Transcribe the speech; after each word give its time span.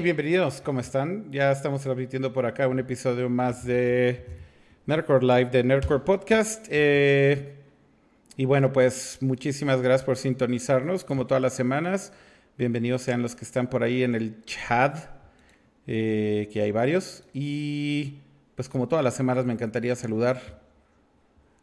Bienvenidos, 0.00 0.62
¿cómo 0.62 0.80
están? 0.80 1.30
Ya 1.30 1.52
estamos 1.52 1.82
transmitiendo 1.82 2.32
por 2.32 2.46
acá 2.46 2.66
un 2.66 2.78
episodio 2.78 3.28
más 3.28 3.64
de 3.64 4.24
Nerdcore 4.86 5.26
Live 5.26 5.50
de 5.50 5.62
Nerdcore 5.62 6.00
Podcast. 6.02 6.66
Eh, 6.70 7.56
y 8.36 8.46
bueno, 8.46 8.72
pues 8.72 9.18
muchísimas 9.20 9.82
gracias 9.82 10.04
por 10.04 10.16
sintonizarnos 10.16 11.04
como 11.04 11.26
todas 11.26 11.42
las 11.42 11.52
semanas. 11.52 12.12
Bienvenidos 12.56 13.02
sean 13.02 13.20
los 13.20 13.36
que 13.36 13.44
están 13.44 13.68
por 13.68 13.82
ahí 13.82 14.02
en 14.02 14.14
el 14.14 14.42
chat, 14.44 14.96
eh, 15.86 16.48
que 16.50 16.62
hay 16.62 16.70
varios. 16.70 17.24
Y 17.34 18.20
pues 18.56 18.70
como 18.70 18.88
todas 18.88 19.04
las 19.04 19.14
semanas 19.14 19.44
me 19.44 19.52
encantaría 19.52 19.94
saludar 19.94 20.60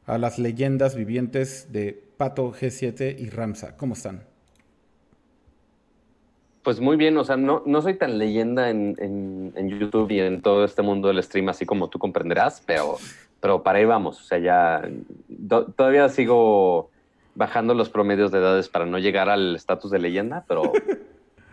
a 0.06 0.20
las 0.20 0.38
leyendas 0.38 0.96
vivientes 0.96 1.72
de 1.72 2.00
Pato 2.18 2.54
G7 2.54 3.18
y 3.18 3.30
Ramsa. 3.32 3.76
¿Cómo 3.76 3.96
están? 3.96 4.29
Pues 6.70 6.82
muy 6.82 6.98
bien, 6.98 7.18
o 7.18 7.24
sea, 7.24 7.36
no, 7.36 7.64
no 7.66 7.82
soy 7.82 7.96
tan 7.96 8.20
leyenda 8.20 8.70
en, 8.70 8.96
en, 9.00 9.70
YouTube 9.70 10.12
y 10.12 10.20
en 10.20 10.44
todo 10.44 10.64
este 10.64 10.84
mundo 10.84 11.08
del 11.08 11.24
stream, 11.24 11.50
así 11.50 11.66
como 11.66 11.90
tú 11.90 11.98
comprenderás, 11.98 12.62
pero, 12.64 13.00
pero 13.40 13.64
para 13.64 13.80
ahí 13.80 13.86
vamos. 13.86 14.22
O 14.22 14.24
sea, 14.24 14.38
ya 14.38 14.88
todavía 15.76 16.08
sigo 16.10 16.92
bajando 17.34 17.74
los 17.74 17.90
promedios 17.90 18.32
de 18.32 18.38
edades 18.38 18.70
para 18.70 18.86
no 18.86 19.00
llegar 19.00 19.30
al 19.32 19.56
estatus 19.56 19.90
de 19.90 19.98
leyenda, 19.98 20.46
pero 20.48 20.62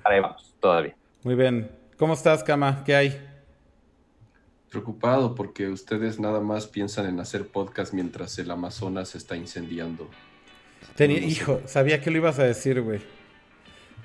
para 0.03 0.17
ahí 0.17 0.21
vamos, 0.21 0.55
todavía. 0.61 0.95
Muy 1.23 1.35
bien. 1.35 1.71
¿Cómo 1.97 2.13
estás, 2.13 2.45
Kama? 2.45 2.85
¿Qué 2.85 2.95
hay? 2.95 3.19
Preocupado 4.69 5.35
porque 5.35 5.69
ustedes 5.69 6.21
nada 6.21 6.41
más 6.41 6.67
piensan 6.67 7.07
en 7.07 7.21
hacer 7.21 7.47
podcast 7.47 7.95
mientras 7.95 8.39
el 8.39 8.51
Amazonas 8.51 9.09
se 9.09 9.17
está 9.17 9.35
incendiando. 9.35 10.11
Tenía, 10.95 11.21
hijo, 11.21 11.63
sabía 11.65 12.03
que 12.03 12.11
lo 12.11 12.19
ibas 12.19 12.39
a 12.39 12.45
decir, 12.45 12.83
güey. 12.83 13.16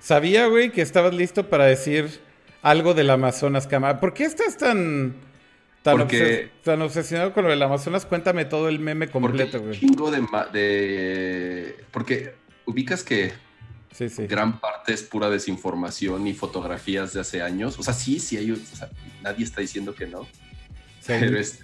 Sabía, 0.02 0.48
güey, 0.48 0.72
que 0.72 0.82
estabas 0.82 1.14
listo 1.14 1.48
para 1.48 1.66
decir 1.66 2.20
algo 2.64 2.96
del 2.96 3.12
Amazonas, 3.12 3.68
Cama. 3.68 4.00
¿Por 4.00 4.16
qué 4.16 4.26
estás 4.26 4.58
tan, 4.58 5.14
tan, 5.84 6.08
tan 6.64 6.82
obsesionado 6.82 7.34
con 7.34 7.44
lo 7.44 7.52
del 7.52 7.62
Amazonas? 7.62 8.08
Cuéntame 8.08 8.46
todo 8.46 8.68
el 8.68 8.80
meme 8.80 9.10
completo, 9.10 9.62
güey. 9.62 9.80
Chingo 9.80 10.10
de, 10.10 10.26
de... 10.52 11.76
Porque 11.92 12.34
ubicas 12.66 13.04
que 13.04 13.32
sí, 13.92 14.10
sí. 14.10 14.26
gran 14.26 14.60
parte 14.60 14.92
es 14.92 15.04
pura 15.04 15.30
desinformación 15.30 16.26
y 16.26 16.34
fotografías 16.34 17.14
de 17.14 17.20
hace 17.20 17.44
años. 17.44 17.78
O 17.78 17.84
sea, 17.84 17.94
sí, 17.94 18.20
sí 18.20 18.38
hay... 18.38 18.52
O 18.52 18.56
sea, 18.56 18.90
nadie 19.22 19.46
está 19.46 19.62
diciendo 19.62 19.94
que 19.94 20.08
no. 20.08 20.28
Pero, 21.06 21.38
es, 21.38 21.60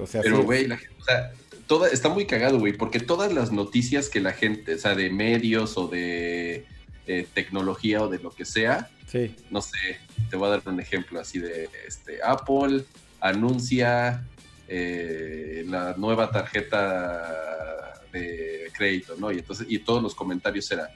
o 0.00 0.06
sea, 0.06 0.20
pero 0.20 0.42
güey, 0.42 0.66
o 0.70 1.04
sea, 1.04 1.32
toda, 1.66 1.88
está 1.88 2.08
muy 2.08 2.26
cagado, 2.26 2.58
güey, 2.58 2.72
porque 2.72 3.00
todas 3.00 3.32
las 3.32 3.52
noticias 3.52 4.08
que 4.08 4.20
la 4.20 4.32
gente, 4.32 4.74
o 4.74 4.78
sea, 4.78 4.94
de 4.94 5.10
medios 5.10 5.76
o 5.76 5.88
de 5.88 6.64
eh, 7.06 7.26
tecnología 7.32 8.02
o 8.02 8.08
de 8.08 8.18
lo 8.18 8.30
que 8.30 8.44
sea. 8.44 8.88
Sí. 9.06 9.34
No 9.50 9.60
sé, 9.60 9.98
te 10.30 10.36
voy 10.36 10.48
a 10.48 10.50
dar 10.52 10.62
un 10.66 10.80
ejemplo 10.80 11.20
así 11.20 11.38
de 11.38 11.68
este, 11.86 12.20
Apple 12.22 12.84
anuncia 13.20 14.24
eh, 14.68 15.64
la 15.68 15.94
nueva 15.96 16.30
tarjeta 16.30 18.00
de 18.12 18.70
crédito, 18.76 19.14
¿no? 19.18 19.32
Y 19.32 19.38
entonces, 19.38 19.66
y 19.68 19.78
todos 19.78 20.02
los 20.02 20.14
comentarios 20.14 20.70
eran, 20.70 20.88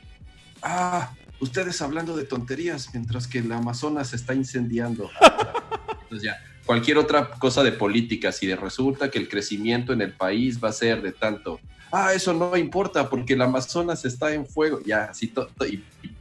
ah, 0.62 1.14
ustedes 1.40 1.80
hablando 1.82 2.16
de 2.16 2.24
tonterías 2.24 2.90
mientras 2.92 3.26
que 3.26 3.38
el 3.38 3.50
Amazonas 3.52 4.08
se 4.08 4.16
está 4.16 4.34
incendiando. 4.34 5.10
entonces 6.02 6.22
ya, 6.22 6.42
cualquier 6.64 6.98
otra 6.98 7.30
cosa 7.30 7.62
de 7.62 7.72
políticas 7.72 8.42
y 8.42 8.46
de 8.46 8.56
resulta 8.56 9.10
que 9.10 9.18
el 9.18 9.28
crecimiento 9.28 9.92
en 9.92 10.02
el 10.02 10.12
país 10.12 10.62
va 10.62 10.70
a 10.70 10.72
ser 10.72 11.00
de 11.02 11.12
tanto 11.12 11.60
ah, 11.92 12.12
eso 12.14 12.32
no 12.32 12.56
importa 12.56 13.08
porque 13.08 13.34
el 13.34 13.42
Amazonas 13.42 14.04
está 14.04 14.32
en 14.32 14.46
fuego. 14.46 14.80
Ya, 14.84 15.04
así 15.04 15.28
todo. 15.28 15.48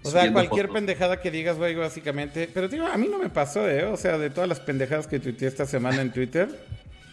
o 0.04 0.10
sea, 0.10 0.32
cualquier 0.32 0.70
pendejada 0.70 1.22
que 1.22 1.32
digas, 1.32 1.58
güey, 1.58 1.76
básicamente. 1.76 2.50
Pero 2.54 2.68
digo, 2.68 2.86
a 2.86 2.98
mí 2.98 3.08
no 3.10 3.20
me 3.20 3.30
pasó, 3.30 3.70
¿eh? 3.70 3.86
O 3.86 3.98
sea, 3.98 4.18
de 4.18 4.30
todas 4.30 4.50
las 4.50 4.60
pendejadas 4.60 5.08
que 5.08 5.20
tuiteé 5.20 5.48
esta 5.48 5.66
semana 5.66 6.02
en 6.02 6.12
Twitter. 6.12 6.50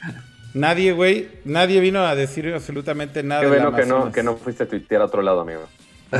Nadie, 0.54 0.92
güey, 0.92 1.30
nadie 1.44 1.80
vino 1.80 2.04
a 2.04 2.14
decir 2.14 2.52
absolutamente 2.52 3.22
nada. 3.22 3.40
Qué 3.40 3.48
bueno 3.48 3.74
que 3.74 3.86
no, 3.86 4.12
que 4.12 4.22
no 4.22 4.36
fuiste 4.36 4.64
a 4.64 4.68
tuitear 4.68 5.00
a 5.00 5.06
otro 5.06 5.22
lado, 5.22 5.40
amigo. 5.40 5.66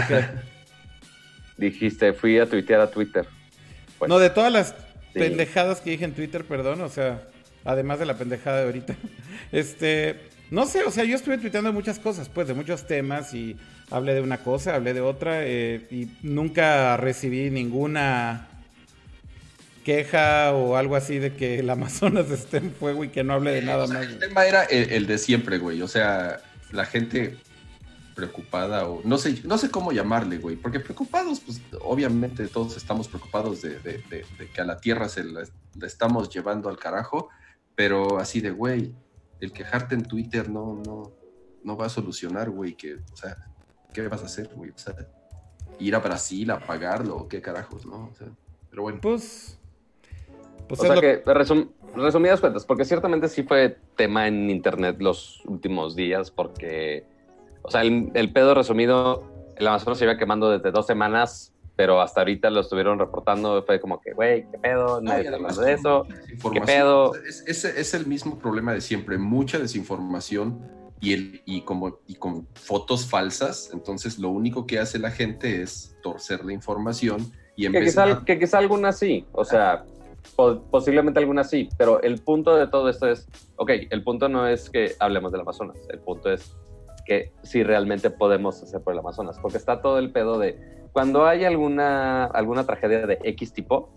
Dijiste, 1.58 2.14
fui 2.14 2.38
a 2.38 2.48
tuitear 2.48 2.80
a 2.80 2.90
Twitter. 2.90 3.26
No, 4.08 4.18
de 4.18 4.30
todas 4.30 4.50
las 4.50 4.74
pendejadas 5.12 5.80
que 5.80 5.90
dije 5.90 6.06
en 6.06 6.14
Twitter, 6.14 6.44
perdón, 6.44 6.80
o 6.80 6.88
sea, 6.88 7.22
además 7.64 7.98
de 7.98 8.06
la 8.06 8.14
pendejada 8.14 8.58
de 8.58 8.64
ahorita. 8.64 8.96
Este, 9.52 10.18
no 10.52 10.66
sé, 10.66 10.84
o 10.84 10.90
sea, 10.90 11.04
yo 11.04 11.16
estuve 11.16 11.38
tuiteando 11.38 11.72
muchas 11.72 11.98
cosas, 11.98 12.28
pues, 12.28 12.46
de 12.46 12.52
muchos 12.52 12.86
temas 12.86 13.32
y 13.32 13.56
hablé 13.90 14.12
de 14.12 14.20
una 14.20 14.36
cosa, 14.36 14.74
hablé 14.74 14.92
de 14.92 15.00
otra 15.00 15.46
eh, 15.46 15.86
y 15.90 16.10
nunca 16.20 16.98
recibí 16.98 17.48
ninguna 17.48 18.48
queja 19.82 20.52
o 20.52 20.76
algo 20.76 20.94
así 20.94 21.18
de 21.18 21.34
que 21.34 21.60
el 21.60 21.70
Amazonas 21.70 22.30
esté 22.30 22.58
en 22.58 22.70
fuego 22.70 23.02
y 23.02 23.08
que 23.08 23.24
no 23.24 23.32
hable 23.32 23.50
de 23.50 23.62
nada 23.62 23.86
más. 23.86 24.02
El 24.02 24.18
tema 24.18 24.44
era 24.44 24.64
el, 24.64 25.06
de 25.06 25.16
siempre, 25.16 25.56
güey. 25.56 25.80
O 25.80 25.88
sea, 25.88 26.42
la 26.70 26.84
gente 26.84 27.38
preocupada 28.14 28.86
o 28.86 29.00
no 29.04 29.16
sé, 29.16 29.40
no 29.44 29.56
sé 29.56 29.70
cómo 29.70 29.90
llamarle, 29.90 30.36
güey, 30.36 30.56
porque 30.56 30.80
preocupados, 30.80 31.40
pues 31.40 31.62
obviamente 31.80 32.46
todos 32.48 32.76
estamos 32.76 33.08
preocupados 33.08 33.62
de, 33.62 34.02
que 34.54 34.60
a 34.60 34.64
la 34.64 34.76
Tierra 34.76 35.08
se 35.08 35.24
la, 35.24 35.44
estamos 35.80 36.28
llevando 36.28 36.68
al 36.68 36.78
carajo, 36.78 37.30
pero 37.74 38.18
así 38.18 38.42
de, 38.42 38.50
güey, 38.50 38.92
el 39.42 39.52
quejarte 39.52 39.96
en 39.96 40.04
Twitter 40.04 40.48
no, 40.48 40.80
no, 40.86 41.10
no 41.64 41.76
va 41.76 41.86
a 41.86 41.88
solucionar, 41.88 42.48
güey, 42.48 42.74
que, 42.74 42.94
o 42.94 43.16
sea, 43.16 43.36
¿qué 43.92 44.06
vas 44.06 44.22
a 44.22 44.26
hacer, 44.26 44.48
güey? 44.54 44.70
O 44.70 44.78
sea, 44.78 44.94
ir 45.80 45.94
a 45.96 45.98
Brasil 45.98 46.48
a 46.52 46.60
pagarlo, 46.60 47.26
qué 47.28 47.42
carajos, 47.42 47.84
¿no? 47.84 48.08
O 48.12 48.14
sea, 48.14 48.28
pero 48.70 48.82
bueno. 48.82 49.00
Pues... 49.02 49.58
pues 50.68 50.80
o 50.80 50.84
sea 50.84 51.00
que, 51.00 51.24
resumidas 51.96 52.40
cuentas, 52.40 52.64
porque 52.64 52.84
ciertamente 52.84 53.28
sí 53.28 53.42
fue 53.42 53.78
tema 53.96 54.28
en 54.28 54.48
internet 54.48 54.96
los 55.00 55.44
últimos 55.44 55.96
días, 55.96 56.30
porque, 56.30 57.04
o 57.62 57.70
sea, 57.70 57.82
el, 57.82 58.12
el 58.14 58.32
pedo 58.32 58.54
resumido, 58.54 59.28
el 59.56 59.66
Amazonas 59.66 59.98
se 59.98 60.04
iba 60.04 60.16
quemando 60.18 60.50
desde 60.50 60.70
dos 60.70 60.86
semanas 60.86 61.51
pero 61.76 62.00
hasta 62.00 62.20
ahorita 62.20 62.50
lo 62.50 62.60
estuvieron 62.60 62.98
reportando, 62.98 63.62
fue 63.64 63.80
como 63.80 64.00
que, 64.00 64.12
güey, 64.12 64.46
¿qué 64.50 64.58
pedo? 64.58 65.00
Nadie 65.00 65.24
está 65.24 65.36
hablando 65.36 65.62
de 65.62 65.72
eso. 65.72 66.06
¿Qué 66.52 66.60
pedo? 66.60 67.12
Es, 67.14 67.64
es, 67.64 67.94
el 67.94 68.06
mismo 68.06 68.38
problema 68.38 68.72
de 68.74 68.80
siempre, 68.80 69.18
mucha 69.18 69.58
desinformación 69.58 70.60
y, 71.00 71.14
el, 71.14 71.42
y, 71.46 71.62
como, 71.62 71.98
y 72.06 72.14
con 72.16 72.46
fotos 72.54 73.08
falsas, 73.08 73.70
entonces 73.72 74.18
lo 74.18 74.28
único 74.30 74.66
que 74.66 74.78
hace 74.78 74.98
la 74.98 75.10
gente 75.10 75.62
es 75.62 75.96
torcer 76.02 76.44
la 76.44 76.52
información 76.52 77.32
y 77.56 77.66
en 77.66 77.72
que, 77.72 77.80
quizá, 77.80 78.24
que 78.24 78.38
quizá 78.38 78.58
alguna 78.58 78.92
sí, 78.92 79.26
o 79.32 79.44
sea, 79.44 79.84
posiblemente 80.70 81.18
alguna 81.18 81.44
sí, 81.44 81.68
pero 81.76 82.00
el 82.02 82.20
punto 82.20 82.56
de 82.56 82.68
todo 82.68 82.88
esto 82.88 83.08
es, 83.08 83.26
ok, 83.56 83.70
el 83.90 84.04
punto 84.04 84.28
no 84.28 84.46
es 84.46 84.70
que 84.70 84.92
hablemos 85.00 85.32
del 85.32 85.40
Amazonas, 85.40 85.76
el 85.90 85.98
punto 85.98 86.30
es 86.30 86.56
que 87.04 87.32
si 87.42 87.62
realmente 87.62 88.10
podemos 88.10 88.62
hacer 88.62 88.80
por 88.80 88.92
el 88.92 89.00
Amazonas, 89.00 89.38
porque 89.40 89.58
está 89.58 89.82
todo 89.82 89.98
el 89.98 90.12
pedo 90.12 90.38
de 90.38 90.58
cuando 90.92 91.26
hay 91.26 91.44
alguna, 91.44 92.26
alguna 92.26 92.64
tragedia 92.64 93.06
de 93.06 93.18
X 93.22 93.52
tipo, 93.52 93.90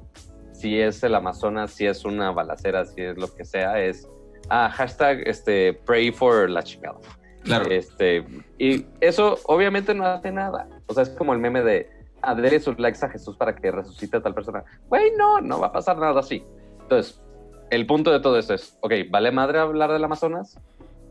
si 0.53 0.79
es 0.79 1.03
el 1.03 1.15
Amazonas, 1.15 1.71
si 1.71 1.85
es 1.85 2.05
una 2.05 2.31
balacera, 2.31 2.85
si 2.85 3.01
es 3.01 3.17
lo 3.17 3.33
que 3.33 3.43
sea, 3.43 3.79
es 3.79 4.07
ah, 4.49 4.69
hashtag 4.69 5.27
este, 5.27 5.73
pray 5.73 6.11
for 6.11 6.49
la 6.49 6.63
chingada. 6.63 6.97
Claro. 7.43 7.69
Este, 7.69 8.25
y 8.57 8.85
eso 9.01 9.37
obviamente 9.45 9.93
no 9.93 10.05
hace 10.05 10.31
nada. 10.31 10.67
O 10.87 10.93
sea, 10.93 11.03
es 11.03 11.09
como 11.09 11.33
el 11.33 11.39
meme 11.39 11.61
de 11.61 11.89
ah, 12.21 12.35
sus 12.59 12.79
likes 12.79 13.05
a 13.05 13.09
Jesús 13.09 13.35
para 13.35 13.55
que 13.55 13.71
resucite 13.71 14.17
a 14.17 14.21
tal 14.21 14.33
persona. 14.33 14.63
Güey, 14.89 15.11
no, 15.17 15.41
no 15.41 15.59
va 15.59 15.67
a 15.67 15.71
pasar 15.71 15.97
nada 15.97 16.19
así. 16.19 16.43
Entonces, 16.81 17.21
el 17.69 17.85
punto 17.85 18.11
de 18.11 18.19
todo 18.19 18.39
esto 18.39 18.53
es, 18.53 18.77
ok, 18.81 18.93
¿vale 19.09 19.31
madre 19.31 19.59
hablar 19.59 19.91
del 19.91 20.03
Amazonas? 20.03 20.59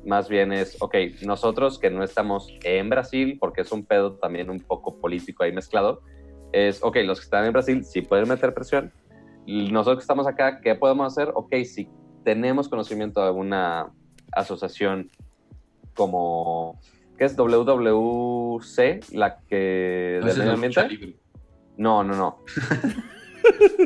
Más 0.06 0.28
bien 0.28 0.52
es, 0.52 0.76
ok, 0.80 0.94
nosotros 1.22 1.78
que 1.78 1.90
no 1.90 2.02
estamos 2.02 2.48
en 2.62 2.88
Brasil, 2.90 3.36
porque 3.40 3.62
es 3.62 3.72
un 3.72 3.84
pedo 3.84 4.14
también 4.14 4.50
un 4.50 4.60
poco 4.60 4.98
político 4.98 5.44
ahí 5.44 5.52
mezclado, 5.52 6.02
es, 6.52 6.82
ok, 6.82 6.96
los 7.04 7.18
que 7.18 7.24
están 7.24 7.44
en 7.44 7.52
Brasil 7.52 7.84
sí 7.84 8.02
pueden 8.02 8.28
meter 8.28 8.54
presión. 8.54 8.92
Nosotros 9.46 9.98
que 9.98 10.02
estamos 10.02 10.26
acá, 10.26 10.60
¿qué 10.60 10.74
podemos 10.74 11.06
hacer? 11.06 11.32
Ok, 11.34 11.54
si 11.64 11.88
tenemos 12.24 12.68
conocimiento 12.68 13.20
de 13.20 13.26
alguna 13.26 13.92
asociación 14.32 15.10
como, 15.94 16.80
¿qué 17.18 17.24
es 17.24 17.36
WWC? 17.36 19.12
La 19.12 19.38
que... 19.46 20.20
¿No 20.20 20.26
medio 20.26 20.52
ambiente. 20.52 21.18
No, 21.76 22.04
no, 22.04 22.14
no. 22.14 22.44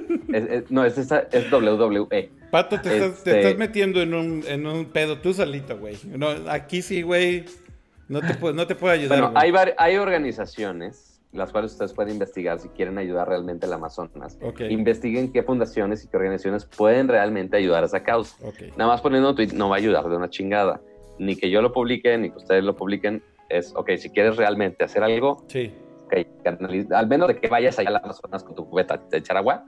no, 0.70 0.84
es, 0.84 0.98
es, 0.98 1.10
es 1.10 1.52
WWE. 1.52 2.30
Pato, 2.50 2.80
te, 2.80 2.96
estás, 2.96 3.26
este 3.26 3.54
metiendo 3.56 4.00
en 4.00 4.14
un, 4.14 4.44
en 4.46 4.66
un 4.66 4.86
pedo 4.86 5.18
tú 5.18 5.34
solito, 5.34 5.78
güey. 5.78 5.96
No, 6.04 6.28
aquí 6.48 6.80
sí, 6.82 7.02
güey, 7.02 7.44
no 8.08 8.20
te, 8.20 8.52
no 8.52 8.66
te 8.66 8.74
puedo 8.74 8.94
ayudar. 8.94 9.20
Bueno, 9.20 9.38
hay, 9.38 9.52
hay 9.76 9.96
organizaciones 9.96 11.08
las 11.32 11.52
cuales 11.52 11.72
ustedes 11.72 11.92
pueden 11.92 12.12
investigar 12.12 12.58
si 12.58 12.68
quieren 12.68 12.98
ayudar 12.98 13.28
realmente 13.28 13.66
al 13.66 13.72
Amazonas. 13.74 14.38
Investiguen 14.68 15.32
qué 15.32 15.42
fundaciones 15.42 16.04
y 16.04 16.08
qué 16.08 16.16
organizaciones 16.16 16.64
pueden 16.64 17.08
realmente 17.08 17.56
ayudar 17.56 17.82
a 17.82 17.86
esa 17.86 18.02
causa. 18.02 18.36
Nada 18.76 18.90
más 18.90 19.00
poniendo 19.00 19.30
un 19.30 19.36
tweet 19.36 19.52
no 19.52 19.68
va 19.68 19.76
a 19.76 19.78
ayudar 19.78 20.08
de 20.08 20.16
una 20.16 20.30
chingada. 20.30 20.80
Ni 21.18 21.36
que 21.36 21.50
yo 21.50 21.60
lo 21.60 21.72
publique, 21.72 22.16
ni 22.16 22.30
que 22.30 22.36
ustedes 22.36 22.64
lo 22.64 22.76
publiquen. 22.76 23.22
Es, 23.48 23.74
ok, 23.74 23.90
si 23.98 24.10
quieres 24.10 24.36
realmente 24.36 24.84
hacer 24.84 25.02
algo, 25.02 25.44
sí. 25.48 25.72
al 26.90 27.08
menos 27.08 27.28
de 27.28 27.36
que 27.36 27.48
vayas 27.48 27.78
allá 27.78 27.88
al 27.90 27.96
Amazonas 27.96 28.44
con 28.44 28.54
tu 28.54 28.68
cubeta 28.68 28.98
de 29.10 29.18
echar 29.18 29.36
agua, 29.36 29.64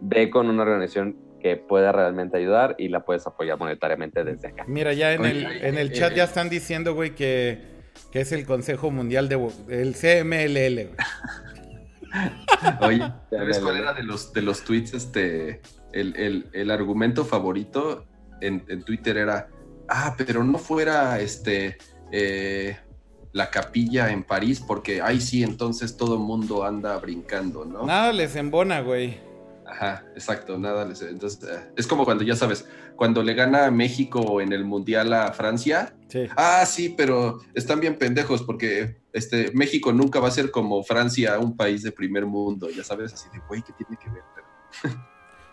ve 0.00 0.30
con 0.30 0.48
una 0.48 0.62
organización 0.62 1.16
que 1.40 1.56
pueda 1.56 1.92
realmente 1.92 2.36
ayudar 2.36 2.74
y 2.78 2.88
la 2.88 3.04
puedes 3.04 3.26
apoyar 3.26 3.58
monetariamente 3.58 4.24
desde 4.24 4.48
acá. 4.48 4.64
Mira, 4.68 4.92
ya 4.92 5.12
en 5.12 5.24
el, 5.24 5.46
en 5.46 5.78
el 5.78 5.92
chat 5.92 6.14
ya 6.14 6.24
están 6.24 6.50
diciendo, 6.50 6.94
güey, 6.94 7.14
que, 7.14 7.62
que 8.12 8.20
es 8.20 8.32
el 8.32 8.46
Consejo 8.46 8.90
Mundial 8.90 9.28
de... 9.28 9.36
el 9.68 9.94
CMLL, 9.94 10.88
güey. 10.88 10.96
Oye, 12.80 13.12
¿sabes 13.30 13.58
cuál 13.60 13.76
era 13.78 13.94
de 13.94 14.02
los, 14.02 14.32
de 14.32 14.42
los 14.42 14.64
tweets? 14.64 14.94
Este, 14.94 15.60
el, 15.92 16.70
argumento 16.70 17.24
favorito 17.24 18.04
en, 18.40 18.82
Twitter 18.84 19.16
era, 19.16 19.48
ah, 19.88 20.14
pero 20.18 20.44
no 20.44 20.58
fuera 20.58 21.20
este, 21.20 21.78
eh, 22.10 22.76
la 23.32 23.50
capilla 23.50 24.10
en 24.10 24.24
París, 24.24 24.60
porque 24.60 25.00
ahí 25.00 25.20
sí, 25.20 25.42
entonces 25.42 25.96
todo 25.96 26.14
el 26.14 26.20
mundo 26.20 26.64
anda 26.64 26.98
brincando, 26.98 27.64
¿no? 27.64 27.86
Nada 27.86 28.12
les 28.12 28.34
embona, 28.36 28.80
güey. 28.80 29.29
Ajá, 29.70 30.04
exacto, 30.14 30.58
nada 30.58 30.84
les. 30.84 31.00
Entonces, 31.02 31.48
eh, 31.48 31.70
es 31.76 31.86
como 31.86 32.04
cuando 32.04 32.24
ya 32.24 32.34
sabes, 32.34 32.68
cuando 32.96 33.22
le 33.22 33.34
gana 33.34 33.70
México 33.70 34.40
en 34.40 34.52
el 34.52 34.64
Mundial 34.64 35.12
a 35.12 35.32
Francia. 35.32 35.94
Sí. 36.08 36.26
Ah, 36.36 36.66
sí, 36.66 36.92
pero 36.96 37.38
están 37.54 37.78
bien 37.78 37.96
pendejos 37.96 38.42
porque 38.42 38.96
este, 39.12 39.52
México 39.54 39.92
nunca 39.92 40.18
va 40.18 40.26
a 40.26 40.32
ser 40.32 40.50
como 40.50 40.82
Francia, 40.82 41.38
un 41.38 41.56
país 41.56 41.84
de 41.84 41.92
primer 41.92 42.26
mundo, 42.26 42.68
ya 42.68 42.82
sabes, 42.82 43.12
así 43.12 43.28
de, 43.32 43.38
güey, 43.46 43.62
¿qué 43.62 43.72
tiene 43.72 43.96
que 43.96 44.10
ver? 44.10 44.24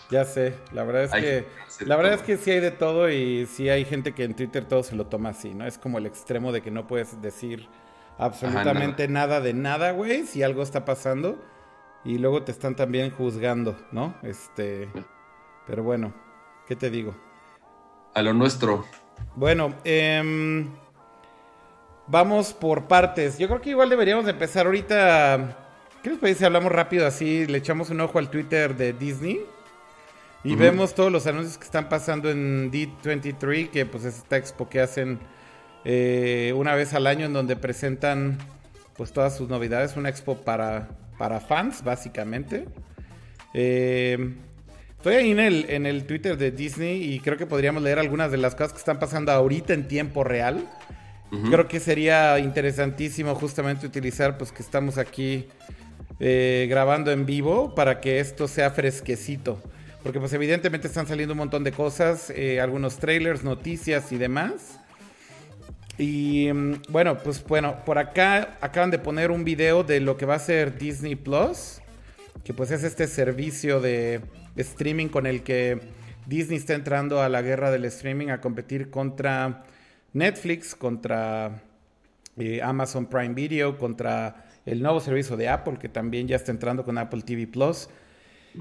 Ya 0.10 0.24
sé, 0.24 0.54
la 0.72 0.86
verdad 0.86 1.04
es 1.04 1.12
que 1.12 1.86
la 1.86 1.98
verdad 1.98 2.14
es 2.14 2.22
que 2.22 2.38
sí 2.38 2.52
hay 2.52 2.62
de 2.62 2.72
todo 2.72 3.10
y 3.12 3.46
sí 3.46 3.68
hay 3.68 3.84
gente 3.84 4.14
que 4.14 4.24
en 4.24 4.38
Twitter 4.38 4.64
todo 4.64 4.82
se 4.82 4.96
lo 4.96 5.08
toma 5.08 5.32
así, 5.32 5.54
¿no? 5.54 5.68
Es 5.68 5.78
como 5.78 5.98
el 5.98 6.06
extremo 6.06 6.54
de 6.54 6.62
que 6.62 6.72
no 6.72 6.88
puedes 6.88 7.22
decir 7.22 7.68
absolutamente 8.18 9.10
nada 9.10 9.42
de 9.42 9.54
nada, 9.54 9.92
güey, 9.92 10.26
si 10.26 10.44
algo 10.44 10.64
está 10.64 10.86
pasando 10.86 11.44
y 12.08 12.18
luego 12.18 12.42
te 12.42 12.54
están 12.54 12.74
también 12.76 13.12
juzgando, 13.12 13.76
¿no? 13.92 14.16
Este, 14.24 14.88
pero 15.68 15.84
bueno, 15.84 16.14
¿qué 16.66 16.76
te 16.76 16.90
digo? 16.90 17.14
A 18.14 18.22
lo 18.22 18.34
nuestro. 18.34 18.86
Bueno, 19.36 19.76
eh, 19.84 20.66
vamos 22.08 22.54
por 22.54 22.88
partes. 22.88 23.38
Yo 23.38 23.50
creo 23.50 23.60
que 23.60 23.72
igual 23.72 23.90
deberíamos 23.90 24.26
empezar 24.26 24.68
ahorita. 24.68 25.58
¿Qué 26.02 26.12
les 26.12 26.20
parece 26.20 26.40
si 26.40 26.46
hablamos 26.46 26.72
rápido 26.72 27.06
así? 27.06 27.46
Le 27.46 27.58
echamos 27.58 27.90
un 27.90 28.00
ojo 28.00 28.20
al 28.20 28.30
Twitter 28.30 28.76
de 28.78 28.94
Disney. 28.94 29.46
Y 30.46 30.56
vemos 30.56 30.96
todos 30.96 31.12
los 31.12 31.28
anuncios 31.28 31.58
que 31.58 31.66
están 31.66 31.90
pasando 31.90 32.30
en 32.30 32.72
D23, 32.72 33.70
que 33.70 33.86
pues 33.86 34.06
es 34.06 34.20
esta 34.20 34.38
expo 34.38 34.70
que 34.70 34.80
hacen 34.80 35.20
eh, 35.84 36.54
una 36.56 36.74
vez 36.74 36.94
al 36.94 37.06
año 37.06 37.26
en 37.26 37.34
donde 37.34 37.58
presentan 37.58 38.38
pues 38.96 39.12
todas 39.12 39.36
sus 39.36 39.50
novedades. 39.50 39.98
Una 39.98 40.08
expo 40.08 40.38
para, 40.38 40.88
para 41.18 41.40
fans, 41.40 41.84
básicamente. 41.84 42.66
Eh, 43.54 44.36
estoy 44.98 45.16
ahí 45.16 45.32
en 45.32 45.40
el, 45.40 45.70
en 45.70 45.86
el 45.86 46.06
Twitter 46.06 46.38
de 46.38 46.52
Disney 46.52 47.14
y 47.14 47.20
creo 47.20 47.38
que 47.38 47.46
podríamos 47.46 47.82
leer 47.84 48.00
algunas 48.00 48.32
de 48.32 48.38
las 48.38 48.56
cosas 48.56 48.74
que 48.74 48.80
están 48.80 49.00
pasando 49.00 49.32
ahorita 49.32 49.74
en 49.74 49.88
tiempo 49.88 50.24
real. 50.24 50.68
Creo 51.30 51.68
que 51.68 51.82
sería 51.82 52.40
interesantísimo 52.40 53.36
justamente 53.36 53.86
utilizar 53.86 54.38
pues 54.38 54.54
que 54.54 54.64
estamos 54.64 54.98
aquí 54.98 55.50
eh, 56.22 56.68
grabando 56.70 57.12
en 57.12 57.26
vivo 57.26 57.76
para 57.76 58.00
que 58.00 58.22
esto 58.22 58.48
sea 58.48 58.72
fresquecito. 58.72 59.62
Porque 60.04 60.22
pues 60.22 60.32
evidentemente 60.32 60.88
están 60.88 61.06
saliendo 61.06 61.34
un 61.34 61.40
montón 61.40 61.66
de 61.66 61.74
cosas, 61.74 62.30
eh, 62.30 62.62
algunos 62.62 62.98
trailers, 62.98 63.44
noticias 63.44 64.14
y 64.14 64.18
demás. 64.18 64.80
Y 65.98 66.52
mm, 66.54 66.82
bueno, 66.90 67.18
pues 67.18 67.44
bueno, 67.46 67.84
por 67.86 67.98
acá 67.98 68.58
acaban 68.62 68.92
de 68.92 69.00
poner 69.00 69.32
un 69.32 69.44
video 69.44 69.84
de 69.84 70.00
lo 70.00 70.18
que 70.18 70.26
va 70.26 70.36
a 70.36 70.40
ser 70.40 70.78
Disney 70.78 71.16
Plus, 71.16 71.82
que 72.44 72.54
pues 72.54 72.72
es 72.72 72.84
este 72.84 73.08
servicio 73.08 73.82
de 73.82 74.22
streaming 74.56 75.08
con 75.08 75.26
el 75.26 75.44
que 75.44 75.80
Disney 76.26 76.58
está 76.58 76.74
entrando 76.74 77.22
a 77.22 77.30
la 77.30 77.42
guerra 77.42 77.72
del 77.72 77.86
streaming 77.86 78.30
a 78.30 78.42
competir 78.42 78.90
contra 78.90 79.64
Netflix, 80.14 80.76
contra 80.76 81.62
eh, 82.38 82.62
Amazon 82.62 83.06
Prime 83.08 83.34
Video, 83.34 83.78
contra 83.78 84.46
el 84.66 84.82
nuevo 84.82 85.00
servicio 85.00 85.38
de 85.38 85.48
Apple 85.48 85.78
que 85.80 85.90
también 85.90 86.28
ya 86.28 86.36
está 86.36 86.52
entrando 86.52 86.84
con 86.84 86.98
Apple 86.98 87.22
TV 87.22 87.48
Plus. 87.48 87.90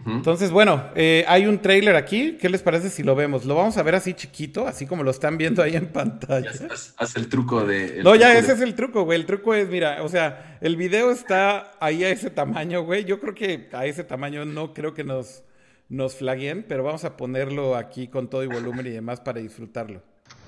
Entonces, 0.04 0.50
bueno, 0.50 0.84
eh, 0.94 1.24
hay 1.28 1.46
un 1.46 1.60
trailer 1.60 1.96
aquí. 1.96 2.36
¿Qué 2.40 2.48
les 2.48 2.62
parece 2.62 2.90
si 2.90 3.02
lo 3.02 3.14
vemos? 3.14 3.44
Lo 3.44 3.54
vamos 3.54 3.76
a 3.76 3.82
ver 3.82 3.94
así 3.94 4.14
chiquito, 4.14 4.66
así 4.66 4.86
como 4.86 5.02
lo 5.02 5.10
están 5.10 5.38
viendo 5.38 5.62
ahí 5.62 5.76
en 5.76 5.86
pantalla. 5.92 6.50
Haz, 6.98 7.16
el 7.16 7.28
truco 7.28 7.64
de. 7.64 8.02
no, 8.02 8.14
ya, 8.14 8.36
ese 8.36 8.52
es 8.52 8.60
el 8.60 8.74
truco, 8.74 9.04
güey. 9.04 9.18
El 9.18 9.26
truco 9.26 9.54
es, 9.54 9.68
mira, 9.68 10.02
o 10.02 10.08
sea, 10.08 10.58
el 10.60 10.76
video 10.76 11.10
está 11.10 11.72
ahí 11.80 12.04
a 12.04 12.10
ese 12.10 12.30
tamaño, 12.30 12.82
güey. 12.82 13.04
Yo 13.04 13.20
creo 13.20 13.34
que 13.34 13.68
a 13.72 13.86
ese 13.86 14.04
tamaño 14.04 14.44
no 14.44 14.74
creo 14.74 14.92
que 14.94 15.04
nos, 15.04 15.42
nos 15.88 16.16
flaguen, 16.16 16.64
pero 16.68 16.82
vamos 16.82 17.04
a 17.04 17.16
ponerlo 17.16 17.76
aquí 17.76 18.08
con 18.08 18.28
todo 18.28 18.42
y 18.42 18.46
volumen 18.46 18.86
y 18.86 18.90
demás 18.90 19.20
para 19.20 19.40
disfrutarlo. 19.40 20.02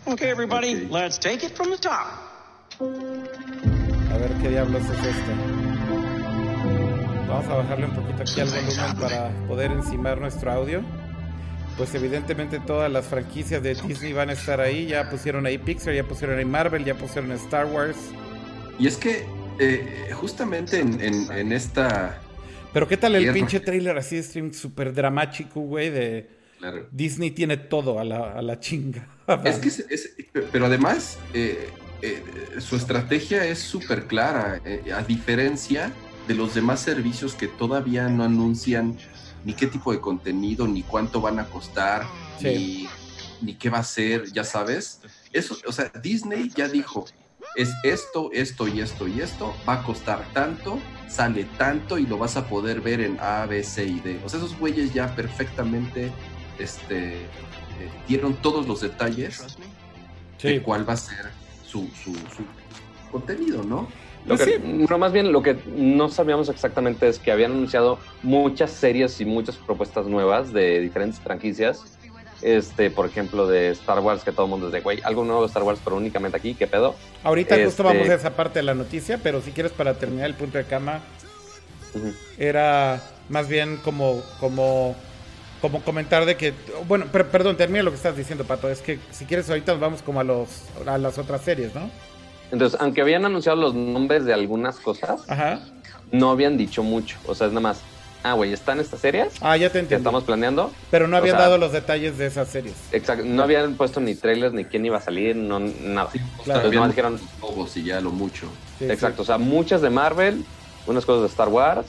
Ok, 0.05 0.23
everybody, 0.23 0.89
let's 0.91 1.19
take 1.19 1.47
it 1.47 1.55
from 1.55 1.71
the 1.71 1.79
top. 1.79 2.39
A 2.81 4.19
ver 4.19 4.31
qué 4.43 4.49
diablos 4.51 4.83
es 4.85 5.07
esto. 5.07 5.78
Vamos 7.29 7.47
a 7.49 7.57
bajarle 7.57 7.85
un 7.85 7.95
poquito 7.95 8.23
aquí 8.23 8.41
al 8.41 8.49
volumen 8.49 8.97
para 8.99 9.31
poder 9.47 9.71
encimar 9.71 10.19
nuestro 10.19 10.51
audio. 10.51 10.81
Pues 11.77 11.95
evidentemente 11.95 12.59
todas 12.59 12.91
las 12.91 13.07
franquicias 13.07 13.63
de 13.63 13.75
Disney 13.75 14.15
van 14.15 14.31
a 14.31 14.33
estar 14.33 14.63
ahí. 14.63 14.87
Ya 14.87 15.11
pusieron 15.11 15.45
ahí 15.45 15.59
Pixar, 15.59 15.93
ya 15.93 16.05
pusieron 16.05 16.39
ahí 16.39 16.47
Marvel, 16.47 16.87
ya 16.87 16.95
pusieron 16.95 17.31
Star 17.33 17.67
Wars. 17.67 17.99
Y 18.79 18.87
es 18.87 18.97
que 18.97 19.27
eh, 19.59 20.09
justamente 20.15 20.81
en, 20.81 21.53
esta... 21.53 22.19
Pero 22.73 22.89
qué 22.89 22.97
tal 22.97 23.15
el 23.15 23.31
pinche 23.35 23.61
trailer 23.61 23.99
así 23.99 24.17
de 24.17 24.55
súper 24.55 24.95
dramático, 24.95 25.61
güey, 25.61 25.91
de... 25.91 26.31
Disney 26.91 27.31
tiene 27.33 27.59
todo 27.59 27.99
a 28.01 28.05
la, 28.05 28.59
chinga. 28.59 29.07
es 29.45 29.59
que, 29.59 30.41
pero 30.51 30.65
además, 30.65 31.19
eh, 31.35 31.69
eh, 32.01 32.23
su 32.59 32.77
estrategia 32.77 33.45
es 33.45 33.59
súper 33.59 34.07
clara, 34.07 34.63
a 34.97 35.03
diferencia 35.03 35.93
de 36.29 36.35
los 36.35 36.55
demás 36.55 36.81
servicios 36.81 37.35
que 37.35 37.49
todavía 37.49 38.09
no 38.09 38.23
anuncian 38.23 38.99
ni 39.45 39.55
qué 39.55 39.67
tipo 39.67 39.93
de 39.93 40.01
contenido, 40.01 40.69
ni 40.69 40.83
cuánto 40.83 41.23
van 41.23 41.39
a 41.39 41.47
costar, 41.47 42.07
ni, 42.43 42.87
qué 43.59 43.71
va 43.71 43.79
a 43.79 43.85
ser, 43.85 44.31
ya 44.31 44.45
sabes. 44.45 45.01
Eso, 45.33 45.57
o 45.67 45.73
sea, 45.73 45.91
Disney 46.03 46.51
ya 46.55 46.69
dijo, 46.69 47.07
es 47.57 47.73
esto, 47.83 48.31
esto 48.33 48.69
y 48.69 48.81
esto 48.81 49.09
y 49.09 49.23
esto, 49.23 49.55
va 49.67 49.75
a 49.75 49.83
costar 49.83 50.31
tanto, 50.35 50.79
sale 51.09 51.45
tanto 51.57 51.97
y 51.97 52.07
lo 52.07 52.19
vas 52.19 52.37
a 52.37 52.47
poder 52.47 52.83
ver 52.83 53.01
en 53.01 53.19
A, 53.21 53.47
B, 53.47 53.65
C 53.65 53.87
y 53.87 54.01
D. 54.01 54.21
O 54.23 54.29
sea, 54.29 54.39
esos 54.39 54.59
güeyes 54.59 54.93
ya 54.93 55.15
perfectamente 55.15 56.13
este, 56.59 57.23
eh, 57.23 57.27
dieron 58.07 58.35
todos 58.35 58.69
los 58.69 58.83
detalles 58.83 59.57
de 60.43 60.63
cuál 60.63 60.87
va 60.87 60.93
a 60.93 60.99
ser 60.99 61.31
su, 61.65 61.89
su, 62.05 62.13
su 62.15 62.45
contenido, 63.11 63.63
¿no? 63.63 63.89
Lo 64.27 64.99
más 64.99 65.13
bien 65.13 65.33
lo 65.33 65.43
que 65.43 65.57
no 65.75 66.09
sabíamos 66.09 66.49
exactamente 66.49 67.09
es 67.09 67.19
que 67.19 67.33
habían 67.33 67.53
anunciado 67.53 67.99
muchas 68.23 68.71
series 68.71 69.21
y 69.21 69.25
muchas 69.25 69.57
propuestas 69.57 70.07
nuevas 70.07 70.53
de 70.53 70.81
diferentes 70.81 71.21
franquicias. 71.21 71.99
Este, 72.41 72.91
por 72.91 73.07
ejemplo, 73.07 73.49
de 73.49 73.71
Star 73.71 73.99
Wars, 73.99 74.23
que 74.23 74.31
todo 74.31 74.45
el 74.45 74.51
mundo 74.51 74.67
es 74.69 74.73
de, 74.73 74.81
güey, 74.81 75.01
algo 75.03 75.25
nuevo 75.25 75.41
de 75.41 75.49
Star 75.49 75.65
Wars, 75.65 75.81
pero 75.83 75.97
únicamente 75.97 76.37
aquí, 76.37 76.55
¿qué 76.55 76.69
pedo? 76.69 76.95
Ahorita 77.25 77.57
justo 77.65 77.83
vamos 77.83 78.03
este 78.03 78.13
a 78.13 78.17
esa 78.17 78.37
parte 78.37 78.61
de 78.61 78.63
la 78.63 78.75
noticia, 78.75 79.19
pero 79.21 79.41
si 79.41 79.51
quieres 79.51 79.73
para 79.73 79.95
terminar 79.95 80.27
el 80.27 80.35
punto 80.35 80.57
de 80.57 80.65
cama, 80.65 81.01
era 82.39 83.03
más 83.29 83.49
bien 83.49 83.79
como, 83.79 84.23
como, 84.39 84.95
como 85.61 85.83
comentar 85.83 86.27
de 86.27 86.37
que, 86.37 86.55
bueno, 86.87 87.07
perdón, 87.07 87.57
termina 87.57 87.83
lo 87.83 87.91
que 87.91 87.97
estás 87.97 88.17
diciendo, 88.17 88.45
Pato, 88.45 88.71
es 88.71 88.83
que 88.83 89.01
si 89.11 89.25
quieres 89.25 89.49
ahorita 89.51 89.75
vamos 89.75 90.03
como 90.03 90.21
a, 90.21 90.25
los, 90.25 90.49
a 90.87 90.97
las 90.97 91.19
otras 91.19 91.43
series, 91.43 91.75
¿no? 91.75 91.91
Entonces, 92.51 92.81
aunque 92.81 93.03
habían 93.03 93.25
anunciado 93.25 93.61
los 93.61 93.75
nombres 93.75 94.25
de 94.25 94.33
algunas 94.33 94.79
cosas, 94.79 95.27
no 96.11 96.31
habían 96.31 96.57
dicho 96.57 96.83
mucho. 96.83 97.19
O 97.27 97.35
sea, 97.35 97.47
es 97.47 97.53
nada 97.53 97.61
más, 97.61 97.81
ah, 98.23 98.33
güey, 98.33 98.53
¿están 98.53 98.81
estas 98.81 99.01
series? 99.01 99.35
Ah, 99.41 99.57
ya 99.57 99.71
te 99.71 99.79
entiendo. 99.79 99.89
Que 99.89 99.97
estamos 99.97 100.25
planeando. 100.25 100.73
Pero 100.91 101.09
no 101.09 101.17
habían 101.17 101.37
dado 101.37 101.59
los 101.59 101.73
detalles 101.73 102.17
de 102.19 102.27
esas 102.27 102.49
series. 102.49 102.75
Exacto, 102.93 103.25
no 103.27 103.43
habían 103.43 103.75
puesto 103.75 104.01
ni 104.01 104.15
trailers, 104.15 104.55
ni 104.55 104.65
quién 104.65 104.87
iba 104.87 104.97
a 104.99 105.01
salir, 105.01 105.37
no, 105.37 105.61
nada. 105.61 106.11
claro. 106.45 106.67
Entonces, 106.67 106.89
dijeron... 106.89 107.21
Logos 107.41 107.77
y 107.77 107.85
ya 107.85 108.01
lo 108.01 108.11
mucho. 108.11 108.49
Exacto, 108.81 109.23
o 109.23 109.25
sea, 109.25 109.39
muchas 109.39 109.83
de 109.83 109.91
Marvel, 109.91 110.45
unas 110.87 111.05
cosas 111.05 111.23
de 111.23 111.29
Star 111.29 111.49
Wars, 111.49 111.87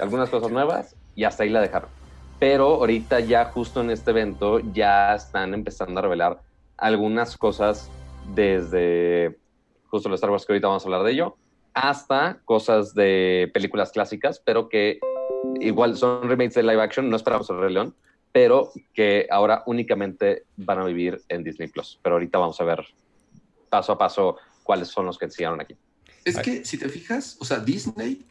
algunas 0.00 0.30
cosas 0.30 0.50
nuevas, 0.50 0.96
y 1.14 1.24
hasta 1.24 1.42
ahí 1.42 1.50
la 1.50 1.60
dejaron. 1.60 1.90
Pero 2.38 2.74
ahorita 2.74 3.20
ya 3.20 3.44
justo 3.46 3.82
en 3.82 3.90
este 3.90 4.10
evento 4.10 4.60
ya 4.72 5.14
están 5.14 5.54
empezando 5.54 6.00
a 6.00 6.02
revelar 6.02 6.42
algunas 6.76 7.36
cosas 7.36 7.88
desde 8.34 9.38
justo 9.92 10.08
los 10.08 10.16
Star 10.16 10.30
Wars 10.30 10.46
que 10.46 10.54
ahorita 10.54 10.68
vamos 10.68 10.82
a 10.84 10.86
hablar 10.86 11.02
de 11.04 11.12
ello, 11.12 11.36
hasta 11.74 12.40
cosas 12.46 12.94
de 12.94 13.50
películas 13.52 13.92
clásicas, 13.92 14.40
pero 14.42 14.70
que 14.70 14.98
igual 15.60 15.96
son 15.98 16.28
remakes 16.28 16.54
de 16.54 16.62
live 16.62 16.80
action, 16.80 17.10
no 17.10 17.16
esperamos 17.16 17.50
el 17.50 17.60
Rey 17.60 17.74
León, 17.74 17.94
pero 18.32 18.72
que 18.94 19.26
ahora 19.30 19.62
únicamente 19.66 20.44
van 20.56 20.78
a 20.78 20.84
vivir 20.84 21.20
en 21.28 21.44
Disney 21.44 21.68
Plus. 21.68 22.00
Pero 22.02 22.14
ahorita 22.14 22.38
vamos 22.38 22.58
a 22.60 22.64
ver 22.64 22.82
paso 23.68 23.92
a 23.92 23.98
paso 23.98 24.36
cuáles 24.62 24.88
son 24.88 25.04
los 25.04 25.18
que 25.18 25.26
enseñaron 25.26 25.60
aquí. 25.60 25.76
Es 26.24 26.38
que 26.38 26.64
si 26.64 26.78
te 26.78 26.88
fijas, 26.88 27.36
o 27.40 27.44
sea, 27.44 27.58
Disney, 27.58 28.24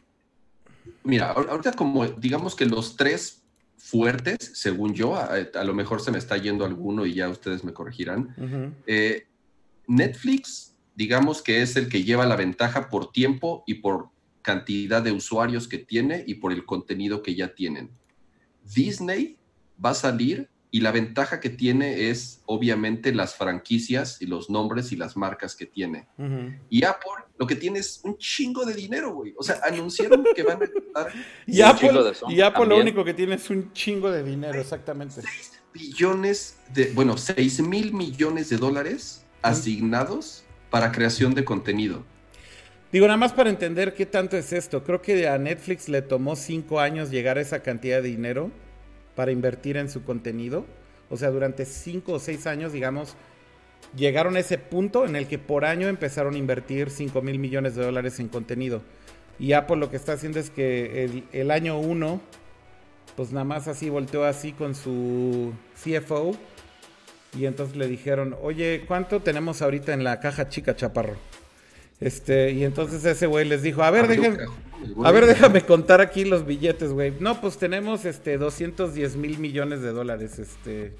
mira, 1.04 1.30
ahorita 1.30 1.72
como 1.72 2.04
digamos 2.06 2.56
que 2.56 2.66
los 2.66 2.96
tres 2.96 3.44
fuertes, 3.76 4.50
según 4.54 4.94
yo, 4.94 5.14
a, 5.14 5.64
lo 5.64 5.74
mejor 5.74 6.00
se 6.00 6.10
me 6.10 6.18
está 6.18 6.36
yendo 6.38 6.64
alguno 6.64 7.06
y 7.06 7.14
ya 7.14 7.28
ustedes 7.28 7.62
me 7.62 7.72
corregirán. 7.72 8.74
Eh, 8.86 9.26
Netflix, 9.86 10.71
digamos 10.94 11.42
que 11.42 11.62
es 11.62 11.76
el 11.76 11.88
que 11.88 12.04
lleva 12.04 12.26
la 12.26 12.36
ventaja 12.36 12.88
por 12.88 13.12
tiempo 13.12 13.64
y 13.66 13.74
por 13.74 14.10
cantidad 14.42 15.02
de 15.02 15.12
usuarios 15.12 15.68
que 15.68 15.78
tiene 15.78 16.24
y 16.26 16.34
por 16.34 16.52
el 16.52 16.64
contenido 16.64 17.22
que 17.22 17.34
ya 17.34 17.54
tienen. 17.54 17.90
Disney 18.74 19.38
va 19.84 19.90
a 19.90 19.94
salir 19.94 20.50
y 20.74 20.80
la 20.80 20.90
ventaja 20.90 21.38
que 21.38 21.50
tiene 21.50 22.08
es 22.08 22.42
obviamente 22.46 23.14
las 23.14 23.34
franquicias 23.34 24.22
y 24.22 24.26
los 24.26 24.48
nombres 24.48 24.90
y 24.90 24.96
las 24.96 25.18
marcas 25.18 25.54
que 25.54 25.66
tiene. 25.66 26.08
Y 26.70 26.84
Apple 26.84 27.24
lo 27.38 27.46
que 27.46 27.56
tiene 27.56 27.80
es 27.80 28.00
un 28.04 28.16
chingo 28.16 28.64
de 28.64 28.72
dinero, 28.72 29.12
güey. 29.12 29.34
O 29.36 29.42
sea, 29.42 29.60
anunciaron 29.64 30.24
que 30.34 30.42
van 30.42 30.60
a 30.94 31.06
y, 31.46 31.60
Apple, 31.60 31.90
y 32.28 32.40
Apple 32.40 32.66
lo 32.66 32.78
único 32.78 33.04
que 33.04 33.12
tiene 33.12 33.34
es 33.34 33.50
un 33.50 33.72
chingo 33.72 34.10
de 34.10 34.22
dinero, 34.22 34.60
exactamente. 34.60 35.20
6 35.20 35.60
billones 35.74 36.56
de, 36.72 36.92
bueno, 36.94 37.18
6 37.18 37.60
mil 37.60 37.92
millones 37.92 38.48
de 38.48 38.56
dólares 38.56 39.26
asignados 39.42 40.44
para 40.72 40.90
creación 40.90 41.34
de 41.34 41.44
contenido. 41.44 42.02
Digo, 42.90 43.06
nada 43.06 43.18
más 43.18 43.32
para 43.32 43.50
entender 43.50 43.94
qué 43.94 44.06
tanto 44.06 44.36
es 44.36 44.52
esto. 44.52 44.82
Creo 44.82 45.00
que 45.00 45.28
a 45.28 45.38
Netflix 45.38 45.88
le 45.88 46.02
tomó 46.02 46.34
cinco 46.34 46.80
años 46.80 47.10
llegar 47.10 47.38
a 47.38 47.42
esa 47.42 47.60
cantidad 47.60 48.02
de 48.02 48.08
dinero 48.08 48.50
para 49.14 49.30
invertir 49.30 49.76
en 49.76 49.88
su 49.88 50.02
contenido. 50.02 50.66
O 51.10 51.16
sea, 51.16 51.30
durante 51.30 51.66
cinco 51.66 52.14
o 52.14 52.18
seis 52.18 52.46
años, 52.46 52.72
digamos, 52.72 53.14
llegaron 53.94 54.36
a 54.36 54.40
ese 54.40 54.58
punto 54.58 55.04
en 55.04 55.14
el 55.14 55.26
que 55.26 55.38
por 55.38 55.64
año 55.64 55.88
empezaron 55.88 56.34
a 56.34 56.38
invertir 56.38 56.90
5 56.90 57.20
mil 57.22 57.38
millones 57.38 57.74
de 57.74 57.84
dólares 57.84 58.18
en 58.20 58.28
contenido. 58.28 58.82
Y 59.38 59.52
Apple 59.52 59.76
lo 59.76 59.90
que 59.90 59.96
está 59.96 60.12
haciendo 60.14 60.38
es 60.38 60.50
que 60.50 61.24
el, 61.32 61.50
año 61.50 61.78
uno, 61.78 62.20
pues 63.16 63.32
nada 63.32 63.44
más 63.44 63.68
así 63.68 63.90
volteó 63.90 64.24
así 64.24 64.52
con 64.52 64.74
su 64.74 65.52
CFO. 65.82 66.36
Y 67.38 67.46
entonces 67.46 67.76
le 67.76 67.88
dijeron, 67.88 68.36
oye, 68.42 68.84
¿cuánto 68.86 69.20
tenemos 69.20 69.62
ahorita 69.62 69.94
en 69.94 70.04
la 70.04 70.20
caja 70.20 70.48
chica, 70.48 70.76
chaparro? 70.76 71.16
Este, 72.00 72.50
y 72.50 72.64
entonces 72.64 73.04
ese 73.04 73.26
güey 73.26 73.46
les 73.46 73.62
dijo, 73.62 73.82
a 73.82 73.90
ver, 73.90 74.08
déjenme, 74.08 74.44
a 75.04 75.12
ver, 75.12 75.26
déjame 75.26 75.62
contar 75.62 76.00
aquí 76.00 76.24
los 76.24 76.44
billetes, 76.44 76.92
güey. 76.92 77.12
No, 77.20 77.40
pues 77.40 77.56
tenemos 77.58 78.04
este 78.04 78.38
210 78.38 79.16
mil 79.16 79.38
millones 79.38 79.82
de 79.82 79.92
dólares, 79.92 80.38
este. 80.38 80.92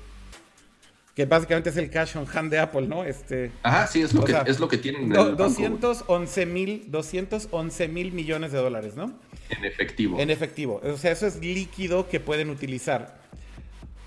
Que 1.15 1.27
básicamente 1.27 1.69
es 1.69 1.77
el 1.77 1.91
cash 1.91 2.17
on 2.17 2.27
hand 2.33 2.51
de 2.51 2.59
Apple, 2.59 2.87
¿no? 2.87 3.05
Este. 3.05 3.51
Ajá, 3.62 3.87
sí, 3.87 4.01
es 4.01 4.15
lo, 4.15 4.25
que, 4.25 4.35
es 4.47 4.61
lo 4.61 4.69
que 4.69 4.79
tienen. 4.79 5.12
En 5.12 5.21
el 5.21 5.37
211 5.37 6.47
mil 6.47 6.85
211 6.91 7.89
mil 7.89 8.12
millones 8.12 8.53
de 8.53 8.59
dólares, 8.59 8.95
¿no? 8.97 9.12
En 9.51 9.65
efectivo. 9.65 10.19
En 10.19 10.31
efectivo. 10.31 10.81
O 10.83 10.97
sea, 10.97 11.12
eso 11.12 11.27
es 11.27 11.41
líquido 11.41 12.09
que 12.09 12.21
pueden 12.21 12.49
utilizar. 12.49 13.22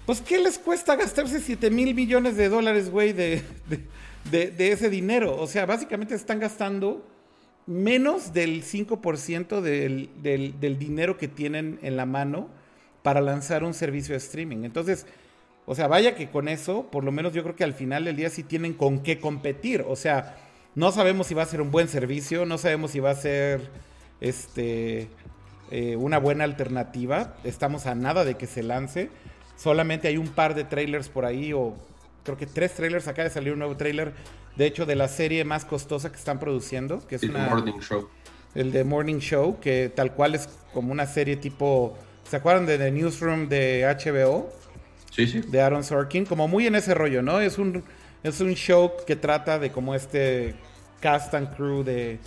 Pues, 0.06 0.22
¿qué 0.22 0.38
les 0.38 0.60
cuesta 0.60 0.96
gastarse 0.96 1.40
7 1.40 1.72
mil 1.72 1.96
millones 1.96 2.38
de 2.38 2.48
dólares, 2.48 2.92
güey, 2.92 3.12
de, 3.12 3.42
ese 4.32 4.90
dinero. 4.90 5.36
O 5.40 5.48
sea, 5.48 5.66
básicamente 5.66 6.14
están 6.14 6.40
gastando 6.40 7.04
menos 7.66 8.32
del 8.32 8.64
5% 8.64 9.62
del, 9.62 10.10
del, 10.22 10.80
dinero 10.80 11.18
que 11.18 11.28
tienen 11.28 11.80
en 11.82 11.98
la 11.98 12.06
mano 12.06 12.50
para 13.02 13.20
lanzar 13.20 13.64
un 13.64 13.74
servicio 13.74 14.14
de 14.14 14.18
streaming. 14.18 14.64
Entonces, 14.64 15.08
o 15.66 15.74
sea, 15.74 15.88
vaya 15.88 16.16
que 16.16 16.30
con 16.30 16.48
eso, 16.48 16.88
por 16.92 17.04
lo 17.04 17.12
menos 17.12 17.34
yo 17.34 17.42
creo 17.42 17.56
que 17.56 17.64
al 17.64 17.74
final 17.74 18.06
del 18.06 18.16
día 18.16 18.30
sí 18.30 18.44
tienen 18.44 18.74
con 18.74 19.00
qué 19.00 19.20
competir. 19.20 19.84
O 19.88 19.96
sea, 19.96 20.38
no 20.76 20.92
sabemos 20.92 21.26
si 21.28 21.34
va 21.34 21.42
a 21.42 21.48
ser 21.48 21.62
un 21.62 21.72
buen 21.72 21.88
servicio, 21.88 22.46
no 22.46 22.60
sabemos 22.60 22.92
si 22.92 23.00
va 23.00 23.10
a 23.10 23.16
ser 23.16 23.72
este 24.22 25.08
eh, 25.72 25.96
una 25.96 26.20
buena 26.20 26.44
alternativa. 26.44 27.36
Estamos 27.44 27.88
a 27.88 27.96
nada 27.96 28.24
de 28.24 28.36
que 28.36 28.46
se 28.46 28.62
lance. 28.62 29.10
Solamente 29.56 30.08
hay 30.08 30.18
un 30.18 30.28
par 30.28 30.54
de 30.54 30.64
trailers 30.64 31.10
por 31.10 31.26
ahí 31.26 31.54
o 31.54 31.76
creo 32.24 32.38
que 32.38 32.46
tres 32.46 32.74
trailers. 32.74 33.08
Acaba 33.08 33.28
de 33.28 33.34
salir 33.34 33.54
un 33.54 33.60
nuevo 33.60 33.78
trailer, 33.78 34.14
de 34.56 34.66
hecho, 34.66 34.86
de 34.86 34.96
la 34.96 35.08
serie 35.08 35.44
más 35.46 35.66
costosa 35.66 36.12
que 36.12 36.18
están 36.18 36.40
produciendo, 36.40 37.06
que 37.08 37.16
es 37.16 37.24
el 37.24 37.32
Morning 37.32 37.80
Show. 37.80 38.10
El 38.54 38.72
de 38.72 38.84
Morning 38.84 39.20
Show, 39.20 39.60
que 39.60 39.92
tal 39.94 40.14
cual 40.14 40.36
es 40.36 40.50
como 40.74 40.92
una 40.92 41.06
serie 41.06 41.38
tipo. 41.38 41.98
¿Se 42.30 42.38
acuerdan 42.38 42.66
de 42.66 42.78
The 42.78 42.92
Newsroom 42.92 43.50
de 43.50 43.84
HBO? 43.86 44.50
Sí, 45.12 45.28
sí. 45.28 45.42
De 45.42 45.62
Aaron 45.62 45.84
Sorkin, 45.84 46.26
como 46.26 46.48
muy 46.48 46.68
en 46.68 46.76
ese 46.76 46.94
rollo, 46.94 47.22
¿no? 47.22 47.40
Es 47.40 47.58
un, 47.58 47.84
es 48.24 48.42
un 48.42 48.54
show 48.56 48.92
que 49.06 49.16
trata 49.16 49.60
de 49.60 49.72
como 49.72 49.96
este 49.96 50.56
cast 51.00 51.34
and 51.34 51.56
crew 51.56 51.84
de, 51.84 52.20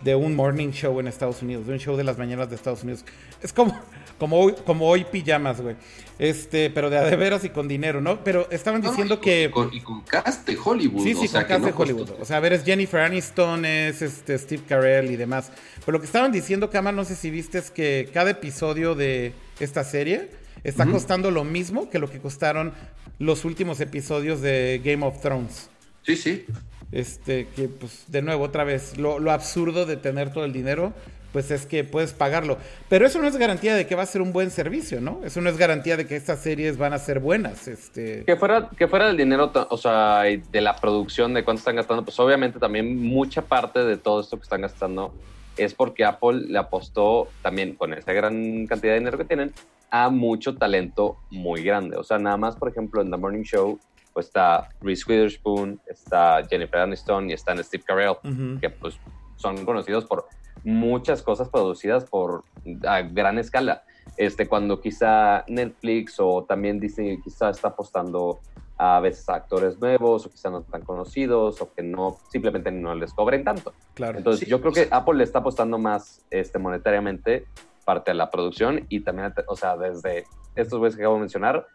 de 0.00 0.14
un 0.14 0.34
morning 0.34 0.70
show 0.70 0.98
en 1.00 1.08
Estados 1.08 1.42
Unidos, 1.42 1.66
de 1.66 1.72
un 1.72 1.78
show 1.78 1.96
de 1.96 2.04
las 2.04 2.18
mañanas 2.18 2.48
de 2.48 2.56
Estados 2.56 2.82
Unidos. 2.82 3.04
Es 3.42 3.52
como, 3.52 3.78
como 4.18 4.38
hoy, 4.40 4.54
como 4.64 4.88
hoy 4.88 5.04
pijamas, 5.04 5.60
güey. 5.60 5.76
Este, 6.18 6.70
pero 6.70 6.88
de 6.88 6.98
a 6.98 7.02
de 7.02 7.16
veras 7.16 7.44
y 7.44 7.50
con 7.50 7.68
dinero, 7.68 8.00
¿no? 8.00 8.24
Pero 8.24 8.48
estaban 8.50 8.80
diciendo 8.80 9.20
que. 9.20 9.50
y 9.72 9.80
con 9.80 10.00
cast 10.02 10.46
de 10.46 10.56
Hollywood. 10.62 11.02
Sí, 11.02 11.14
sí, 11.14 11.28
con 11.28 11.44
cast 11.44 11.64
de 11.64 11.74
Hollywood. 11.76 12.10
O 12.20 12.24
sea, 12.24 12.38
a 12.38 12.40
ver, 12.40 12.52
es 12.52 12.64
Jennifer 12.64 13.00
Aniston, 13.00 13.64
es 13.64 14.02
este, 14.02 14.38
Steve 14.38 14.62
Carell 14.66 15.10
y 15.10 15.16
demás. 15.16 15.50
Pero 15.84 15.92
lo 15.92 16.00
que 16.00 16.06
estaban 16.06 16.32
diciendo, 16.32 16.70
Kama, 16.70 16.92
no 16.92 17.04
sé 17.04 17.14
si 17.16 17.30
viste, 17.30 17.58
es 17.58 17.70
que 17.70 18.08
cada 18.12 18.30
episodio 18.30 18.94
de 18.94 19.32
esta 19.60 19.84
serie 19.84 20.30
está 20.64 20.86
costando 20.86 21.30
lo 21.30 21.44
mismo 21.44 21.90
que 21.90 21.98
lo 21.98 22.10
que 22.10 22.18
costaron 22.18 22.72
los 23.18 23.44
últimos 23.44 23.80
episodios 23.80 24.40
de 24.40 24.80
Game 24.84 25.04
of 25.06 25.20
Thrones. 25.20 25.68
Sí, 26.02 26.16
sí. 26.16 26.44
Este, 26.92 27.48
que 27.56 27.68
pues, 27.68 28.04
de 28.08 28.22
nuevo, 28.22 28.44
otra 28.44 28.64
vez, 28.64 28.96
lo, 28.98 29.18
lo 29.18 29.32
absurdo 29.32 29.86
de 29.86 29.96
tener 29.96 30.32
todo 30.32 30.44
el 30.44 30.52
dinero 30.52 30.92
pues 31.36 31.50
es 31.50 31.66
que 31.66 31.84
puedes 31.84 32.14
pagarlo. 32.14 32.56
Pero 32.88 33.06
eso 33.06 33.20
no 33.20 33.28
es 33.28 33.36
garantía 33.36 33.74
de 33.74 33.86
que 33.86 33.94
va 33.94 34.04
a 34.04 34.06
ser 34.06 34.22
un 34.22 34.32
buen 34.32 34.50
servicio, 34.50 35.02
¿no? 35.02 35.20
Eso 35.22 35.42
no 35.42 35.50
es 35.50 35.58
garantía 35.58 35.98
de 35.98 36.06
que 36.06 36.16
estas 36.16 36.40
series 36.40 36.78
van 36.78 36.94
a 36.94 36.98
ser 36.98 37.20
buenas. 37.20 37.68
Este... 37.68 38.24
Que 38.24 38.36
fuera, 38.36 38.70
que 38.70 38.88
fuera 38.88 39.10
el 39.10 39.18
dinero, 39.18 39.52
o 39.68 39.76
sea, 39.76 40.22
de 40.22 40.60
la 40.62 40.76
producción, 40.76 41.34
de 41.34 41.44
cuánto 41.44 41.58
están 41.58 41.76
gastando, 41.76 42.06
pues 42.06 42.18
obviamente 42.20 42.58
también 42.58 42.96
mucha 42.96 43.42
parte 43.42 43.84
de 43.84 43.98
todo 43.98 44.22
esto 44.22 44.38
que 44.38 44.44
están 44.44 44.62
gastando 44.62 45.12
es 45.58 45.74
porque 45.74 46.06
Apple 46.06 46.46
le 46.48 46.58
apostó 46.58 47.28
también 47.42 47.74
con 47.74 47.92
esa 47.92 48.14
gran 48.14 48.66
cantidad 48.66 48.94
de 48.94 49.00
dinero 49.00 49.18
que 49.18 49.24
tienen 49.24 49.52
a 49.90 50.08
mucho 50.08 50.56
talento 50.56 51.18
muy 51.30 51.62
grande. 51.62 51.98
O 51.98 52.02
sea, 52.02 52.18
nada 52.18 52.38
más, 52.38 52.56
por 52.56 52.70
ejemplo, 52.70 53.02
en 53.02 53.10
The 53.10 53.16
Morning 53.18 53.42
Show, 53.42 53.78
pues 54.16 54.28
está 54.28 54.70
Reese 54.80 55.04
Witherspoon, 55.06 55.78
está 55.86 56.42
Jennifer 56.48 56.80
Aniston 56.80 57.28
y 57.28 57.34
está 57.34 57.54
Steve 57.62 57.84
Carell, 57.86 58.14
que 58.62 58.70
pues 58.70 58.98
son 59.36 59.62
conocidos 59.66 60.06
por 60.06 60.26
muchas 60.64 61.22
cosas 61.22 61.50
producidas 61.50 62.06
por 62.06 62.42
a 62.88 63.02
gran 63.02 63.38
escala. 63.38 63.82
Este, 64.16 64.48
cuando 64.48 64.80
quizá 64.80 65.44
Netflix 65.48 66.18
o 66.18 66.44
también 66.44 66.80
Disney 66.80 67.20
quizá 67.20 67.50
está 67.50 67.68
apostando 67.68 68.40
a 68.78 69.00
veces 69.00 69.28
a 69.28 69.34
actores 69.34 69.78
nuevos 69.78 70.24
o 70.24 70.30
quizá 70.30 70.48
no 70.48 70.62
tan 70.62 70.80
conocidos 70.80 71.60
o 71.60 71.74
que 71.74 71.82
no 71.82 72.16
simplemente 72.30 72.72
no 72.72 72.94
les 72.94 73.12
cobren 73.12 73.44
tanto. 73.44 73.74
Claro. 73.92 74.16
Entonces 74.16 74.48
yo 74.48 74.62
creo 74.62 74.72
que 74.72 74.88
Apple 74.90 75.18
le 75.18 75.24
está 75.24 75.40
apostando 75.40 75.76
más 75.76 76.24
este, 76.30 76.58
monetariamente 76.58 77.44
parte 77.84 78.12
de 78.12 78.14
la 78.14 78.30
producción 78.30 78.86
y 78.88 79.00
también, 79.00 79.34
o 79.46 79.56
sea, 79.56 79.76
desde 79.76 80.24
estos 80.54 80.78
güeyes 80.78 80.96
que 80.96 81.02
acabo 81.02 81.16
de 81.16 81.20
mencionar 81.20 81.66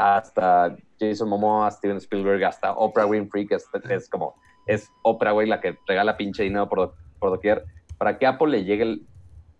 hasta 0.00 0.76
Jason 0.98 1.28
Momoa, 1.28 1.70
Steven 1.70 1.98
Spielberg, 1.98 2.42
hasta 2.44 2.72
Oprah 2.72 3.06
Winfrey, 3.06 3.46
que 3.46 3.56
es, 3.56 4.08
como, 4.08 4.34
es 4.66 4.90
Oprah, 5.02 5.32
güey, 5.32 5.46
la 5.46 5.60
que 5.60 5.76
regala 5.86 6.16
pinche 6.16 6.42
dinero 6.42 6.68
por, 6.68 6.94
por 7.18 7.30
doquier 7.30 7.64
para 8.00 8.16
que 8.18 8.26
Apple 8.26 8.48
le 8.48 8.64
llegue 8.64 9.02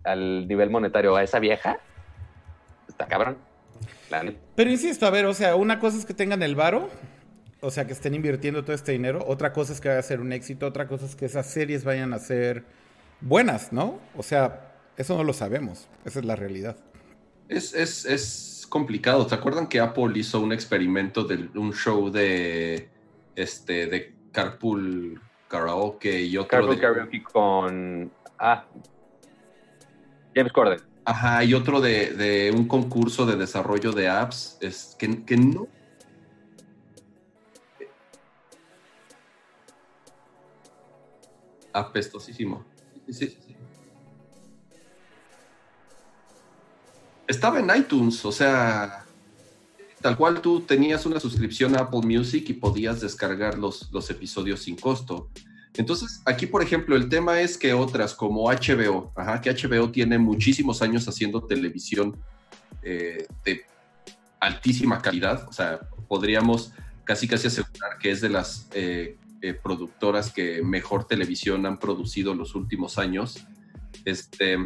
al 0.03 0.49
nivel 0.49 0.71
monetario 0.71 1.15
a 1.15 1.23
esa 1.23 1.39
vieja, 1.41 1.79
está 2.89 3.07
cabrón. 3.07 3.37
Pero 4.57 4.71
insisto, 4.71 5.07
a 5.07 5.11
ver, 5.11 5.27
o 5.27 5.35
sea, 5.35 5.57
una 5.57 5.79
cosa 5.79 5.99
es 5.99 6.07
que 6.07 6.15
tengan 6.15 6.43
el 6.43 6.55
varo, 6.55 6.89
o 7.61 7.71
sea, 7.71 7.87
que 7.87 7.93
estén 7.93 8.15
invirtiendo 8.15 8.65
todo 8.65 8.73
este 8.73 8.93
dinero, 8.93 9.23
otra 9.27 9.53
cosa 9.53 9.75
es 9.75 9.81
que 9.83 9.89
vaya 9.89 10.01
a 10.01 10.03
ser 10.03 10.23
un 10.23 10.33
éxito, 10.33 10.67
otra 10.67 10.89
cosa 10.89 11.05
es 11.05 11.17
que 11.17 11.27
esas 11.27 11.47
series 11.47 11.85
vayan 11.85 12.15
a 12.15 12.19
ser 12.19 12.65
buenas, 13.21 13.75
¿no? 13.75 14.01
O 14.17 14.23
sea, 14.23 14.73
eso 14.97 15.19
no 15.19 15.23
lo 15.23 15.35
sabemos, 15.35 15.87
esa 16.07 16.21
es 16.21 16.25
la 16.25 16.35
realidad. 16.35 16.77
Es, 17.51 17.75
es, 17.75 18.07
es 18.07 18.60
complicado. 18.71 19.27
¿Te 19.27 19.35
acuerdan 19.35 19.67
que 19.67 19.81
Apple 19.81 20.13
hizo 20.15 20.41
un 20.41 20.55
experimento 20.55 21.25
de 21.25 21.51
un 21.59 21.75
show 21.75 22.11
de, 22.11 22.89
este, 23.37 23.87
de 23.87 24.15
Carpool 24.33 25.21
Karaoke 25.49 26.23
y 26.23 26.39
otro 26.39 26.49
Carpool 26.49 26.81
Karaoke 26.81 27.23
con 27.23 28.11
Ah, 28.43 28.65
James 30.35 30.53
Corden. 30.53 30.81
Ajá, 31.05 31.45
y 31.45 31.53
otro 31.53 31.81
de, 31.81 32.51
un 32.57 32.67
concurso 32.67 33.27
de 33.27 33.37
desarrollo 33.37 33.93
de 33.93 34.09
apps, 34.09 34.57
es 34.63 34.97
que, 34.99 35.25
que 35.27 35.37
no. 35.37 35.69
Apestosísimo. 41.75 42.65
Sí, 43.09 43.13
sí, 43.13 43.39
sí. 43.47 43.57
Estaba 47.31 47.61
en 47.61 47.71
iTunes, 47.77 48.25
o 48.25 48.33
sea, 48.33 49.05
tal 50.01 50.17
cual 50.17 50.41
tú 50.41 50.63
tenías 50.63 51.07
una 51.07 51.21
suscripción 51.21 51.77
a 51.77 51.83
Apple 51.83 52.01
Music 52.03 52.45
y 52.49 52.55
podías 52.55 53.01
descargar 53.01 53.57
los, 53.57 53.89
los 53.93 54.11
episodios 54.11 54.63
sin 54.63 54.75
costo. 54.75 55.31
Entonces, 55.75 56.23
aquí, 56.27 56.47
por 56.47 56.61
ejemplo, 56.61 56.97
el 56.97 57.09
tema 57.09 57.41
es 57.41 57.57
que 57.57 57.73
otras 57.73 58.15
como 58.15 58.51
HBO, 58.51 59.13
ajá, 59.15 59.41
que 59.41 59.53
HBO 59.53 59.93
tiene 59.93 60.19
muchísimos 60.19 60.83
años 60.83 61.07
haciendo 61.07 61.45
televisión 61.45 62.21
eh, 62.83 63.29
de 63.45 63.63
altísima 64.41 65.01
calidad, 65.01 65.47
o 65.49 65.53
sea, 65.53 65.79
podríamos 66.09 66.73
casi 67.05 67.29
casi 67.29 67.47
asegurar 67.47 67.97
que 68.01 68.11
es 68.11 68.21
de 68.21 68.29
las 68.29 68.69
eh, 68.75 69.17
eh, 69.41 69.55
productoras 69.55 70.33
que 70.33 70.65
mejor 70.65 71.05
televisión 71.05 71.65
han 71.65 71.79
producido 71.79 72.35
los 72.35 72.57
últimos 72.57 72.99
años. 72.99 73.47
Este, 74.05 74.59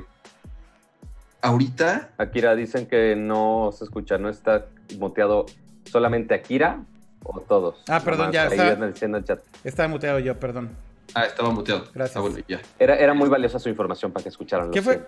ahorita... 1.45 2.11
Akira, 2.17 2.57
dicen 2.57 2.87
que 2.87 3.15
no 3.15 3.71
se 3.73 3.85
escucha, 3.85 4.19
no 4.19 4.29
está 4.29 4.67
muteado 4.99 5.47
solamente 5.85 6.35
Akira 6.35 6.81
o 7.23 7.41
todos. 7.41 7.83
Ah, 7.89 8.01
perdón, 8.01 8.33
ya 8.33 8.47
está. 8.47 8.79
Estaba 9.63 9.89
muteado 9.89 10.19
yo, 10.19 10.39
perdón. 10.41 10.71
Ah, 11.15 11.27
estaba 11.27 11.51
muteado. 11.51 11.87
Gracias. 11.95 12.25
Ah, 12.25 12.41
ya. 12.49 12.61
Era, 12.79 12.97
era 12.97 13.15
muy 13.15 13.29
valiosa 13.29 13.59
su 13.59 13.69
información 13.69 14.13
para 14.13 14.23
que 14.23 14.31
escucharan. 14.31 14.71
¿Qué 14.71 14.83
fue, 14.83 15.07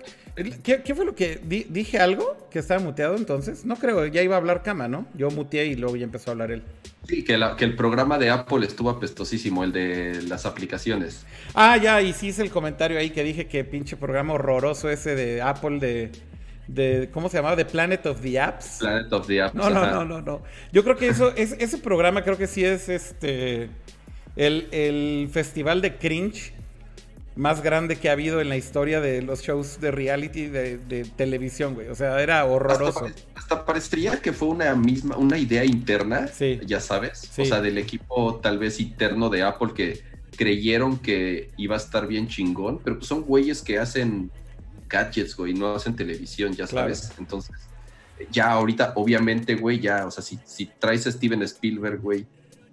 ¿qué, 0.62 0.95
fue 0.95 1.05
lo 1.05 1.15
que 1.15 1.41
dije 1.47 1.99
algo 1.99 2.49
que 2.50 2.59
estaba 2.59 2.81
muteado 2.81 3.17
entonces? 3.17 3.65
No 3.65 3.76
creo, 3.76 4.07
ya 4.07 4.23
iba 4.23 4.37
a 4.37 4.38
hablar 4.38 4.62
Cama, 4.62 4.88
¿no? 4.88 5.07
Yo 5.15 5.31
muteé 5.31 5.67
y 5.67 5.75
luego 5.75 5.97
ya 5.97 6.05
empezó 6.05 6.31
a 6.31 6.33
hablar 6.33 6.53
él. 6.53 6.62
Sí, 7.09 7.25
que, 7.25 7.41
que 7.57 7.65
el 7.65 7.76
programa 7.76 8.19
de 8.19 8.31
Apple 8.31 8.67
estuvo 8.67 8.91
apestosísimo, 8.91 9.65
el 9.65 9.73
de 9.73 10.23
las 10.23 10.45
aplicaciones. 10.45 11.25
Ah, 11.55 11.76
ya, 11.76 12.03
y 12.03 12.12
sí 12.12 12.29
hice 12.29 12.43
el 12.43 12.50
comentario 12.50 12.99
ahí 12.99 13.11
que 13.11 13.23
dije 13.23 13.47
que 13.47 13.65
pinche 13.65 13.97
programa 13.97 14.35
horroroso 14.35 14.91
ese 14.91 15.15
de 15.15 15.43
Apple 15.43 15.79
de 15.79 16.12
de 16.69 17.11
¿cómo 17.12 17.29
se 17.29 17.37
llamaba? 17.37 17.57
The 17.57 17.65
Planet 17.65 18.07
of 18.07 18.21
the 18.21 18.41
Apps. 18.41 18.79
Planet 18.81 19.12
of 19.12 19.26
the 19.26 19.43
Apps. 19.43 19.55
No, 19.55 19.71
no, 19.71 19.87
no, 19.87 20.05
no, 20.05 20.21
no. 20.21 20.43
Yo 20.73 20.83
creo 20.83 20.97
que 20.97 21.09
eso 21.09 21.33
es 21.37 21.53
ese 21.59 21.79
programa 21.79 22.23
creo 22.23 22.37
que 22.37 22.47
sí 22.47 22.65
es 22.65 22.88
este 22.88 23.71
el, 24.37 25.28
festival 25.33 25.81
de 25.81 25.97
cringe 25.97 26.52
más 27.35 27.62
grande 27.62 27.97
que 27.97 28.09
ha 28.09 28.12
habido 28.12 28.40
en 28.40 28.49
la 28.49 28.57
historia 28.57 29.00
de 29.00 29.21
los 29.21 29.43
shows 29.43 29.81
de 29.81 29.90
reality 29.90 30.47
de, 30.47 31.07
televisión, 31.16 31.75
güey. 31.75 31.88
O 31.88 31.95
sea, 31.95 32.23
era 32.23 32.45
horroroso. 32.45 33.07
Hasta, 33.35 33.64
parecería 33.64 34.21
que 34.21 34.33
fue 34.33 34.49
una 34.49 34.75
misma, 34.75 35.16
una 35.16 35.37
idea 35.38 35.64
interna, 35.64 36.31
ya 36.64 36.81
sabes. 36.81 37.31
O 37.38 37.45
sea, 37.45 37.61
del 37.61 37.78
equipo 37.78 38.37
tal 38.37 38.59
vez 38.59 38.81
interno 38.81 39.28
de 39.28 39.43
Apple 39.43 39.73
que 39.75 40.02
creyeron 40.37 40.99
que 40.99 41.50
iba 41.57 41.75
a 41.75 41.78
estar 41.78 42.07
bien 42.07 42.28
chingón, 42.28 42.78
pero 42.83 42.97
pues 42.99 43.09
son 43.09 43.23
güeyes 43.23 43.62
que 43.62 43.78
hacen 43.78 44.31
gadgets, 44.88 45.37
güey, 45.37 45.55
no 45.55 45.75
hacen 45.75 45.97
televisión, 45.97 46.55
ya 46.55 46.66
sabes. 46.66 47.12
Entonces, 47.19 47.57
ya 48.31 48.52
ahorita, 48.52 48.93
obviamente, 48.97 49.55
güey, 49.57 49.81
ya, 49.81 50.07
o 50.07 50.11
sea, 50.11 50.23
si, 50.23 50.38
si 50.45 50.66
traes 50.66 51.07
a 51.07 51.12
Steven 51.12 51.43
Spielberg, 51.43 52.00
güey, 52.00 52.26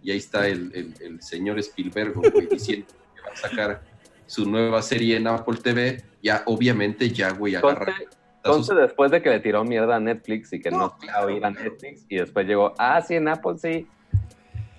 y 0.03 0.11
ahí 0.11 0.17
está 0.17 0.47
el, 0.47 1.17
señor 1.21 1.59
Spielberg, 1.59 2.13
güey, 2.13 2.47
diciendo 2.51 2.87
que 3.15 3.21
va 3.21 3.33
a 3.33 3.35
sacar 3.35 3.83
su 4.25 4.49
nueva 4.49 4.81
serie 4.81 5.17
en 5.17 5.27
Apple 5.27 5.57
TV, 5.61 6.03
ya 6.21 6.43
obviamente 6.45 7.09
ya, 7.09 7.31
güey, 7.31 7.55
agarra. 7.55 7.95
Entonces, 8.43 8.75
después 8.75 9.09
de 9.09 9.21
que 9.21 9.29
le 9.29 9.39
tiró 9.39 9.63
mierda 9.63 9.95
a 9.95 9.99
Netflix 10.01 10.51
y 10.51 10.59
que 10.59 10.69
no, 10.69 10.97
no 11.01 11.29
ir 11.29 11.45
a 11.45 11.51
Netflix, 11.51 12.05
y 12.09 12.17
después 12.17 12.45
llegó, 12.45 12.73
ah, 12.77 13.01
sí, 13.01 13.15
en 13.15 13.29
Apple 13.29 13.53
sí. 13.57 13.87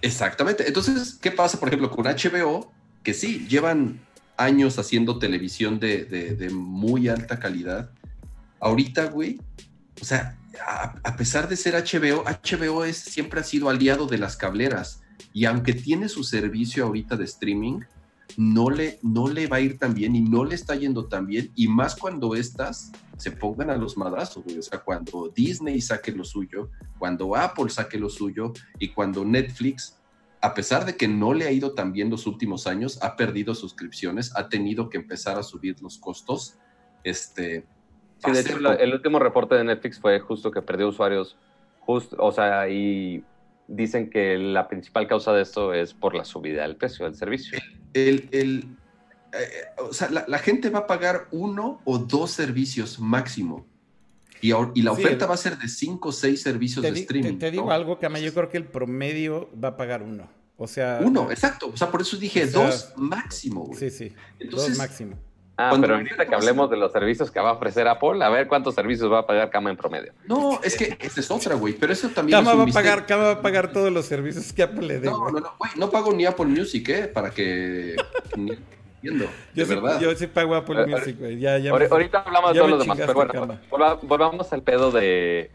Exactamente. 0.03 0.67
Entonces, 0.67 1.19
¿qué 1.21 1.31
pasa, 1.31 1.59
por 1.59 1.69
ejemplo, 1.69 1.91
con 1.91 2.05
HBO? 2.05 2.71
Que 3.03 3.15
sí, 3.15 3.47
llevan 3.49 4.01
años 4.37 4.79
haciendo 4.79 5.19
televisión 5.19 5.81
de, 5.81 6.51
muy 6.53 7.09
alta 7.09 7.39
calidad. 7.39 7.91
Ahorita, 8.61 9.07
güey, 9.07 9.41
o 10.01 10.05
sea, 10.05 10.37
a, 11.03 11.17
pesar 11.17 11.49
de 11.49 11.57
ser 11.57 11.75
HBO, 11.75 12.25
HBO 12.25 12.85
es, 12.85 12.99
siempre 12.99 13.41
ha 13.41 13.45
sido 13.45 13.71
aliado 13.71 14.07
de 14.07 14.19
las 14.19 14.37
cableras. 14.37 15.03
Y 15.33 15.45
aunque 15.45 15.73
tiene 15.73 16.09
su 16.09 16.25
servicio 16.25 16.85
ahorita 16.85 17.17
de 17.17 17.25
streaming, 17.25 17.81
no 18.37 18.71
le, 18.71 18.99
no 19.03 19.29
le 19.29 19.47
va 19.47 19.57
a 19.57 19.61
ir 19.61 19.79
tan 19.79 19.95
bien 19.95 20.17
y 20.17 20.21
no 20.21 20.45
le 20.45 20.55
está 20.55 20.75
yendo 20.75 21.07
tan 21.07 21.27
bien. 21.27 21.51
Y 21.55 21.69
más 21.69 21.97
cuando 21.97 22.35
estas 22.35 22.93
se 23.17 23.31
pongan 23.31 23.71
a 23.71 23.77
los 23.77 23.97
madrazos, 23.97 24.45
güey. 24.45 24.59
O 24.59 24.63
sea, 24.63 24.81
cuando 24.81 25.33
Disney 25.35 25.81
saque 25.81 26.13
lo 26.13 26.25
suyo, 26.25 26.71
cuando 26.99 27.37
Apple 27.37 27.71
saque 27.71 27.99
lo 27.99 28.09
suyo 28.09 28.53
y 28.79 28.89
cuando 28.89 29.25
Netflix 29.25 29.99
a 30.45 30.53
pesar 30.53 30.85
de 30.85 30.95
que 30.95 31.09
no 31.09 31.33
le 31.33 31.47
ha 31.47 31.51
ido 31.51 31.73
tan 31.73 31.91
bien 31.91 32.11
los 32.11 32.27
últimos 32.27 32.67
años, 32.67 33.03
ha 33.03 33.17
perdido 33.17 33.55
suscripciones, 33.55 34.31
ha 34.37 34.51
tenido 34.51 34.91
que 34.91 34.99
empezar 34.99 35.39
a 35.39 35.43
subir 35.43 35.81
los 35.81 35.97
costos. 35.97 36.59
Este, 37.03 37.65
de 38.23 38.41
hecho, 38.41 38.73
el 38.73 38.93
último 38.93 39.19
reporte 39.19 39.55
de 39.55 39.65
Netflix 39.65 39.99
fue 39.99 40.21
justo 40.21 40.51
que 40.51 40.61
perdió 40.61 40.89
usuarios, 40.89 41.39
justo, 41.81 42.17
o 42.19 42.31
sea, 42.31 42.69
y 42.69 43.25
dicen 43.67 44.11
que 44.11 44.37
la 44.39 44.69
principal 44.69 45.07
causa 45.07 45.33
de 45.33 45.43
esto 45.43 45.73
es 45.73 45.95
por 45.95 46.15
la 46.15 46.25
subida 46.25 46.63
del 46.63 46.77
precio 46.77 47.07
del 47.07 47.15
servicio. 47.15 47.59
El, 47.93 48.29
el, 48.33 48.77
eh, 49.33 49.49
o 49.79 49.93
sea, 49.93 50.11
la, 50.11 50.39
gente 50.39 50.71
va 50.71 50.81
a 50.81 50.87
pagar 50.87 51.29
uno 51.31 51.81
o 51.85 51.99
dos 51.99 52.31
servicios 52.31 52.99
máximo. 52.99 53.67
Y, 54.41 54.53
y 54.75 54.83
la 54.83 54.93
oferta 54.93 55.27
va 55.27 55.35
a 55.35 55.39
ser 55.39 55.57
de 55.57 55.69
cinco 55.69 56.11
o 56.11 56.13
seis 56.13 56.43
servicios 56.43 56.83
de 56.83 56.91
streaming. 56.91 57.39
Te, 57.39 57.51
digo 57.51 57.71
algo, 57.71 57.99
que 57.99 58.09
yo 58.23 58.35
creo 58.35 58.49
que 58.51 58.59
el 58.59 58.67
promedio 58.67 59.49
va 59.63 59.69
a 59.69 59.77
pagar 59.77 60.03
uno. 60.03 60.29
O 60.57 60.67
sea. 60.67 61.01
Uno, 61.03 61.31
exacto. 61.31 61.71
O 61.73 61.77
sea, 61.77 61.91
por 61.91 62.03
eso 62.03 62.17
dije 62.17 62.47
dos 62.47 62.93
máximo, 62.97 63.71
Sí, 63.77 63.91
sí. 63.91 64.13
dos 64.51 64.77
máximo. 64.77 65.17
Ah, 65.57 65.77
pero 65.81 65.95
ahorita 65.95 66.27
que 66.27 66.35
hablemos 66.35 66.69
de 66.69 66.77
los 66.77 66.91
servicios 66.91 67.31
que 67.31 67.39
va 67.39 67.51
a 67.51 67.53
ofrecer 67.53 67.87
Apple, 67.87 68.25
a 68.25 68.29
ver 68.29 68.49
cuántos 68.49 68.75
servicios 68.75 69.11
va 69.13 69.21
a 69.21 69.27
pagar 69.27 69.51
Cama 69.51 69.71
en 69.71 69.77
promedio. 69.77 70.13
No, 70.27 70.61
es 70.65 70.77
que 70.77 70.97
esa 70.99 71.21
es 71.21 71.31
otra, 71.31 71.55
güey. 71.55 71.75
Pero 71.75 71.93
eso 71.93 72.09
también 72.09 72.39
Cama 72.39 72.55
va 72.55 72.65
a 72.65 72.67
pagar, 72.67 73.07
Cama 73.07 73.23
va 73.25 73.31
a 73.33 73.43
pagar 73.43 73.73
todos 73.73 73.93
los 73.93 74.05
servicios 74.05 74.53
que 74.53 74.65
Apple 74.65 74.87
le 74.87 74.99
dé. 74.99 75.07
No, 75.09 75.31
no, 75.31 75.39
no, 75.39 75.55
güey. 75.57 75.71
No 75.77 75.91
pago 75.91 76.13
ni 76.13 76.27
Apple 76.27 76.47
Music, 76.47 76.89
¿eh? 76.89 77.07
Para 77.07 77.31
que. 77.31 77.95
yo, 79.03 79.13
sí, 79.55 79.75
yo 80.01 80.15
sí 80.17 80.27
pago 80.27 80.57
Apple 80.57 80.87
Music, 80.87 81.19
güey. 81.21 81.39
Ya, 81.39 81.59
ya 81.59 81.71
ahorita 81.71 82.25
hablamos 82.27 82.53
de 82.53 82.59
todos 82.59 82.71
los 82.71 82.81
demás, 82.81 82.99
pero 82.99 83.15
bueno, 83.15 84.01
volvamos 84.03 84.53
al 84.53 84.63
pedo 84.63 84.91
de, 84.91 85.53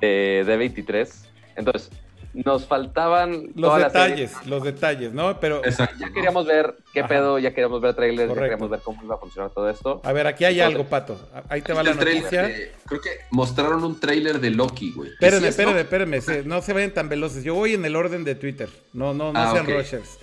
de, 0.00 0.44
de 0.46 0.56
23. 0.56 1.28
Entonces, 1.56 1.90
nos 2.34 2.66
faltaban 2.66 3.50
los 3.54 3.76
detalles, 3.78 4.32
los 4.46 4.62
detalles, 4.62 5.12
¿no? 5.12 5.38
Pero 5.38 5.62
ya 5.64 6.10
queríamos 6.14 6.46
ver 6.46 6.76
qué 6.92 7.04
pedo, 7.04 7.38
ya 7.38 7.50
queríamos 7.50 7.80
ver 7.80 7.94
trailers, 7.94 8.34
ya 8.34 8.40
queríamos 8.40 8.70
ver 8.70 8.80
cómo 8.80 9.02
iba 9.04 9.14
a 9.14 9.18
funcionar 9.18 9.50
todo 9.50 9.68
esto. 9.68 10.00
A 10.04 10.12
ver, 10.12 10.26
aquí 10.26 10.44
hay 10.44 10.60
algo, 10.60 10.84
Pato. 10.84 11.20
Ahí 11.48 11.62
te 11.62 11.72
va 11.72 11.82
la 11.82 11.94
noticia. 11.94 12.50
creo 12.86 13.00
que 13.00 13.10
mostraron 13.30 13.84
un 13.84 14.00
trailer 14.00 14.40
de 14.40 14.50
Loki, 14.50 14.92
güey. 14.92 15.10
Espérenme, 15.10 15.48
espérenme, 15.48 15.80
espérenme, 15.80 16.20
no 16.44 16.62
se 16.62 16.72
vayan 16.72 16.92
tan 16.92 17.08
veloces. 17.08 17.44
Yo 17.44 17.54
voy 17.54 17.74
en 17.74 17.84
el 17.84 17.96
orden 17.96 18.24
de 18.24 18.34
Twitter. 18.34 18.68
No, 18.92 19.12
no, 19.12 19.32
no 19.32 19.38
ah, 19.38 19.52
sean 19.52 19.66
rushers. 19.66 20.18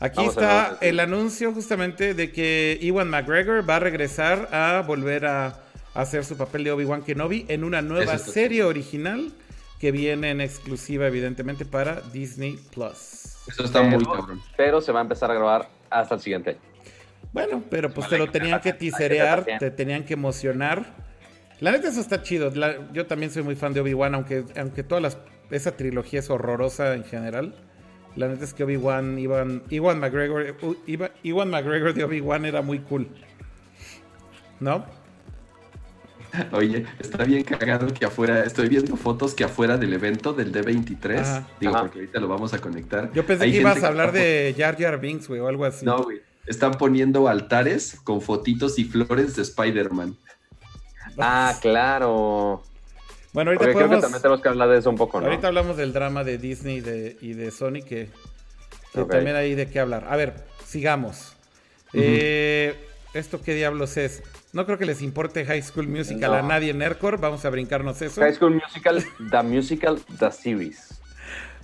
Aquí 0.00 0.24
está 0.24 0.78
el 0.80 0.98
anuncio 0.98 1.52
justamente 1.52 2.14
de 2.14 2.32
que 2.32 2.76
Iwan 2.80 3.08
McGregor 3.08 3.68
va 3.68 3.76
a 3.76 3.78
regresar 3.78 4.48
a 4.50 4.82
volver 4.84 5.26
a 5.26 5.60
hacer 5.94 6.24
su 6.24 6.36
papel 6.36 6.64
de 6.64 6.72
Obi-Wan 6.72 7.02
Kenobi 7.02 7.44
en 7.48 7.62
una 7.62 7.82
nueva 7.82 8.18
serie 8.18 8.64
original 8.64 9.30
que 9.82 9.90
viene 9.90 10.30
en 10.30 10.40
exclusiva, 10.40 11.08
evidentemente, 11.08 11.64
para 11.64 12.02
Disney 12.12 12.56
Plus. 12.72 13.36
Eso 13.48 13.64
está 13.64 13.82
muy 13.82 14.04
cabrón. 14.04 14.40
Pero 14.56 14.80
se 14.80 14.92
va 14.92 15.00
a 15.00 15.02
empezar 15.02 15.28
a 15.32 15.34
grabar 15.34 15.68
hasta 15.90 16.14
el 16.14 16.20
siguiente 16.20 16.50
año. 16.50 16.60
Bueno, 17.32 17.64
pero 17.68 17.92
pues 17.92 18.08
te 18.08 18.16
lo 18.16 18.30
tenían 18.30 18.60
que 18.60 18.72
tiserear, 18.74 19.44
te 19.58 19.72
tenían 19.72 20.04
que 20.04 20.14
emocionar. 20.14 20.86
La 21.58 21.72
neta, 21.72 21.88
eso 21.88 22.00
está 22.00 22.22
chido. 22.22 22.52
yo 22.92 23.06
también 23.06 23.32
soy 23.32 23.42
muy 23.42 23.56
fan 23.56 23.72
de 23.72 23.80
Obi-Wan, 23.80 24.14
aunque, 24.14 24.44
aunque 24.56 24.84
toda 24.84 25.10
esa 25.50 25.76
trilogía 25.76 26.20
es 26.20 26.30
horrorosa 26.30 26.94
en 26.94 27.02
general. 27.02 27.52
La 28.14 28.28
neta 28.28 28.44
es 28.44 28.54
que 28.54 28.62
Obi-Wan, 28.62 29.18
Iwan, 29.18 29.64
Iwan 29.68 29.98
McGregor, 29.98 30.54
Iwan 31.24 31.50
McGregor 31.50 31.92
de 31.92 32.04
Obi-Wan 32.04 32.44
era 32.44 32.62
muy 32.62 32.78
cool. 32.78 33.08
¿No? 34.60 34.86
Oye, 36.52 36.86
está 36.98 37.24
bien 37.24 37.42
cagado 37.42 37.92
que 37.92 38.04
afuera, 38.04 38.44
estoy 38.44 38.68
viendo 38.68 38.96
fotos 38.96 39.34
que 39.34 39.44
afuera 39.44 39.76
del 39.76 39.92
evento 39.92 40.32
del 40.32 40.52
D23, 40.52 41.44
digo, 41.60 41.72
porque 41.78 41.98
ahorita 42.00 42.20
lo 42.20 42.28
vamos 42.28 42.54
a 42.54 42.58
conectar. 42.58 43.12
Yo 43.12 43.26
pensé 43.26 43.50
que 43.50 43.58
ibas 43.58 43.82
a 43.82 43.88
hablar 43.88 44.12
de 44.12 44.54
Jar 44.56 44.76
Jar 44.78 45.00
Binks, 45.00 45.28
güey, 45.28 45.40
o 45.40 45.48
algo 45.48 45.64
así. 45.64 45.84
No, 45.84 46.04
güey. 46.04 46.20
Están 46.46 46.72
poniendo 46.72 47.28
altares 47.28 48.00
con 48.02 48.20
fotitos 48.20 48.78
y 48.78 48.84
flores 48.84 49.36
de 49.36 49.42
Spider-Man. 49.42 50.16
Ah, 51.18 51.56
claro. 51.60 52.62
Bueno, 53.32 53.50
ahorita 53.50 53.72
podemos... 53.72 53.88
creo 53.88 53.98
que 53.98 54.02
también 54.02 54.22
tenemos 54.22 54.40
que 54.42 54.48
hablar 54.48 54.68
de 54.70 54.78
eso 54.78 54.90
un 54.90 54.96
poco, 54.96 55.20
¿no? 55.20 55.26
Ahorita 55.26 55.48
hablamos 55.48 55.76
del 55.76 55.92
drama 55.92 56.24
de 56.24 56.38
Disney 56.38 56.78
y 57.20 57.32
de, 57.34 57.50
Sony, 57.50 57.82
que, 57.86 58.08
también 58.92 59.36
hay 59.36 59.54
de 59.54 59.68
qué 59.68 59.78
hablar. 59.78 60.06
A 60.08 60.16
ver, 60.16 60.34
sigamos. 60.66 61.34
eh, 61.92 62.74
¿Esto 63.14 63.40
qué 63.42 63.54
diablos 63.54 63.96
es? 63.98 64.22
No 64.52 64.66
creo 64.66 64.76
que 64.76 64.84
les 64.84 65.00
importe 65.00 65.46
High 65.46 65.62
School 65.62 65.88
Musical 65.88 66.34
a 66.34 66.42
nadie 66.42 66.70
en 66.70 66.78
Nerdcore. 66.78 67.16
Vamos 67.16 67.44
a 67.44 67.50
brincarnos 67.50 68.02
eso. 68.02 68.20
High 68.20 68.34
School 68.34 68.54
Musical, 68.54 69.02
The 69.30 69.42
Musical, 69.42 69.98
The 70.18 70.30
Series. 70.30 71.00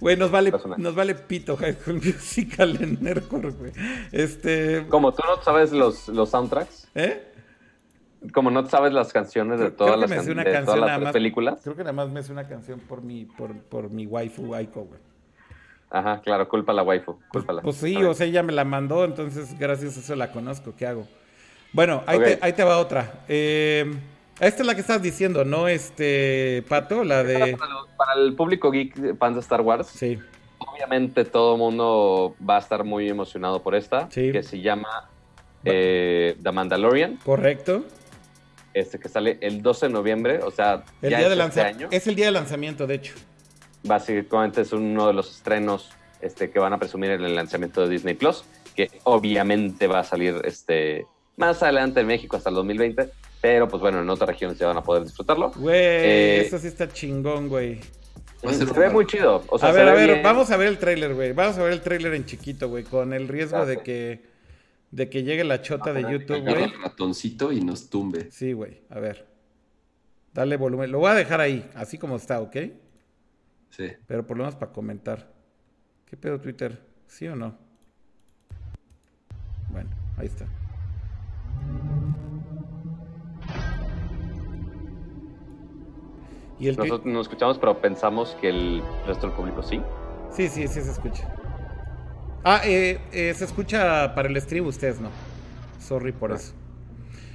Güey, 0.00 0.16
nos 0.16 0.30
vale, 0.30 0.52
nos 0.78 0.94
vale 0.94 1.14
pito 1.14 1.56
High 1.56 1.74
School 1.74 1.96
Musical 1.96 2.82
en 2.82 2.98
Nerdcore, 3.02 3.50
güey. 3.50 3.72
Este... 4.10 4.86
Como 4.88 5.12
tú 5.12 5.22
no 5.26 5.42
sabes 5.42 5.72
los, 5.72 6.08
los 6.08 6.30
soundtracks. 6.30 6.88
¿Eh? 6.94 7.24
Como 8.32 8.50
no 8.50 8.66
sabes 8.66 8.92
las 8.94 9.12
canciones 9.12 9.60
de 9.60 9.70
todas 9.70 9.98
las, 9.98 10.08
de 10.08 10.64
todas 10.64 11.00
las 11.00 11.12
películas. 11.12 11.60
Creo 11.62 11.76
que 11.76 11.82
nada 11.82 11.92
más 11.92 12.08
me 12.08 12.20
hace 12.20 12.32
una 12.32 12.48
canción 12.48 12.80
por 12.80 13.02
mi, 13.02 13.26
por, 13.26 13.54
por 13.64 13.90
mi 13.90 14.06
waifu 14.06 14.54
Aiko, 14.54 14.84
güey. 14.84 15.00
Ajá, 15.90 16.20
claro, 16.22 16.48
culpa 16.48 16.72
a 16.72 16.74
la 16.74 16.82
waifu. 16.82 17.18
Pues, 17.32 17.44
pues 17.62 17.76
sí, 17.76 17.96
o 17.96 18.14
sea, 18.14 18.26
ella 18.26 18.42
me 18.42 18.52
la 18.52 18.64
mandó, 18.64 19.04
entonces 19.04 19.58
gracias 19.58 19.96
a 19.96 20.00
eso 20.00 20.16
la 20.16 20.32
conozco. 20.32 20.74
¿Qué 20.76 20.86
hago? 20.86 21.06
Bueno, 21.72 22.02
ahí, 22.06 22.18
te, 22.18 22.38
ahí 22.40 22.52
te, 22.52 22.64
va 22.64 22.78
otra. 22.78 23.24
Eh, 23.28 23.84
Esta 24.40 24.62
es 24.62 24.66
la 24.66 24.74
que 24.74 24.80
estás 24.80 25.02
diciendo, 25.02 25.44
¿no, 25.44 25.68
este, 25.68 26.64
Pato? 26.68 27.04
La 27.04 27.22
de... 27.22 27.56
Para, 27.96 28.14
el 28.14 28.34
público 28.34 28.70
geek 28.70 29.18
fans 29.18 29.34
de 29.34 29.40
Star 29.40 29.60
Wars. 29.60 29.88
Sí. 29.88 30.18
Obviamente 30.58 31.24
todo 31.24 31.54
el 31.54 31.58
mundo 31.58 32.34
va 32.48 32.56
a 32.56 32.60
estar 32.60 32.84
muy 32.84 33.08
emocionado 33.08 33.62
por 33.62 33.74
esta. 33.74 34.10
Sí. 34.10 34.32
Que 34.32 34.42
se 34.42 34.60
llama 34.60 35.08
eh, 35.64 36.36
The 36.42 36.52
Mandalorian. 36.52 37.16
Correcto. 37.16 37.84
Este 38.74 38.98
que 38.98 39.08
sale 39.08 39.38
el 39.40 39.62
12 39.62 39.86
de 39.86 39.92
noviembre, 39.92 40.40
o 40.42 40.50
sea, 40.50 40.84
el 41.02 41.08
día 41.08 41.28
de 41.28 41.42
este 41.42 41.60
año. 41.60 41.88
Es 41.90 42.06
el 42.06 42.14
día 42.14 42.26
de 42.26 42.32
lanzamiento, 42.32 42.86
de 42.86 42.94
hecho. 42.94 43.14
Básicamente 43.82 44.60
es 44.60 44.72
uno 44.72 45.06
de 45.06 45.14
los 45.14 45.34
estrenos 45.36 45.90
este, 46.20 46.50
que 46.50 46.58
van 46.58 46.72
a 46.72 46.78
presumir 46.78 47.10
en 47.10 47.24
el 47.24 47.34
lanzamiento 47.34 47.80
de 47.82 47.88
Disney 47.88 48.14
Plus, 48.14 48.44
que 48.74 48.90
obviamente 49.04 49.86
va 49.86 50.00
a 50.00 50.04
salir 50.04 50.40
este, 50.44 51.06
más 51.38 51.62
adelante 51.62 52.00
en 52.00 52.06
México 52.06 52.36
hasta 52.36 52.50
el 52.50 52.56
2020. 52.56 53.10
Pero 53.40 53.68
pues 53.68 53.80
bueno, 53.80 54.00
en 54.00 54.10
otras 54.10 54.28
regiones 54.28 54.58
ya 54.58 54.66
van 54.66 54.76
a 54.76 54.82
poder 54.82 55.04
disfrutarlo. 55.04 55.52
Güey, 55.52 55.76
eh, 55.76 56.40
eso 56.40 56.58
sí 56.58 56.66
está 56.66 56.88
chingón, 56.88 57.48
güey. 57.48 57.80
Se 58.50 58.64
ve 58.64 58.90
muy 58.90 59.06
chido. 59.06 59.42
a 59.60 59.72
ver, 59.72 59.88
a 59.88 59.94
ver, 59.94 60.22
vamos 60.22 60.50
a 60.50 60.56
ver 60.56 60.68
el 60.68 60.78
tráiler, 60.78 61.14
güey. 61.14 61.32
Vamos 61.32 61.56
a 61.58 61.62
ver 61.62 61.72
el 61.72 61.80
tráiler 61.80 62.14
en 62.14 62.24
chiquito, 62.24 62.68
güey, 62.68 62.84
con 62.84 63.12
el 63.12 63.28
riesgo 63.28 63.64
de 63.64 63.82
que 63.82 64.22
de 64.90 65.10
que 65.10 65.22
llegue 65.22 65.44
la 65.44 65.60
chota 65.60 65.92
de 65.92 66.02
YouTube, 66.02 66.40
güey. 66.40 66.64
el 66.64 66.82
ratoncito 66.82 67.52
y 67.52 67.60
nos 67.60 67.90
tumbe. 67.90 68.30
Sí, 68.30 68.52
güey. 68.52 68.82
A 68.88 68.98
ver. 68.98 69.26
Dale 70.32 70.56
volumen. 70.56 70.90
Lo 70.90 70.98
voy 71.00 71.10
a 71.10 71.14
dejar 71.14 71.40
ahí, 71.40 71.68
así 71.74 71.98
como 71.98 72.16
está, 72.16 72.40
¿ok? 72.40 72.56
Sí. 73.70 73.88
Pero 74.06 74.26
por 74.26 74.36
lo 74.36 74.44
menos 74.44 74.56
para 74.56 74.72
comentar. 74.72 75.30
¿Qué 76.06 76.16
pedo 76.16 76.40
Twitter? 76.40 76.80
¿Sí 77.06 77.26
o 77.28 77.36
no? 77.36 77.56
Bueno, 79.70 79.90
ahí 80.16 80.26
está. 80.26 80.46
Nosotros 86.60 87.04
no 87.04 87.20
escuchamos, 87.20 87.58
pero 87.58 87.80
pensamos 87.80 88.36
que 88.40 88.48
el 88.48 88.82
resto 89.06 89.28
del 89.28 89.36
público 89.36 89.62
sí. 89.62 89.80
Sí, 90.30 90.48
sí, 90.48 90.66
sí 90.66 90.80
se 90.82 90.90
escucha. 90.90 91.32
Ah, 92.44 92.60
eh, 92.64 93.00
eh, 93.12 93.34
se 93.34 93.44
escucha 93.44 94.14
para 94.14 94.28
el 94.28 94.40
stream, 94.40 94.66
ustedes 94.66 95.00
no. 95.00 95.10
Sorry 95.80 96.12
por 96.12 96.32
ah. 96.32 96.36
eso. 96.36 96.52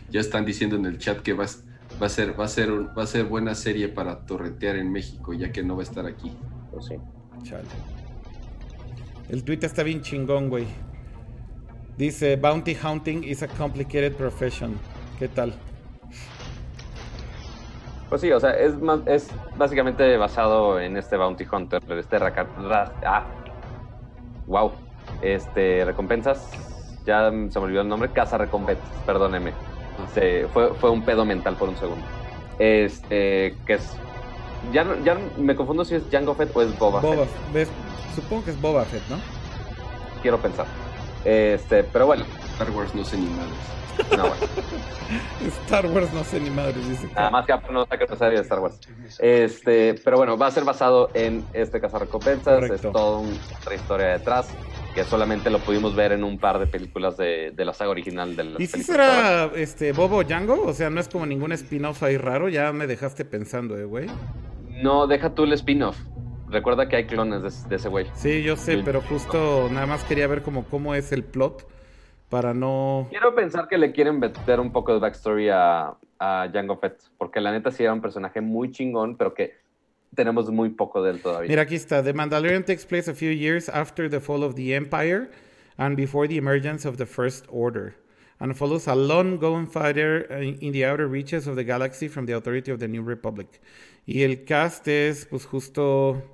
Ya 0.10 0.20
están 0.20 0.46
diciendo 0.46 0.76
en 0.76 0.86
el 0.86 0.98
chat 0.98 1.20
que 1.22 1.34
va, 1.34 1.46
va 2.02 2.06
a 2.06 2.10
ser, 2.10 2.40
va 2.40 2.46
a 2.46 2.48
ser, 2.48 2.70
va 2.98 3.04
a 3.04 3.08
ser 3.08 3.26
buena 3.26 3.56
serie 3.56 3.90
para 3.90 4.26
torretear 4.26 4.76
en 4.76 4.92
México, 4.92 5.34
ya 5.34 5.52
que 5.52 5.64
no 5.64 5.76
va 5.76 5.82
a 5.82 5.84
estar 5.84 6.06
aquí. 6.06 6.32
Pues 6.72 6.86
sí. 6.86 6.96
Chale. 7.44 7.64
El 9.30 9.44
tweet 9.44 9.60
está 9.62 9.84
bien 9.84 10.02
chingón, 10.02 10.50
güey. 10.50 10.66
Dice, 11.98 12.36
Bounty 12.36 12.76
hunting 12.76 13.24
is 13.24 13.44
a 13.44 13.48
complicated 13.48 14.14
profession. 14.14 14.78
¿Qué 15.20 15.28
tal? 15.28 15.54
Pues 18.13 18.21
sí, 18.21 18.32
o 18.32 18.39
sea, 18.39 18.52
es, 18.52 18.76
es 19.08 19.28
básicamente 19.58 20.17
basado 20.17 20.80
en 20.80 20.97
este 20.97 21.17
Bounty 21.17 21.47
Hunter, 21.52 21.82
este 21.97 22.19
Rakat... 22.19 22.47
ah, 23.04 23.23
wow. 24.45 24.71
Este, 25.23 25.84
recompensas, 25.84 26.47
ya 27.08 27.32
se 27.32 27.60
me 27.60 27.65
olvidó 27.65 27.82
el 27.82 27.88
nombre, 27.88 28.12
Casa 28.12 28.38
Recompensas, 28.38 28.88
perdóneme. 29.08 29.54
Se, 30.13 30.47
fue, 30.49 30.76
fue 30.76 30.91
un 30.91 31.04
pedo 31.04 31.26
mental 31.26 31.56
por 31.56 31.69
un 31.69 31.76
segundo. 31.76 32.06
Este, 32.60 33.58
que 33.65 33.73
es... 33.73 33.97
Ya, 34.71 34.86
ya 35.04 35.17
me 35.39 35.56
confundo 35.56 35.84
si 35.84 35.95
es 35.95 36.04
Jango 36.12 36.36
Fett 36.36 36.56
o 36.56 36.62
es 36.62 36.78
Boba, 36.78 37.02
Boba 37.02 37.26
Fett. 37.52 37.67
Supongo 38.13 38.45
que 38.45 38.52
es 38.52 38.62
Boba 38.62 38.86
Fett, 38.86 39.02
¿no? 39.10 39.17
Quiero 40.21 40.38
pensar. 40.38 40.67
Este, 41.26 41.84
pero 41.84 42.06
bueno. 42.06 42.26
Star 42.54 42.72
Wars 42.72 42.94
no 42.94 43.04
sé 43.04 43.18
ni 43.18 43.26
no, 44.18 44.28
bueno. 44.28 44.36
Star 45.63 45.86
Wars 45.86 46.12
no 46.13 46.24
sé 46.24 46.39
ni 46.39 46.50
madres, 46.50 46.88
dice. 46.88 47.08
Nada 47.16 47.30
más 47.30 47.46
que 47.46 47.54
no 47.72 47.86
sé 47.86 47.98
qué 47.98 48.26
de 48.26 48.36
Star 48.42 48.60
Wars. 48.60 48.80
Este, 49.20 49.96
pero 50.04 50.18
bueno, 50.18 50.38
va 50.38 50.48
a 50.48 50.52
ser 50.52 50.63
basado 50.63 51.10
en 51.13 51.46
este 51.54 51.80
cazarrecompensas. 51.80 52.63
Es 52.63 52.82
toda 52.82 53.20
otra 53.60 53.76
historia 53.76 54.08
detrás 54.08 54.50
que 54.96 55.04
solamente 55.04 55.50
lo 55.50 55.60
pudimos 55.60 55.96
ver 55.96 56.12
en 56.12 56.24
un 56.24 56.38
par 56.38 56.60
de 56.60 56.68
películas 56.68 57.18
de, 57.18 57.52
de 57.52 57.66
la 57.66 57.74
saga 57.74 57.89
original 57.92 58.36
del 58.36 58.56
¿Y 58.60 58.68
si 58.68 58.84
será 58.84 59.52
este 59.56 59.92
Bobo 59.92 60.24
Django? 60.24 60.63
O 60.66 60.74
sea, 60.74 60.89
no 60.89 61.00
es 61.00 61.08
como 61.08 61.26
ningún 61.26 61.52
spin-off 61.52 62.04
ahí 62.04 62.18
raro, 62.18 62.50
ya 62.50 62.72
me 62.72 62.86
dejaste 62.86 63.26
pensando, 63.26 63.78
eh, 63.78 63.86
güey. 63.86 64.08
No, 64.70 65.08
deja 65.08 65.34
tú 65.34 65.46
el 65.46 65.54
spin-off. 65.54 65.98
Recuerda 66.50 66.88
que 66.88 66.96
hay 66.96 67.06
clones 67.06 67.68
de, 67.68 67.76
ese 67.76 67.89
güey. 67.89 68.06
Sí, 68.13 68.44
yo 68.44 68.56
sé, 68.56 68.82
pero 68.86 69.02
justo 69.02 69.68
nada 69.72 69.88
más 69.88 70.04
quería 70.04 70.28
ver 70.28 70.44
como 70.44 70.66
cómo 70.66 70.94
es 70.94 71.12
el 71.12 71.24
plot 71.24 71.66
para 72.34 72.52
no... 72.52 73.06
Quiero 73.12 73.36
pensar 73.36 73.67
que 73.67 73.78
le 73.78 73.91
quieren 73.91 74.19
meter 74.19 74.60
un 74.60 74.72
poco 74.72 74.91
de 74.91 75.00
backstory 75.00 75.50
a, 75.50 75.96
a 76.17 76.50
Jango 76.52 76.78
Fett, 76.78 77.00
porque 77.19 77.39
la 77.39 77.52
neta 77.52 77.69
sí 77.69 77.84
era 77.84 77.93
un 77.93 78.02
personaje 78.02 78.41
muy 78.41 78.72
chingón, 78.72 79.17
pero 79.17 79.36
que 79.36 79.54
tenemos 80.15 80.50
muy 80.50 80.69
poco 80.69 81.04
de 81.04 81.12
él 81.12 81.22
todavía. 81.22 81.48
Mira, 81.48 81.62
aquí 81.62 81.76
está. 81.76 82.02
The 82.02 82.12
Mandalorian 82.12 82.65
takes 82.65 82.88
place 82.88 83.08
a 83.08 83.13
few 83.13 83.30
years 83.30 83.69
after 83.69 84.10
the 84.10 84.19
fall 84.19 84.43
of 84.43 84.56
the 84.56 84.74
Empire 84.74 85.30
and 85.78 85.96
before 85.96 86.28
the 86.28 86.38
emergence 86.38 86.88
of 86.88 86.98
the 86.98 87.06
First 87.06 87.46
Order, 87.50 87.93
and 88.39 88.58
follows 88.58 88.88
a 88.88 88.96
lone-going 88.96 89.67
fighter 89.67 90.26
in 90.41 90.72
the 90.72 90.86
outer 90.86 91.08
reaches 91.08 91.46
of 91.46 91.56
the 91.56 91.63
galaxy 91.63 92.08
from 92.08 92.26
the 92.26 92.34
authority 92.34 92.72
of 92.72 92.80
the 92.80 92.88
New 92.88 93.04
Republic. 93.04 93.62
Y 94.08 94.24
el 94.24 94.38
cast 94.43 94.88
es, 94.88 95.28
pues, 95.28 95.46
justo 95.46 96.33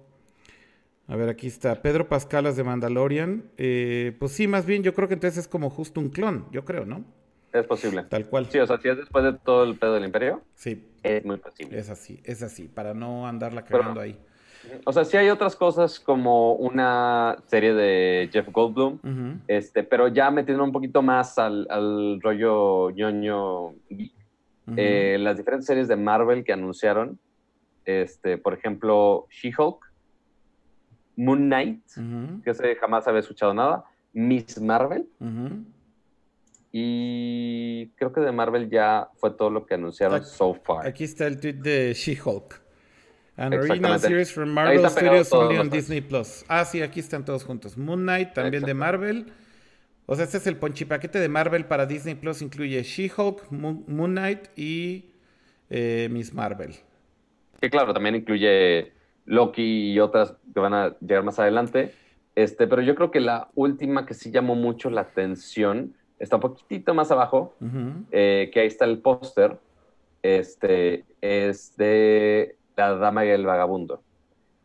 a 1.10 1.16
ver, 1.16 1.28
aquí 1.28 1.48
está. 1.48 1.82
Pedro 1.82 2.08
Pascalas 2.08 2.56
de 2.56 2.64
Mandalorian. 2.64 3.44
Eh, 3.58 4.16
pues 4.20 4.32
sí, 4.32 4.48
más 4.48 4.68
bien 4.68 4.84
yo 4.84 4.94
creo 4.94 5.08
que 5.08 5.16
entonces 5.16 5.40
es 5.40 5.48
como 5.48 5.72
justo 5.72 6.00
un 6.00 6.10
clon, 6.10 6.46
yo 6.52 6.64
creo, 6.64 6.86
¿no? 6.86 7.04
Es 7.52 7.66
posible. 7.66 8.04
Tal 8.04 8.28
cual. 8.28 8.46
Sí, 8.46 8.60
o 8.60 8.68
sea, 8.68 8.78
si 8.78 8.90
es 8.90 8.98
después 8.98 9.24
de 9.24 9.34
todo 9.34 9.64
el 9.64 9.76
pedo 9.76 9.96
del 9.96 10.06
imperio. 10.06 10.44
Sí. 10.54 10.86
Es 11.02 11.26
muy 11.26 11.38
posible. 11.38 11.80
Es 11.80 11.90
así, 11.90 12.20
es 12.24 12.44
así, 12.44 12.68
para 12.68 12.94
no 12.94 13.28
andarla 13.28 13.64
cagando 13.64 14.02
ahí. 14.02 14.20
O 14.86 14.94
sea, 14.94 15.04
sí 15.04 15.18
hay 15.18 15.30
otras 15.30 15.56
cosas 15.56 16.00
como 16.00 16.54
una 16.54 17.38
serie 17.48 17.74
de 17.74 18.30
Jeff 18.32 18.48
Goldblum, 18.52 19.00
este, 19.48 19.84
pero 19.84 20.10
ya 20.10 20.30
metiendo 20.30 20.64
un 20.64 20.72
poquito 20.72 21.02
más 21.02 21.40
al, 21.40 22.20
rollo 22.22 22.92
ñoño 22.92 23.74
eh, 24.76 25.18
las 25.20 25.38
diferentes 25.38 25.66
series 25.66 25.88
de 25.88 25.96
Marvel 25.96 26.44
que 26.44 26.54
anunciaron, 26.54 27.18
este, 27.86 28.38
por 28.38 28.54
ejemplo, 28.54 29.26
She-Hulk, 29.32 29.89
Moon 31.20 31.50
Knight, 31.50 31.84
que 32.44 32.52
ese 32.52 32.76
jamás 32.76 33.06
había 33.06 33.20
escuchado 33.20 33.54
nada, 33.54 33.84
Miss 34.14 34.60
Marvel. 34.62 35.06
Y 36.72 37.88
creo 37.98 38.14
que 38.14 38.22
de 38.22 38.32
Marvel 38.32 38.70
ya 38.70 39.10
fue 39.16 39.32
todo 39.32 39.50
lo 39.50 39.66
que 39.66 39.74
anunciaron 39.74 40.24
so 40.24 40.54
far. 40.54 40.88
Aquí 40.88 41.04
está 41.04 41.28
el 41.28 41.40
tweet 41.40 41.56
de 41.56 41.94
She-Hulk. 41.94 42.62
An 43.36 43.54
original 43.54 44.00
series 44.00 44.32
from 44.32 44.50
Marvel 44.50 44.90
Studios 44.90 45.34
only 45.34 45.58
on 45.58 45.70
Disney 45.70 46.00
Plus. 46.00 46.46
Ah, 46.48 46.64
sí, 46.64 46.82
aquí 46.82 47.02
están 47.02 47.26
todos 47.26 47.44
juntos. 47.44 47.78
Moon 47.78 48.02
Knight, 48.04 48.34
también 48.34 48.64
de 48.64 48.74
Marvel. 48.74 49.26
O 50.06 50.16
sea, 50.16 50.24
este 50.24 50.38
es 50.38 50.48
el 50.48 50.56
ponchipaquete 50.56 51.20
de 51.20 51.28
Marvel 51.28 51.66
para 51.66 51.86
Disney 51.86 52.16
Plus. 52.16 52.42
Incluye 52.42 52.82
She-Hulk, 52.82 53.52
Moon, 53.52 54.12
Knight 54.12 54.48
y 54.58 55.12
eh, 55.70 56.08
Miss 56.12 56.34
Marvel. 56.34 56.76
Que 57.60 57.70
claro, 57.70 57.94
también 57.94 58.16
incluye 58.16 58.94
Loki 59.30 59.92
y 59.92 60.00
otras 60.00 60.36
que 60.54 60.60
van 60.60 60.74
a 60.74 60.98
llegar 61.00 61.24
más 61.24 61.40
adelante. 61.40 61.94
Este, 62.36 62.68
pero 62.68 62.82
yo 62.82 62.96
creo 62.96 63.12
que 63.12 63.20
la 63.20 63.50
última 63.54 64.06
que 64.06 64.14
sí 64.14 64.32
llamó 64.32 64.56
mucho 64.56 64.90
la 64.90 65.02
atención 65.02 65.94
está 66.18 66.38
un 66.38 66.42
poquitito 66.42 66.94
más 66.94 67.12
abajo, 67.12 67.56
eh, 68.12 68.50
que 68.52 68.60
ahí 68.60 68.68
está 68.68 68.86
el 68.86 69.00
póster, 69.00 69.58
este, 70.22 71.06
es 71.22 71.78
de 71.78 72.58
La 72.76 72.96
Dama 72.96 73.26
y 73.26 73.30
el 73.30 73.46
Vagabundo, 73.46 74.02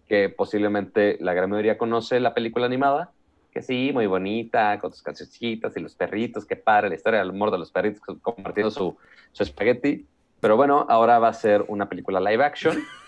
que 0.08 0.30
posiblemente 0.30 1.16
la 1.20 1.34
gran 1.34 1.50
mayoría 1.50 1.78
conoce 1.78 2.18
la 2.18 2.34
película 2.34 2.66
animada, 2.66 3.12
que 3.52 3.62
sí, 3.62 3.90
muy 3.92 4.06
bonita, 4.06 4.78
con 4.80 4.92
sus 4.92 5.02
cancioncitas 5.02 5.76
y 5.76 5.80
los 5.80 5.94
perritos, 5.94 6.44
qué 6.44 6.56
padre 6.56 6.88
la 6.88 6.96
historia 6.96 7.20
del 7.20 7.30
amor 7.30 7.52
de 7.52 7.58
los 7.58 7.70
perritos 7.70 8.00
compartiendo 8.20 8.70
su, 8.70 8.96
su 9.30 9.42
espagueti. 9.44 10.06
Pero 10.40 10.56
bueno, 10.56 10.86
ahora 10.88 11.20
va 11.20 11.28
a 11.28 11.34
ser 11.34 11.64
una 11.68 11.88
película 11.88 12.18
live 12.18 12.44
action. 12.44 12.76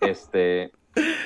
Este. 0.00 0.72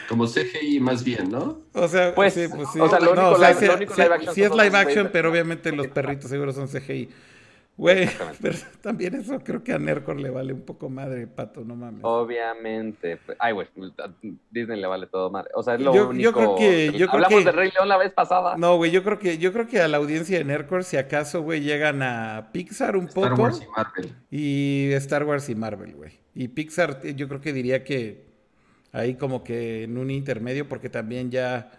Como 0.08 0.26
CGI 0.26 0.80
más 0.80 1.04
bien, 1.04 1.30
¿no? 1.30 1.60
O 1.74 1.88
sea, 1.88 2.14
pues, 2.14 2.32
sí, 2.32 2.46
pues 2.48 2.68
sí. 2.72 2.80
O 2.80 2.88
sea, 2.88 3.00
lo 3.00 3.12
único, 3.12 3.34
live, 3.36 3.72
action. 3.72 4.34
Sí 4.34 4.42
es 4.42 4.50
live 4.50 4.76
action, 4.76 5.10
pero 5.12 5.30
obviamente 5.30 5.72
los 5.72 5.88
perritos 5.88 6.30
seguro 6.30 6.52
son 6.52 6.68
CGI. 6.68 7.08
Güey, 7.78 8.08
pero 8.42 8.58
también 8.82 9.14
eso 9.14 9.38
creo 9.38 9.62
que 9.62 9.72
a 9.72 9.78
Nercor 9.78 10.18
le 10.18 10.30
vale 10.30 10.52
un 10.52 10.62
poco 10.62 10.90
madre, 10.90 11.28
pato, 11.28 11.64
no 11.64 11.76
mames. 11.76 12.00
Obviamente. 12.02 13.20
Ay, 13.38 13.52
güey, 13.52 13.68
a 13.98 14.10
Disney 14.50 14.80
le 14.80 14.86
vale 14.88 15.06
todo 15.06 15.30
madre. 15.30 15.50
O 15.54 15.62
sea, 15.62 15.74
es 15.74 15.80
lo 15.80 15.94
yo, 15.94 16.08
único. 16.08 16.24
Yo 16.24 16.32
creo 16.32 16.56
que. 16.56 16.92
Yo 16.98 17.06
Hablamos 17.08 17.28
creo 17.28 17.44
de 17.44 17.52
Rey 17.52 17.70
León 17.70 17.88
la 17.88 17.96
vez 17.96 18.12
pasada. 18.12 18.56
No, 18.56 18.76
güey, 18.76 18.90
yo 18.90 19.04
creo 19.04 19.20
que, 19.20 19.38
yo 19.38 19.52
creo 19.52 19.68
que 19.68 19.80
a 19.80 19.86
la 19.86 19.98
audiencia 19.98 20.38
de 20.38 20.44
Nercor, 20.44 20.82
si 20.82 20.96
acaso, 20.96 21.42
güey, 21.42 21.60
llegan 21.60 22.02
a 22.02 22.48
Pixar 22.52 22.96
un 22.96 23.06
poco. 23.06 23.26
Star 23.26 23.40
Wars 23.40 23.62
y 23.62 23.68
Marvel. 23.68 24.16
Y 24.28 24.90
Star 24.94 25.24
Wars 25.24 25.48
y 25.48 25.54
Marvel, 25.54 25.94
güey. 25.94 26.18
Y 26.34 26.48
Pixar, 26.48 27.00
yo 27.02 27.28
creo 27.28 27.40
que 27.40 27.52
diría 27.52 27.84
que 27.84 28.27
ahí 28.92 29.14
como 29.14 29.44
que 29.44 29.84
en 29.84 29.98
un 29.98 30.10
intermedio, 30.10 30.68
porque 30.68 30.88
también 30.88 31.30
ya 31.30 31.70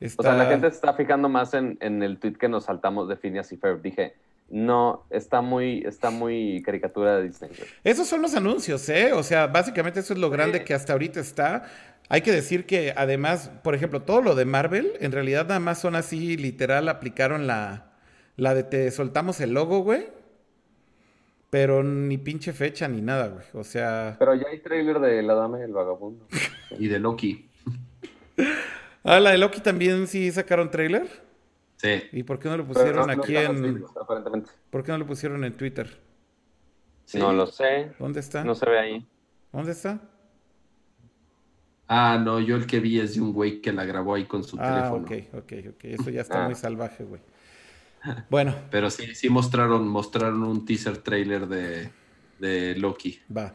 está... 0.00 0.22
O 0.22 0.24
sea, 0.24 0.34
la 0.34 0.46
gente 0.46 0.68
se 0.70 0.76
está 0.76 0.94
fijando 0.94 1.28
más 1.28 1.54
en, 1.54 1.76
el 1.80 2.18
tweet 2.18 2.34
que 2.34 2.48
nos 2.48 2.64
saltamos 2.64 3.08
de 3.08 3.16
Phineas 3.16 3.52
y 3.52 3.56
Ferb. 3.56 3.82
Dije, 3.82 4.14
no, 4.48 5.04
está 5.10 5.40
muy, 5.40 5.82
está 5.86 6.10
muy 6.10 6.62
caricatura 6.62 7.16
de 7.16 7.24
Disney. 7.24 7.50
Esos 7.84 8.06
son 8.06 8.22
los 8.22 8.34
anuncios, 8.34 8.88
¿eh? 8.88 9.12
O 9.12 9.22
sea, 9.22 9.46
básicamente 9.46 10.00
eso 10.00 10.12
es 10.12 10.18
lo 10.18 10.30
grande 10.30 10.64
que 10.64 10.74
hasta 10.74 10.92
ahorita 10.92 11.20
está. 11.20 11.64
Hay 12.08 12.20
que 12.20 12.32
decir 12.32 12.66
que 12.66 12.92
además, 12.96 13.50
por 13.62 13.74
ejemplo, 13.74 14.02
todo 14.02 14.20
lo 14.20 14.34
de 14.34 14.44
Marvel, 14.44 14.92
en 15.00 15.12
realidad 15.12 15.46
nada 15.46 15.60
más 15.60 15.80
son 15.80 15.96
así, 15.96 16.36
literal, 16.36 16.88
aplicaron 16.88 17.46
la, 17.46 17.86
la 18.36 18.54
de 18.54 18.64
te 18.64 18.90
soltamos 18.90 19.40
el 19.40 19.54
logo, 19.54 19.80
güey. 19.80 20.06
Pero 21.52 21.82
ni 21.82 22.16
pinche 22.16 22.54
fecha 22.54 22.88
ni 22.88 23.02
nada, 23.02 23.28
güey. 23.28 23.44
O 23.52 23.62
sea. 23.62 24.16
Pero 24.18 24.34
ya 24.34 24.48
hay 24.48 24.60
trailer 24.60 24.98
de 25.00 25.22
La 25.22 25.34
Dama 25.34 25.58
y 25.60 25.62
el 25.64 25.72
Vagabundo. 25.74 26.26
y 26.78 26.88
de 26.88 26.98
Loki. 26.98 27.46
ah, 29.04 29.20
la 29.20 29.32
de 29.32 29.36
Loki 29.36 29.60
también 29.60 30.06
sí 30.06 30.32
sacaron 30.32 30.70
trailer. 30.70 31.06
Sí. 31.76 32.04
¿Y 32.12 32.22
por 32.22 32.38
qué 32.38 32.48
no 32.48 32.56
lo 32.56 32.66
pusieron 32.66 33.10
aquí 33.10 33.36
en. 33.36 33.84
aparentemente. 34.00 34.50
¿Por 34.70 34.82
qué 34.82 34.92
no 34.92 34.98
lo 34.98 35.06
pusieron 35.06 35.44
en 35.44 35.52
Twitter? 35.52 36.00
No 37.12 37.34
lo 37.34 37.46
sé. 37.46 37.92
¿Dónde 37.98 38.20
está? 38.20 38.42
No 38.44 38.54
se 38.54 38.64
ve 38.70 38.78
ahí. 38.78 39.06
¿Dónde 39.52 39.72
está? 39.72 40.00
Ah, 41.86 42.18
no, 42.18 42.40
yo 42.40 42.56
el 42.56 42.66
que 42.66 42.80
vi 42.80 42.98
es 42.98 43.14
de 43.14 43.20
un 43.20 43.34
güey 43.34 43.60
que 43.60 43.74
la 43.74 43.84
grabó 43.84 44.14
ahí 44.14 44.24
con 44.24 44.42
su 44.42 44.56
ah, 44.58 44.88
teléfono. 44.90 45.04
Ok, 45.04 45.34
ok, 45.34 45.74
ok. 45.74 45.84
Eso 45.84 46.08
ya 46.08 46.22
está 46.22 46.44
ah. 46.44 46.46
muy 46.46 46.54
salvaje, 46.54 47.04
güey. 47.04 47.20
Bueno. 48.30 48.54
Pero 48.70 48.90
sí, 48.90 49.14
sí 49.14 49.28
mostraron, 49.28 49.86
mostraron 49.86 50.42
un 50.42 50.64
teaser 50.64 50.98
trailer 50.98 51.46
de, 51.46 51.90
de 52.38 52.74
Loki. 52.76 53.20
Va. 53.34 53.54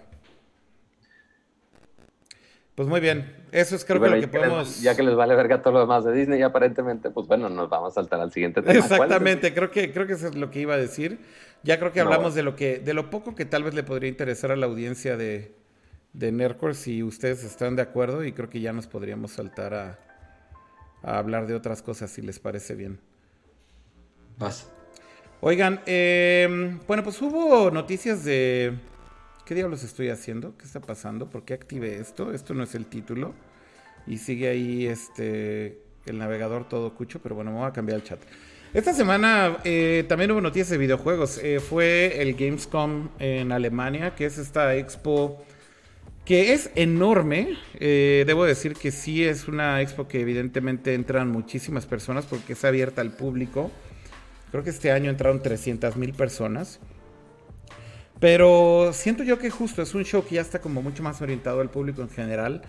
Pues 2.76 2.88
muy 2.88 3.00
bien, 3.00 3.36
eso 3.52 3.76
es 3.76 3.84
creo 3.84 4.00
que 4.00 4.08
lo 4.08 4.20
que 4.20 4.28
podemos... 4.28 4.82
ya 4.82 4.96
que 4.96 5.02
les 5.02 5.16
vale 5.16 5.34
verga 5.34 5.64
todo 5.64 5.74
lo 5.74 5.80
demás 5.80 6.06
de 6.06 6.14
Disney, 6.14 6.44
aparentemente, 6.44 7.10
pues 7.10 7.26
bueno, 7.26 7.50
nos 7.50 7.68
vamos 7.70 7.94
a 7.94 7.96
saltar 7.96 8.20
al 8.20 8.32
siguiente 8.32 8.62
tema. 8.62 8.78
Exactamente, 8.78 9.52
creo 9.52 9.72
que, 9.72 9.92
creo 9.92 10.06
que 10.06 10.14
eso 10.14 10.28
es 10.28 10.36
lo 10.36 10.52
que 10.52 10.60
iba 10.60 10.76
a 10.76 10.78
decir. 10.78 11.18
Ya 11.64 11.80
creo 11.80 11.92
que 11.92 12.02
hablamos 12.02 12.36
de 12.36 12.44
lo 12.44 12.56
que, 12.56 12.78
de 12.78 12.94
lo 12.94 13.10
poco 13.10 13.34
que 13.34 13.46
tal 13.46 13.64
vez 13.64 13.74
le 13.74 13.82
podría 13.82 14.10
interesar 14.10 14.52
a 14.52 14.56
la 14.56 14.68
audiencia 14.68 15.18
de, 15.18 15.56
de 16.14 16.32
Nerdcore, 16.32 16.76
si 16.76 17.02
ustedes 17.02 17.44
están 17.44 17.76
de 17.76 17.82
acuerdo, 17.82 18.24
y 18.24 18.32
creo 18.32 18.52
que 18.52 18.62
ya 18.62 18.74
nos 18.74 18.86
podríamos 18.86 19.32
saltar 19.32 19.74
a, 19.74 20.00
a 21.02 21.18
hablar 21.18 21.48
de 21.48 21.56
otras 21.56 21.82
cosas, 21.82 22.12
si 22.12 22.22
les 22.22 22.38
parece 22.38 22.76
bien. 22.76 23.00
Vas. 24.38 24.70
Oigan, 25.42 25.82
eh, 25.86 26.78
bueno, 26.88 27.04
pues 27.04 27.22
hubo 27.22 27.70
noticias 27.72 28.24
de 28.24 28.74
¿Qué 29.48 29.56
diablos 29.56 29.82
estoy 29.86 30.10
haciendo? 30.10 30.58
¿Qué 30.58 30.66
está 30.66 30.82
pasando? 30.82 31.30
¿Por 31.30 31.46
qué 31.46 31.54
activé 31.54 32.00
esto? 32.00 32.34
Esto 32.34 32.54
no 32.54 32.64
es 32.64 32.76
el 32.76 32.86
título. 32.86 33.34
Y 34.06 34.18
sigue 34.18 34.50
ahí 34.50 34.86
este 34.86 35.80
el 36.06 36.18
navegador 36.18 36.68
todo 36.68 36.94
cucho, 36.94 37.22
pero 37.22 37.36
bueno, 37.36 37.52
me 37.52 37.60
voy 37.60 37.68
a 37.68 37.72
cambiar 37.72 38.00
el 38.00 38.04
chat. 38.04 38.20
Esta 38.74 38.92
semana 38.92 39.60
eh, 39.64 40.04
también 40.10 40.32
hubo 40.32 40.42
noticias 40.42 40.68
de 40.68 40.78
videojuegos. 40.78 41.40
Eh, 41.42 41.62
fue 41.62 42.22
el 42.22 42.34
Gamescom 42.34 43.08
en 43.20 43.54
Alemania, 43.54 44.16
que 44.16 44.26
es 44.26 44.38
esta 44.38 44.76
expo 44.76 45.42
que 46.26 46.52
es 46.52 46.70
enorme. 46.76 47.58
Eh, 47.80 48.26
debo 48.28 48.44
decir 48.44 48.74
que 48.74 48.92
sí 48.92 49.24
es 49.24 49.48
una 49.48 49.82
expo 49.82 50.10
que 50.10 50.20
evidentemente 50.20 50.94
entran 50.94 51.30
muchísimas 51.30 51.86
personas 51.86 52.26
porque 52.26 52.52
es 52.52 52.66
abierta 52.66 53.00
al 53.00 53.12
público. 53.12 53.72
Creo 54.58 54.64
que 54.64 54.72
este 54.72 54.92
año 54.92 55.12
entraron 55.12 55.40
300 55.40 55.98
mil 55.98 56.14
personas. 56.14 56.80
Pero 58.20 58.90
siento 58.92 59.24
yo 59.24 59.38
que 59.38 59.52
justo 59.52 59.84
es 59.84 59.94
un 59.94 60.04
show 60.04 60.26
que 60.26 60.34
ya 60.34 60.42
está 60.42 60.62
como 60.62 60.82
mucho 60.82 61.04
más 61.04 61.22
orientado 61.22 61.62
al 61.62 61.70
público 61.70 62.02
en 62.02 62.10
general. 62.10 62.64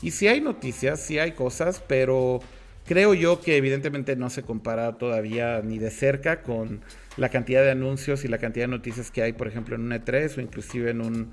Y 0.00 0.12
sí 0.12 0.26
hay 0.26 0.40
noticias, 0.40 1.00
sí 1.00 1.18
hay 1.18 1.32
cosas, 1.32 1.84
pero 1.86 2.40
creo 2.86 3.12
yo 3.12 3.42
que 3.42 3.58
evidentemente 3.58 4.16
no 4.16 4.30
se 4.30 4.42
compara 4.42 4.96
todavía 4.96 5.60
ni 5.62 5.78
de 5.78 5.90
cerca 5.90 6.42
con 6.42 6.80
la 7.18 7.28
cantidad 7.28 7.62
de 7.62 7.72
anuncios 7.72 8.24
y 8.24 8.28
la 8.28 8.38
cantidad 8.38 8.64
de 8.64 8.70
noticias 8.70 9.10
que 9.10 9.20
hay, 9.20 9.34
por 9.34 9.46
ejemplo, 9.46 9.74
en 9.74 9.82
un 9.82 9.90
E3 9.90 10.38
o 10.38 10.40
inclusive 10.40 10.92
en 10.92 11.02
un 11.02 11.30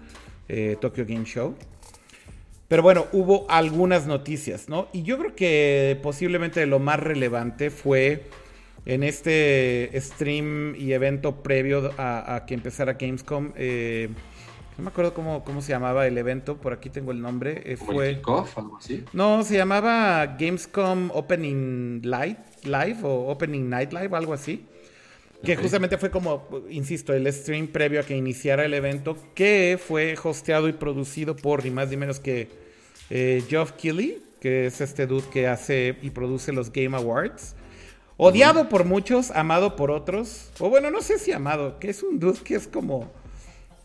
eh, 0.50 0.76
Tokyo 0.82 1.06
Game 1.08 1.24
Show. 1.24 1.56
Pero 2.68 2.84
bueno, 2.84 3.08
hubo 3.14 3.50
algunas 3.50 4.08
noticias, 4.08 4.68
¿no? 4.68 4.90
Y 4.92 5.04
yo 5.04 5.18
creo 5.18 5.36
que 5.36 5.98
posiblemente 6.04 6.66
lo 6.66 6.80
más 6.80 7.00
relevante 7.00 7.70
fue 7.70 8.26
en 8.86 9.04
este 9.04 9.92
stream 9.96 10.76
y 10.76 10.94
evento 10.94 11.44
previo 11.44 11.92
a, 11.98 12.44
que 12.48 12.54
empezara 12.54 12.94
Gamescom. 12.94 13.52
Eh, 13.56 14.10
no 14.78 14.86
me 14.86 14.90
acuerdo 14.90 15.14
cómo, 15.14 15.44
cómo, 15.44 15.62
se 15.62 15.74
llamaba 15.74 16.08
el 16.08 16.18
evento, 16.18 16.58
por 16.58 16.74
aquí 16.74 16.90
tengo 16.90 17.12
el 17.12 17.22
nombre. 17.22 17.62
Eh, 17.66 17.78
fue... 17.78 18.22
algo 18.26 18.78
así? 18.78 19.04
No, 19.14 19.44
se 19.44 19.58
llamaba 19.58 20.26
Gamescom 20.40 21.12
Opening 21.14 22.02
Live, 22.04 22.38
Live 22.64 22.98
o 23.04 23.28
Opening 23.28 23.70
Night 23.70 23.94
Live, 23.94 24.16
algo 24.16 24.34
así. 24.34 24.66
Que 25.44 25.56
justamente 25.56 25.98
fue 25.98 26.12
como, 26.12 26.48
insisto, 26.70 27.14
el 27.14 27.32
stream 27.34 27.68
previo 27.68 28.00
a 28.00 28.04
que 28.04 28.16
iniciara 28.16 28.64
el 28.64 28.76
evento, 28.76 29.18
que 29.34 29.80
fue 29.84 30.16
hosteado 30.24 30.68
y 30.68 30.74
producido 30.74 31.36
por 31.36 31.64
ni 31.64 31.72
más 31.72 31.90
ni 31.90 31.98
menos 31.98 32.20
que 32.20 32.48
eh, 33.10 33.44
Geoff 33.50 33.72
Keighley, 33.72 34.22
que 34.40 34.68
es 34.68 34.82
este 34.82 35.08
dude 35.08 35.28
que 35.32 35.48
hace 35.48 35.98
y 36.04 36.12
produce 36.12 36.54
los 36.54 36.72
Game 36.72 36.96
Awards. 36.96 37.56
Odiado 38.24 38.70
por 38.70 38.86
muchos, 38.86 39.32
amado 39.32 39.76
por 39.76 39.90
otros. 39.90 40.52
O 40.60 40.70
bueno, 40.70 40.92
no 40.92 41.02
sé 41.02 41.18
si 41.18 41.32
amado, 41.32 41.80
que 41.80 41.90
es 41.90 42.04
un 42.04 42.20
dude 42.20 42.38
que 42.44 42.54
es 42.54 42.68
como. 42.68 43.12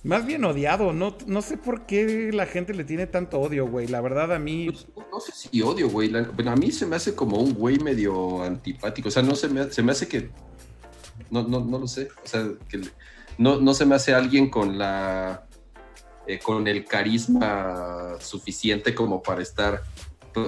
Más 0.05 0.27
bien 0.27 0.45
odiado, 0.45 0.93
no, 0.93 1.17
no 1.27 1.41
sé 1.41 1.57
por 1.57 1.87
qué 1.87 2.31
la 2.35 2.45
gente 2.45 2.75
le 2.75 2.85
tiene 2.85 3.07
tanto 3.07 3.41
odio, 3.41 3.67
güey. 3.67 3.87
La 3.87 4.03
verdad, 4.03 4.35
a 4.35 4.39
mí. 4.39 4.67
Pues, 4.67 4.89
no, 5.11 5.21
sé 5.21 5.33
si 5.33 5.63
odio, 5.63 5.89
güey. 5.89 6.11
bueno, 6.11 6.51
a 6.51 6.55
mí 6.55 6.71
se 6.71 6.85
me 6.85 6.97
hace 6.97 7.15
como 7.15 7.39
un 7.39 7.55
güey 7.55 7.79
medio 7.79 8.43
antipático. 8.43 9.09
O 9.09 9.11
sea, 9.11 9.23
no 9.23 9.35
se 9.35 9.49
me, 9.49 9.73
se 9.73 9.83
me 9.83 9.93
hace 9.93 10.07
que. 10.07 10.29
No, 11.31 11.43
no, 11.43 11.65
no 11.65 11.79
lo 11.79 11.89
sé. 11.89 12.09
O 12.23 12.29
sea, 12.29 12.47
que 12.69 12.83
no, 13.39 13.59
no 13.59 13.73
se 13.73 13.87
me 13.87 13.95
hace 13.95 14.13
alguien 14.13 14.51
con 14.51 14.77
la. 14.77 15.47
Eh, 16.27 16.41
con 16.41 16.69
el 16.69 16.85
carisma 16.85 18.17
suficiente 18.21 18.95
como 18.95 19.23
para 19.23 19.41
estar 19.41 19.83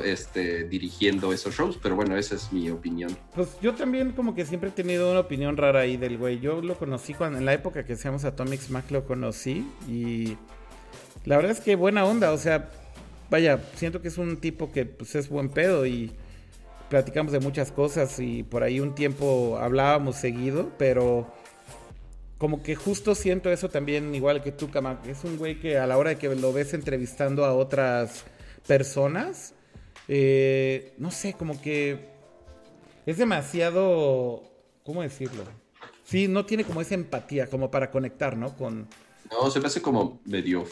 este, 0.05 0.64
dirigiendo 0.64 1.33
esos 1.33 1.57
shows, 1.57 1.79
pero 1.83 1.96
bueno, 1.96 2.16
esa 2.16 2.35
es 2.35 2.53
mi 2.53 2.70
opinión. 2.70 3.16
Pues 3.35 3.48
yo 3.61 3.74
también 3.74 4.12
como 4.12 4.35
que 4.35 4.44
siempre 4.44 4.68
he 4.70 4.72
tenido 4.72 5.11
una 5.11 5.20
opinión 5.20 5.57
rara 5.57 5.81
ahí 5.81 5.96
del 5.96 6.18
güey. 6.18 6.40
Yo 6.40 6.61
lo 6.62 6.77
conocí 6.77 7.14
cuando 7.14 7.38
en 7.38 7.44
la 7.44 7.55
época 7.55 7.85
que 7.85 7.94
hacíamos 7.94 8.24
Atomic 8.24 8.61
Smack 8.61 8.90
lo 8.90 9.05
conocí 9.05 9.66
y 9.88 10.37
la 11.24 11.37
verdad 11.37 11.53
es 11.53 11.61
que 11.61 11.77
buena 11.77 12.05
onda, 12.05 12.33
o 12.33 12.38
sea, 12.38 12.70
vaya, 13.31 13.61
siento 13.74 14.01
que 14.01 14.09
es 14.09 14.18
un 14.18 14.38
tipo 14.38 14.70
que 14.72 14.87
pues 14.87 15.14
es 15.14 15.29
buen 15.29 15.48
pedo 15.48 15.87
y 15.87 16.12
platicamos 16.88 17.33
de 17.33 17.40
muchas 17.40 17.72
cosas 17.72 18.18
y 18.18 18.42
por 18.42 18.62
ahí 18.62 18.81
un 18.81 18.94
tiempo 18.94 19.59
hablábamos 19.61 20.16
seguido, 20.16 20.70
pero 20.79 21.31
como 22.38 22.62
que 22.62 22.77
justo 22.77 23.14
siento 23.14 23.51
eso 23.51 23.68
también 23.68 24.14
igual 24.14 24.42
que 24.42 24.53
tú, 24.53 24.70
Kama, 24.70 25.01
es 25.07 25.24
un 25.24 25.37
güey 25.37 25.61
que 25.61 25.77
a 25.79 25.87
la 25.87 25.98
hora 25.98 26.11
de 26.11 26.16
que 26.16 26.35
lo 26.35 26.53
ves 26.53 26.72
entrevistando 26.72 27.44
a 27.44 27.53
otras 27.53 28.24
personas, 28.66 29.55
eh, 30.09 30.94
no 30.99 31.11
sé, 31.11 31.35
como 31.35 31.61
que 31.61 32.09
es 33.07 33.18
demasiado, 33.18 34.42
¿cómo 34.83 35.03
decirlo? 35.03 35.44
Sí, 36.05 36.27
no 36.27 36.47
tiene 36.47 36.64
como 36.64 36.81
esa 36.81 36.94
empatía, 36.94 37.47
como 37.49 37.71
para 37.71 37.90
conectar, 37.90 38.37
¿no? 38.37 38.57
Con... 38.57 38.88
No, 39.31 39.51
se 39.51 39.61
me 39.61 39.66
hace 39.66 39.83
como 39.83 40.21
medio 40.25 40.64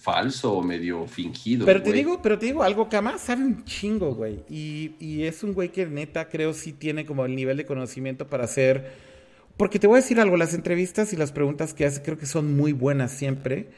falso 0.00 0.52
o 0.52 0.62
medio 0.62 1.06
fingido. 1.06 1.66
Pero 1.66 1.82
te 1.82 1.92
digo, 1.92 2.22
pero 2.22 2.38
te 2.38 2.46
digo 2.46 2.62
algo, 2.62 2.88
Kama 2.88 3.18
sabe 3.18 3.44
un 3.44 3.64
chingo, 3.64 4.14
güey. 4.14 4.44
Y, 4.48 4.94
y 4.98 5.24
es 5.24 5.42
un 5.42 5.52
güey 5.52 5.70
que 5.70 5.86
neta 5.86 6.28
creo 6.28 6.54
sí 6.54 6.72
tiene 6.72 7.04
como 7.04 7.24
el 7.26 7.34
nivel 7.34 7.56
de 7.56 7.66
conocimiento 7.66 8.28
para 8.28 8.44
hacer. 8.44 8.92
Porque 9.56 9.78
te 9.78 9.86
voy 9.86 9.98
a 9.98 10.02
decir 10.02 10.20
algo, 10.20 10.36
las 10.36 10.54
entrevistas 10.54 11.12
y 11.12 11.16
las 11.16 11.32
preguntas 11.32 11.74
que 11.74 11.84
hace 11.84 12.00
creo 12.02 12.16
que 12.16 12.26
son 12.26 12.56
muy 12.56 12.72
buenas 12.72 13.10
siempre. 13.10 13.68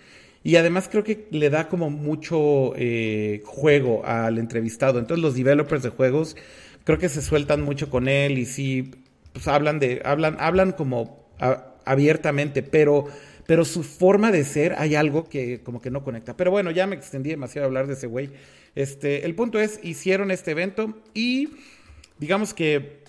Y 0.44 0.56
además 0.56 0.88
creo 0.90 1.04
que 1.04 1.26
le 1.30 1.50
da 1.50 1.68
como 1.68 1.90
mucho 1.90 2.72
eh, 2.76 3.42
juego 3.44 4.04
al 4.04 4.38
entrevistado. 4.38 4.98
Entonces 4.98 5.22
los 5.22 5.34
developers 5.34 5.82
de 5.82 5.90
juegos 5.90 6.36
creo 6.84 6.98
que 6.98 7.08
se 7.08 7.22
sueltan 7.22 7.62
mucho 7.62 7.90
con 7.90 8.08
él 8.08 8.38
y 8.38 8.46
sí, 8.46 8.90
pues 9.32 9.46
hablan 9.48 9.78
de, 9.78 10.02
hablan, 10.04 10.36
hablan 10.40 10.72
como 10.72 11.22
abiertamente, 11.84 12.62
pero, 12.62 13.06
pero 13.46 13.64
su 13.64 13.82
forma 13.82 14.30
de 14.30 14.44
ser 14.44 14.74
hay 14.78 14.94
algo 14.94 15.28
que 15.28 15.60
como 15.62 15.80
que 15.80 15.90
no 15.90 16.02
conecta. 16.02 16.36
Pero 16.36 16.50
bueno, 16.50 16.70
ya 16.70 16.86
me 16.86 16.96
extendí 16.96 17.30
demasiado 17.30 17.66
a 17.66 17.68
hablar 17.68 17.86
de 17.86 17.94
ese 17.94 18.06
güey. 18.06 18.30
Este, 18.74 19.24
el 19.24 19.34
punto 19.34 19.60
es, 19.60 19.78
hicieron 19.82 20.30
este 20.30 20.52
evento 20.52 20.96
y 21.14 21.50
digamos 22.18 22.54
que 22.54 23.02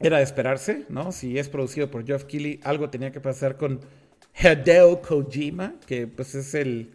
era 0.00 0.18
de 0.18 0.24
esperarse, 0.24 0.84
¿no? 0.88 1.10
Si 1.10 1.38
es 1.38 1.48
producido 1.48 1.90
por 1.90 2.06
Geoff 2.06 2.24
Keighley, 2.24 2.60
algo 2.62 2.88
tenía 2.90 3.10
que 3.10 3.20
pasar 3.20 3.56
con 3.56 3.80
Hideo 4.40 5.02
Kojima, 5.02 5.74
que 5.86 6.06
pues 6.06 6.34
es 6.34 6.54
el, 6.54 6.92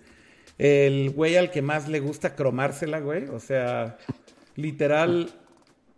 el 0.57 1.09
güey 1.11 1.35
al 1.35 1.51
que 1.51 1.61
más 1.61 1.87
le 1.89 1.99
gusta 1.99 2.35
cromársela, 2.35 2.99
güey. 2.99 3.25
O 3.25 3.39
sea, 3.39 3.97
literal, 4.55 5.29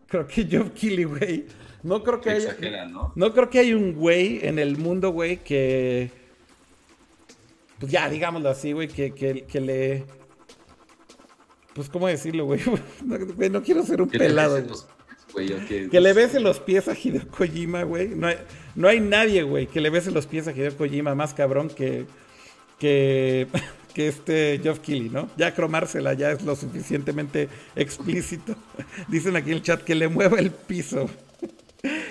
creo 0.07 0.27
que 0.27 0.45
Geoff 0.45 0.71
Keighley, 0.71 1.03
güey. 1.03 1.45
No 1.83 2.03
creo 2.03 2.19
que 2.19 2.31
haya. 2.31 2.55
¿no? 2.85 3.13
¿no? 3.15 3.33
creo 3.33 3.49
que 3.49 3.59
hay 3.59 3.73
un 3.73 3.93
güey 3.93 4.39
en 4.41 4.57
el 4.57 4.77
mundo, 4.77 5.11
güey, 5.11 5.37
que. 5.37 6.09
Pues 7.79 7.91
ya, 7.91 8.09
digámoslo 8.09 8.49
así, 8.49 8.71
güey, 8.71 8.87
que, 8.87 9.13
que, 9.13 9.45
que 9.45 9.61
le. 9.61 10.05
Pues, 11.75 11.89
¿cómo 11.89 12.07
decirlo, 12.07 12.45
güey? 12.45 12.61
No, 13.05 13.17
no 13.49 13.61
quiero 13.61 13.83
ser 13.83 14.01
un 14.01 14.09
pelado. 14.09 14.63
Güey. 15.35 15.89
Que 15.89 15.99
le 15.99 16.13
bese 16.13 16.39
los 16.39 16.59
pies 16.59 16.87
a 16.87 16.93
Hideo 16.93 17.27
Kojima, 17.27 17.83
güey. 17.83 18.09
No 18.09 18.27
hay, 18.27 18.37
no 18.75 18.87
hay 18.87 18.99
nadie, 18.99 19.43
güey, 19.43 19.67
que 19.67 19.81
le 19.81 19.89
bese 19.89 20.11
los 20.11 20.25
pies 20.25 20.47
a 20.47 20.51
Hideo 20.51 20.75
Kojima 20.75 21.13
más 21.15 21.33
cabrón 21.33 21.69
que, 21.69 22.05
que, 22.79 23.47
que 23.93 24.07
este 24.07 24.59
Geoff 24.63 24.79
Keighley, 24.79 25.09
¿no? 25.09 25.29
Ya 25.37 25.53
cromársela 25.53 26.13
ya 26.13 26.31
es 26.31 26.43
lo 26.43 26.55
suficientemente 26.55 27.49
explícito. 27.75 28.55
Dicen 29.07 29.35
aquí 29.35 29.51
en 29.51 29.57
el 29.57 29.63
chat 29.63 29.83
que 29.83 29.95
le 29.95 30.07
mueva 30.07 30.39
el 30.39 30.51
piso. 30.51 31.09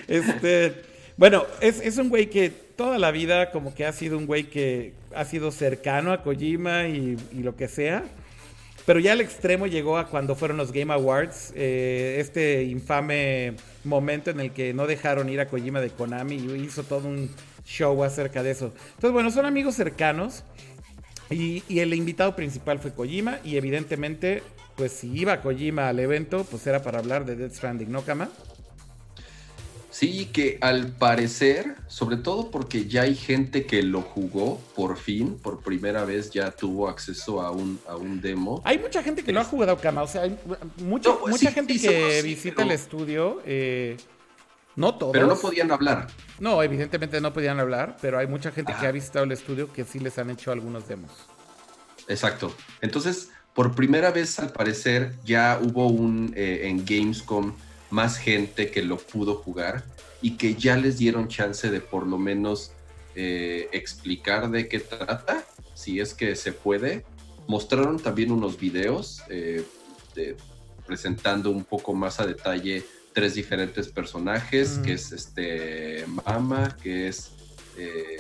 Este, 0.07 0.83
bueno, 1.17 1.47
es, 1.61 1.81
es 1.81 1.99
un 1.99 2.09
güey 2.09 2.31
que 2.31 2.49
toda 2.77 2.99
la 2.99 3.11
vida 3.11 3.51
como 3.51 3.75
que 3.75 3.85
ha 3.85 3.93
sido 3.93 4.19
un 4.19 4.27
güey 4.27 4.45
que 4.45 4.93
ha 5.15 5.25
sido 5.25 5.51
cercano 5.51 6.13
a 6.13 6.23
Kojima 6.23 6.89
y, 6.89 7.17
lo 7.33 7.57
que 7.57 7.69
sea. 7.69 8.05
Pero 8.87 9.01
ya 9.01 9.13
al 9.13 9.21
extremo 9.21 9.67
llegó 9.67 9.97
a 9.97 10.09
cuando 10.09 10.35
fueron 10.35 10.59
los 10.59 10.71
Game 10.71 10.93
Awards, 10.93 11.53
eh, 11.55 12.17
este 12.19 12.65
infame 12.65 13.55
momento 13.83 14.31
en 14.31 14.41
el 14.41 14.51
que 14.53 14.75
no 14.75 14.87
dejaron 14.87 15.29
ir 15.31 15.41
a 15.41 15.49
Kojima 15.49 15.81
de 15.81 15.91
Konami 15.91 16.37
y 16.37 16.53
hizo 16.63 16.83
todo 16.83 17.09
un 17.09 17.31
show 17.65 18.05
acerca 18.05 18.43
de 18.43 18.51
eso. 18.51 18.73
Entonces, 18.97 19.13
bueno, 19.13 19.31
son 19.31 19.47
amigos 19.47 19.75
cercanos 19.75 20.45
y, 21.31 21.63
el 21.79 21.95
invitado 21.95 22.37
principal 22.37 22.79
fue 22.79 22.93
Kojima 22.93 23.39
y 23.43 23.57
evidentemente, 23.57 24.43
pues 24.77 24.93
si 24.93 25.11
iba 25.19 25.41
Kojima 25.41 25.89
al 25.89 25.99
evento, 25.99 26.45
pues 26.51 26.67
era 26.67 26.83
para 26.83 26.99
hablar 26.99 27.25
de 27.25 27.37
Death 27.37 27.55
Stranding, 27.55 27.91
¿no, 27.91 28.03
Kama? 28.03 28.29
Sí, 29.95 30.27
que 30.33 30.59
al 30.61 30.89
parecer, 30.89 31.77
sobre 31.87 32.17
todo 32.17 32.51
porque 32.51 32.87
ya 32.87 33.03
hay 33.03 33.15
gente 33.15 33.65
que 33.65 33.85
lo 33.85 34.03
jugó 34.03 34.61
por 34.75 34.97
fin, 34.97 35.39
por 35.39 35.63
primera 35.63 36.05
vez 36.05 36.33
ya 36.33 36.51
tuvo 36.51 36.89
acceso 36.89 37.41
a 37.41 37.53
un, 37.53 37.79
a 37.87 37.95
un 37.95 38.21
demo. 38.21 38.61
Hay 38.65 38.81
mucha 38.81 39.05
gente 39.05 39.23
que 39.23 39.31
lo 39.31 39.39
ha 39.39 39.45
jugado, 39.45 39.79
Kama. 39.79 40.03
O 40.03 40.09
sea, 40.09 40.23
hay 40.23 40.37
mucha, 40.79 41.11
mucha 41.29 41.53
gente 41.53 41.79
que 41.79 42.23
visita 42.25 42.65
el 42.65 42.73
estudio. 42.73 43.41
Eh, 43.47 43.97
no 44.75 44.97
todos. 44.97 45.13
Pero 45.13 45.29
no 45.29 45.37
podían 45.37 45.71
hablar. 45.71 46.09
No, 46.41 46.61
evidentemente 46.61 47.21
no 47.21 47.33
podían 47.33 47.61
hablar, 47.61 47.97
pero 48.03 48.19
hay 48.19 48.27
mucha 48.27 48.51
gente 48.51 48.75
que 48.81 48.89
ha 48.89 48.91
visitado 48.91 49.25
el 49.25 49.31
estudio 49.31 49.73
que 49.73 49.85
sí 49.85 50.01
les 50.01 50.19
han 50.19 50.29
hecho 50.29 50.51
algunos 50.51 50.89
demos. 50.89 51.13
Exacto. 52.09 52.53
Entonces, 52.81 53.31
por 53.55 53.77
primera 53.77 54.11
vez, 54.11 54.41
al 54.41 54.51
parecer, 54.51 55.15
ya 55.25 55.61
hubo 55.63 55.87
un 55.87 56.33
eh, 56.35 56.63
en 56.65 56.85
Gamescom 56.85 57.55
más 57.95 58.19
gente 58.19 58.73
que 58.73 58.83
lo 58.83 58.99
pudo 58.99 59.37
jugar 59.37 59.85
y 60.21 60.37
que 60.37 60.57
ya 60.57 60.77
les 60.77 60.99
dieron 60.99 61.29
chance 61.29 61.71
de 61.71 61.81
por 61.81 62.07
lo 62.07 62.19
menos 62.19 62.73
eh, 63.15 63.69
explicar 63.71 64.51
de 64.51 64.69
qué 64.69 64.81
trata, 64.81 65.45
si 65.75 66.01
es 66.01 66.13
que 66.13 66.35
se 66.35 66.53
puede. 66.53 67.05
Mostraron 67.47 68.01
también 68.01 68.33
unos 68.33 68.59
videos 68.59 69.23
eh, 69.29 69.65
presentando 70.85 71.51
un 71.51 71.65
poco 71.65 71.95
más 71.95 72.19
a 72.19 72.27
detalle 72.27 72.83
tres 73.13 73.35
diferentes 73.35 73.87
personajes, 73.89 74.81
que 74.85 74.95
es 74.95 75.13
este 75.13 76.05
Mama, 76.27 76.77
que 76.83 77.07
es 77.07 77.31
eh, 77.79 78.19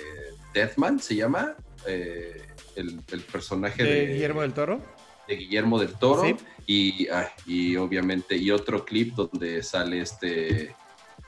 Deathman, 0.52 1.00
se 1.00 1.16
llama, 1.16 1.56
el, 1.84 3.00
personaje 3.32 3.82
de, 3.82 4.06
Guillermo 4.06 4.42
del 4.42 4.52
Toro. 4.52 4.93
De 5.26 5.36
Guillermo 5.36 5.78
del 5.78 5.94
Toro. 5.94 6.24
Y, 6.66 7.08
y 7.46 7.76
obviamente, 7.76 8.36
y 8.36 8.50
otro 8.50 8.84
clip 8.84 9.14
donde 9.14 9.62
sale 9.62 10.00
este, 10.00 10.74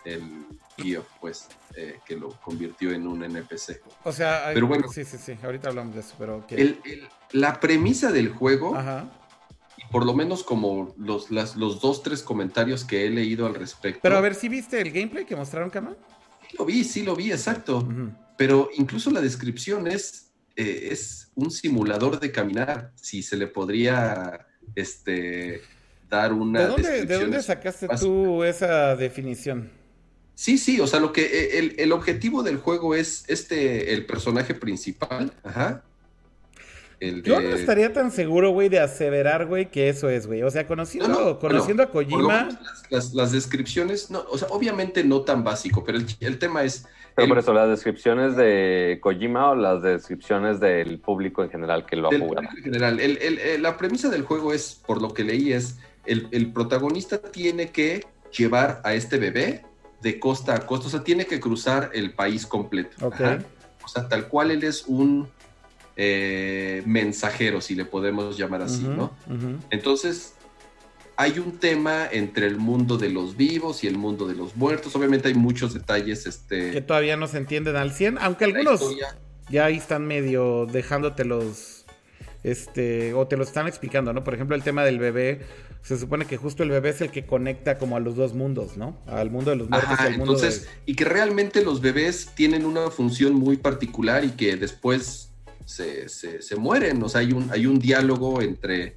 el 0.04 0.46
tío, 0.76 1.04
pues, 1.20 1.48
eh, 1.74 2.00
que 2.06 2.16
lo 2.16 2.30
convirtió 2.40 2.92
en 2.92 3.06
un 3.06 3.22
NPC. 3.22 3.82
O 4.04 4.12
sea, 4.12 4.50
pero 4.54 4.66
bueno, 4.66 4.88
sí, 4.88 5.04
sí, 5.04 5.18
sí, 5.18 5.36
ahorita 5.42 5.68
hablamos 5.68 5.94
de 5.94 6.00
eso, 6.00 6.14
pero... 6.18 6.46
la 7.32 7.60
premisa 7.60 8.12
del 8.12 8.30
juego, 8.30 8.76
y 9.76 9.84
por 9.90 10.06
lo 10.06 10.14
menos 10.14 10.42
como 10.42 10.94
los, 10.96 11.30
los 11.30 11.80
dos, 11.80 12.02
tres 12.02 12.22
comentarios 12.22 12.84
que 12.84 13.06
he 13.06 13.10
leído 13.10 13.46
al 13.46 13.54
respecto... 13.54 14.00
Pero 14.02 14.16
a 14.16 14.20
ver, 14.20 14.34
¿sí 14.34 14.48
viste 14.48 14.80
el 14.80 14.90
gameplay 14.90 15.24
que 15.24 15.36
mostraron, 15.36 15.70
Kama? 15.70 15.94
Sí 16.48 16.56
lo 16.58 16.64
vi, 16.64 16.84
sí 16.84 17.02
lo 17.02 17.16
vi, 17.16 17.32
exacto. 17.32 17.86
Pero 18.36 18.70
incluso 18.76 19.10
la 19.10 19.20
descripción 19.20 19.86
es, 19.86 20.25
eh, 20.56 20.88
es 20.90 21.30
un 21.34 21.50
simulador 21.50 22.18
de 22.18 22.32
caminar, 22.32 22.92
si 22.96 23.22
se 23.22 23.36
le 23.36 23.46
podría 23.46 24.46
este, 24.74 25.62
dar 26.08 26.32
una. 26.32 26.60
¿De 26.60 26.66
dónde, 26.66 27.04
¿de 27.04 27.18
dónde 27.18 27.42
sacaste 27.42 27.88
tú 28.00 28.42
esa 28.42 28.96
definición? 28.96 29.70
Sí, 30.34 30.58
sí, 30.58 30.80
o 30.80 30.86
sea, 30.86 31.00
lo 31.00 31.12
que 31.12 31.24
e, 31.24 31.82
el, 31.82 31.92
objetivo 31.92 32.42
del 32.42 32.58
juego 32.58 32.94
es 32.94 33.24
este, 33.28 33.94
el 33.94 34.04
personaje 34.04 34.54
principal, 34.54 35.32
ajá. 35.42 35.82
Yo 37.00 37.40
no 37.40 37.54
estaría 37.54 37.92
tan 37.92 38.10
seguro, 38.10 38.50
güey, 38.50 38.70
de 38.70 38.80
aseverar, 38.80 39.46
güey, 39.46 39.70
que 39.70 39.90
eso 39.90 40.08
es, 40.08 40.26
güey. 40.26 40.42
O 40.42 40.50
sea, 40.50 40.66
conociendo, 40.66 41.38
conociendo 41.38 41.82
a 41.82 41.90
Kojima. 41.90 42.58
Las, 42.90 43.32
descripciones, 43.32 44.10
no, 44.10 44.24
o 44.30 44.38
sea, 44.38 44.48
obviamente 44.48 45.04
no 45.04 45.20
tan 45.20 45.44
básico, 45.44 45.84
pero 45.84 45.98
el, 45.98 46.38
tema 46.38 46.64
es. 46.64 46.86
Pero 47.16 47.28
por 47.28 47.38
eso, 47.38 47.54
las 47.54 47.70
descripciones 47.70 48.36
de 48.36 48.98
Kojima 49.00 49.50
o 49.50 49.54
las 49.54 49.82
descripciones 49.82 50.60
del 50.60 50.98
público 51.00 51.42
en 51.42 51.50
general 51.50 51.86
que 51.86 51.96
lo 51.96 52.08
ha 52.08 52.18
jugado. 52.18 52.46
En 52.56 52.62
general, 52.62 53.00
la 53.58 53.76
premisa 53.78 54.10
del 54.10 54.22
juego 54.22 54.52
es, 54.52 54.80
por 54.86 55.00
lo 55.00 55.14
que 55.14 55.24
leí, 55.24 55.52
es 55.54 55.78
el, 56.04 56.52
protagonista 56.52 57.18
tiene 57.18 57.70
que 57.70 58.04
llevar 58.36 58.80
a 58.84 58.94
este 58.94 59.18
bebé 59.18 59.64
de 60.02 60.20
costa 60.20 60.54
a 60.54 60.66
costa, 60.66 60.88
o 60.88 60.90
sea, 60.90 61.02
tiene 61.02 61.26
que 61.26 61.40
cruzar 61.40 61.90
el 61.94 62.12
país 62.12 62.46
completo. 62.46 63.08
O 63.08 63.88
sea, 63.88 64.08
tal 64.08 64.28
cual 64.28 64.50
él 64.50 64.64
es 64.64 64.84
un 64.86 65.28
eh, 65.96 66.82
mensajero, 66.84 67.60
si 67.60 67.74
le 67.74 67.84
podemos 67.84 68.36
llamar 68.36 68.62
así, 68.62 68.82
¿no? 68.84 69.12
Entonces, 69.70 70.34
hay 71.16 71.38
un 71.38 71.58
tema 71.58 72.06
entre 72.10 72.46
el 72.46 72.58
mundo 72.58 72.98
de 72.98 73.08
los 73.08 73.36
vivos 73.36 73.84
y 73.84 73.86
el 73.86 73.96
mundo 73.96 74.26
de 74.26 74.34
los 74.34 74.56
muertos. 74.56 74.94
Obviamente 74.96 75.28
hay 75.28 75.34
muchos 75.34 75.74
detalles. 75.74 76.26
Este, 76.26 76.70
que 76.70 76.80
todavía 76.82 77.16
no 77.16 77.26
se 77.26 77.38
entienden 77.38 77.76
al 77.76 77.92
100, 77.92 78.18
aunque 78.18 78.44
algunos 78.44 78.82
ya 79.48 79.66
ahí 79.66 79.76
están 79.76 80.06
medio 80.06 80.66
dejándotelos 80.66 81.86
este, 82.42 83.14
o 83.14 83.26
te 83.26 83.36
lo 83.36 83.44
están 83.44 83.66
explicando, 83.66 84.12
¿no? 84.12 84.22
Por 84.22 84.34
ejemplo, 84.34 84.54
el 84.54 84.62
tema 84.62 84.84
del 84.84 84.98
bebé, 84.98 85.40
se 85.82 85.98
supone 85.98 86.26
que 86.26 86.36
justo 86.36 86.62
el 86.62 86.70
bebé 86.70 86.90
es 86.90 87.00
el 87.00 87.10
que 87.10 87.26
conecta 87.26 87.78
como 87.78 87.96
a 87.96 88.00
los 88.00 88.14
dos 88.14 88.34
mundos, 88.34 88.76
¿no? 88.76 89.02
Al 89.06 89.30
mundo 89.30 89.50
de 89.50 89.56
los 89.56 89.68
muertos 89.68 89.98
y 89.98 90.02
al 90.02 90.18
mundo 90.18 90.34
entonces, 90.34 90.68
Y 90.84 90.94
que 90.94 91.04
realmente 91.04 91.64
los 91.64 91.80
bebés 91.80 92.30
tienen 92.34 92.64
una 92.64 92.90
función 92.90 93.34
muy 93.34 93.56
particular 93.56 94.24
y 94.24 94.30
que 94.30 94.56
después 94.56 95.30
se, 95.64 96.08
se, 96.08 96.56
mueren. 96.56 97.02
O 97.02 97.08
sea, 97.08 97.22
hay 97.22 97.32
un, 97.32 97.50
hay 97.50 97.66
un 97.66 97.78
diálogo 97.78 98.40
entre, 98.42 98.96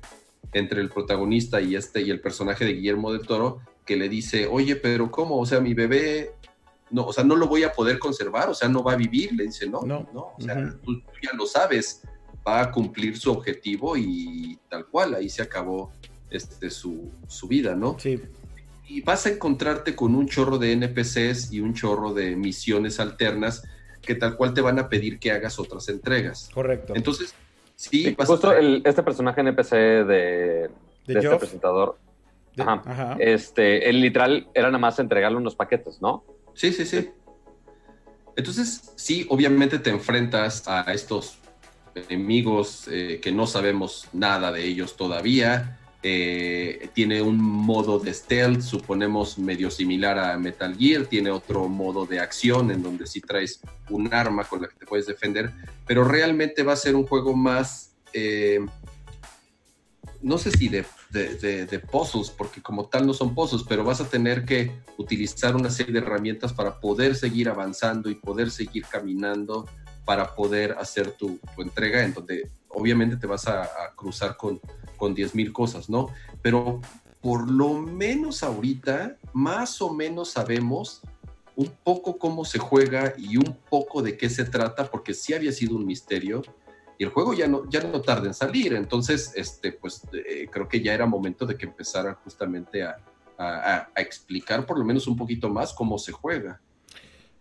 entre 0.54 0.82
el 0.82 0.90
protagonista 0.90 1.62
y, 1.62 1.76
este, 1.76 2.02
y 2.02 2.10
el 2.10 2.22
personaje 2.22 2.66
de 2.66 2.74
Guillermo 2.74 3.12
del 3.12 3.26
Toro 3.26 3.62
que 3.86 3.98
le 3.98 4.10
dice, 4.10 4.48
oye, 4.48 4.76
pero 4.76 5.10
¿cómo? 5.12 5.40
O 5.40 5.46
sea, 5.46 5.60
mi 5.60 5.74
bebé, 5.74 6.32
no, 6.92 7.06
o 7.06 7.14
sea, 7.14 7.24
no 7.24 7.36
lo 7.36 7.48
voy 7.48 7.64
a 7.64 7.74
poder 7.74 8.00
conservar, 8.00 8.50
o 8.50 8.54
sea, 8.54 8.70
no 8.70 8.84
va 8.84 8.94
a 8.94 8.96
vivir. 8.96 9.34
Le 9.34 9.46
dice, 9.46 9.68
no, 9.68 9.82
no, 9.82 10.08
no 10.14 10.34
o 10.38 10.42
sea, 10.42 10.76
tú, 10.84 11.02
ya 11.22 11.34
lo 11.34 11.46
sabes, 11.46 12.02
va 12.48 12.62
a 12.62 12.72
cumplir 12.72 13.18
su 13.18 13.32
objetivo 13.32 13.98
y 13.98 14.60
tal 14.70 14.86
cual, 14.86 15.16
ahí 15.16 15.30
se 15.30 15.42
acabó 15.42 15.92
este, 16.30 16.70
su, 16.70 17.10
su 17.28 17.48
vida, 17.48 17.76
¿no? 17.76 17.98
Sí. 18.00 18.22
Y 18.88 19.02
vas 19.02 19.26
a 19.26 19.30
encontrarte 19.30 19.96
con 19.96 20.16
un 20.16 20.28
chorro 20.28 20.58
de 20.58 20.72
NPCs 20.72 21.52
y 21.52 21.60
un 21.60 21.74
chorro 21.74 22.14
de 22.14 22.36
misiones 22.36 23.00
alternas 23.00 23.64
que 24.02 24.16
tal 24.16 24.36
cual 24.36 24.54
te 24.54 24.62
van 24.62 24.80
a 24.80 24.90
pedir 24.90 25.20
que 25.20 25.32
hagas 25.32 25.60
otras 25.60 25.90
entregas. 25.90 26.50
Correcto. 26.54 26.94
Entonces, 26.96 27.36
sí, 27.80 28.16
justo 28.18 28.54
este 28.54 29.04
personaje 29.04 29.42
NPC 29.42 29.72
de, 29.72 30.06
de, 30.06 30.70
este 31.08 31.36
presentador, 31.38 31.98
ajá, 32.58 33.16
este, 33.20 33.90
el 33.90 34.02
literal 34.02 34.48
era 34.54 34.68
nada 34.68 34.80
más 34.80 35.00
entregarle 35.00 35.38
unos 35.38 35.56
paquetes, 35.56 36.02
¿no? 36.02 36.24
Sí, 36.54 36.74
sí, 36.74 36.86
sí. 36.86 37.10
Entonces, 38.36 38.94
sí, 38.96 39.26
obviamente 39.30 39.80
te 39.80 39.90
enfrentas 39.90 40.68
a 40.68 40.82
estos 40.94 41.38
enemigos 41.96 42.88
eh, 42.90 43.20
que 43.22 43.32
no 43.32 43.48
sabemos 43.48 44.08
nada 44.14 44.52
de 44.52 44.66
ellos 44.66 44.96
todavía. 44.96 45.79
Eh, 46.02 46.90
tiene 46.94 47.22
un 47.22 47.38
modo 47.38 48.00
de 48.00 48.14
stealth, 48.14 48.62
suponemos 48.62 49.38
medio 49.38 49.70
similar 49.70 50.18
a 50.18 50.38
Metal 50.38 50.74
Gear, 50.78 51.06
tiene 51.08 51.30
otro 51.30 51.68
modo 51.68 52.06
de 52.06 52.22
acción 52.22 52.72
en 52.72 52.82
donde 52.82 53.06
sí 53.06 53.20
traes 53.20 53.60
un 53.90 54.14
arma 54.14 54.46
con 54.46 54.62
la 54.62 54.70
que 54.70 54.76
te 54.76 54.86
puedes 54.86 55.08
defender, 55.08 55.52
pero 55.86 56.06
realmente 56.06 56.64
va 56.64 56.72
a 56.74 56.78
ser 56.78 56.96
un 56.96 57.06
juego 57.06 57.36
más, 57.36 57.98
eh, 58.14 58.60
no 60.22 60.38
sé 60.38 60.52
si 60.52 60.70
de, 60.70 60.86
de, 61.12 61.80
puzzles, 61.80 62.30
porque 62.30 62.62
como 62.62 62.86
tal 62.86 63.06
no 63.06 63.14
son 63.14 63.36
puzzles, 63.36 63.64
pero 63.68 63.84
vas 63.84 64.00
a 64.00 64.08
tener 64.08 64.46
que 64.46 64.72
utilizar 64.98 65.56
una 65.56 65.70
serie 65.70 65.92
de 65.92 66.00
herramientas 66.00 66.54
para 66.54 66.80
poder 66.80 67.16
seguir 67.16 67.50
avanzando 67.50 68.10
y 68.10 68.16
poder 68.16 68.52
seguir 68.52 68.86
caminando 68.86 69.68
para 70.06 70.34
poder 70.34 70.76
hacer 70.80 71.12
tu, 71.12 71.40
entrega, 71.58 72.04
en 72.04 72.14
donde 72.14 72.50
obviamente 72.70 73.18
te 73.18 73.28
vas 73.28 73.48
a, 73.48 73.68
cruzar 73.96 74.38
con, 74.38 74.62
con 74.98 75.16
10.000 75.16 75.52
cosas, 75.52 75.90
¿no? 75.90 76.10
Pero 76.42 76.82
por 77.22 77.50
lo 77.50 77.74
menos 77.74 78.44
ahorita, 78.44 79.18
más 79.34 79.82
o 79.82 79.94
menos 79.94 80.32
sabemos 80.32 81.02
un 81.56 81.70
poco 81.84 82.18
cómo 82.18 82.46
se 82.46 82.60
juega 82.60 83.14
y 83.18 83.36
un 83.36 83.58
poco 83.70 84.02
de 84.02 84.16
qué 84.18 84.30
se 84.30 84.46
trata, 84.46 84.90
porque 84.90 85.14
sí 85.14 85.34
había 85.34 85.52
sido 85.52 85.76
un 85.76 85.86
misterio 85.86 86.42
y 86.98 87.04
el 87.04 87.10
juego 87.10 87.34
ya 87.34 87.48
no, 87.48 87.68
ya 87.70 87.82
no 87.82 88.02
tarda 88.02 88.28
en 88.28 88.34
salir. 88.34 88.74
Entonces, 88.74 89.34
este, 89.36 89.74
pues 89.74 90.02
eh, 90.14 90.48
creo 90.50 90.68
que 90.68 90.82
ya 90.82 90.94
era 90.94 91.06
momento 91.06 91.46
de 91.46 91.58
que 91.58 91.66
empezaran 91.66 92.16
justamente 92.24 92.84
a, 92.84 92.98
a, 93.38 93.90
explicar 93.96 94.66
por 94.66 94.78
lo 94.78 94.86
menos 94.86 95.08
un 95.08 95.16
poquito 95.16 95.50
más 95.50 95.74
cómo 95.74 95.98
se 95.98 96.12
juega. 96.12 96.62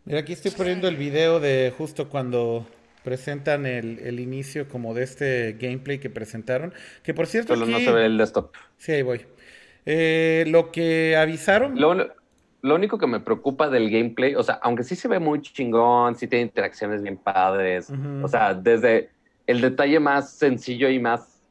Mira, 0.05 0.21
aquí 0.21 0.33
estoy 0.33 0.53
poniendo 0.53 0.89
el 0.89 0.97
video 0.97 1.41
de 1.41 1.75
justo 1.77 2.09
cuando 2.09 2.67
presentan 3.03 3.67
el, 3.67 4.21
inicio 4.21 4.69
como 4.69 4.95
de 4.95 5.05
este 5.05 5.57
gameplay 5.59 5.99
que 5.99 6.11
presentaron. 6.11 6.73
Que 7.03 7.15
por 7.15 7.27
cierto. 7.27 7.55
Solo 7.55 7.67
no 7.67 7.79
se 7.79 7.93
ve 7.93 8.07
el 8.07 8.19
desktop. 8.19 8.55
Sí, 8.77 8.93
ahí 8.93 9.03
voy. 9.03 9.23
Eh, 9.87 10.45
lo 10.49 10.71
que 10.71 11.17
avisaron. 11.17 11.81
Lo, 11.81 11.95
lo, 12.61 12.75
único 12.75 12.99
que 12.99 13.07
me 13.07 13.21
preocupa 13.21 13.71
del 13.71 13.91
gameplay, 13.91 14.35
o 14.35 14.43
sea, 14.43 14.59
aunque 14.63 14.85
sí 14.85 14.97
se 14.97 15.09
ve 15.09 15.19
muy 15.19 15.41
chingón, 15.41 16.17
sí 16.17 16.27
tiene 16.27 16.45
interacciones 16.45 17.03
bien 17.03 17.17
padres. 17.17 17.91
O 18.23 18.29
sea, 18.29 18.55
desde 18.55 19.11
el 19.47 19.61
detalle 19.61 19.99
más 19.99 20.33
sencillo 20.35 20.89
y 20.91 20.99
más 20.99 21.43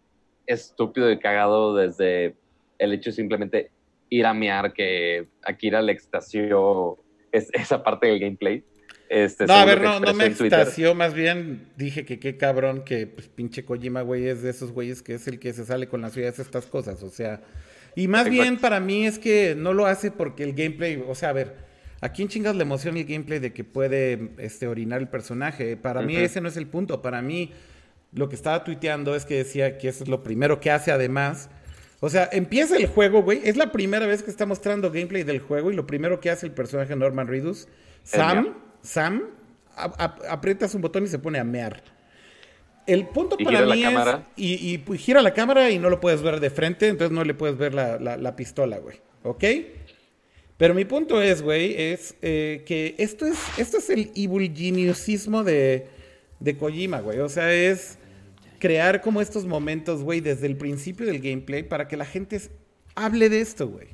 estúpido 0.45 1.11
y 1.11 1.19
cagado, 1.19 1.75
desde 1.75 2.35
el 2.77 2.93
hecho 2.93 3.09
de 3.09 3.15
simplemente 3.15 3.71
ir 4.09 4.25
a 4.25 4.33
mear, 4.33 4.73
que 4.73 5.27
Akira 5.43 5.81
le 5.81 5.91
extasió 5.93 6.97
es, 7.31 7.49
esa 7.53 7.83
parte 7.83 8.07
del 8.07 8.19
gameplay. 8.19 8.63
Este, 9.09 9.45
no, 9.45 9.53
a 9.53 9.65
ver, 9.65 9.81
no, 9.81 9.99
no 9.99 10.13
me 10.13 10.25
extasió, 10.25 10.93
más 10.93 11.13
bien 11.13 11.67
dije 11.77 12.05
que 12.05 12.19
qué 12.19 12.35
cabrón 12.35 12.83
que 12.83 13.07
pues, 13.07 13.29
pinche 13.29 13.63
Kojima, 13.63 14.01
güey, 14.01 14.27
es 14.27 14.41
de 14.41 14.49
esos 14.49 14.71
güeyes 14.71 15.01
que 15.01 15.13
es 15.15 15.27
el 15.27 15.39
que 15.39 15.53
se 15.53 15.65
sale 15.65 15.87
con 15.87 16.01
las 16.01 16.13
suyas 16.13 16.39
estas 16.39 16.65
cosas, 16.65 17.01
o 17.03 17.09
sea, 17.09 17.41
y 17.95 18.07
más 18.09 18.29
bien 18.29 18.57
para 18.57 18.79
mí 18.79 19.07
es 19.07 19.17
que 19.17 19.55
no 19.55 19.73
lo 19.73 19.85
hace 19.85 20.11
porque 20.11 20.43
el 20.43 20.53
gameplay, 20.53 21.01
o 21.07 21.15
sea, 21.15 21.29
a 21.29 21.33
ver, 21.33 21.55
¿a 22.01 22.09
quién 22.09 22.27
chingas 22.27 22.55
la 22.55 22.63
emoción 22.63 22.97
el 22.97 23.05
gameplay 23.05 23.39
de 23.39 23.53
que 23.53 23.63
puede 23.63 24.31
este, 24.39 24.67
orinar 24.67 24.99
el 24.99 25.07
personaje? 25.07 25.77
Para 25.77 26.01
mí 26.01 26.17
ese 26.17 26.41
no 26.41 26.49
es 26.49 26.57
el 26.57 26.67
punto, 26.67 27.01
para 27.01 27.21
mí 27.21 27.53
lo 28.13 28.27
que 28.27 28.35
estaba 28.35 28.63
tuiteando 28.63 29.15
es 29.15 29.25
que 29.25 29.35
decía 29.35 29.77
que 29.77 29.87
eso 29.87 30.03
es 30.03 30.09
lo 30.09 30.21
primero 30.21 30.59
que 30.59 30.69
hace 30.69 30.91
además 30.91 31.49
o 31.99 32.09
sea, 32.09 32.29
empieza 32.31 32.77
el 32.77 32.87
juego, 32.87 33.23
güey. 33.23 33.41
Es 33.43 33.57
la 33.57 33.71
primera 33.71 34.05
vez 34.05 34.21
que 34.21 34.29
está 34.29 34.45
mostrando 34.45 34.91
gameplay 34.91 35.23
del 35.23 35.39
juego 35.39 35.71
y 35.71 35.75
lo 35.75 35.87
primero 35.87 36.19
que 36.19 36.29
hace 36.29 36.45
el 36.45 36.51
personaje 36.51 36.95
Norman 36.95 37.27
Reedus, 37.27 37.67
Sam, 38.03 38.55
Sam, 38.87 39.23
aprieta 39.75 40.67
un 40.73 40.81
botón 40.81 41.03
y 41.03 41.07
se 41.07 41.19
pone 41.19 41.39
a 41.39 41.43
mear. 41.43 41.83
El 42.85 43.05
punto 43.07 43.37
para 43.37 43.65
mí 43.65 43.83
es. 43.83 43.93
Y, 44.37 44.73
y, 44.73 44.77
pues, 44.77 45.01
gira 45.01 45.21
la 45.21 45.33
cámara 45.33 45.69
y 45.69 45.77
no 45.77 45.89
lo 45.89 45.99
puedes 45.99 46.21
ver 46.21 46.39
de 46.39 46.49
frente, 46.49 46.87
entonces 46.87 47.13
no 47.13 47.25
le 47.25 47.33
puedes 47.33 47.57
ver 47.57 47.73
la, 47.73 48.35
pistola, 48.35 48.79
güey. 48.79 48.97
¿Ok? 49.23 49.43
Pero 50.55 50.73
mi 50.73 50.85
punto 50.85 51.21
es, 51.21 51.41
güey, 51.41 51.75
es 51.77 52.15
eh, 52.21 52.63
que 52.65 52.95
esto 52.97 53.25
es, 53.25 53.37
esto 53.59 53.77
es 53.77 53.89
el 53.89 54.11
evil 54.15 54.51
geniusismo 54.55 55.43
de, 55.43 55.87
de 56.39 56.57
Kojima, 56.57 57.01
güey. 57.01 57.19
O 57.19 57.29
sea, 57.29 57.53
es 57.53 57.99
crear 58.57 59.01
como 59.01 59.21
estos 59.21 59.45
momentos, 59.45 60.01
güey, 60.01 60.21
desde 60.21 60.47
el 60.47 60.55
principio 60.55 61.05
del 61.05 61.19
gameplay 61.19 61.63
para 61.63 61.87
que 61.87 61.97
la 61.97 62.05
gente 62.05 62.41
hable 62.95 63.29
de 63.29 63.41
esto, 63.41 63.67
güey. 63.67 63.87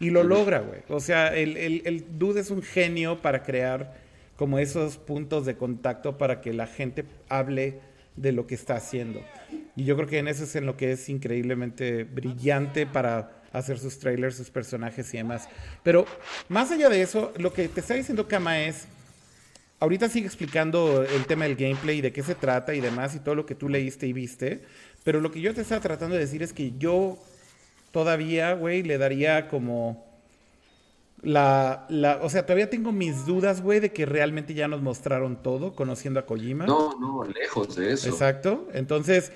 Y 0.00 0.08
lo 0.08 0.24
logra, 0.24 0.60
güey. 0.60 0.80
O 0.88 0.98
sea, 0.98 1.36
el, 1.36 1.58
el, 1.58 2.18
dude 2.18 2.40
es 2.40 2.50
un 2.50 2.62
genio 2.62 3.20
para 3.20 3.42
crear 3.42 3.99
como 4.40 4.58
esos 4.58 4.96
puntos 4.96 5.44
de 5.44 5.58
contacto 5.58 6.16
para 6.16 6.40
que 6.40 6.54
la 6.54 6.66
gente 6.66 7.04
hable 7.28 7.78
de 8.16 8.32
lo 8.32 8.46
que 8.46 8.54
está 8.54 8.76
haciendo. 8.76 9.20
Y 9.76 9.84
yo 9.84 9.96
creo 9.96 10.08
que 10.08 10.16
en 10.16 10.28
eso 10.28 10.44
es 10.44 10.56
en 10.56 10.64
lo 10.64 10.78
que 10.78 10.92
es 10.92 11.10
increíblemente 11.10 12.04
brillante 12.04 12.86
para 12.86 13.42
hacer 13.52 13.78
sus 13.78 13.98
trailers, 13.98 14.36
sus 14.38 14.48
personajes 14.48 15.12
y 15.12 15.18
demás. 15.18 15.46
Pero 15.82 16.06
más 16.48 16.70
allá 16.70 16.88
de 16.88 17.02
eso, 17.02 17.34
lo 17.36 17.52
que 17.52 17.68
te 17.68 17.80
está 17.80 17.92
diciendo 17.92 18.28
Kama 18.28 18.62
es 18.62 18.86
ahorita 19.78 20.08
sigue 20.08 20.24
explicando 20.24 21.02
el 21.02 21.26
tema 21.26 21.44
del 21.44 21.56
gameplay 21.56 21.98
y 21.98 22.00
de 22.00 22.10
qué 22.10 22.22
se 22.22 22.34
trata 22.34 22.72
y 22.74 22.80
demás 22.80 23.14
y 23.14 23.18
todo 23.18 23.34
lo 23.34 23.44
que 23.44 23.54
tú 23.54 23.68
leíste 23.68 24.06
y 24.06 24.14
viste. 24.14 24.62
Pero 25.04 25.20
lo 25.20 25.30
que 25.30 25.42
yo 25.42 25.52
te 25.52 25.60
estaba 25.60 25.82
tratando 25.82 26.14
de 26.14 26.22
decir 26.22 26.42
es 26.42 26.54
que 26.54 26.72
yo 26.78 27.18
todavía, 27.92 28.54
güey, 28.54 28.82
le 28.84 28.96
daría 28.96 29.48
como 29.48 30.09
la, 31.22 31.86
la, 31.88 32.20
o 32.22 32.30
sea, 32.30 32.44
todavía 32.46 32.70
tengo 32.70 32.92
mis 32.92 33.26
dudas, 33.26 33.62
güey, 33.62 33.80
de 33.80 33.92
que 33.92 34.06
realmente 34.06 34.54
ya 34.54 34.68
nos 34.68 34.80
mostraron 34.80 35.42
todo 35.42 35.74
conociendo 35.74 36.20
a 36.20 36.26
Kojima. 36.26 36.66
No, 36.66 36.98
no, 36.98 37.24
lejos 37.24 37.76
de 37.76 37.92
eso. 37.92 38.08
Exacto. 38.08 38.68
Entonces, 38.72 39.32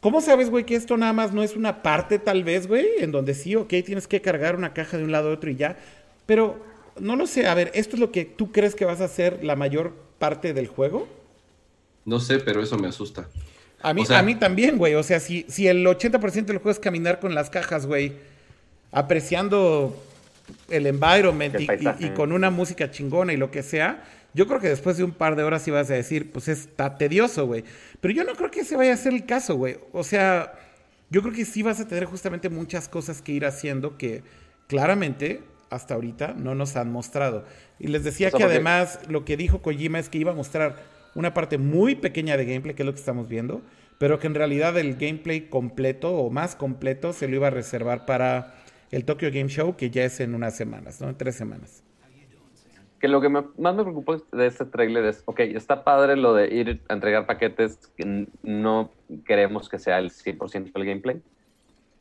¿cómo 0.00 0.20
sabes, 0.20 0.50
güey, 0.50 0.64
que 0.64 0.74
esto 0.74 0.96
nada 0.96 1.12
más 1.12 1.32
no 1.32 1.42
es 1.42 1.54
una 1.54 1.82
parte 1.82 2.18
tal 2.18 2.42
vez, 2.42 2.66
güey, 2.66 2.86
en 2.98 3.12
donde 3.12 3.34
sí, 3.34 3.54
ok, 3.54 3.68
tienes 3.84 4.08
que 4.08 4.20
cargar 4.20 4.56
una 4.56 4.72
caja 4.74 4.98
de 4.98 5.04
un 5.04 5.12
lado 5.12 5.30
a 5.30 5.34
otro 5.34 5.50
y 5.50 5.56
ya? 5.56 5.76
Pero 6.26 6.58
no 6.98 7.14
lo 7.14 7.26
sé. 7.26 7.46
A 7.46 7.54
ver, 7.54 7.70
¿esto 7.74 7.94
es 7.96 8.00
lo 8.00 8.10
que 8.10 8.24
tú 8.24 8.50
crees 8.50 8.74
que 8.74 8.84
vas 8.84 9.00
a 9.00 9.04
hacer 9.04 9.44
la 9.44 9.54
mayor 9.54 9.92
parte 10.18 10.54
del 10.54 10.66
juego? 10.66 11.06
No 12.04 12.18
sé, 12.18 12.38
pero 12.38 12.62
eso 12.62 12.76
me 12.78 12.88
asusta. 12.88 13.28
A 13.80 13.94
mí, 13.94 14.02
a 14.08 14.22
mí 14.22 14.34
también, 14.34 14.78
güey. 14.78 14.94
O 14.94 15.02
sea, 15.04 15.20
si, 15.20 15.44
si 15.48 15.68
el 15.68 15.86
80% 15.86 16.46
del 16.46 16.58
juego 16.58 16.70
es 16.70 16.80
caminar 16.80 17.20
con 17.20 17.34
las 17.34 17.50
cajas, 17.50 17.86
güey, 17.86 18.12
apreciando 18.90 19.94
el 20.68 20.86
environment 20.86 21.56
y, 21.98 22.10
con 22.10 22.32
una 22.32 22.50
música 22.50 22.90
chingona 22.90 23.32
y 23.32 23.36
lo 23.36 23.50
que 23.50 23.62
sea, 23.62 24.04
yo 24.34 24.46
creo 24.46 24.60
que 24.60 24.68
después 24.68 24.96
de 24.96 25.04
un 25.04 25.12
par 25.12 25.36
de 25.36 25.44
horas 25.44 25.66
ibas 25.66 25.90
a 25.90 25.94
decir, 25.94 26.30
pues 26.30 26.48
está 26.48 26.98
tedioso, 26.98 27.46
güey. 27.46 27.64
Pero 28.00 28.14
yo 28.14 28.24
no 28.24 28.34
creo 28.34 28.50
que 28.50 28.60
ese 28.60 28.76
vaya 28.76 28.92
a 28.92 28.96
ser 28.96 29.14
el 29.14 29.24
caso, 29.24 29.56
güey. 29.56 29.78
O 29.92 30.04
sea, 30.04 30.52
yo 31.10 31.22
creo 31.22 31.32
que 31.32 31.44
sí 31.44 31.62
vas 31.62 31.80
a 31.80 31.88
tener 31.88 32.04
justamente 32.04 32.48
muchas 32.48 32.88
cosas 32.88 33.22
que 33.22 33.32
ir 33.32 33.46
haciendo 33.46 33.96
que 33.96 34.22
claramente 34.66 35.42
hasta 35.70 35.94
ahorita 35.94 36.34
no 36.34 36.54
nos 36.54 36.76
han 36.76 36.90
mostrado. 36.90 37.44
Y 37.78 37.88
les 37.88 38.04
decía 38.04 38.30
que 38.30 38.44
además 38.44 39.00
lo 39.08 39.24
que 39.24 39.36
dijo 39.36 39.62
Kojima 39.62 39.98
es 39.98 40.08
que 40.08 40.18
iba 40.18 40.32
a 40.32 40.34
mostrar 40.34 40.76
una 41.14 41.32
parte 41.32 41.58
muy 41.58 41.94
pequeña 41.94 42.36
de 42.36 42.44
gameplay, 42.44 42.74
que 42.74 42.82
es 42.82 42.86
lo 42.86 42.92
que 42.92 43.00
estamos 43.00 43.28
viendo, 43.28 43.62
pero 43.98 44.18
que 44.18 44.26
en 44.26 44.34
realidad 44.34 44.76
el 44.78 44.96
gameplay 44.96 45.48
completo 45.48 46.14
o 46.14 46.30
más 46.30 46.54
completo 46.54 47.12
se 47.12 47.26
lo 47.26 47.36
iba 47.36 47.46
a 47.46 47.50
reservar 47.50 48.04
para 48.04 48.54
el 48.90 49.04
Tokyo 49.04 49.30
Game 49.32 49.48
Show, 49.48 49.76
que 49.76 49.90
ya 49.90 50.04
es 50.04 50.20
en 50.20 50.34
unas 50.34 50.56
semanas, 50.56 51.00
¿no? 51.00 51.08
En 51.08 51.16
tres 51.16 51.34
semanas. 51.34 51.82
Que 53.00 53.08
lo 53.08 53.20
que 53.20 53.28
más 53.28 53.44
me 53.56 53.82
preocupó 53.82 54.16
de 54.16 54.46
este 54.46 54.64
trailer 54.64 55.04
es, 55.04 55.22
ok, 55.26 55.40
está 55.40 55.84
padre 55.84 56.16
lo 56.16 56.34
de 56.34 56.54
ir 56.54 56.80
a 56.88 56.94
entregar 56.94 57.26
paquetes, 57.26 57.78
que 57.96 58.26
no 58.42 58.90
queremos 59.26 59.68
que 59.68 59.78
sea 59.78 59.98
el 59.98 60.10
100% 60.10 60.72
del 60.72 60.84
gameplay, 60.84 61.22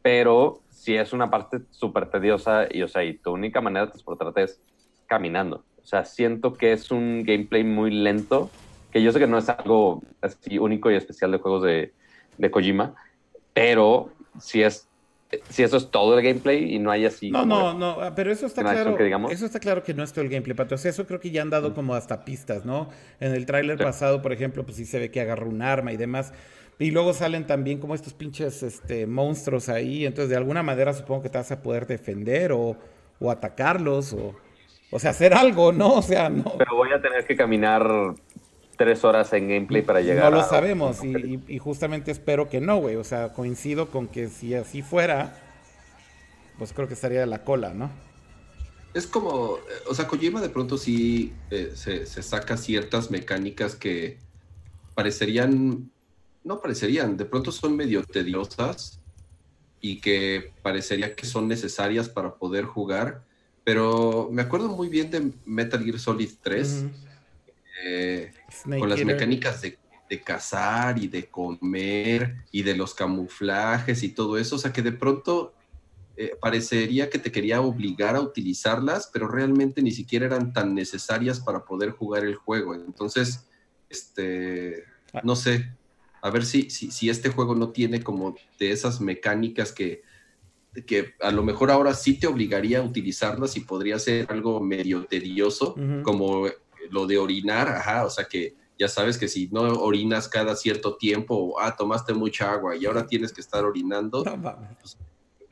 pero 0.02 0.62
si 0.70 0.96
es 0.96 1.12
una 1.14 1.30
parte 1.30 1.62
súper 1.72 2.10
tediosa 2.10 2.68
y, 2.72 2.82
o 2.84 2.88
sea, 2.88 3.04
y 3.04 3.18
tu 3.18 3.32
única 3.32 3.60
manera 3.60 3.88
de 3.88 3.92
transportarte 3.92 4.44
es 4.44 4.62
caminando. 5.08 5.66
O 5.84 5.86
sea, 5.86 6.06
siento 6.06 6.54
que 6.54 6.72
es 6.72 6.92
un 6.92 7.24
gameplay 7.24 7.64
muy 7.64 7.92
lento, 7.92 8.50
que 8.92 9.04
yo 9.04 9.12
sé 9.12 9.20
que 9.20 9.28
no 9.28 9.38
es 9.38 9.50
algo 9.50 10.02
así 10.22 10.58
único 10.58 10.90
y 10.90 10.96
especial 10.96 11.32
de 11.32 11.40
juegos 11.40 11.64
de, 11.64 11.94
de 12.38 12.52
Kojima, 12.52 12.96
pero 13.54 14.10
si 14.40 14.64
es 14.64 14.88
si 15.50 15.64
eso 15.64 15.78
es 15.78 15.90
todo 15.90 16.18
el 16.18 16.24
gameplay 16.24 16.76
y 16.76 16.80
no 16.80 16.92
hay 16.92 17.06
así. 17.06 17.32
No, 17.32 17.46
no, 17.46 17.74
no, 17.74 17.98
pero 18.16 18.32
eso 18.32 18.46
está 18.46 18.62
claro. 18.62 18.96
Que 18.96 19.34
eso 19.34 19.46
está 19.46 19.60
claro 19.60 19.84
que 19.84 19.94
no 19.94 20.04
es 20.04 20.12
todo 20.12 20.24
el 20.24 20.30
gameplay, 20.30 20.56
Pato. 20.56 20.76
O 20.76 20.78
sea, 20.78 20.92
eso 20.92 21.06
creo 21.06 21.20
que 21.20 21.32
ya 21.32 21.42
han 21.42 21.50
dado 21.50 21.74
como 21.74 21.96
hasta 21.96 22.26
pistas, 22.26 22.66
¿no? 22.66 22.90
En 23.20 23.34
el 23.34 23.46
tráiler 23.46 23.78
pasado, 23.78 24.22
por 24.22 24.34
ejemplo, 24.34 24.64
pues 24.64 24.78
sí 24.78 24.86
se 24.86 25.00
ve 25.00 25.12
que 25.12 25.22
agarra 25.22 25.46
un 25.46 25.62
arma 25.62 25.94
y 25.94 25.98
demás. 25.98 26.34
Y 26.78 26.92
luego 26.92 27.14
salen 27.14 27.48
también 27.48 27.80
como 27.80 27.96
estos 27.96 28.14
pinches 28.14 28.62
este, 28.62 29.08
monstruos 29.08 29.70
ahí. 29.70 30.06
Entonces, 30.06 30.30
de 30.30 30.36
alguna 30.36 30.64
manera 30.64 30.94
supongo 30.94 31.24
que 31.24 31.30
te 31.30 31.38
vas 31.38 31.52
a 31.52 31.62
poder 31.62 31.88
defender 31.88 32.52
o, 32.52 32.76
o 33.20 33.32
atacarlos 33.32 34.14
o, 34.14 34.36
o 34.92 35.00
sea, 35.00 35.12
hacer 35.12 35.34
algo, 35.34 35.72
¿no? 35.72 35.94
O 35.94 36.02
sea, 36.02 36.30
no. 36.30 36.54
Pero 36.58 36.76
voy 36.76 36.92
a 36.92 37.02
tener 37.02 37.26
que 37.26 37.36
caminar 37.36 38.16
tres 38.78 39.04
horas 39.04 39.32
en 39.34 39.48
gameplay 39.48 39.82
para 39.82 40.02
llegar. 40.02 40.32
No 40.32 40.38
lo 40.40 40.44
sabemos 40.44 41.04
y, 41.04 41.40
y, 41.48 41.58
justamente 41.60 42.12
espero 42.12 42.50
que 42.50 42.62
no, 42.62 42.78
güey. 42.78 42.96
O 42.96 43.04
sea, 43.04 43.34
coincido 43.34 43.90
con 43.90 44.08
que 44.08 44.30
si 44.30 44.54
así 44.54 44.82
fuera, 44.82 45.42
pues 46.58 46.74
creo 46.74 46.88
que 46.88 46.94
estaría 46.94 47.20
de 47.20 47.26
la 47.26 47.44
cola, 47.44 47.74
¿no? 47.74 47.90
Es 48.94 49.08
como, 49.08 49.58
o 49.90 49.94
sea, 49.94 50.08
Kojima 50.08 50.42
de 50.42 50.50
pronto 50.50 50.78
sí 50.78 51.34
eh, 51.52 51.72
se, 51.76 52.06
se 52.06 52.24
saca 52.24 52.56
ciertas 52.56 53.12
mecánicas 53.12 53.76
que 53.76 54.20
parecerían 54.94 55.92
no 56.46 56.62
parecerían, 56.62 57.18
de 57.18 57.26
pronto 57.26 57.52
son 57.52 57.76
medio 57.76 58.04
tediosas 58.04 59.00
y 59.82 60.00
que 60.00 60.54
parecería 60.62 61.16
que 61.16 61.26
son 61.26 61.48
necesarias 61.48 62.08
para 62.08 62.36
poder 62.36 62.66
jugar, 62.66 63.24
pero 63.64 64.30
me 64.32 64.44
acuerdo 64.44 64.70
muy 64.70 64.88
bien 64.88 65.10
de 65.10 65.32
Metal 65.46 65.84
Gear 65.84 66.00
Solid 66.00 66.30
3, 66.42 66.86
eh, 67.84 68.32
con 68.64 68.90
las 68.90 69.04
mecánicas 69.04 69.62
de, 69.62 69.78
cazar 70.24 70.98
y 70.98 71.10
de 71.10 71.26
comer 71.26 72.38
y 72.50 72.64
de 72.64 72.74
los 72.78 72.94
camuflajes 72.94 74.02
y 74.02 74.10
todo 74.10 74.38
eso, 74.38 74.56
o 74.56 74.60
sea 74.60 74.72
que 74.72 74.82
de 74.82 74.94
pronto 74.94 75.54
eh, 76.16 76.38
parecería 76.40 77.10
que 77.10 77.20
te 77.20 77.34
quería 77.34 77.60
obligar 77.60 78.16
a 78.16 78.22
utilizarlas, 78.22 79.10
pero 79.12 79.28
realmente 79.28 79.82
ni 79.82 79.92
siquiera 79.92 80.28
eran 80.28 80.54
tan 80.54 80.74
necesarias 80.74 81.42
para 81.42 81.66
poder 81.66 81.90
jugar 81.90 82.24
el 82.24 82.36
juego. 82.36 82.74
Entonces, 82.76 83.46
este, 83.90 84.86
ah. 85.12 85.20
no 85.26 85.36
sé, 85.36 85.70
a 86.22 86.30
ver 86.30 86.46
si, 86.46 86.70
si, 86.70 87.10
este 87.10 87.30
juego 87.30 87.54
no 87.54 87.70
tiene 87.70 88.02
como 88.02 88.36
de 88.58 88.72
esas 88.72 89.02
mecánicas 89.02 89.74
que, 89.74 90.04
que 90.88 91.14
a 91.22 91.32
lo 91.32 91.44
mejor 91.44 91.70
ahora 91.70 91.94
sí 91.94 92.18
te 92.18 92.28
obligaría 92.28 92.80
a 92.80 92.84
utilizarlas 92.84 93.58
y 93.58 93.60
podría 93.60 94.00
ser 94.00 94.26
algo 94.30 94.60
medio 94.62 95.06
tedioso, 95.06 95.76
como 96.04 96.48
lo 96.92 97.08
de 97.08 97.18
orinar, 97.18 97.68
ajá, 97.70 98.06
o 98.06 98.10
sea 98.10 98.26
que 98.26 98.56
ya 98.78 98.88
sabes 98.88 99.18
que 99.18 99.28
si 99.28 99.48
no 99.52 99.62
orinas 99.62 100.28
cada 100.28 100.56
cierto 100.56 100.98
tiempo, 100.98 101.60
ah, 101.60 101.76
tomaste 101.76 102.14
mucha 102.14 102.52
agua 102.52 102.76
y 102.76 102.86
ahora 102.86 103.08
tienes 103.08 103.32
que 103.32 103.42
estar 103.42 103.64
orinando, 103.64 104.24
pues, 104.80 104.98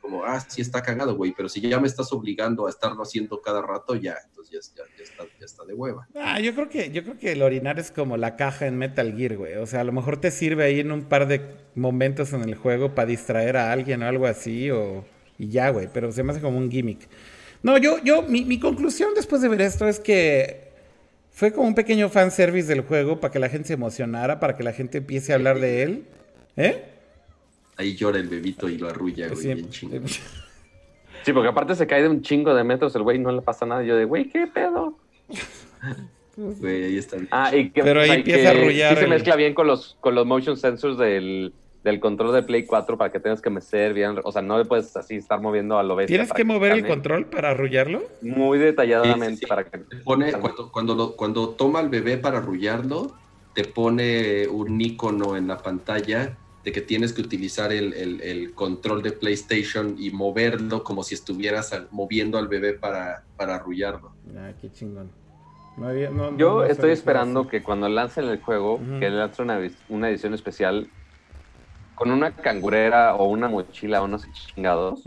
como, 0.01 0.25
ah, 0.25 0.41
sí 0.41 0.61
está 0.61 0.83
cagado, 0.83 1.15
güey, 1.15 1.33
pero 1.35 1.47
si 1.47 1.61
ya 1.61 1.79
me 1.79 1.87
estás 1.87 2.11
obligando 2.11 2.67
a 2.67 2.69
estarlo 2.69 3.01
haciendo 3.01 3.41
cada 3.41 3.61
rato, 3.61 3.95
ya, 3.95 4.17
entonces 4.25 4.51
ya, 4.51 4.59
está, 4.59 5.23
ya 5.39 5.45
está, 5.45 5.63
de 5.63 5.73
hueva. 5.73 6.09
Ah, 6.15 6.41
yo 6.41 6.53
creo 6.53 6.67
que, 6.67 6.91
yo 6.91 7.03
creo 7.03 7.17
que 7.17 7.31
el 7.31 7.41
orinar 7.41 7.79
es 7.79 7.89
como 7.89 8.17
la 8.17 8.35
caja 8.35 8.67
en 8.67 8.77
Metal 8.77 9.15
Gear, 9.15 9.37
güey. 9.37 9.55
O 9.55 9.65
sea, 9.65 9.79
a 9.79 9.83
lo 9.85 9.93
mejor 9.93 10.17
te 10.17 10.29
sirve 10.29 10.65
ahí 10.65 10.81
en 10.81 10.91
un 10.91 11.03
par 11.03 11.27
de 11.27 11.55
momentos 11.75 12.33
en 12.33 12.43
el 12.43 12.55
juego 12.55 12.93
para 12.93 13.07
distraer 13.07 13.55
a 13.55 13.71
alguien 13.71 14.03
o 14.03 14.07
algo 14.07 14.27
así, 14.27 14.69
o 14.69 15.05
y 15.37 15.47
ya, 15.47 15.69
güey, 15.69 15.87
pero 15.91 16.11
se 16.11 16.21
me 16.21 16.33
hace 16.33 16.41
como 16.41 16.57
un 16.57 16.69
gimmick. 16.69 17.07
No, 17.61 17.77
yo, 17.77 17.97
yo, 18.03 18.23
mi, 18.23 18.43
mi 18.43 18.59
conclusión 18.59 19.11
después 19.15 19.41
de 19.41 19.47
ver 19.47 19.61
esto 19.61 19.87
es 19.87 20.01
que 20.01 20.62
fue 21.33 21.51
como 21.51 21.67
un 21.67 21.73
pequeño 21.73 22.09
fanservice 22.09 22.67
del 22.67 22.81
juego 22.81 23.19
para 23.19 23.31
que 23.31 23.39
la 23.39 23.49
gente 23.49 23.69
se 23.69 23.73
emocionara, 23.73 24.39
para 24.39 24.55
que 24.55 24.63
la 24.63 24.71
gente 24.71 24.99
empiece 24.99 25.31
a 25.31 25.35
hablar 25.35 25.59
de 25.59 25.81
él. 25.81 26.05
¿Eh? 26.55 26.83
Ahí 27.75 27.95
llora 27.95 28.19
el 28.19 28.27
bebito 28.27 28.69
y 28.69 28.77
lo 28.77 28.87
arrulla, 28.87 29.27
güey, 29.29 29.55
bien 29.55 29.69
chingo. 29.71 30.07
Sí, 31.23 31.33
porque 31.33 31.49
aparte 31.49 31.73
se 31.73 31.87
cae 31.87 32.03
de 32.03 32.09
un 32.09 32.21
chingo 32.21 32.53
de 32.53 32.63
metros, 32.63 32.95
el 32.95 33.01
güey 33.01 33.17
no 33.17 33.31
le 33.31 33.41
pasa 33.41 33.65
nada. 33.65 33.81
Yo 33.81 33.95
de, 33.95 34.05
güey, 34.05 34.29
¿qué 34.29 34.45
pedo? 34.45 34.97
Güey, 36.35 36.83
ahí 36.83 36.97
está 36.97 37.15
bien. 37.15 37.29
Ah, 37.31 37.55
y 37.55 37.69
que, 37.71 37.81
Pero 37.81 38.01
ahí 38.01 38.11
empieza 38.11 38.49
a 38.49 38.51
arrullar. 38.51 38.95
Sí 38.95 39.01
se 39.01 39.07
mezcla 39.07 39.35
bien 39.35 39.53
con 39.53 39.65
los, 39.65 39.97
con 40.01 40.15
los 40.15 40.25
motion 40.25 40.57
sensors 40.57 40.97
del, 40.97 41.53
del 41.83 41.99
control 41.99 42.33
de 42.33 42.43
Play 42.43 42.65
4 42.65 42.97
para 42.97 43.11
que 43.11 43.19
tengas 43.19 43.41
que 43.41 43.49
mecer 43.49 43.93
bien. 43.93 44.15
O 44.23 44.31
sea, 44.31 44.41
no 44.41 44.57
le 44.57 44.65
puedes 44.65 44.95
así 44.95 45.15
estar 45.15 45.41
moviendo 45.41 45.77
a 45.77 45.83
lo 45.83 45.95
bestia. 45.95 46.17
¿Tienes 46.17 46.33
que 46.33 46.43
mover 46.43 46.71
el 46.73 46.87
control 46.87 47.25
para 47.25 47.51
arrullarlo? 47.51 48.03
Muy 48.21 48.57
detalladamente 48.57 49.47
para 49.47 49.65
que. 49.65 49.77
Te 49.79 49.97
pone, 49.97 50.31
cuando, 50.33 50.71
cuando, 50.71 51.15
cuando 51.15 51.49
toma 51.49 51.79
al 51.79 51.89
bebé 51.89 52.17
para 52.17 52.37
arrullarlo, 52.37 53.13
te 53.53 53.65
pone 53.65 54.47
un 54.47 54.79
icono 54.79 55.35
en 55.35 55.47
la 55.47 55.57
pantalla 55.57 56.37
de 56.63 56.71
que 56.71 56.81
tienes 56.81 57.11
que 57.11 57.21
utilizar 57.21 57.73
el, 57.73 58.53
control 58.55 59.03
de 59.03 59.11
PlayStation 59.11 59.95
y 59.99 60.11
moverlo 60.11 60.83
como 60.83 61.03
si 61.03 61.13
estuvieras 61.13 61.73
moviendo 61.91 62.37
al 62.37 62.47
bebé 62.47 62.73
para, 62.73 63.23
para 63.35 63.55
arrullarlo. 63.55 64.13
Ah, 64.37 64.51
qué 64.59 64.71
chingón. 64.71 65.11
Yo 66.37 66.63
estoy 66.63 66.91
esperando 66.91 67.47
que 67.47 67.63
cuando 67.63 67.89
lancen 67.89 68.25
el 68.25 68.39
juego, 68.39 68.79
que 68.99 69.09
lancen 69.09 69.45
una, 69.45 69.59
una, 69.89 70.09
edición 70.09 70.33
especial 70.33 70.87
con 71.95 72.11
una 72.11 72.35
cangurera 72.35 73.15
o 73.15 73.25
una 73.25 73.47
mochila 73.47 74.01
o 74.01 74.05
unos 74.05 74.25
chingados, 74.31 75.03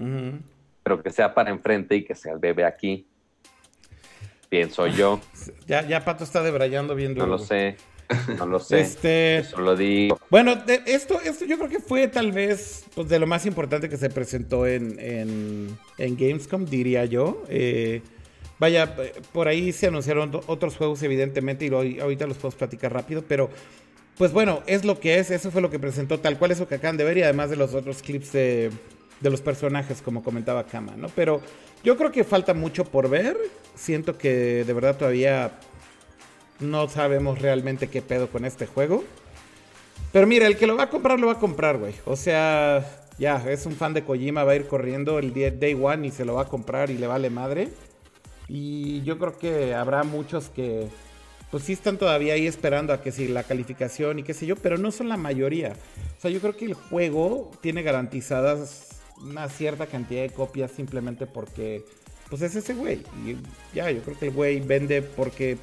pero 0.83 1.03
que 1.03 1.11
sea 1.11 1.35
para 1.35 1.51
enfrente 1.51 1.97
y 1.97 2.05
que 2.05 2.15
sea 2.15 2.33
el 2.33 2.39
bebé 2.39 2.65
aquí. 2.65 3.07
Pienso 4.49 4.87
yo. 4.87 5.21
Ya, 5.67 5.83
ya 5.87 6.05
Pato 6.05 6.25
está 6.25 6.43
debrayando 6.43 6.95
viendo. 6.95 7.27
No 7.27 7.27
lo 7.27 7.39
sé. 7.39 7.77
No 8.39 8.47
lo 8.47 8.61
sé. 8.61 8.81
Este, 8.81 9.39
Eso 9.39 9.61
lo 9.61 9.77
digo. 9.77 10.19
Bueno, 10.31 10.57
esto, 10.87 11.21
esto 11.21 11.45
yo 11.45 11.59
creo 11.59 11.69
que 11.69 11.81
fue 11.81 12.07
tal 12.09 12.31
vez 12.33 12.85
pues, 12.95 13.09
de 13.09 13.19
lo 13.19 13.27
más 13.27 13.47
importante 13.47 13.89
que 13.89 13.97
se 13.97 14.11
presentó 14.11 14.67
en, 14.67 14.97
en, 15.01 16.17
Gamescom, 16.17 16.65
diría 16.67 17.05
yo. 17.05 17.43
Eh, 17.49 18.03
vaya, 18.59 18.95
por 19.33 19.49
ahí 19.49 19.73
se 19.73 19.89
anunciaron 19.89 20.41
otros 20.47 20.77
juegos, 20.77 21.03
evidentemente, 21.03 21.67
y 21.67 21.99
ahorita 22.01 22.27
los 22.27 22.37
podemos 22.37 22.55
platicar 22.55 22.93
rápido, 22.93 23.25
pero 23.27 23.51
pues 24.19 24.33
bueno, 24.33 24.63
es 24.67 24.85
lo 24.85 24.99
que 24.99 25.19
es. 25.19 25.31
Eso 25.31 25.51
fue 25.51 25.63
lo 25.63 25.71
que 25.71 25.79
presentó, 25.79 26.21
tal 26.21 26.39
cual 26.39 26.51
eso 26.51 26.69
que 26.69 26.77
acaban 26.77 26.97
de 26.97 27.05
ver, 27.05 27.19
y 27.19 27.23
además 27.23 27.51
de 27.51 27.57
los 27.57 27.75
otros 27.75 28.03
clips 28.03 28.33
de, 28.33 28.71
de 29.21 29.31
los 29.31 29.41
personajes, 29.41 30.03
como 30.03 30.23
comentaba 30.23 30.65
Kama, 30.65 30.95
¿no? 30.97 31.09
Pero 31.09 31.41
yo 31.85 31.97
creo 31.97 32.13
que 32.13 32.25
falta 32.25 32.55
mucho 32.55 32.85
por 32.85 33.09
ver. 33.09 33.37
Siento 33.75 34.17
que 34.17 34.65
de 34.65 34.73
verdad 34.73 34.97
todavía 34.97 35.53
no 36.61 36.89
sabemos 36.89 37.41
realmente 37.41 37.89
qué 37.89 38.03
pedo 38.03 38.29
con 38.29 38.45
este 38.45 38.67
juego. 38.67 39.05
Pero 40.13 40.27
mira, 40.27 40.47
el 40.47 40.57
que 40.57 40.67
lo 40.67 40.77
va 40.77 40.85
a 40.85 40.91
comprar, 40.91 41.21
lo 41.21 41.27
va 41.27 41.35
a 41.35 41.39
comprar, 41.39 41.79
güey. 41.79 41.95
O 42.07 42.17
sea, 42.17 42.85
ya, 43.19 43.43
es 43.51 43.67
un 43.67 43.73
fan 43.73 43.93
de 43.95 44.05
Kojima, 44.05 44.45
va 44.45 44.53
a 44.53 44.57
ir 44.57 44.67
corriendo 44.67 45.19
el 45.19 45.33
day 45.33 45.75
one 45.75 46.07
y 46.07 46.11
se 46.11 46.25
lo 46.25 46.35
va 46.35 46.43
a 46.43 46.49
comprar 46.49 46.91
y 46.91 46.99
le 46.99 47.07
vale 47.07 47.31
madre. 47.31 47.69
Y 48.49 49.03
yo 49.03 49.19
creo 49.19 49.37
que 49.39 49.75
habrá 49.75 50.05
muchos 50.05 50.49
que, 50.49 50.89
pues 51.51 51.65
sí 51.65 51.73
están 51.73 51.99
todavía 51.99 52.35
ahí 52.35 52.47
esperando 52.47 52.93
a 52.93 53.03
que 53.03 53.13
si 53.13 53.29
la 53.29 53.45
calificación 53.45 54.19
y 54.19 54.23
qué 54.23 54.35
sé 54.35 54.47
yo, 54.47 54.57
pero 54.57 54.79
no 54.79 54.91
son 54.91 55.09
la 55.09 55.17
mayoría. 55.17 55.77
O 56.19 56.21
sea, 56.21 56.31
yo 56.31 56.41
creo 56.41 56.57
que 56.57 56.65
el 56.65 56.75
juego 56.75 57.53
tiene 57.61 57.83
garantizadas 57.83 59.01
una 59.23 59.49
cierta 59.49 59.87
cantidad 59.87 60.23
de 60.23 60.31
copias 60.31 60.71
simplemente 60.73 61.27
porque, 61.27 61.85
pues 62.29 62.43
es 62.43 62.57
ese 62.57 62.75
güey. 62.75 63.03
Y 63.25 63.37
ya, 63.75 63.91
yo 63.91 64.03
creo 64.03 64.19
que 64.19 64.27
el 64.27 64.33
güey 64.33 64.61
vende 64.61 65.03
porque 65.03 65.57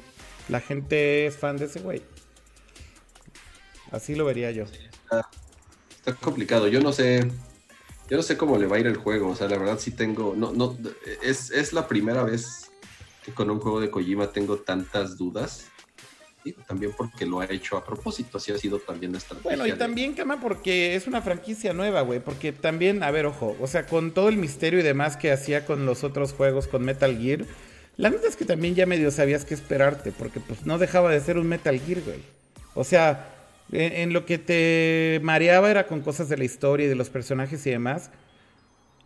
la 0.48 0.60
gente 0.60 1.26
es 1.26 1.36
fan 1.36 1.56
de 1.56 1.66
ese 1.66 1.80
güey. 1.80 2.02
Así 3.90 4.14
lo 4.14 4.24
vería 4.24 4.50
yo. 4.50 4.64
Está, 4.64 6.14
complicado. 6.20 6.66
Yo 6.68 6.80
no 6.80 6.92
sé. 6.92 7.30
Yo 8.10 8.16
no 8.16 8.22
sé 8.22 8.36
cómo 8.36 8.58
le 8.58 8.66
va 8.66 8.76
a 8.76 8.80
ir 8.80 8.86
el 8.86 8.96
juego. 8.96 9.28
O 9.28 9.36
sea, 9.36 9.48
la 9.48 9.56
verdad 9.56 9.78
sí 9.78 9.92
tengo. 9.92 10.34
No, 10.36 10.52
no, 10.52 10.76
es, 11.22 11.50
es 11.50 11.72
la 11.72 11.86
primera 11.86 12.24
vez 12.24 12.72
que 13.24 13.32
con 13.32 13.50
un 13.50 13.60
juego 13.60 13.80
de 13.80 13.90
Kojima 13.90 14.32
tengo 14.32 14.58
tantas 14.58 15.16
dudas. 15.16 15.70
También 16.52 16.92
porque 16.96 17.24
lo 17.24 17.40
ha 17.40 17.46
hecho 17.46 17.76
a 17.76 17.84
propósito, 17.84 18.38
así 18.38 18.52
ha 18.52 18.58
sido 18.58 18.78
también 18.78 19.12
nuestra. 19.12 19.38
Bueno, 19.42 19.66
y 19.66 19.72
también, 19.72 20.12
Kama, 20.12 20.40
porque 20.40 20.94
es 20.94 21.06
una 21.06 21.22
franquicia 21.22 21.72
nueva, 21.72 22.02
güey. 22.02 22.20
Porque 22.20 22.52
también, 22.52 23.02
a 23.02 23.10
ver, 23.10 23.26
ojo, 23.26 23.56
o 23.60 23.66
sea, 23.66 23.86
con 23.86 24.12
todo 24.12 24.28
el 24.28 24.36
misterio 24.36 24.80
y 24.80 24.82
demás 24.82 25.16
que 25.16 25.32
hacía 25.32 25.64
con 25.64 25.86
los 25.86 26.04
otros 26.04 26.32
juegos, 26.32 26.66
con 26.66 26.84
Metal 26.84 27.16
Gear, 27.18 27.46
la 27.96 28.10
neta 28.10 28.28
es 28.28 28.36
que 28.36 28.44
también 28.44 28.74
ya 28.74 28.86
medio 28.86 29.10
sabías 29.10 29.44
qué 29.44 29.54
esperarte, 29.54 30.12
porque 30.12 30.40
pues 30.40 30.66
no 30.66 30.78
dejaba 30.78 31.10
de 31.10 31.20
ser 31.20 31.38
un 31.38 31.46
Metal 31.46 31.78
Gear, 31.80 32.00
güey. 32.02 32.18
O 32.74 32.84
sea, 32.84 33.30
en, 33.72 34.12
lo 34.12 34.26
que 34.26 34.38
te 34.38 35.20
mareaba 35.22 35.70
era 35.70 35.86
con 35.86 36.00
cosas 36.00 36.28
de 36.28 36.36
la 36.36 36.44
historia 36.44 36.86
y 36.86 36.88
de 36.88 36.96
los 36.96 37.08
personajes 37.08 37.64
y 37.66 37.70
demás. 37.70 38.10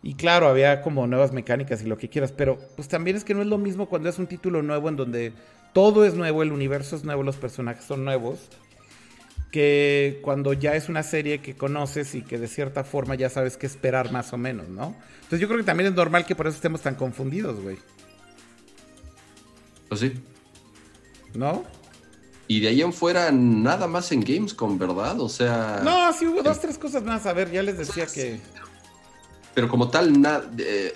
Y 0.01 0.15
claro, 0.15 0.47
había 0.47 0.81
como 0.81 1.07
nuevas 1.07 1.33
mecánicas 1.33 1.83
y 1.83 1.85
lo 1.85 1.97
que 1.97 2.09
quieras, 2.09 2.31
pero 2.31 2.57
pues 2.75 2.87
también 2.87 3.17
es 3.17 3.23
que 3.23 3.33
no 3.33 3.41
es 3.41 3.47
lo 3.47 3.57
mismo 3.57 3.87
cuando 3.87 4.09
es 4.09 4.17
un 4.17 4.27
título 4.27 4.63
nuevo 4.63 4.89
en 4.89 4.95
donde 4.95 5.33
todo 5.73 6.05
es 6.05 6.13
nuevo, 6.13 6.43
el 6.43 6.51
universo 6.51 6.95
es 6.95 7.03
nuevo, 7.03 7.23
los 7.23 7.37
personajes 7.37 7.85
son 7.85 8.05
nuevos, 8.05 8.39
que 9.51 10.19
cuando 10.21 10.53
ya 10.53 10.75
es 10.75 10.89
una 10.89 11.03
serie 11.03 11.41
que 11.41 11.55
conoces 11.55 12.13
y 12.15 12.21
que 12.21 12.37
de 12.37 12.47
cierta 12.47 12.83
forma 12.83 13.15
ya 13.15 13.29
sabes 13.29 13.57
qué 13.57 13.65
esperar 13.65 14.11
más 14.11 14.31
o 14.33 14.37
menos, 14.37 14.69
¿no? 14.69 14.95
Entonces 15.15 15.39
yo 15.39 15.47
creo 15.47 15.59
que 15.59 15.65
también 15.65 15.89
es 15.89 15.95
normal 15.95 16.25
que 16.25 16.35
por 16.35 16.47
eso 16.47 16.55
estemos 16.55 16.81
tan 16.81 16.95
confundidos, 16.95 17.59
güey. 17.59 17.77
Pues 19.87 20.01
sí. 20.01 20.13
¿No? 21.33 21.63
Y 22.47 22.59
de 22.61 22.69
ahí 22.69 22.81
en 22.81 22.93
fuera 22.93 23.31
nada 23.31 23.87
más 23.87 24.11
en 24.11 24.21
Gamescom, 24.21 24.77
¿verdad? 24.77 25.19
O 25.19 25.29
sea... 25.29 25.81
No, 25.83 26.11
sí 26.13 26.25
hubo 26.25 26.41
dos, 26.41 26.59
tres 26.59 26.77
cosas 26.79 27.03
más. 27.03 27.25
A 27.27 27.33
ver, 27.33 27.51
ya 27.51 27.61
les 27.61 27.77
decía 27.77 28.07
que... 28.07 28.39
Pero 28.53 28.68
como 29.69 29.89
tal, 29.89 30.13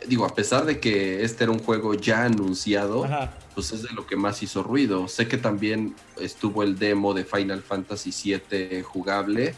digo, 0.07 0.25
a 0.25 0.33
pesar 0.33 0.65
de 0.65 0.79
que 0.79 1.23
este 1.23 1.43
era 1.43 1.51
un 1.51 1.59
juego 1.59 1.93
ya 1.95 2.23
anunciado, 2.25 3.05
pues 3.53 3.71
es 3.71 3.83
de 3.83 3.89
lo 3.91 4.07
que 4.07 4.15
más 4.15 4.41
hizo 4.41 4.63
ruido. 4.63 5.07
Sé 5.07 5.27
que 5.27 5.37
también 5.37 5.95
estuvo 6.19 6.63
el 6.63 6.77
demo 6.77 7.13
de 7.13 7.25
Final 7.25 7.61
Fantasy 7.61 8.11
VII 8.11 8.81
jugable. 8.81 9.55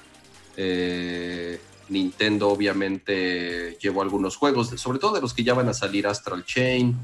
Eh, 0.57 1.59
Nintendo 1.89 2.49
obviamente 2.49 3.77
llevó 3.79 4.01
algunos 4.01 4.37
juegos, 4.37 4.69
sobre 4.69 4.99
todo 4.99 5.13
de 5.13 5.21
los 5.21 5.33
que 5.33 5.43
ya 5.43 5.53
van 5.53 5.69
a 5.69 5.73
salir 5.73 6.07
Astral 6.07 6.43
Chain, 6.43 6.97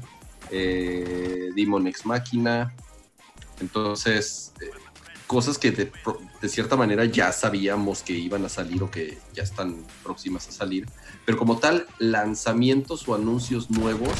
eh, 0.50 1.50
Demon 1.54 1.86
Ex 1.86 2.04
Máquina. 2.04 2.74
Entonces, 3.60 4.52
eh, 4.60 4.70
cosas 5.26 5.56
que 5.56 5.70
de, 5.70 6.48
cierta 6.48 6.76
manera 6.76 7.04
ya 7.04 7.32
sabíamos 7.32 8.02
que 8.02 8.12
iban 8.12 8.44
a 8.44 8.48
salir 8.48 8.82
o 8.82 8.90
que 8.90 9.18
ya 9.32 9.44
están 9.44 9.84
próximas 10.02 10.48
a 10.48 10.52
salir. 10.52 10.86
Pero 11.24 11.38
como 11.38 11.58
tal, 11.58 11.86
lanzamientos 11.98 13.06
o 13.08 13.14
anuncios 13.14 13.70
nuevos, 13.70 14.10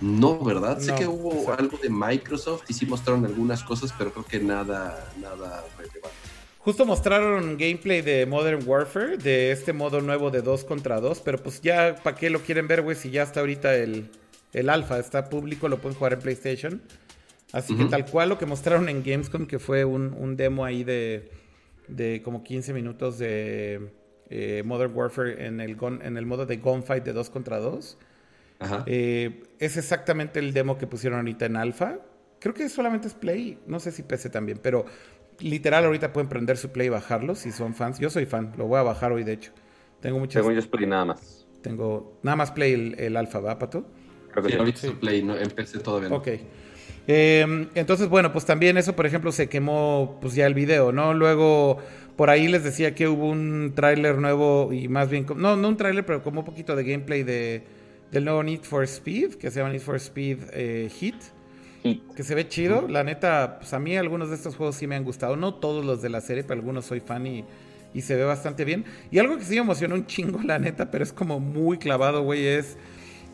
no, 0.00 0.42
¿verdad? 0.42 0.80
sé 0.80 0.94
que 0.94 1.06
hubo 1.06 1.52
algo 1.52 1.78
de 1.78 1.88
Microsoft 1.88 2.64
y 2.68 2.72
sí 2.72 2.86
mostraron 2.86 3.24
algunas 3.24 3.62
cosas, 3.62 3.94
pero 3.96 4.12
creo 4.12 4.24
que 4.24 4.40
nada, 4.40 5.12
nada 5.20 5.64
relevante. 5.78 6.10
Justo 6.58 6.86
mostraron 6.86 7.56
gameplay 7.58 8.02
de 8.02 8.24
Modern 8.24 8.62
Warfare, 8.66 9.16
de 9.16 9.50
este 9.50 9.72
modo 9.72 10.00
nuevo 10.00 10.30
de 10.30 10.42
2 10.42 10.64
contra 10.64 11.00
2, 11.00 11.20
pero 11.20 11.38
pues 11.38 11.60
ya, 11.60 11.96
¿para 12.02 12.16
qué 12.16 12.30
lo 12.30 12.40
quieren 12.40 12.68
ver, 12.68 12.82
güey? 12.82 12.96
Si 12.96 13.10
ya 13.10 13.24
está 13.24 13.40
ahorita 13.40 13.74
el, 13.74 14.10
el 14.52 14.68
alfa, 14.68 14.98
está 14.98 15.28
público, 15.28 15.68
lo 15.68 15.80
pueden 15.80 15.98
jugar 15.98 16.12
en 16.14 16.20
PlayStation. 16.20 16.82
Así 17.52 17.76
que 17.76 17.84
tal 17.84 18.06
cual 18.06 18.30
lo 18.30 18.38
que 18.38 18.46
mostraron 18.46 18.88
en 18.88 19.02
Gamescom, 19.02 19.46
que 19.46 19.58
fue 19.58 19.84
un, 19.84 20.36
demo 20.36 20.64
ahí 20.64 20.84
de, 20.84 21.30
de, 21.86 22.22
como 22.22 22.42
15 22.42 22.72
minutos 22.72 23.18
de 23.18 23.92
eh, 24.34 24.62
Modern 24.62 24.94
Warfare 24.94 25.46
en 25.46 25.60
el, 25.60 25.76
en 26.02 26.16
el 26.16 26.24
modo 26.24 26.46
de 26.46 26.56
gunfight 26.56 27.04
de 27.04 27.12
2 27.12 27.28
contra 27.28 27.58
2. 27.58 27.98
Eh, 28.86 29.42
es 29.58 29.76
exactamente 29.76 30.38
el 30.38 30.54
demo 30.54 30.78
que 30.78 30.86
pusieron 30.86 31.18
ahorita 31.18 31.44
en 31.46 31.56
alfa. 31.56 31.98
Creo 32.38 32.54
que 32.54 32.68
solamente 32.70 33.08
es 33.08 33.14
Play, 33.14 33.58
no 33.66 33.78
sé 33.78 33.92
si 33.92 34.02
PC 34.02 34.30
también, 34.30 34.58
pero 34.62 34.86
literal 35.40 35.84
ahorita 35.84 36.14
pueden 36.14 36.30
prender 36.30 36.56
su 36.56 36.70
Play 36.70 36.86
y 36.86 36.90
bajarlo 36.90 37.34
si 37.34 37.52
son 37.52 37.74
fans. 37.74 37.98
Yo 37.98 38.08
soy 38.08 38.24
fan, 38.24 38.52
lo 38.56 38.66
voy 38.66 38.78
a 38.78 38.82
bajar 38.82 39.12
hoy 39.12 39.22
de 39.22 39.34
hecho. 39.34 39.52
Tengo 40.00 40.18
muchas... 40.18 40.42
Tengo 40.42 40.58
yo 40.58 40.70
Play 40.70 40.86
nada 40.86 41.04
más. 41.04 41.46
Tengo 41.60 42.18
nada 42.22 42.36
más 42.36 42.52
Play 42.52 42.72
el, 42.72 42.98
el 42.98 43.16
alfa, 43.18 43.40
¿va, 43.40 43.58
Pato? 43.58 43.84
Creo 44.30 44.64
que 44.64 44.72
sí, 44.74 44.90
Play, 44.98 45.22
no, 45.22 45.36
empecé 45.36 45.78
todavía 45.78 46.08
Ok. 46.08 46.28
Eh, 47.06 47.68
entonces, 47.74 48.08
bueno, 48.08 48.32
pues 48.32 48.44
también 48.44 48.76
eso, 48.78 48.94
por 48.94 49.06
ejemplo, 49.06 49.32
se 49.32 49.48
quemó 49.48 50.18
pues 50.20 50.34
ya 50.34 50.46
el 50.46 50.54
video, 50.54 50.92
¿no? 50.92 51.14
Luego, 51.14 51.78
por 52.16 52.30
ahí 52.30 52.48
les 52.48 52.64
decía 52.64 52.94
que 52.94 53.08
hubo 53.08 53.28
un 53.28 53.72
tráiler 53.74 54.18
nuevo 54.18 54.72
y 54.72 54.88
más 54.88 55.08
bien, 55.08 55.26
no, 55.36 55.56
no 55.56 55.68
un 55.68 55.76
tráiler, 55.76 56.04
pero 56.04 56.22
como 56.22 56.40
un 56.40 56.46
poquito 56.46 56.76
de 56.76 56.84
gameplay 56.84 57.22
de, 57.22 57.64
del 58.10 58.24
nuevo 58.24 58.42
Need 58.42 58.62
for 58.62 58.84
Speed, 58.84 59.34
que 59.34 59.50
se 59.50 59.60
llama 59.60 59.72
Need 59.72 59.82
for 59.82 59.96
Speed 59.96 60.38
eh, 60.52 60.90
Heat. 61.00 61.16
Que 62.14 62.22
se 62.22 62.36
ve 62.36 62.46
chido. 62.46 62.86
La 62.86 63.02
neta, 63.02 63.56
pues 63.58 63.72
a 63.72 63.80
mí 63.80 63.96
algunos 63.96 64.28
de 64.28 64.36
estos 64.36 64.54
juegos 64.54 64.76
sí 64.76 64.86
me 64.86 64.94
han 64.94 65.02
gustado. 65.02 65.34
No 65.34 65.54
todos 65.54 65.84
los 65.84 66.00
de 66.00 66.10
la 66.10 66.20
serie, 66.20 66.44
pero 66.44 66.60
algunos 66.60 66.84
soy 66.84 67.00
fan 67.00 67.26
y, 67.26 67.44
y 67.92 68.02
se 68.02 68.14
ve 68.14 68.24
bastante 68.24 68.64
bien. 68.64 68.84
Y 69.10 69.18
algo 69.18 69.36
que 69.36 69.44
sí 69.44 69.54
me 69.54 69.62
emociona 69.62 69.94
un 69.94 70.06
chingo, 70.06 70.40
la 70.44 70.60
neta, 70.60 70.92
pero 70.92 71.02
es 71.02 71.12
como 71.12 71.40
muy 71.40 71.78
clavado, 71.78 72.22
güey, 72.22 72.46
es 72.46 72.76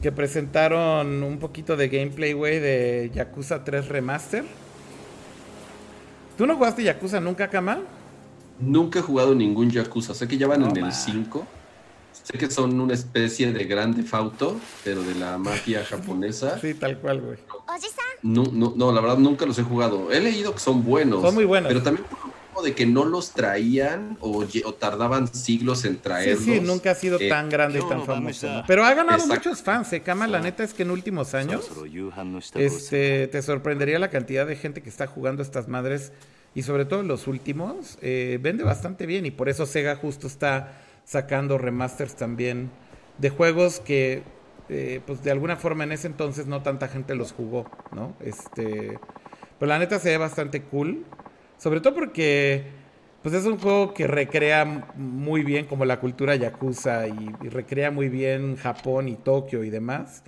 que 0.00 0.12
presentaron 0.12 1.22
un 1.22 1.38
poquito 1.38 1.76
de 1.76 1.88
gameplay, 1.88 2.32
güey, 2.32 2.58
de 2.60 3.10
Yakuza 3.12 3.64
3 3.64 3.88
Remaster. 3.88 4.44
¿Tú 6.38 6.46
no 6.46 6.56
jugaste 6.56 6.84
Yakuza 6.84 7.20
nunca, 7.20 7.48
Kama? 7.48 7.80
Nunca 8.60 8.98
he 8.98 9.02
jugado 9.02 9.34
ningún 9.34 9.70
Yakuza. 9.70 10.14
Sé 10.14 10.26
que 10.26 10.36
ya 10.36 10.46
van 10.46 10.62
en 10.64 10.76
el 10.84 10.92
5. 10.92 11.46
Sé 12.12 12.38
que 12.38 12.50
son 12.50 12.78
una 12.80 12.94
especie 12.94 13.52
de 13.52 13.64
grande 13.64 14.02
fauto, 14.02 14.58
pero 14.84 15.02
de 15.02 15.14
la 15.14 15.38
mafia 15.38 15.84
japonesa. 15.84 16.58
Sí, 16.60 16.74
tal 16.74 16.98
cual, 16.98 17.20
güey. 17.20 17.38
No, 18.22 18.44
no, 18.44 18.72
no, 18.76 18.92
la 18.92 19.00
verdad 19.00 19.18
nunca 19.18 19.46
los 19.46 19.58
he 19.58 19.62
jugado. 19.62 20.10
He 20.10 20.20
leído 20.20 20.52
que 20.52 20.58
son 20.58 20.84
buenos. 20.84 21.22
Son 21.22 21.34
muy 21.34 21.44
buenos. 21.44 21.68
Pero 21.68 21.82
también 21.82 22.04
de 22.62 22.74
que 22.74 22.86
no 22.86 23.04
los 23.04 23.32
traían 23.32 24.16
o, 24.20 24.44
tardaban 24.78 25.32
siglos 25.32 25.84
en 25.84 25.98
traerlos. 25.98 26.44
Sí, 26.44 26.54
sí, 26.54 26.60
nunca 26.60 26.92
ha 26.92 26.94
sido 26.94 27.18
eh, 27.20 27.28
tan 27.28 27.48
grande 27.48 27.80
y 27.80 27.88
tan 27.88 28.04
famoso. 28.04 28.64
Pero 28.66 28.84
ha 28.84 28.94
ganado 28.94 29.26
muchos 29.26 29.62
fans, 29.62 29.92
¿eh? 29.92 30.02
Kama, 30.02 30.26
la 30.26 30.40
neta 30.40 30.64
es 30.64 30.74
que 30.74 30.82
en 30.82 30.90
últimos 30.90 31.34
años 31.34 31.68
este, 32.54 33.28
te 33.28 33.42
sorprendería 33.42 33.98
la 33.98 34.10
cantidad 34.10 34.46
de 34.46 34.56
gente 34.56 34.82
que 34.82 34.88
está 34.88 35.06
jugando 35.06 35.42
estas 35.42 35.68
madres 35.68 36.12
y 36.58 36.62
sobre 36.62 36.86
todo 36.86 37.04
los 37.04 37.28
últimos, 37.28 37.98
eh, 38.02 38.40
vende 38.42 38.64
bastante 38.64 39.06
bien 39.06 39.24
y 39.24 39.30
por 39.30 39.48
eso 39.48 39.64
Sega 39.64 39.94
justo 39.94 40.26
está 40.26 40.72
sacando 41.04 41.56
remasters 41.56 42.16
también 42.16 42.72
de 43.18 43.30
juegos 43.30 43.78
que 43.78 44.24
eh, 44.68 45.00
pues 45.06 45.22
de 45.22 45.30
alguna 45.30 45.54
forma 45.54 45.84
en 45.84 45.92
ese 45.92 46.08
entonces 46.08 46.48
no 46.48 46.60
tanta 46.64 46.88
gente 46.88 47.14
los 47.14 47.30
jugó, 47.30 47.70
¿no? 47.92 48.16
Este, 48.18 48.98
pero 49.56 49.68
la 49.68 49.78
neta 49.78 50.00
se 50.00 50.08
ve 50.08 50.16
bastante 50.18 50.62
cool. 50.62 51.04
Sobre 51.58 51.80
todo 51.80 51.94
porque 51.94 52.64
pues 53.22 53.36
es 53.36 53.44
un 53.44 53.58
juego 53.58 53.94
que 53.94 54.08
recrea 54.08 54.64
muy 54.96 55.44
bien 55.44 55.64
como 55.66 55.84
la 55.84 56.00
cultura 56.00 56.34
yakuza 56.34 57.06
y, 57.06 57.48
recrea 57.50 57.92
muy 57.92 58.08
bien 58.08 58.56
Japón 58.56 59.06
y 59.06 59.14
Tokio 59.14 59.62
y 59.62 59.70
demás. 59.70 60.24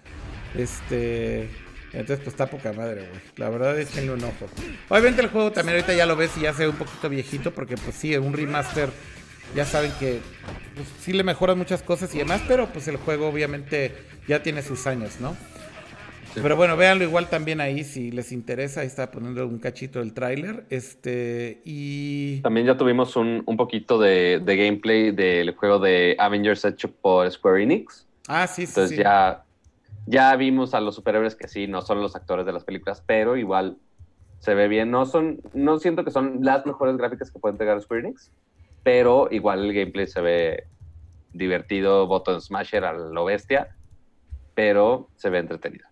Este, 0.54 1.48
entonces 1.93 2.18
pues 2.18 2.28
está 2.28 2.47
poca 2.47 2.72
madre, 2.72 3.07
güey. 3.09 3.20
La 3.36 3.51
verdad 3.51 3.78
es 3.78 3.91
échenle 3.91 4.12
un 4.12 4.24
ojo. 4.24 4.47
Obviamente 4.88 5.22
el 5.22 5.28
juego 5.28 5.51
también 5.53 5.76
ahorita 5.76 5.95
ya 5.95 6.07
lo 6.07 6.16
ves 6.16 6.36
y 6.36 6.43
ya 6.43 6.53
se 6.53 6.64
ve 6.64 6.68
un 6.68 6.76
poquito 6.76 7.09
viejito 7.09 7.53
porque 7.53 7.76
pues 7.76 7.97
sí, 7.97 8.16
un 8.16 8.32
remaster 8.32 8.91
ya 9.55 9.64
saben 9.64 9.93
que 9.99 10.20
pues, 10.74 10.88
sí 11.01 11.12
le 11.12 11.24
mejoran 11.24 11.59
muchas 11.59 11.82
cosas 11.82 12.14
y 12.14 12.18
demás, 12.18 12.43
pero 12.47 12.68
pues 12.68 12.86
el 12.88 12.97
juego 12.97 13.28
obviamente 13.28 13.93
ya 14.28 14.43
tiene 14.43 14.62
sus 14.62 14.86
años, 14.86 15.20
¿no? 15.20 15.36
Pero 16.34 16.57
bueno, 16.57 16.76
véanlo 16.76 17.03
igual 17.05 17.28
también 17.28 17.61
ahí 17.61 17.82
si 17.82 18.12
les 18.12 18.30
interesa. 18.30 18.82
Ahí 18.82 18.86
está 18.86 19.11
poniendo 19.11 19.45
un 19.47 19.59
cachito 19.59 19.99
del 19.99 20.12
tráiler. 20.12 20.64
Este, 20.70 21.61
y... 21.64 22.41
También 22.43 22.66
ya 22.66 22.76
tuvimos 22.76 23.16
un, 23.16 23.43
un 23.47 23.57
poquito 23.57 23.99
de, 23.99 24.41
de, 24.45 24.57
gameplay 24.57 25.11
del 25.11 25.55
juego 25.57 25.80
de 25.80 26.14
Avengers 26.18 26.64
hecho 26.64 26.91
por 26.91 27.28
Square 27.30 27.64
Enix. 27.64 28.07
Ah, 28.28 28.47
sí, 28.47 28.64
sí. 28.64 28.72
Entonces 28.76 28.99
ya, 28.99 29.43
ya 30.11 30.34
vimos 30.34 30.74
a 30.74 30.80
los 30.80 30.96
superhéroes 30.96 31.36
que 31.36 31.46
sí, 31.46 31.68
no 31.68 31.82
son 31.82 32.02
los 32.02 32.16
actores 32.16 32.44
de 32.44 32.52
las 32.52 32.64
películas, 32.64 33.02
pero 33.06 33.36
igual 33.36 33.78
se 34.40 34.54
ve 34.54 34.66
bien. 34.66 34.90
No 34.90 35.06
son, 35.06 35.40
no 35.54 35.78
siento 35.78 36.04
que 36.04 36.11
son 36.11 36.40
las 36.42 36.66
mejores 36.66 36.96
gráficas 36.96 37.30
que 37.30 37.38
pueden 37.38 37.54
entregar 37.54 37.80
Square 37.80 38.08
Enix, 38.08 38.32
pero 38.82 39.28
igual 39.30 39.64
el 39.64 39.72
gameplay 39.72 40.08
se 40.08 40.20
ve 40.20 40.64
divertido, 41.32 42.08
button 42.08 42.40
smasher 42.40 42.84
a 42.84 42.92
lo 42.92 43.24
bestia, 43.24 43.76
pero 44.54 45.08
se 45.14 45.30
ve 45.30 45.38
entretenido. 45.38 45.86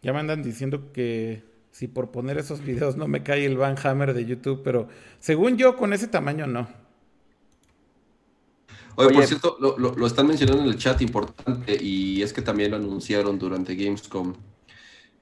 Ya 0.00 0.14
me 0.14 0.20
andan 0.20 0.42
diciendo 0.42 0.90
que 0.92 1.44
si 1.70 1.86
por 1.86 2.10
poner 2.10 2.38
esos 2.38 2.62
videos 2.62 2.96
no 2.96 3.08
me 3.08 3.22
cae 3.22 3.44
el 3.44 3.58
Van 3.58 3.76
Hammer 3.84 4.14
de 4.14 4.24
YouTube, 4.24 4.62
pero 4.64 4.88
según 5.18 5.58
yo, 5.58 5.76
con 5.76 5.92
ese 5.92 6.08
tamaño 6.08 6.46
no. 6.46 6.66
Oye, 9.00 9.14
por 9.14 9.26
cierto, 9.26 9.56
lo, 9.58 10.06
están 10.06 10.26
mencionando 10.26 10.62
en 10.62 10.68
el 10.68 10.76
chat 10.76 11.00
importante 11.00 11.76
y 11.80 12.22
es 12.22 12.32
que 12.32 12.42
también 12.42 12.70
lo 12.70 12.76
anunciaron 12.76 13.38
durante 13.38 13.74
Gamescom. 13.74 14.34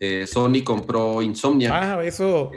Eh, 0.01 0.27
Sony 0.27 0.63
compró 0.65 1.23
Insomnia. 1.23 1.71
Ah, 1.73 2.05
eso 2.05 2.51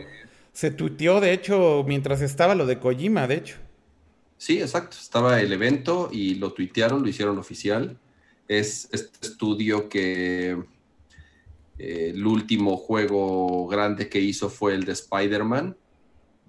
se 0.52 0.72
tuiteó, 0.72 1.22
de 1.22 1.34
hecho, 1.34 1.84
mientras 1.88 2.22
estaba 2.22 2.56
lo 2.56 2.66
de 2.66 2.80
Kojima, 2.80 3.28
de 3.28 3.36
hecho. 3.36 3.58
Sí, 4.38 4.60
exacto. 4.60 4.98
Estaba 5.00 5.40
el 5.40 5.54
evento 5.54 6.10
y 6.12 6.36
lo 6.36 6.52
tuitearon, 6.54 7.04
lo 7.04 7.10
hicieron 7.10 7.38
oficial. 7.38 7.98
Es 8.48 8.90
este 8.92 9.28
estudio 9.28 9.88
que 9.88 10.58
el 11.78 12.26
último 12.26 12.78
juego 12.78 13.68
grande 13.68 14.10
que 14.10 14.20
hizo 14.20 14.50
fue 14.50 14.76
el 14.76 14.84
de 14.84 14.92
Spider-Man. 14.94 15.76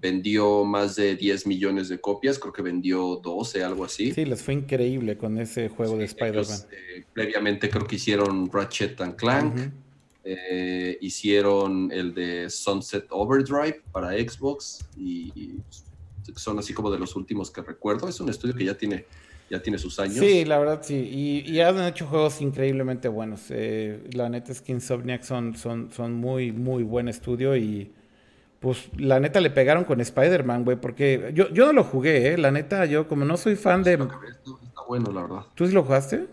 Vendió 0.03 0.65
más 0.65 0.97
de 0.97 1.15
10 1.15 1.47
millones 1.47 1.87
de 1.87 1.97
copias, 2.01 2.37
creo 2.37 2.51
que 2.51 2.61
vendió 2.61 3.21
12, 3.23 3.63
algo 3.63 3.85
así. 3.85 4.11
Sí, 4.11 4.25
les 4.25 4.43
fue 4.43 4.53
increíble 4.53 5.17
con 5.17 5.37
ese 5.37 5.69
juego 5.69 5.95
de 5.95 6.03
Spider-Man. 6.03 6.59
Eh, 6.73 7.05
previamente 7.13 7.69
creo 7.69 7.87
que 7.87 7.95
hicieron 7.95 8.51
Ratchet 8.51 8.99
and 8.99 9.15
Clank, 9.15 9.71
eh, 10.25 10.97
hicieron 10.99 11.89
el 11.89 12.13
de 12.13 12.49
Sunset 12.49 13.05
Overdrive 13.11 13.81
para 13.93 14.11
Xbox 14.11 14.85
y 14.97 15.53
son 16.35 16.59
así 16.59 16.73
como 16.73 16.91
de 16.91 16.99
los 16.99 17.15
últimos 17.15 17.49
que 17.49 17.61
recuerdo. 17.61 18.09
Es 18.09 18.19
un 18.19 18.27
estudio 18.27 18.53
que 18.55 18.65
ya 18.65 18.77
tiene 18.77 19.05
ya 19.49 19.61
tiene 19.61 19.77
sus 19.77 19.99
años. 19.99 20.17
Sí, 20.17 20.45
la 20.45 20.57
verdad 20.57 20.81
sí. 20.83 20.95
Y, 21.45 21.59
han 21.59 21.79
hecho 21.83 22.07
juegos 22.07 22.41
increíblemente 22.41 23.07
buenos. 23.07 23.45
Eh, 23.49 24.03
la 24.13 24.27
neta 24.29 24.51
es 24.51 24.61
que 24.61 24.71
Insomniac 24.71 25.23
son, 25.23 25.55
son, 25.55 25.91
son 25.91 26.13
muy, 26.13 26.51
muy 26.51 26.83
buen 26.83 27.07
estudio 27.07 27.55
y 27.55 27.91
pues 28.63 28.87
la 28.95 29.19
neta 29.19 29.41
le 29.41 29.49
pegaron 29.49 29.83
con 29.83 29.99
Spider-Man, 29.99 30.63
güey, 30.63 30.79
porque 30.79 31.31
yo, 31.33 31.49
yo 31.49 31.65
no 31.65 31.73
lo 31.73 31.83
jugué, 31.83 32.29
¿eh? 32.29 32.37
La 32.37 32.49
neta, 32.49 32.85
yo 32.85 33.09
como 33.09 33.25
no 33.25 33.35
soy 33.35 33.57
fan 33.57 33.83
de... 33.83 33.95
Está 33.95 34.81
bueno, 34.87 35.11
la 35.11 35.23
verdad. 35.23 35.41
¿Tú 35.53 35.67
sí 35.67 35.73
lo 35.73 35.83
jugaste? 35.83 36.27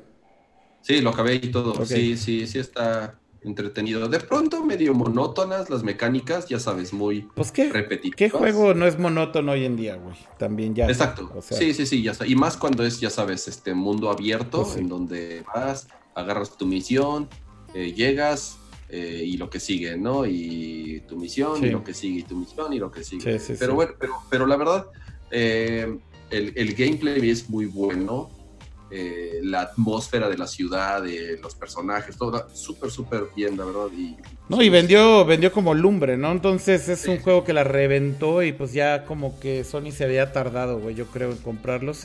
Sí, 0.81 1.01
lo 1.01 1.11
acabé 1.11 1.35
y 1.35 1.51
todo. 1.51 1.85
Sí, 1.85 2.17
sí, 2.17 2.47
sí 2.47 2.61
está 2.61 3.19
entretenido. 3.43 4.09
De 4.09 4.21
pronto 4.21 4.65
medio 4.65 4.95
monótonas 4.95 5.71
las 5.71 5.83
mecánicas, 5.83 6.47
ya 6.47 6.61
sabes, 6.61 6.93
muy 6.93 7.23
pues 7.35 7.51
qué, 7.51 7.69
repetitivas. 7.69 8.17
¿Qué 8.17 8.31
juego 8.31 8.75
no 8.75 8.87
es 8.87 8.97
monótono 8.97 9.51
hoy 9.51 9.65
en 9.65 9.77
día, 9.77 9.97
güey? 9.97 10.15
También 10.39 10.73
ya. 10.73 10.87
Exacto. 10.87 11.33
sí, 11.41 11.75
sí, 11.75 11.85
sí, 11.85 12.01
ya. 12.01 12.13
Y 12.25 12.37
más 12.37 12.57
cuando 12.57 12.87
es, 12.87 13.01
ya 13.01 13.11
sabes, 13.11 13.49
este 13.49 13.75
mundo 13.75 14.09
abierto 14.09 14.63
pues 14.63 14.77
en 14.77 14.89
donde 14.89 15.43
vas, 15.53 15.89
agarras 16.15 16.57
tu 16.57 16.65
misión, 16.65 17.29
eh, 17.75 17.93
llegas 17.93 18.60
eh, 18.91 19.23
y 19.25 19.37
lo 19.37 19.49
que 19.49 19.61
sigue, 19.61 19.97
¿no? 19.97 20.27
Y 20.27 21.03
tu 21.09 21.17
misión 21.17 21.65
y 21.65 21.71
lo 21.71 21.85
que 21.85 21.95
sigue, 21.95 22.21
y 22.21 22.23
tu 22.25 22.37
misión 22.37 22.73
y 22.73 22.79
lo 22.79 22.91
que 22.91 23.05
sigue. 23.05 23.41
pero 23.59 23.75
bueno, 23.75 23.93
pero, 23.99 24.15
pero 24.29 24.47
la 24.47 24.57
verdad, 24.57 24.87
eh, 25.31 25.97
el, 26.31 26.53
el 26.57 26.75
gameplay 26.75 27.31
es 27.31 27.49
muy 27.49 27.67
bueno 27.67 28.31
eh, 28.93 29.39
la 29.45 29.61
atmósfera 29.61 30.29
de 30.29 30.37
la 30.37 30.49
ciudad, 30.49 31.01
de 31.01 31.39
los 31.41 31.55
personajes, 31.55 32.17
todo 32.17 32.49
súper, 32.53 32.91
súper 32.91 33.27
bien, 33.37 33.57
la 33.57 33.65
verdad. 33.65 33.87
Y, 33.97 34.17
no, 34.49 34.61
y 34.61 34.69
vendió, 34.69 35.25
vendió 35.25 35.53
como 35.53 35.75
lumbre, 35.75 36.17
¿no? 36.17 36.33
Entonces 36.33 36.89
es 36.89 37.07
un 37.07 37.21
juego 37.21 37.45
que 37.45 37.53
la 37.53 37.63
reventó 37.63 38.43
y 38.43 38.53
pues 38.53 38.73
ya 38.73 39.05
como 39.05 39.39
que 39.39 39.63
Sony 39.63 39.93
se 39.93 40.03
había 40.03 40.33
tardado, 40.33 40.81
güey, 40.81 40.97
yo 40.97 41.07
creo, 41.07 41.31
en 41.31 41.37
comprarlos. 41.37 42.03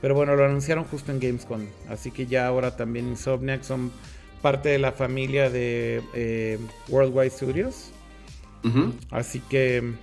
Pero 0.00 0.14
bueno, 0.14 0.36
lo 0.36 0.44
anunciaron 0.44 0.84
justo 0.84 1.10
en 1.10 1.18
Gamescom. 1.18 1.62
Así 1.88 2.12
que 2.12 2.26
ya 2.26 2.46
ahora 2.46 2.76
también 2.76 3.08
Insomniac 3.08 3.64
son 3.64 3.90
parte 4.42 4.68
de 4.70 4.78
la 4.78 4.92
familia 4.92 5.50
de 5.50 6.02
eh, 6.14 6.58
Worldwide 6.88 7.30
Studios. 7.30 7.90
Así 9.10 9.40
que 9.40 9.94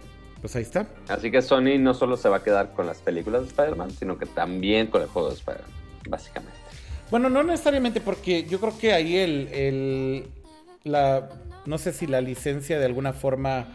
pues 0.41 0.55
ahí 0.55 0.63
está. 0.63 0.87
Así 1.07 1.31
que 1.31 1.41
Sony 1.41 1.77
no 1.79 1.93
solo 1.93 2.17
se 2.17 2.29
va 2.29 2.37
a 2.37 2.43
quedar 2.43 2.73
con 2.73 2.87
las 2.87 2.99
películas 2.99 3.41
de 3.41 3.47
Spider-Man, 3.47 3.91
sino 3.91 4.17
que 4.17 4.25
también 4.25 4.87
con 4.87 5.01
el 5.01 5.07
juego 5.07 5.29
de 5.29 5.35
Spider-Man 5.35 5.71
básicamente. 6.09 6.57
Bueno, 7.11 7.29
no 7.29 7.43
necesariamente 7.43 8.01
porque 8.01 8.43
yo 8.45 8.59
creo 8.59 8.77
que 8.77 8.93
ahí 8.93 9.17
el, 9.17 9.47
el 9.49 10.27
la, 10.83 11.29
no 11.65 11.77
sé 11.77 11.93
si 11.93 12.07
la 12.07 12.21
licencia 12.21 12.79
de 12.79 12.85
alguna 12.85 13.13
forma, 13.13 13.67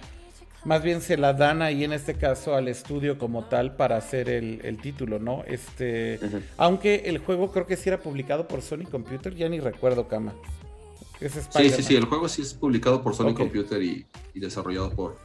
más 0.65 0.83
bien 0.83 1.01
se 1.01 1.17
la 1.17 1.33
dan 1.33 1.63
ahí 1.63 1.85
en 1.85 1.93
este 1.93 2.15
caso 2.15 2.55
al 2.55 2.69
estudio 2.69 3.19
como 3.19 3.45
tal 3.45 3.77
para 3.77 3.97
hacer 3.97 4.29
el, 4.29 4.79
título, 4.83 5.19
¿no? 5.19 5.45
Este, 5.47 6.21
aunque 6.57 7.03
el 7.07 7.19
juego 7.19 7.51
creo 7.51 7.67
que 7.67 7.77
sí 7.77 7.89
era 7.89 7.99
publicado 7.99 8.47
por 8.47 8.63
Sony 8.63 8.85
Computer, 8.91 9.35
ya 9.35 9.49
ni 9.49 9.61
recuerdo, 9.61 10.09
Kama. 10.09 10.35
sí, 11.19 11.71
sí, 11.71 11.83
sí, 11.83 11.97
el 11.97 12.05
juego 12.05 12.29
sí 12.29 12.43
es 12.43 12.55
publicado 12.55 13.03
por 13.03 13.15
Sony 13.15 13.35
Computer 13.35 13.83
y, 13.83 14.07
desarrollado 14.35 14.91
por, 14.91 15.19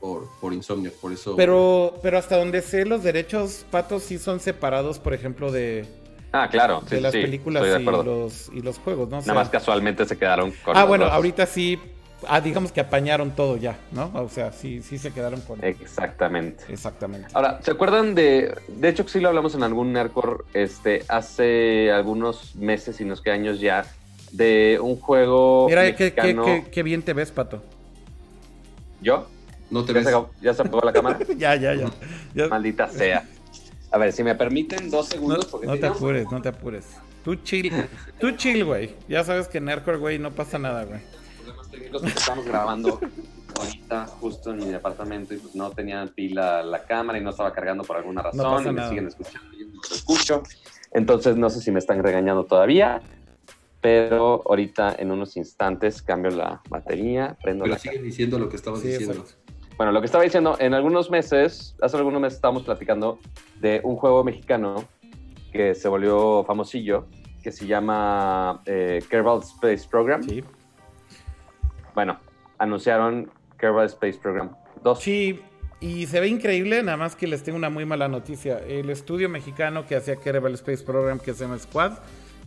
por, 0.00 0.28
por 0.40 0.52
Insomniac, 0.52 0.94
por 0.94 1.12
eso. 1.12 1.36
Pero, 1.36 1.98
pero 2.02 2.18
hasta 2.18 2.36
donde 2.36 2.62
sé, 2.62 2.84
los 2.84 3.02
derechos 3.02 3.66
patos 3.70 4.02
sí 4.02 4.18
son 4.18 4.40
separados, 4.40 4.98
por 4.98 5.14
ejemplo, 5.14 5.52
de, 5.52 5.86
Ah, 6.32 6.48
claro. 6.50 6.82
de 6.88 7.00
las 7.00 7.12
películas 7.12 7.80
y 7.80 7.84
los, 7.84 8.50
y 8.52 8.60
los, 8.60 8.78
juegos, 8.78 9.08
¿no? 9.08 9.20
Nada 9.20 9.34
más 9.34 9.48
casualmente 9.48 10.04
se 10.04 10.18
quedaron 10.18 10.52
con. 10.62 10.76
Ah, 10.76 10.84
bueno, 10.84 11.06
ahorita 11.06 11.46
sí. 11.46 11.78
Ah, 12.26 12.40
digamos 12.40 12.72
que 12.72 12.80
apañaron 12.80 13.30
todo 13.30 13.56
ya, 13.56 13.78
¿no? 13.92 14.10
O 14.14 14.28
sea, 14.28 14.50
sí, 14.52 14.82
sí 14.82 14.98
se 14.98 15.12
quedaron 15.12 15.40
con. 15.42 15.62
Exactamente. 15.64 16.64
Exactamente. 16.68 17.28
Ahora, 17.32 17.60
¿se 17.62 17.70
acuerdan 17.70 18.14
de. 18.14 18.56
De 18.68 18.88
hecho, 18.88 19.06
sí 19.06 19.20
lo 19.20 19.28
hablamos 19.28 19.54
en 19.54 19.62
algún 19.62 19.92
Nerdcore 19.92 20.44
este, 20.52 21.04
hace 21.08 21.92
algunos 21.92 22.56
meses 22.56 23.00
y 23.00 23.04
no 23.04 23.14
sé 23.14 23.22
qué 23.22 23.30
años 23.30 23.60
ya. 23.60 23.84
de 24.32 24.78
un 24.82 24.96
juego. 24.96 25.66
Mira, 25.68 25.94
qué, 25.94 26.82
bien 26.82 27.02
te 27.02 27.12
ves, 27.12 27.30
Pato. 27.30 27.62
¿Yo? 29.00 29.28
No 29.70 29.84
te 29.84 29.92
¿Ya 29.92 30.00
ves. 30.00 30.08
Se, 30.08 30.44
¿Ya 30.44 30.54
se 30.54 30.62
apagó 30.62 30.84
la 30.84 30.92
cámara? 30.92 31.18
ya, 31.36 31.54
ya, 31.54 31.74
ya, 32.34 32.48
Maldita 32.48 32.88
sea. 32.88 33.24
A 33.90 33.98
ver, 33.98 34.12
si 34.12 34.24
me 34.24 34.34
permiten 34.34 34.90
dos 34.90 35.08
segundos. 35.08 35.48
No, 35.52 35.74
no 35.74 35.78
te 35.78 35.86
apures, 35.86 36.30
no 36.30 36.42
te 36.42 36.48
apures. 36.48 36.84
Tú 37.24 37.36
chill, 37.36 37.72
tú 38.18 38.32
chill, 38.32 38.64
güey. 38.64 38.94
Ya 39.08 39.22
sabes 39.22 39.48
que 39.48 39.58
en 39.58 39.66
Nerdcore, 39.66 39.98
güey, 39.98 40.18
no 40.18 40.32
pasa 40.32 40.58
nada, 40.58 40.84
güey. 40.84 41.00
Porque 41.90 42.08
estamos 42.08 42.44
grabando 42.44 43.00
ahorita 43.58 44.06
justo 44.06 44.50
en 44.50 44.58
mi 44.58 44.66
departamento 44.66 45.34
y 45.34 45.38
pues 45.38 45.54
no 45.54 45.70
tenía 45.70 46.06
pila 46.06 46.62
la 46.62 46.84
cámara 46.84 47.18
y 47.18 47.22
no 47.22 47.30
estaba 47.30 47.52
cargando 47.52 47.84
por 47.84 47.96
alguna 47.96 48.22
razón 48.22 48.66
y 48.66 48.72
me 48.72 48.88
siguen 48.88 49.08
escuchando 49.08 49.52
y 49.54 49.60
yo 49.60 49.66
no 49.66 49.80
escucho. 49.90 50.42
Entonces 50.92 51.36
no 51.36 51.50
sé 51.50 51.60
si 51.60 51.70
me 51.70 51.78
están 51.78 52.02
regañando 52.02 52.44
todavía, 52.44 53.02
pero 53.80 54.42
ahorita 54.46 54.96
en 54.98 55.10
unos 55.10 55.36
instantes 55.36 56.02
cambio 56.02 56.30
la 56.30 56.62
batería, 56.68 57.36
prendo 57.42 57.64
Pero 57.64 57.74
la 57.74 57.78
sigue 57.78 58.02
diciendo 58.02 58.38
lo 58.38 58.48
que 58.48 58.56
estabas 58.56 58.82
diciendo. 58.82 59.24
Bueno, 59.76 59.92
lo 59.92 60.00
que 60.00 60.06
estaba 60.06 60.24
diciendo, 60.24 60.56
en 60.58 60.74
algunos 60.74 61.08
meses, 61.08 61.76
hace 61.80 61.96
algunos 61.96 62.20
meses 62.20 62.36
estábamos 62.36 62.64
platicando 62.64 63.20
de 63.60 63.80
un 63.84 63.94
juego 63.94 64.24
mexicano 64.24 64.88
que 65.52 65.76
se 65.76 65.88
volvió 65.88 66.42
famosillo, 66.44 67.06
que 67.42 67.52
se 67.52 67.66
llama 67.66 68.60
eh, 68.66 69.00
Kerbal 69.08 69.38
Space 69.38 69.86
Program. 69.88 70.22
Sí. 70.24 70.42
Bueno, 71.98 72.16
anunciaron 72.58 73.28
Kerbal 73.58 73.86
Space 73.86 74.20
Program 74.22 74.52
2. 74.84 75.00
Sí, 75.00 75.40
y 75.80 76.06
se 76.06 76.20
ve 76.20 76.28
increíble, 76.28 76.80
nada 76.84 76.96
más 76.96 77.16
que 77.16 77.26
les 77.26 77.42
tengo 77.42 77.58
una 77.58 77.70
muy 77.70 77.84
mala 77.86 78.06
noticia. 78.06 78.60
El 78.60 78.88
estudio 78.90 79.28
mexicano 79.28 79.84
que 79.84 79.96
hacía 79.96 80.14
Kerbal 80.14 80.54
Space 80.54 80.84
Program, 80.84 81.18
que 81.18 81.34
se 81.34 81.42
llama 81.42 81.58
Squad, 81.58 81.94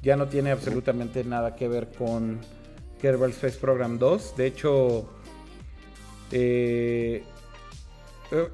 ya 0.02 0.16
no 0.16 0.28
tiene 0.30 0.52
absolutamente 0.52 1.26
nada 1.26 1.54
que 1.58 1.68
ver 1.68 1.89
con 1.97 2.39
Kerbal 3.02 3.32
Space 3.32 3.58
Program 3.60 3.99
2. 3.99 4.38
De 4.38 4.45
hecho, 4.47 5.10
eh, 6.32 7.22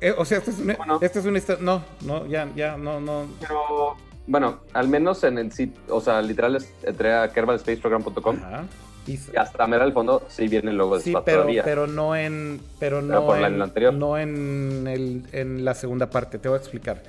eh, 0.02 0.16
o 0.18 0.26
sea, 0.26 0.39
esto 0.39 0.50
es 0.50 0.58
una, 0.58 0.74
Bueno. 0.78 0.98
esta 1.00 1.20
es 1.20 1.26
histo- 1.28 1.60
no, 1.60 1.84
no, 2.02 2.26
ya, 2.26 2.50
ya, 2.56 2.76
no, 2.76 3.00
no. 3.00 3.28
Pero, 3.39 3.95
bueno, 4.26 4.62
al 4.74 4.88
menos 4.88 5.24
en 5.24 5.38
el 5.38 5.52
sitio, 5.52 5.80
o 5.89 6.02
sea, 6.02 6.24
literal 6.24 6.58
entré 6.82 7.14
a 7.14 7.32
kerbalspaceprogram.com 7.32 8.38
Ajá. 8.43 8.64
Y- 9.08 9.18
hasta 9.38 9.66
mera 9.68 9.84
al 9.86 9.93
fondo 9.93 10.24
sí 10.28 10.47
viene 10.47 10.72
el 10.72 10.78
logo 10.78 10.97
de 10.97 11.03
Sí, 11.03 11.12
Squad 11.12 11.24
pero, 11.24 11.38
todavía. 11.41 11.64
pero 11.64 11.88
no 11.88 12.16
en, 12.16 12.60
pero 12.80 12.99
Pero 13.01 13.22
no 13.22 13.36
la- 13.39 13.47
en, 13.47 13.62
anterior. 13.62 13.93
no 13.93 14.18
en, 14.18 14.86
el, 14.88 15.24
en 15.32 15.64
la 15.66 15.74
segunda 15.74 16.10
parte. 16.10 16.38
Te 16.39 16.49
voy 16.49 16.58
a 16.58 16.60
explicar. 16.60 17.01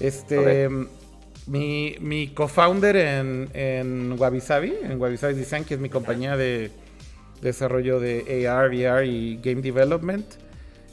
Este, 0.00 0.68
mi, 1.46 1.96
mi 2.00 2.28
co-founder 2.28 2.96
en, 2.96 3.48
en 3.54 4.14
Wabi 4.18 4.40
Sabi, 4.40 4.74
en 4.82 5.00
Wabi 5.00 5.16
Sabi 5.16 5.34
Design, 5.34 5.64
que 5.64 5.74
es 5.74 5.80
mi 5.80 5.88
compañía 5.88 6.36
de 6.36 6.70
desarrollo 7.40 7.98
de 8.00 8.46
AR, 8.48 8.68
VR 8.68 9.06
y 9.06 9.38
game 9.42 9.62
development, 9.62 10.26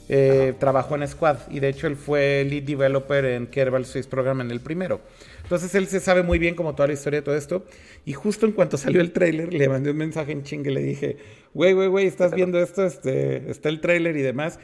eh, 0.08 0.54
trabajó 0.58 0.94
en 0.94 1.06
Squad 1.08 1.36
y 1.50 1.58
de 1.60 1.68
hecho 1.68 1.86
él 1.88 1.96
fue 1.96 2.46
lead 2.48 2.62
developer 2.62 3.24
en 3.24 3.48
Kerbal 3.48 3.82
Space 3.82 4.08
Program 4.08 4.40
en 4.40 4.50
el 4.50 4.60
primero. 4.60 5.00
Entonces 5.46 5.72
él 5.76 5.86
se 5.86 6.00
sabe 6.00 6.24
muy 6.24 6.40
bien 6.40 6.56
como 6.56 6.74
toda 6.74 6.88
la 6.88 6.94
historia 6.94 7.20
de 7.20 7.24
todo 7.24 7.36
esto. 7.36 7.64
Y 8.04 8.14
justo 8.14 8.46
en 8.46 8.52
cuanto 8.52 8.76
salió 8.76 9.00
el 9.00 9.12
tráiler, 9.12 9.54
le 9.54 9.68
mandé 9.68 9.92
un 9.92 9.96
mensaje 9.96 10.32
en 10.32 10.42
chingue, 10.42 10.72
le 10.72 10.82
dije, 10.82 11.18
güey, 11.54 11.72
güey, 11.72 11.86
güey, 11.86 12.06
¿estás 12.08 12.34
viendo 12.34 12.58
esto? 12.58 12.84
Este, 12.84 13.48
está 13.48 13.68
el 13.68 13.80
tráiler 13.80 14.16
y 14.16 14.22
demás. 14.22 14.58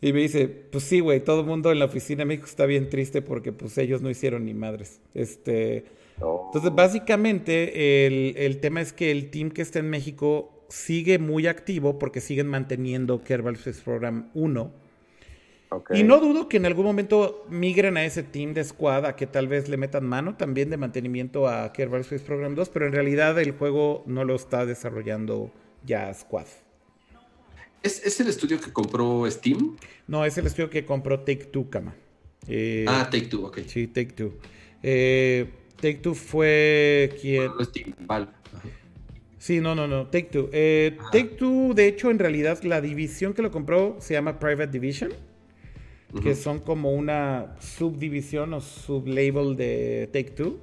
Y 0.00 0.12
me 0.12 0.22
dice, 0.22 0.48
pues 0.48 0.82
sí, 0.82 0.98
güey, 0.98 1.20
todo 1.20 1.42
el 1.42 1.46
mundo 1.46 1.70
en 1.70 1.78
la 1.78 1.84
oficina 1.84 2.22
de 2.22 2.24
México 2.24 2.46
está 2.48 2.66
bien 2.66 2.90
triste 2.90 3.22
porque 3.22 3.52
pues 3.52 3.78
ellos 3.78 4.02
no 4.02 4.10
hicieron 4.10 4.44
ni 4.44 4.52
madres. 4.52 5.00
Este, 5.14 5.84
entonces, 6.16 6.74
básicamente, 6.74 8.06
el, 8.08 8.34
el 8.36 8.58
tema 8.58 8.80
es 8.80 8.92
que 8.92 9.12
el 9.12 9.30
team 9.30 9.52
que 9.52 9.62
está 9.62 9.78
en 9.78 9.90
México 9.90 10.66
sigue 10.68 11.20
muy 11.20 11.46
activo 11.46 12.00
porque 12.00 12.20
siguen 12.20 12.48
manteniendo 12.48 13.22
Kerbal 13.22 13.54
Space 13.54 13.80
Program 13.84 14.28
1. 14.34 14.85
Y 15.92 16.04
no 16.04 16.20
dudo 16.20 16.48
que 16.48 16.56
en 16.58 16.66
algún 16.66 16.84
momento 16.84 17.44
migren 17.48 17.96
a 17.96 18.04
ese 18.04 18.22
team 18.22 18.54
de 18.54 18.62
squad 18.64 19.04
a 19.04 19.16
que 19.16 19.26
tal 19.26 19.48
vez 19.48 19.68
le 19.68 19.76
metan 19.76 20.06
mano 20.06 20.36
también 20.36 20.70
de 20.70 20.76
mantenimiento 20.76 21.48
a 21.48 21.72
Kerbal 21.72 22.02
Space 22.02 22.24
Program 22.24 22.54
2, 22.54 22.68
pero 22.68 22.86
en 22.86 22.92
realidad 22.92 23.38
el 23.40 23.52
juego 23.52 24.04
no 24.06 24.24
lo 24.24 24.34
está 24.36 24.64
desarrollando 24.64 25.50
ya 25.84 26.12
Squad. 26.14 26.46
¿Es, 27.82 28.04
es 28.04 28.20
el 28.20 28.28
estudio 28.28 28.60
que 28.60 28.72
compró 28.72 29.28
Steam? 29.30 29.76
No, 30.06 30.24
es 30.24 30.38
el 30.38 30.46
estudio 30.46 30.70
que 30.70 30.84
compró 30.84 31.20
Take 31.20 31.46
Two, 31.46 31.68
Kama. 31.70 31.94
Eh, 32.48 32.84
Ah, 32.88 33.08
Take 33.10 33.26
Two, 33.26 33.46
ok. 33.46 33.58
Sí, 33.66 33.86
Take 33.88 34.12
Two. 34.12 34.34
Eh, 34.82 35.48
Take 35.80 35.96
Two 35.96 36.14
fue 36.14 37.10
quien... 37.20 37.46
No, 37.46 37.64
Steam, 37.64 37.94
Valve. 38.06 38.30
Ajá. 38.54 38.68
Sí, 39.38 39.60
no, 39.60 39.74
no, 39.74 39.86
no. 39.86 40.06
Take 40.06 40.28
Two. 40.32 40.48
Eh. 40.52 40.96
Take 41.12 41.36
Two, 41.38 41.74
de 41.74 41.86
hecho, 41.86 42.10
en 42.10 42.18
realidad 42.18 42.60
la 42.64 42.80
división 42.80 43.34
que 43.34 43.42
lo 43.42 43.50
compró 43.50 43.96
se 44.00 44.14
llama 44.14 44.38
Private 44.40 44.72
Division, 44.72 45.12
que 46.22 46.34
son 46.34 46.60
como 46.60 46.92
una 46.92 47.56
subdivisión 47.60 48.54
o 48.54 48.60
sublabel 48.60 49.56
de 49.56 50.08
Take 50.12 50.30
Two. 50.30 50.58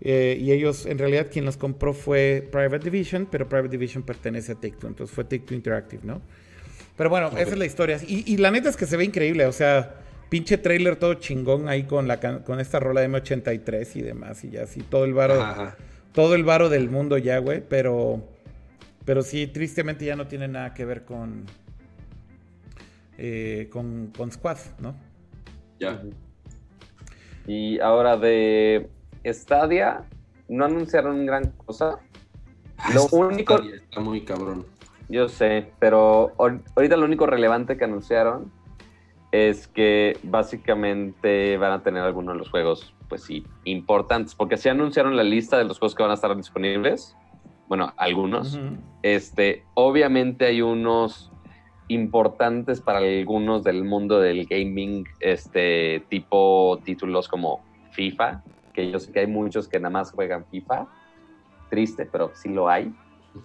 Eh, 0.00 0.36
y 0.40 0.50
ellos, 0.50 0.86
en 0.86 0.98
realidad, 0.98 1.28
quien 1.30 1.44
los 1.44 1.56
compró 1.56 1.94
fue 1.94 2.48
Private 2.50 2.90
Division, 2.90 3.28
pero 3.30 3.48
Private 3.48 3.68
Division 3.68 4.02
pertenece 4.02 4.52
a 4.52 4.54
Take 4.56 4.76
Two, 4.80 4.88
entonces 4.88 5.14
fue 5.14 5.24
Take 5.24 5.40
Two 5.40 5.54
Interactive, 5.54 6.02
¿no? 6.04 6.20
Pero 6.96 7.08
bueno, 7.08 7.28
esa 7.28 7.52
es 7.52 7.58
la 7.58 7.66
historia. 7.66 7.98
Y, 8.06 8.32
y 8.32 8.36
la 8.36 8.50
neta 8.50 8.68
es 8.68 8.76
que 8.76 8.86
se 8.86 8.96
ve 8.96 9.04
increíble, 9.04 9.46
o 9.46 9.52
sea, 9.52 9.94
pinche 10.28 10.58
trailer 10.58 10.96
todo 10.96 11.14
chingón 11.14 11.68
ahí 11.68 11.84
con, 11.84 12.08
la, 12.08 12.18
con 12.18 12.58
esta 12.58 12.80
rola 12.80 13.04
M83 13.04 13.96
y 13.96 14.02
demás, 14.02 14.42
y 14.44 14.50
ya 14.50 14.62
así, 14.62 14.80
todo 14.80 15.04
el 15.04 15.14
varo 15.14 15.40
ajá. 15.40 15.76
todo 16.12 16.34
el 16.34 16.42
varo 16.42 16.68
del 16.68 16.90
mundo 16.90 17.18
ya, 17.18 17.38
güey, 17.38 17.62
pero 17.68 18.26
pero 19.04 19.22
sí, 19.22 19.46
tristemente 19.46 20.04
ya 20.04 20.16
no 20.16 20.26
tiene 20.26 20.48
nada 20.48 20.74
que 20.74 20.84
ver 20.84 21.04
con 21.04 21.44
eh, 23.24 23.68
con, 23.72 24.10
con 24.16 24.32
Squad, 24.32 24.56
¿no? 24.80 24.96
Ya. 25.78 26.02
Y 27.46 27.78
ahora 27.80 28.16
de 28.16 28.90
Stadia, 29.24 30.04
no 30.48 30.64
anunciaron 30.64 31.24
gran 31.24 31.52
cosa. 31.52 32.00
Lo 32.92 33.04
Está- 33.04 33.16
único, 33.16 33.62
Está 33.62 34.00
muy 34.00 34.24
cabrón. 34.24 34.66
yo 35.08 35.28
sé, 35.28 35.70
pero 35.78 36.34
ahor- 36.36 36.62
ahorita 36.74 36.96
lo 36.96 37.04
único 37.04 37.26
relevante 37.26 37.76
que 37.76 37.84
anunciaron 37.84 38.50
es 39.30 39.66
que 39.68 40.18
básicamente 40.24 41.56
van 41.58 41.72
a 41.72 41.82
tener 41.82 42.02
algunos 42.02 42.34
de 42.34 42.38
los 42.40 42.50
juegos, 42.50 42.92
pues 43.08 43.22
sí, 43.22 43.46
importantes, 43.64 44.34
porque 44.34 44.56
sí 44.56 44.68
anunciaron 44.68 45.16
la 45.16 45.22
lista 45.22 45.58
de 45.58 45.64
los 45.64 45.78
juegos 45.78 45.94
que 45.94 46.02
van 46.02 46.10
a 46.10 46.14
estar 46.14 46.36
disponibles. 46.36 47.16
Bueno, 47.68 47.92
algunos. 47.96 48.58
Este, 49.02 49.64
obviamente 49.74 50.44
hay 50.46 50.60
unos 50.60 51.31
importantes 51.94 52.80
para 52.80 52.98
algunos 52.98 53.64
del 53.64 53.84
mundo 53.84 54.20
del 54.20 54.46
gaming, 54.46 55.04
este 55.20 56.02
tipo 56.08 56.78
títulos 56.84 57.28
como 57.28 57.64
FIFA, 57.92 58.42
que 58.72 58.90
yo 58.90 58.98
sé 58.98 59.12
que 59.12 59.20
hay 59.20 59.26
muchos 59.26 59.68
que 59.68 59.78
nada 59.78 59.90
más 59.90 60.12
juegan 60.12 60.44
FIFA. 60.46 60.86
Triste, 61.70 62.06
pero 62.10 62.32
sí 62.34 62.48
lo 62.48 62.68
hay. 62.68 62.94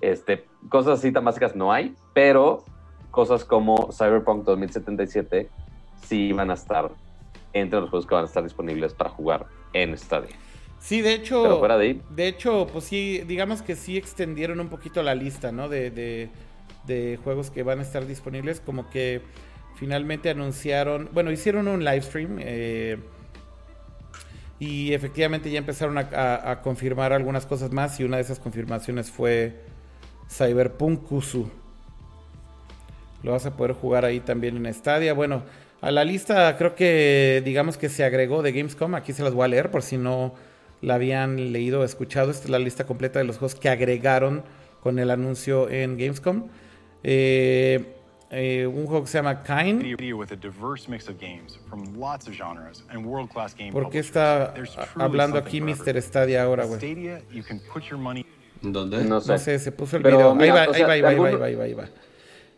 Este, 0.02 0.46
cosas 0.70 1.00
así 1.00 1.12
tan 1.12 1.24
básicas 1.24 1.56
no 1.56 1.72
hay, 1.72 1.96
pero 2.14 2.64
cosas 3.12 3.46
como 3.46 3.90
Cyberpunk 3.92 4.44
2077 4.44 5.50
sí 6.04 6.34
van 6.34 6.52
a 6.52 6.56
estar 6.56 6.92
entre 7.54 7.80
los 7.80 7.90
juegos 7.90 8.06
que 8.06 8.16
van 8.16 8.24
a 8.26 8.28
estar 8.28 8.44
disponibles 8.44 8.94
para 8.94 9.10
jugar 9.10 9.46
en 9.74 9.98
Stadia. 9.98 10.36
Sí, 10.80 11.02
de 11.02 11.14
hecho, 11.14 11.42
Pero 11.42 11.60
fuera 11.60 11.78
de 11.78 11.86
ahí, 11.86 12.02
de 12.12 12.28
hecho, 12.28 12.68
pues 12.72 12.86
sí, 12.86 13.24
digamos 13.26 13.62
que 13.62 13.76
sí 13.76 13.98
extendieron 13.98 14.60
un 14.60 14.70
poquito 14.70 15.02
la 15.02 15.16
lista, 15.16 15.52
¿no? 15.52 15.70
De, 15.70 15.90
de, 15.90 16.30
de 16.88 17.20
juegos 17.24 17.52
que 17.52 17.64
van 17.64 17.80
a 17.80 17.82
estar 17.84 18.08
disponibles, 18.08 18.60
como 18.60 18.90
que 18.90 19.22
finalmente 19.76 20.30
anunciaron, 20.30 21.10
bueno, 21.14 21.32
hicieron 21.32 21.68
un 21.68 21.86
live 21.86 22.02
stream 22.02 22.38
eh, 22.40 22.98
y 24.60 24.94
efectivamente 24.94 25.52
ya 25.52 25.60
empezaron 25.60 25.98
a, 26.00 26.62
confirmar 26.64 27.14
algunas 27.14 27.46
cosas 27.46 27.72
más 27.72 28.00
y 28.00 28.04
una 28.04 28.18
de 28.18 28.24
esas 28.24 28.40
confirmaciones 28.40 29.12
fue 29.12 29.62
Cyberpunk 30.30 31.04
Kusu. 31.04 31.50
Lo 33.22 33.32
vas 33.34 33.46
a 33.46 33.56
poder 33.56 33.74
jugar 33.74 34.04
ahí 34.04 34.20
también 34.20 34.66
en 34.66 34.74
Stadia. 34.74 35.14
Bueno, 35.14 35.44
a 35.82 35.92
la 35.92 36.04
lista 36.04 36.56
creo 36.58 36.74
que 36.74 37.42
digamos 37.46 37.78
que 37.78 37.90
se 37.90 38.04
agregó 38.04 38.42
de 38.42 38.52
Gamescom. 38.52 38.96
Aquí 38.96 39.14
se 39.14 39.22
las 39.22 39.34
voy 39.34 39.46
a 39.46 39.48
leer 39.48 39.70
por 39.70 39.84
si 39.84 39.98
no 39.98 40.34
la 40.82 40.96
habían 40.96 41.52
leído 41.52 41.82
o 41.82 41.84
escuchado. 41.84 42.32
Esta 42.32 42.46
es 42.46 42.50
la 42.50 42.60
lista 42.60 42.86
completa 42.86 43.20
de 43.20 43.26
los 43.26 43.38
juegos 43.38 43.56
que 43.56 43.70
agregaron 43.70 44.44
con 44.82 44.98
el 44.98 45.12
anuncio 45.12 45.70
en 45.70 45.98
Gamescom. 45.98 46.48
Eh, 47.10 47.86
eh, 48.30 48.68
un 48.68 48.86
juego 48.86 49.04
que 49.04 49.08
se 49.10 49.18
llama 49.18 49.42
Kind. 49.42 49.82
video 49.82 50.18
with 50.18 50.34
a 50.34 50.36
diverse 50.36 50.90
mix 50.90 51.08
of 51.08 51.18
games 51.18 51.58
from 51.70 51.98
lots 51.98 52.28
of 52.28 52.34
genres 52.36 52.84
and 52.90 53.06
world-class 53.06 53.56
game 53.56 53.72
¿Por 53.72 53.90
qué 53.90 54.00
está 54.00 54.54
hablando 54.96 55.38
aquí 55.38 55.62
Mr. 55.62 56.02
Stadia 56.02 56.44
ahora, 56.44 56.66
güey? 56.66 56.82
¿Dónde? 58.62 59.06
no 59.06 59.22
sé. 59.22 59.32
No 59.32 59.38
sé, 59.38 59.58
se 59.60 59.72
puso 59.72 59.96
el 59.96 60.04
Pero 60.04 60.18
video. 60.18 60.36
mira, 60.36 60.64
ahí 60.64 60.68
va, 60.68 60.72
o 60.72 60.74
sea, 60.74 60.88
ahí 60.90 61.02
va, 61.02 61.10
ahí 61.10 61.18
va, 61.18 61.28
ahí 61.30 61.36
va, 61.36 61.46
ahí 61.46 61.56
va, 61.56 61.64
ahí 61.64 61.74
va. 61.76 61.86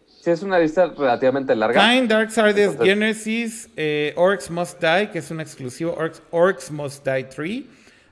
Sí, 0.08 0.32
es 0.32 0.42
una 0.42 0.58
lista 0.58 0.88
relativamente 0.88 1.56
larga. 1.56 1.80
Kind, 1.88 2.10
Darksiders, 2.10 2.58
Entonces- 2.58 2.86
Genesis, 2.88 3.70
eh, 3.78 4.14
Orcs 4.16 4.50
Must 4.50 4.82
Die, 4.82 5.10
que 5.12 5.20
es 5.20 5.30
un 5.30 5.42
exclusivo, 5.42 5.94
Orcs, 5.94 6.24
Orcs 6.32 6.72
Must 6.72 7.06
Die 7.06 7.24
3, 7.26 7.66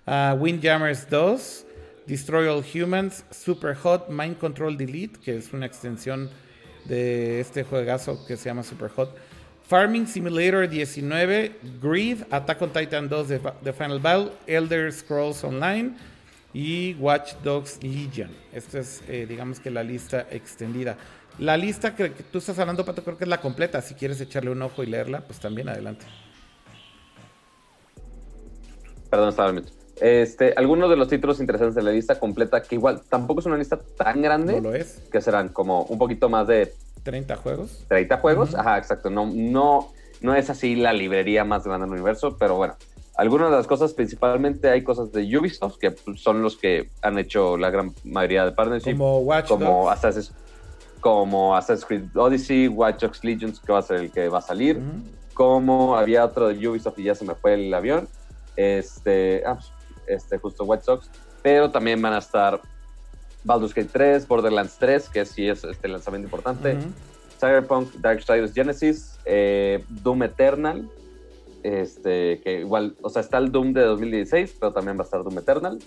uh, 0.05 0.35
Windjammers 0.39 1.09
2, 1.09 1.65
Destroy 2.07 2.47
All 2.47 2.63
Humans, 2.63 3.25
Super 3.31 3.75
Hot, 3.75 4.09
Mind 4.09 4.37
Control 4.37 4.77
Delete, 4.77 5.19
que 5.19 5.35
es 5.35 5.51
una 5.51 5.65
extensión 5.65 6.29
de 6.85 7.41
este 7.41 7.63
juegazo 7.63 8.25
que 8.25 8.37
se 8.37 8.45
llama 8.45 8.63
Super 8.63 8.89
Hot. 8.91 9.13
Farming 9.67 10.07
Simulator 10.07 10.69
19, 10.69 11.51
Greed, 11.81 12.23
Attack 12.31 12.61
on 12.61 12.71
Titan 12.71 13.09
2 13.09 13.27
de, 13.27 13.73
Final 13.73 13.99
Battle, 13.99 14.31
Elder 14.47 14.93
Scrolls 14.93 15.43
Online 15.43 15.93
y 16.53 16.93
Watch 16.93 17.33
Dogs 17.43 17.83
Legion. 17.83 18.31
Esta 18.53 18.79
es, 18.79 19.03
eh, 19.09 19.25
digamos 19.27 19.59
que 19.59 19.69
la 19.69 19.83
lista 19.83 20.25
extendida. 20.31 20.97
La 21.39 21.57
lista 21.57 21.93
que, 21.93 22.09
tú 22.09 22.37
estás 22.37 22.57
hablando, 22.57 22.85
Pato, 22.85 23.03
creo 23.03 23.17
que 23.17 23.25
es 23.25 23.29
la 23.29 23.41
completa. 23.41 23.81
Si 23.81 23.93
quieres 23.95 24.21
echarle 24.21 24.49
un 24.49 24.61
ojo 24.61 24.81
y 24.81 24.85
leerla, 24.85 25.19
pues 25.27 25.41
también 25.41 25.67
adelante. 25.67 26.05
Perdón, 29.09 29.29
estaba 29.29 29.51
este, 30.01 30.53
algunos 30.55 30.89
de 30.89 30.95
los 30.95 31.07
títulos 31.07 31.39
interesantes 31.39 31.75
de 31.75 31.81
la 31.81 31.91
lista 31.91 32.19
completa, 32.19 32.61
que 32.61 32.75
igual 32.75 33.01
tampoco 33.09 33.39
es 33.39 33.45
una 33.45 33.57
lista 33.57 33.79
tan 33.97 34.21
grande. 34.21 34.61
No 34.61 34.69
lo 34.69 34.75
es. 34.75 35.01
Que 35.11 35.21
serán 35.21 35.49
como 35.49 35.83
un 35.83 35.97
poquito 35.97 36.29
más 36.29 36.47
de 36.47 36.73
30 37.03 37.35
juegos. 37.37 37.85
30 37.87 38.17
juegos, 38.17 38.55
ajá, 38.55 38.77
exacto. 38.77 39.09
No, 39.09 39.25
no, 39.33 39.91
no 40.21 40.35
es 40.35 40.49
así 40.49 40.75
la 40.75 40.93
librería 40.93 41.43
más 41.45 41.63
grande 41.63 41.85
del 41.85 41.93
universo, 41.93 42.37
pero 42.37 42.55
bueno. 42.55 42.75
Algunas 43.15 43.49
de 43.49 43.57
las 43.57 43.65
cosas, 43.65 43.93
principalmente 43.93 44.69
hay 44.69 44.83
cosas 44.83 45.11
de 45.11 45.23
Ubisoft, 45.37 45.79
que 45.79 45.95
son 46.17 46.43
los 46.43 46.55
que 46.55 46.91
han 47.01 47.17
hecho 47.17 47.57
la 47.57 47.71
gran 47.71 47.95
mayoría 48.03 48.45
de 48.45 48.51
partnerships. 48.51 48.95
Como 48.95 49.19
Watch 49.19 49.47
como 49.47 49.89
Assassin's, 49.89 50.31
como 50.99 51.55
Assassin's 51.55 51.85
Creed 51.85 52.15
Odyssey, 52.15 52.67
Watch 52.67 53.01
Dogs 53.01 53.23
Legions, 53.23 53.59
que 53.59 53.71
va 53.71 53.79
a 53.79 53.81
ser 53.81 54.01
el 54.01 54.11
que 54.11 54.29
va 54.29 54.37
a 54.37 54.41
salir. 54.41 54.79
Como 55.33 55.97
había 55.97 56.25
otro 56.25 56.49
de 56.49 56.67
Ubisoft 56.67 56.99
y 56.99 57.03
ya 57.03 57.15
se 57.15 57.25
me 57.25 57.33
fue 57.33 57.55
el 57.55 57.73
avión. 57.73 58.07
Este, 58.55 59.43
ah, 59.47 59.55
pues, 59.55 59.71
este, 60.07 60.37
justo 60.37 60.63
White 60.63 60.83
Sox, 60.83 61.09
pero 61.41 61.69
también 61.69 62.01
van 62.01 62.13
a 62.13 62.19
estar 62.19 62.61
Baldur's 63.43 63.73
Gate 63.73 63.89
3, 63.91 64.27
Borderlands 64.27 64.77
3, 64.79 65.09
que 65.09 65.25
sí 65.25 65.47
es 65.47 65.63
este 65.63 65.87
lanzamiento 65.87 66.27
importante, 66.27 66.77
Cyberpunk, 67.39 67.93
Darksiders 67.95 68.53
Genesis, 68.53 69.17
eh, 69.25 69.83
Doom 69.89 70.23
Eternal, 70.23 70.89
este, 71.63 72.41
que 72.41 72.61
igual, 72.61 72.95
o 73.01 73.09
sea, 73.09 73.21
está 73.21 73.37
el 73.37 73.51
Doom 73.51 73.73
de 73.73 73.81
2016, 73.81 74.55
pero 74.59 74.73
también 74.73 74.97
va 74.97 75.01
a 75.01 75.05
estar 75.05 75.23
Doom 75.23 75.37
Eternal, 75.37 75.79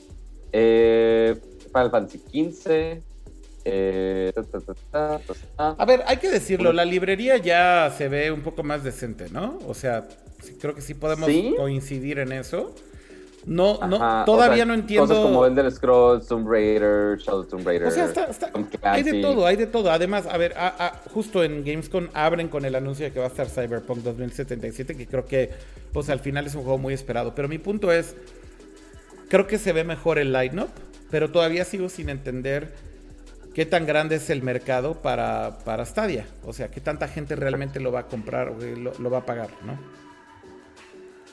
eh, 0.52 1.40
Final 1.72 1.90
Fantasy 1.90 2.18
XV, 2.18 3.02
eh, 3.64 4.32
a 5.56 5.84
ver, 5.84 6.02
hay 6.06 6.16
que 6.16 6.30
decirlo, 6.30 6.72
la 6.72 6.84
librería 6.84 7.36
ya 7.36 7.92
se 7.96 8.08
ve 8.08 8.32
un 8.32 8.40
poco 8.40 8.62
más 8.62 8.82
decente, 8.82 9.28
¿no? 9.30 9.58
O 9.66 9.74
sea, 9.74 10.08
creo 10.60 10.74
que 10.74 10.80
sí 10.80 10.94
podemos 10.94 11.28
coincidir 11.56 12.20
en 12.20 12.32
eso. 12.32 12.74
No, 13.46 13.78
no, 13.86 14.24
todavía 14.24 14.64
no 14.64 14.74
entiendo. 14.74 15.06
Cosas 15.06 15.22
como 15.22 15.46
Elder 15.46 15.70
Scrolls, 15.72 16.26
Tomb 16.26 16.48
Raider, 16.48 17.18
Shadow 17.18 17.44
Tomb 17.44 17.66
Raider. 17.66 17.88
O 17.88 17.90
sea, 17.90 18.04
está, 18.04 18.50
hay 18.82 19.02
de 19.02 19.22
todo, 19.22 19.46
hay 19.46 19.56
de 19.56 19.66
todo. 19.66 19.90
Además, 19.90 20.26
a 20.26 20.36
ver, 20.36 20.54
justo 21.12 21.42
en 21.42 21.64
Gamescom 21.64 22.08
abren 22.12 22.48
con 22.48 22.64
el 22.64 22.74
anuncio 22.74 23.06
de 23.06 23.12
que 23.12 23.18
va 23.18 23.26
a 23.26 23.28
estar 23.28 23.48
Cyberpunk 23.48 24.00
2077, 24.00 24.96
que 24.96 25.06
creo 25.06 25.24
que, 25.24 25.50
pues 25.92 26.10
al 26.10 26.20
final 26.20 26.46
es 26.46 26.54
un 26.54 26.62
juego 26.62 26.78
muy 26.78 26.92
esperado. 26.92 27.34
Pero 27.34 27.48
mi 27.48 27.58
punto 27.58 27.90
es, 27.92 28.14
creo 29.28 29.46
que 29.46 29.58
se 29.58 29.72
ve 29.72 29.84
mejor 29.84 30.18
el 30.18 30.32
line-up, 30.32 30.70
pero 31.10 31.30
todavía 31.30 31.64
sigo 31.64 31.88
sin 31.88 32.10
entender 32.10 32.74
qué 33.54 33.64
tan 33.64 33.86
grande 33.86 34.16
es 34.16 34.28
el 34.28 34.42
mercado 34.42 34.94
para, 35.00 35.58
para 35.64 35.86
Stadia. 35.86 36.26
O 36.44 36.52
sea, 36.52 36.68
qué 36.68 36.80
tanta 36.80 37.08
gente 37.08 37.36
realmente 37.36 37.80
lo 37.80 37.90
va 37.90 38.00
a 38.00 38.06
comprar 38.06 38.48
o 38.48 38.58
lo, 38.58 38.92
lo 38.98 39.10
va 39.10 39.18
a 39.18 39.26
pagar, 39.26 39.48
¿no? 39.64 39.99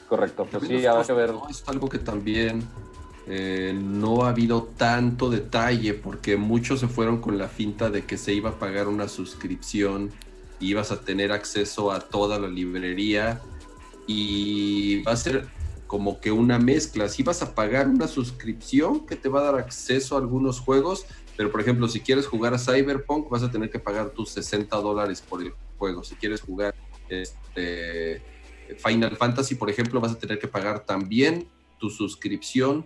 Correcto, 0.09 0.47
pues 0.49 0.67
sí, 0.67 0.85
habrá 0.85 1.03
que 1.03 1.13
ver. 1.13 1.33
Es 1.49 1.63
algo 1.67 1.89
que 1.89 1.99
también 1.99 2.63
eh, 3.27 3.77
no 3.77 4.23
ha 4.23 4.29
habido 4.29 4.63
tanto 4.77 5.29
detalle 5.29 5.93
porque 5.93 6.37
muchos 6.37 6.79
se 6.79 6.87
fueron 6.87 7.19
con 7.19 7.37
la 7.37 7.49
finta 7.49 7.89
de 7.89 8.05
que 8.05 8.17
se 8.17 8.33
iba 8.33 8.51
a 8.51 8.59
pagar 8.59 8.87
una 8.87 9.09
suscripción 9.09 10.11
y 10.61 10.69
ibas 10.69 10.91
a 10.91 11.01
tener 11.01 11.33
acceso 11.33 11.91
a 11.91 11.99
toda 11.99 12.39
la 12.39 12.47
librería 12.47 13.41
y 14.07 15.03
va 15.03 15.11
a 15.11 15.17
ser 15.17 15.47
como 15.87 16.21
que 16.21 16.31
una 16.31 16.57
mezcla. 16.57 17.09
Si 17.09 17.23
vas 17.23 17.41
a 17.41 17.53
pagar 17.53 17.89
una 17.89 18.07
suscripción 18.07 19.05
que 19.05 19.17
te 19.17 19.27
va 19.27 19.41
a 19.41 19.43
dar 19.43 19.55
acceso 19.55 20.15
a 20.15 20.19
algunos 20.19 20.61
juegos, 20.61 21.05
pero 21.35 21.51
por 21.51 21.59
ejemplo, 21.59 21.87
si 21.89 21.99
quieres 21.99 22.27
jugar 22.27 22.53
a 22.53 22.59
Cyberpunk, 22.59 23.29
vas 23.29 23.43
a 23.43 23.51
tener 23.51 23.69
que 23.69 23.79
pagar 23.79 24.09
tus 24.11 24.29
60 24.29 24.75
dólares 24.77 25.21
por 25.21 25.41
el 25.41 25.53
juego. 25.77 26.03
Si 26.03 26.15
quieres 26.15 26.41
jugar 26.41 26.73
este 27.09 28.21
Final 28.76 29.15
Fantasy, 29.15 29.55
por 29.55 29.70
ejemplo, 29.70 29.99
vas 30.01 30.13
a 30.13 30.20
tener 30.20 30.39
que 30.39 30.47
pagar 30.47 30.86
también 30.86 31.47
tu 31.80 31.89
suscripción 31.89 32.86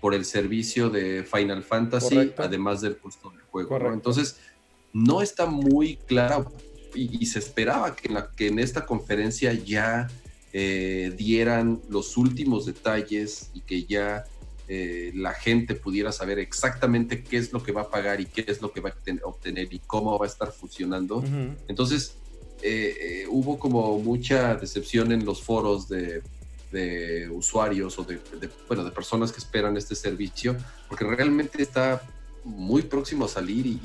por 0.00 0.14
el 0.14 0.24
servicio 0.24 0.90
de 0.90 1.22
Final 1.22 1.62
Fantasy, 1.62 2.32
además 2.36 2.80
del 2.80 2.98
costo 2.98 3.30
del 3.30 3.42
juego. 3.42 3.92
Entonces, 3.92 4.40
no 4.92 5.22
está 5.22 5.46
muy 5.46 5.96
claro 5.96 6.52
y, 6.94 7.24
se 7.26 7.38
esperaba 7.38 7.94
que 7.96 8.08
en, 8.08 8.14
la, 8.14 8.30
que 8.30 8.48
en 8.48 8.58
esta 8.58 8.84
conferencia 8.84 9.52
ya 9.52 10.08
eh, 10.52 11.14
dieran 11.16 11.80
los 11.88 12.16
últimos 12.16 12.66
detalles 12.66 13.50
y 13.54 13.60
que 13.62 13.84
ya 13.84 14.24
eh, 14.68 15.12
la 15.14 15.32
gente 15.32 15.74
pudiera 15.74 16.12
saber 16.12 16.38
exactamente 16.38 17.22
qué 17.22 17.36
es 17.36 17.52
lo 17.52 17.62
que 17.62 17.72
va 17.72 17.82
a 17.82 17.90
pagar 17.90 18.20
y 18.20 18.26
qué 18.26 18.44
es 18.46 18.60
lo 18.60 18.72
que 18.72 18.80
va 18.80 18.90
a 18.90 19.26
obtener 19.26 19.72
y 19.72 19.78
cómo 19.80 20.18
va 20.18 20.26
a 20.26 20.28
estar 20.28 20.52
funcionando. 20.52 21.22
Entonces, 21.68 22.16
eh, 22.62 22.96
eh, 23.00 23.26
hubo 23.28 23.58
como 23.58 23.98
mucha 23.98 24.54
decepción 24.54 25.10
en 25.10 25.24
los 25.24 25.42
foros 25.42 25.88
de, 25.88 26.22
usuarios 27.30 27.98
o 27.98 28.04
de, 28.04 28.18
bueno, 28.66 28.82
de 28.82 28.90
personas 28.92 29.30
que 29.30 29.38
esperan 29.38 29.76
este 29.76 29.94
servicio, 29.94 30.56
porque 30.88 31.04
realmente 31.04 31.62
está 31.62 32.00
muy 32.44 32.82
próximo 32.82 33.26
a 33.26 33.28
salir 33.28 33.66
y, 33.66 33.80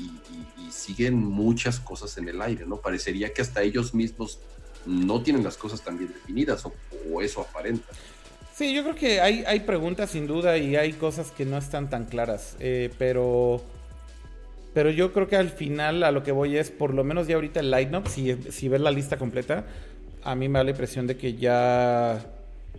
siguen 0.70 1.16
muchas 1.16 1.80
cosas 1.80 2.18
en 2.18 2.28
el 2.28 2.42
aire, 2.42 2.66
¿no? 2.66 2.76
Parecería 2.76 3.32
que 3.32 3.40
hasta 3.40 3.62
ellos 3.62 3.94
mismos 3.94 4.38
no 4.84 5.22
tienen 5.22 5.42
las 5.42 5.56
cosas 5.56 5.82
tan 5.82 5.98
bien 5.98 6.12
definidas 6.12 6.64
o, 6.66 7.22
eso 7.22 7.40
aparenta. 7.40 7.86
Sí, 8.54 8.74
yo 8.74 8.82
creo 8.82 8.94
que 8.94 9.20
hay, 9.22 9.44
hay 9.46 9.60
preguntas 9.60 10.10
sin 10.10 10.26
duda 10.26 10.58
y 10.58 10.76
hay 10.76 10.92
cosas 10.92 11.30
que 11.30 11.46
no 11.46 11.56
están 11.56 11.88
tan 11.88 12.04
claras, 12.04 12.54
eh, 12.60 12.92
pero 12.98 13.62
pero 14.74 14.90
yo 14.90 15.12
creo 15.12 15.28
que 15.28 15.36
al 15.36 15.50
final 15.50 16.02
a 16.02 16.12
lo 16.12 16.22
que 16.22 16.32
voy 16.32 16.56
es, 16.56 16.70
por 16.70 16.94
lo 16.94 17.04
menos 17.04 17.26
ya 17.26 17.36
ahorita 17.36 17.60
el 17.60 17.70
line-up, 17.70 18.08
si, 18.08 18.34
si 18.50 18.68
ves 18.68 18.80
la 18.80 18.90
lista 18.90 19.16
completa, 19.16 19.64
a 20.22 20.34
mí 20.34 20.48
me 20.48 20.58
da 20.58 20.64
la 20.64 20.70
impresión 20.70 21.06
de 21.06 21.16
que 21.16 21.34
ya 21.34 22.24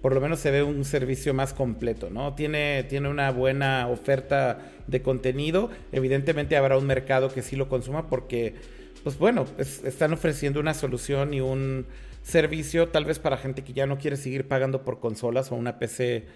por 0.01 0.13
lo 0.13 0.21
menos 0.21 0.39
se 0.39 0.51
ve 0.51 0.63
un 0.63 0.85
servicio 0.85 1.33
más 1.33 1.53
completo, 1.53 2.09
¿no? 2.09 2.33
Tiene, 2.33 2.83
tiene 2.83 3.09
una 3.09 3.31
buena 3.31 3.87
oferta 3.87 4.59
de 4.87 5.01
contenido. 5.01 5.69
Evidentemente 5.91 6.55
habrá 6.55 6.77
un 6.77 6.85
mercado 6.85 7.33
que 7.33 7.41
sí 7.41 7.55
lo 7.55 7.67
consuma 7.67 8.07
porque, 8.07 8.55
pues 9.03 9.17
bueno, 9.17 9.45
están 9.57 10.13
ofreciendo 10.13 10.59
una 10.59 10.73
solución 10.73 11.33
y 11.33 11.41
un 11.41 11.85
servicio 12.23 12.89
tal 12.89 13.05
vez 13.05 13.19
para 13.19 13.37
gente 13.37 13.63
que 13.63 13.73
ya 13.73 13.87
no 13.87 13.97
quiere 13.97 14.15
seguir 14.15 14.47
pagando 14.47 14.83
por 14.83 14.99
consolas 14.99 15.51
o 15.51 15.55
una 15.55 15.79
PC 15.79 16.27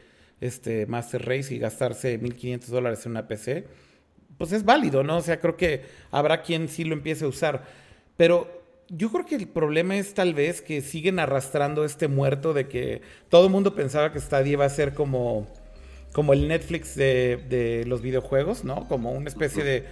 este, 0.41 0.85
Master 0.87 1.25
Race 1.25 1.53
y 1.53 1.59
gastarse 1.59 2.19
1.500 2.19 2.65
dólares 2.65 3.05
en 3.05 3.11
una 3.11 3.27
PC 3.27 3.65
pues 4.37 4.51
es 4.51 4.65
válido, 4.65 5.03
¿no? 5.03 5.17
O 5.17 5.21
sea, 5.21 5.39
creo 5.39 5.57
que 5.57 5.83
habrá 6.11 6.41
quien 6.41 6.67
sí 6.67 6.83
lo 6.83 6.93
empiece 6.93 7.25
a 7.25 7.27
usar. 7.27 7.63
Pero 8.17 8.63
yo 8.89 9.11
creo 9.11 9.25
que 9.25 9.35
el 9.35 9.47
problema 9.47 9.95
es 9.95 10.13
tal 10.13 10.33
vez 10.33 10.61
que 10.61 10.81
siguen 10.81 11.19
arrastrando 11.19 11.85
este 11.85 12.07
muerto 12.07 12.53
de 12.53 12.67
que 12.67 13.01
todo 13.29 13.45
el 13.45 13.51
mundo 13.51 13.73
pensaba 13.75 14.11
que 14.11 14.19
Stadia 14.19 14.53
iba 14.53 14.65
a 14.65 14.69
ser 14.69 14.93
como, 14.93 15.47
como 16.11 16.33
el 16.33 16.47
Netflix 16.47 16.95
de, 16.95 17.83
los 17.87 18.01
videojuegos, 18.01 18.63
¿no? 18.63 18.87
Como 18.87 19.11
una 19.11 19.29
especie 19.29 19.63
de 19.63 19.85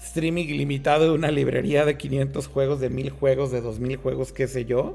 streaming 0.00 0.44
ilimitado 0.44 1.04
de 1.04 1.10
una 1.10 1.30
librería 1.30 1.84
de 1.84 1.96
500 1.96 2.46
juegos, 2.46 2.80
de 2.80 2.90
1000 2.90 3.10
juegos, 3.10 3.50
de 3.50 3.60
2000 3.60 3.96
juegos, 3.96 4.32
qué 4.32 4.46
sé 4.46 4.64
yo. 4.64 4.94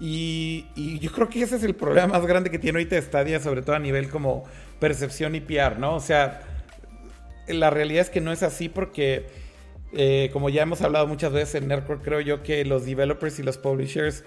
Y, 0.00 0.66
y, 0.74 0.98
yo 0.98 1.12
creo 1.12 1.28
que 1.28 1.42
ese 1.42 1.56
es 1.56 1.62
el 1.62 1.74
problema 1.74 2.08
más 2.08 2.26
grande 2.26 2.50
que 2.50 2.58
tiene 2.58 2.78
ahorita 2.78 3.00
Stadia, 3.00 3.38
sobre 3.38 3.62
todo 3.62 3.76
a 3.76 3.78
nivel 3.78 4.08
como 4.08 4.44
percepción 4.80 5.34
y 5.34 5.40
PR, 5.40 5.78
¿no? 5.78 5.94
O 5.94 6.00
sea, 6.00 6.40
la 7.54 7.70
realidad 7.70 8.02
es 8.02 8.10
que 8.10 8.20
no 8.20 8.32
es 8.32 8.42
así 8.42 8.68
porque, 8.68 9.26
eh, 9.92 10.30
como 10.32 10.48
ya 10.48 10.62
hemos 10.62 10.82
hablado 10.82 11.06
muchas 11.06 11.32
veces 11.32 11.56
en 11.56 11.68
Nerdcore, 11.68 12.00
creo 12.02 12.20
yo 12.20 12.42
que 12.42 12.64
los 12.64 12.86
developers 12.86 13.38
y 13.38 13.42
los 13.42 13.58
publishers 13.58 14.24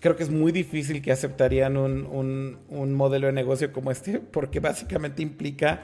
creo 0.00 0.16
que 0.16 0.22
es 0.22 0.30
muy 0.30 0.52
difícil 0.52 1.00
que 1.00 1.12
aceptarían 1.12 1.78
un, 1.78 2.58
modelo 2.94 3.26
de 3.26 3.32
negocio 3.32 3.72
como 3.72 3.90
este, 3.90 4.20
porque 4.32 4.60
básicamente 4.60 5.22
implica 5.22 5.82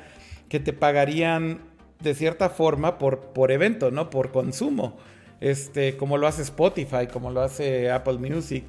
que 0.48 0.60
te 0.60 0.72
pagarían 0.72 1.60
de 2.00 2.14
cierta 2.14 2.50
forma 2.50 2.98
por, 2.98 3.32
por 3.32 3.50
evento, 3.50 3.90
¿no? 3.90 4.10
Por 4.10 4.30
consumo. 4.30 4.98
Este, 5.40 5.96
como 5.96 6.18
lo 6.18 6.26
hace 6.26 6.42
Spotify, 6.42 7.06
como 7.10 7.30
lo 7.30 7.40
hace 7.40 7.90
Apple 7.90 8.18
Music, 8.18 8.64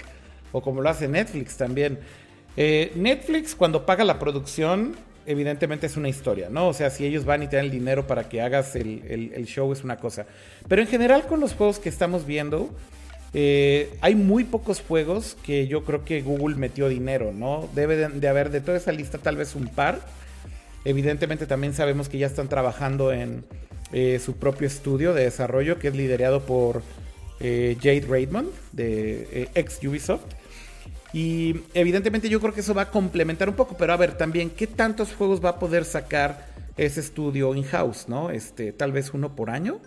o 0.53 0.61
como 0.61 0.81
lo 0.81 0.89
hace 0.89 1.07
Netflix 1.07 1.57
también. 1.57 1.99
Eh, 2.55 2.91
Netflix, 2.95 3.53
cuando 3.53 3.85
paga 3.85 4.03
la 4.03 4.19
producción, 4.19 4.95
evidentemente 5.25 5.87
es 5.87 5.97
una 5.97 6.09
historia, 6.09 6.49
¿no? 6.49 6.67
O 6.67 6.73
sea, 6.73 6.89
si 6.89 7.05
ellos 7.05 7.25
van 7.25 7.43
y 7.43 7.47
te 7.47 7.55
dan 7.57 7.65
el 7.65 7.71
dinero 7.71 8.07
para 8.07 8.27
que 8.29 8.41
hagas 8.41 8.75
el, 8.75 9.45
show 9.45 9.71
es 9.71 9.83
una 9.83 9.97
cosa. 9.97 10.25
Pero 10.67 10.81
en 10.81 10.87
general 10.87 11.27
con 11.27 11.39
los 11.39 11.53
juegos 11.53 11.79
que 11.79 11.89
estamos 11.89 12.25
viendo, 12.25 12.69
eh, 13.33 13.89
hay 14.01 14.15
muy 14.15 14.43
pocos 14.43 14.81
juegos 14.81 15.37
que 15.43 15.67
yo 15.67 15.83
creo 15.83 16.03
que 16.03 16.21
Google 16.21 16.55
metió 16.55 16.89
dinero, 16.89 17.31
¿no? 17.33 17.69
Debe 17.73 17.95
de, 17.95 18.27
haber 18.27 18.49
de 18.49 18.61
toda 18.61 18.77
esa 18.77 18.91
lista 18.91 19.17
tal 19.17 19.37
vez 19.37 19.55
un 19.55 19.67
par 19.67 19.99
Evidentemente 20.83 21.45
también 21.45 21.75
sabemos 21.75 22.09
que 22.09 22.17
ya 22.17 22.25
están 22.25 22.47
trabajando 22.47 23.13
en 23.13 23.43
eh, 23.93 24.19
su 24.23 24.37
propio 24.37 24.65
estudio 24.65 25.13
de 25.13 25.25
desarrollo 25.25 25.77
que 25.77 25.89
es 25.89 25.95
liderado 25.95 26.41
por 26.41 26.81
eh, 27.39 27.77
Jade 27.79 28.05
Raymond 28.09 28.49
de 28.71 29.47
ex 29.53 29.79
Ubisoft. 29.83 30.23
Y 31.13 31.61
evidentemente 31.73 32.29
yo 32.29 32.39
creo 32.39 32.53
que 32.53 32.61
eso 32.61 32.73
va 32.73 32.83
a 32.83 32.91
complementar 32.91 33.49
un 33.49 33.55
poco, 33.55 33.75
pero 33.77 33.93
a 33.93 33.97
ver 33.97 34.17
también 34.17 34.49
qué 34.49 34.67
tantos 34.67 35.13
juegos 35.13 35.43
va 35.43 35.49
a 35.49 35.59
poder 35.59 35.83
sacar 35.85 36.47
ese 36.77 37.01
estudio 37.01 37.53
in-house, 37.53 38.07
¿no? 38.07 38.29
Este, 38.29 38.71
tal 38.71 38.91
vez 38.91 39.13
uno 39.13 39.35
por 39.35 39.49
año. 39.49 39.79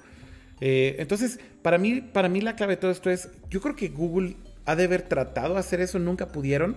entonces, 0.61 1.41
para 1.63 1.79
mí, 1.79 2.01
para 2.01 2.29
mí 2.29 2.41
la 2.41 2.57
clave 2.57 2.75
de 2.75 2.81
todo 2.81 2.91
esto 2.91 3.11
es, 3.11 3.29
yo 3.51 3.61
creo 3.61 3.75
que 3.75 3.89
Google 3.89 4.37
ha 4.67 4.77
de 4.77 4.85
haber 4.85 5.03
tratado 5.03 5.55
de 5.55 5.61
hacer 5.61 5.81
eso, 5.81 5.99
nunca 5.99 6.29
pudieron. 6.29 6.77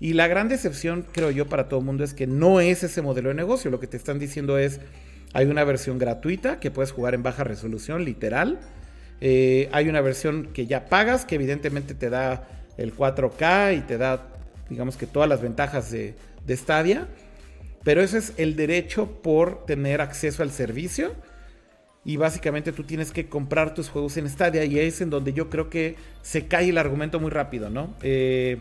Y 0.00 0.12
la 0.12 0.28
gran 0.28 0.48
decepción, 0.48 1.04
creo 1.12 1.30
yo, 1.30 1.46
para 1.46 1.68
todo 1.68 1.80
el 1.80 1.86
mundo 1.86 2.04
es 2.04 2.14
que 2.14 2.26
no 2.26 2.60
es 2.60 2.84
ese 2.84 3.02
modelo 3.02 3.30
de 3.30 3.34
negocio. 3.34 3.70
Lo 3.70 3.80
que 3.80 3.88
te 3.88 3.96
están 3.96 4.18
diciendo 4.18 4.58
es, 4.58 4.80
hay 5.32 5.46
una 5.46 5.64
versión 5.64 5.98
gratuita 5.98 6.60
que 6.60 6.70
puedes 6.70 6.92
jugar 6.92 7.14
en 7.14 7.22
baja 7.22 7.44
resolución, 7.44 8.04
literal. 8.04 8.60
Eh, 9.20 9.68
hay 9.72 9.88
una 9.88 10.00
versión 10.00 10.50
que 10.52 10.66
ya 10.66 10.86
pagas, 10.86 11.24
que 11.24 11.34
evidentemente 11.34 11.94
te 11.94 12.10
da 12.10 12.46
el 12.78 12.96
4K 12.96 13.76
y 13.76 13.80
te 13.82 13.98
da, 13.98 14.28
digamos 14.70 14.96
que 14.96 15.06
todas 15.06 15.28
las 15.28 15.42
ventajas 15.42 15.90
de, 15.90 16.14
de 16.46 16.56
Stadia. 16.56 17.06
Pero 17.84 18.00
ese 18.02 18.18
es 18.18 18.32
el 18.38 18.56
derecho 18.56 19.06
por 19.22 19.66
tener 19.66 20.00
acceso 20.00 20.42
al 20.42 20.50
servicio. 20.50 21.12
Y 22.04 22.16
básicamente 22.16 22.72
tú 22.72 22.84
tienes 22.84 23.12
que 23.12 23.28
comprar 23.28 23.74
tus 23.74 23.90
juegos 23.90 24.16
en 24.16 24.28
Stadia. 24.28 24.64
Y 24.64 24.78
es 24.78 25.00
en 25.00 25.10
donde 25.10 25.32
yo 25.32 25.50
creo 25.50 25.68
que 25.68 25.96
se 26.22 26.46
cae 26.46 26.70
el 26.70 26.78
argumento 26.78 27.20
muy 27.20 27.30
rápido, 27.30 27.68
¿no? 27.68 27.94
Eh, 28.02 28.58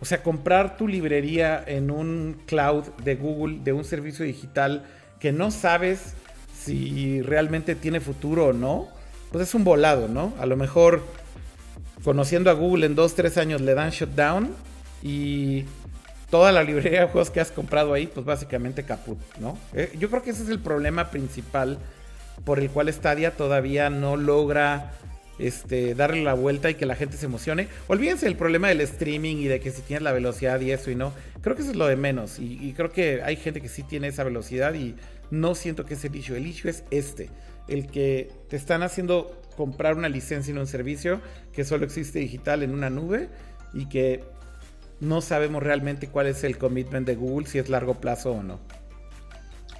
o 0.00 0.04
sea, 0.04 0.22
comprar 0.22 0.76
tu 0.76 0.88
librería 0.88 1.62
en 1.66 1.90
un 1.90 2.38
cloud 2.46 2.84
de 3.02 3.16
Google, 3.16 3.60
de 3.64 3.72
un 3.72 3.84
servicio 3.84 4.24
digital 4.24 4.84
que 5.20 5.32
no 5.32 5.50
sabes 5.50 6.14
si 6.54 7.22
realmente 7.22 7.74
tiene 7.74 8.00
futuro 8.00 8.46
o 8.46 8.52
no, 8.52 8.88
pues 9.32 9.48
es 9.48 9.54
un 9.54 9.64
volado, 9.64 10.08
¿no? 10.08 10.34
A 10.38 10.46
lo 10.46 10.56
mejor 10.56 11.02
conociendo 12.06 12.50
a 12.50 12.52
Google 12.52 12.86
en 12.86 12.94
dos, 12.94 13.16
tres 13.16 13.36
años 13.36 13.60
le 13.60 13.74
dan 13.74 13.90
shutdown 13.90 14.54
y 15.02 15.64
toda 16.30 16.52
la 16.52 16.62
librería 16.62 17.00
de 17.00 17.06
juegos 17.08 17.30
que 17.30 17.40
has 17.40 17.50
comprado 17.50 17.92
ahí, 17.94 18.06
pues 18.06 18.24
básicamente 18.24 18.84
caput, 18.84 19.18
¿no? 19.40 19.58
Eh, 19.74 19.92
yo 19.98 20.08
creo 20.08 20.22
que 20.22 20.30
ese 20.30 20.44
es 20.44 20.48
el 20.48 20.60
problema 20.60 21.10
principal 21.10 21.80
por 22.44 22.60
el 22.60 22.70
cual 22.70 22.92
Stadia 22.92 23.32
todavía 23.32 23.90
no 23.90 24.16
logra 24.16 24.92
este, 25.40 25.96
darle 25.96 26.22
la 26.22 26.34
vuelta 26.34 26.70
y 26.70 26.76
que 26.76 26.86
la 26.86 26.94
gente 26.94 27.16
se 27.16 27.26
emocione. 27.26 27.66
Olvídense 27.88 28.26
del 28.26 28.36
problema 28.36 28.68
del 28.68 28.82
streaming 28.82 29.38
y 29.38 29.46
de 29.46 29.58
que 29.58 29.72
si 29.72 29.82
tienes 29.82 30.04
la 30.04 30.12
velocidad 30.12 30.60
y 30.60 30.70
eso 30.70 30.92
y 30.92 30.94
no. 30.94 31.12
Creo 31.40 31.56
que 31.56 31.62
eso 31.62 31.72
es 31.72 31.76
lo 31.76 31.88
de 31.88 31.96
menos. 31.96 32.38
Y, 32.38 32.72
creo 32.76 32.92
que 32.92 33.22
hay 33.24 33.34
gente 33.34 33.60
que 33.60 33.68
sí 33.68 33.82
tiene 33.82 34.06
esa 34.06 34.22
velocidad 34.22 34.74
y 34.74 34.94
no 35.32 35.56
siento 35.56 35.84
que 35.84 35.94
es 35.94 36.04
el 36.04 36.14
issue. 36.14 36.36
El 36.36 36.46
issue 36.46 36.70
es 36.70 36.84
este. 36.92 37.30
El 37.66 37.88
que 37.88 38.30
te 38.48 38.54
están 38.54 38.84
haciendo 38.84 39.42
comprar 39.56 39.96
una 39.96 40.08
licencia 40.08 40.52
en 40.52 40.58
un 40.58 40.66
servicio 40.66 41.20
que 41.52 41.64
solo 41.64 41.84
existe 41.84 42.18
digital 42.18 42.62
en 42.62 42.72
una 42.72 42.90
nube 42.90 43.28
y 43.72 43.88
que 43.88 44.24
no 45.00 45.20
sabemos 45.20 45.62
realmente 45.62 46.08
cuál 46.08 46.26
es 46.26 46.44
el 46.44 46.58
commitment 46.58 47.06
de 47.06 47.16
Google, 47.16 47.46
si 47.46 47.58
es 47.58 47.68
largo 47.68 47.94
plazo 47.94 48.32
o 48.32 48.42
no. 48.42 48.60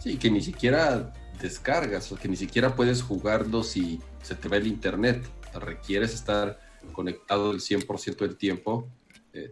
Sí, 0.00 0.18
que 0.18 0.30
ni 0.30 0.40
siquiera 0.40 1.12
descargas 1.40 2.12
o 2.12 2.16
que 2.16 2.28
ni 2.28 2.36
siquiera 2.36 2.74
puedes 2.74 3.02
jugarlo 3.02 3.62
si 3.62 4.00
se 4.22 4.34
te 4.34 4.48
va 4.48 4.56
el 4.56 4.66
internet 4.66 5.22
requieres 5.60 6.14
estar 6.14 6.58
conectado 6.92 7.52
el 7.52 7.60
100% 7.60 8.16
del 8.16 8.36
tiempo. 8.36 8.88
Eh, 9.32 9.50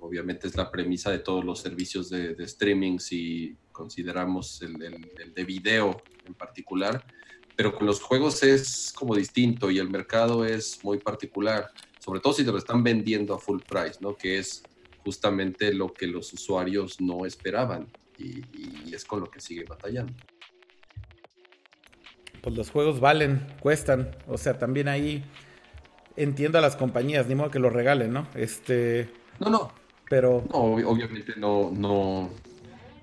obviamente 0.00 0.46
es 0.46 0.56
la 0.56 0.70
premisa 0.70 1.10
de 1.10 1.18
todos 1.18 1.44
los 1.44 1.60
servicios 1.60 2.08
de, 2.08 2.34
streaming 2.38 2.98
si 2.98 3.56
consideramos 3.72 4.62
el, 4.62 4.74
de 5.34 5.44
video 5.44 6.02
en 6.24 6.34
particular, 6.34 7.04
pero 7.56 7.74
con 7.74 7.86
los 7.86 8.00
juegos 8.00 8.42
es 8.42 8.92
como 8.94 9.14
distinto 9.14 9.70
y 9.70 9.78
el 9.78 9.90
mercado 9.90 10.44
es 10.44 10.82
muy 10.84 10.98
particular, 10.98 11.70
sobre 11.98 12.20
todo 12.20 12.32
si 12.32 12.44
te 12.44 12.52
lo 12.52 12.58
están 12.58 12.82
vendiendo 12.82 13.34
a 13.34 13.38
full 13.38 13.60
price, 13.66 13.98
¿no? 14.00 14.16
que 14.16 14.38
es 14.38 14.62
justamente 15.04 15.72
lo 15.72 15.92
que 15.92 16.06
los 16.06 16.32
usuarios 16.32 17.00
no 17.00 17.26
esperaban 17.26 17.88
y, 18.18 18.42
y 18.88 18.94
es 18.94 19.04
con 19.04 19.20
lo 19.20 19.30
que 19.30 19.40
sigue 19.40 19.64
batallando 19.64 20.14
pues 22.40 22.56
los 22.56 22.70
juegos 22.70 23.00
valen, 23.00 23.46
cuestan. 23.60 24.16
O 24.26 24.38
sea, 24.38 24.58
también 24.58 24.88
ahí 24.88 25.24
entiendo 26.16 26.58
a 26.58 26.60
las 26.60 26.76
compañías, 26.76 27.26
ni 27.26 27.34
modo 27.34 27.50
que 27.50 27.58
lo 27.58 27.70
regalen, 27.70 28.12
¿no? 28.12 28.26
Este. 28.34 29.08
No, 29.38 29.50
no. 29.50 29.72
Pero. 30.08 30.44
No, 30.52 30.58
obviamente 30.58 31.34
no, 31.36 31.70
no. 31.70 32.30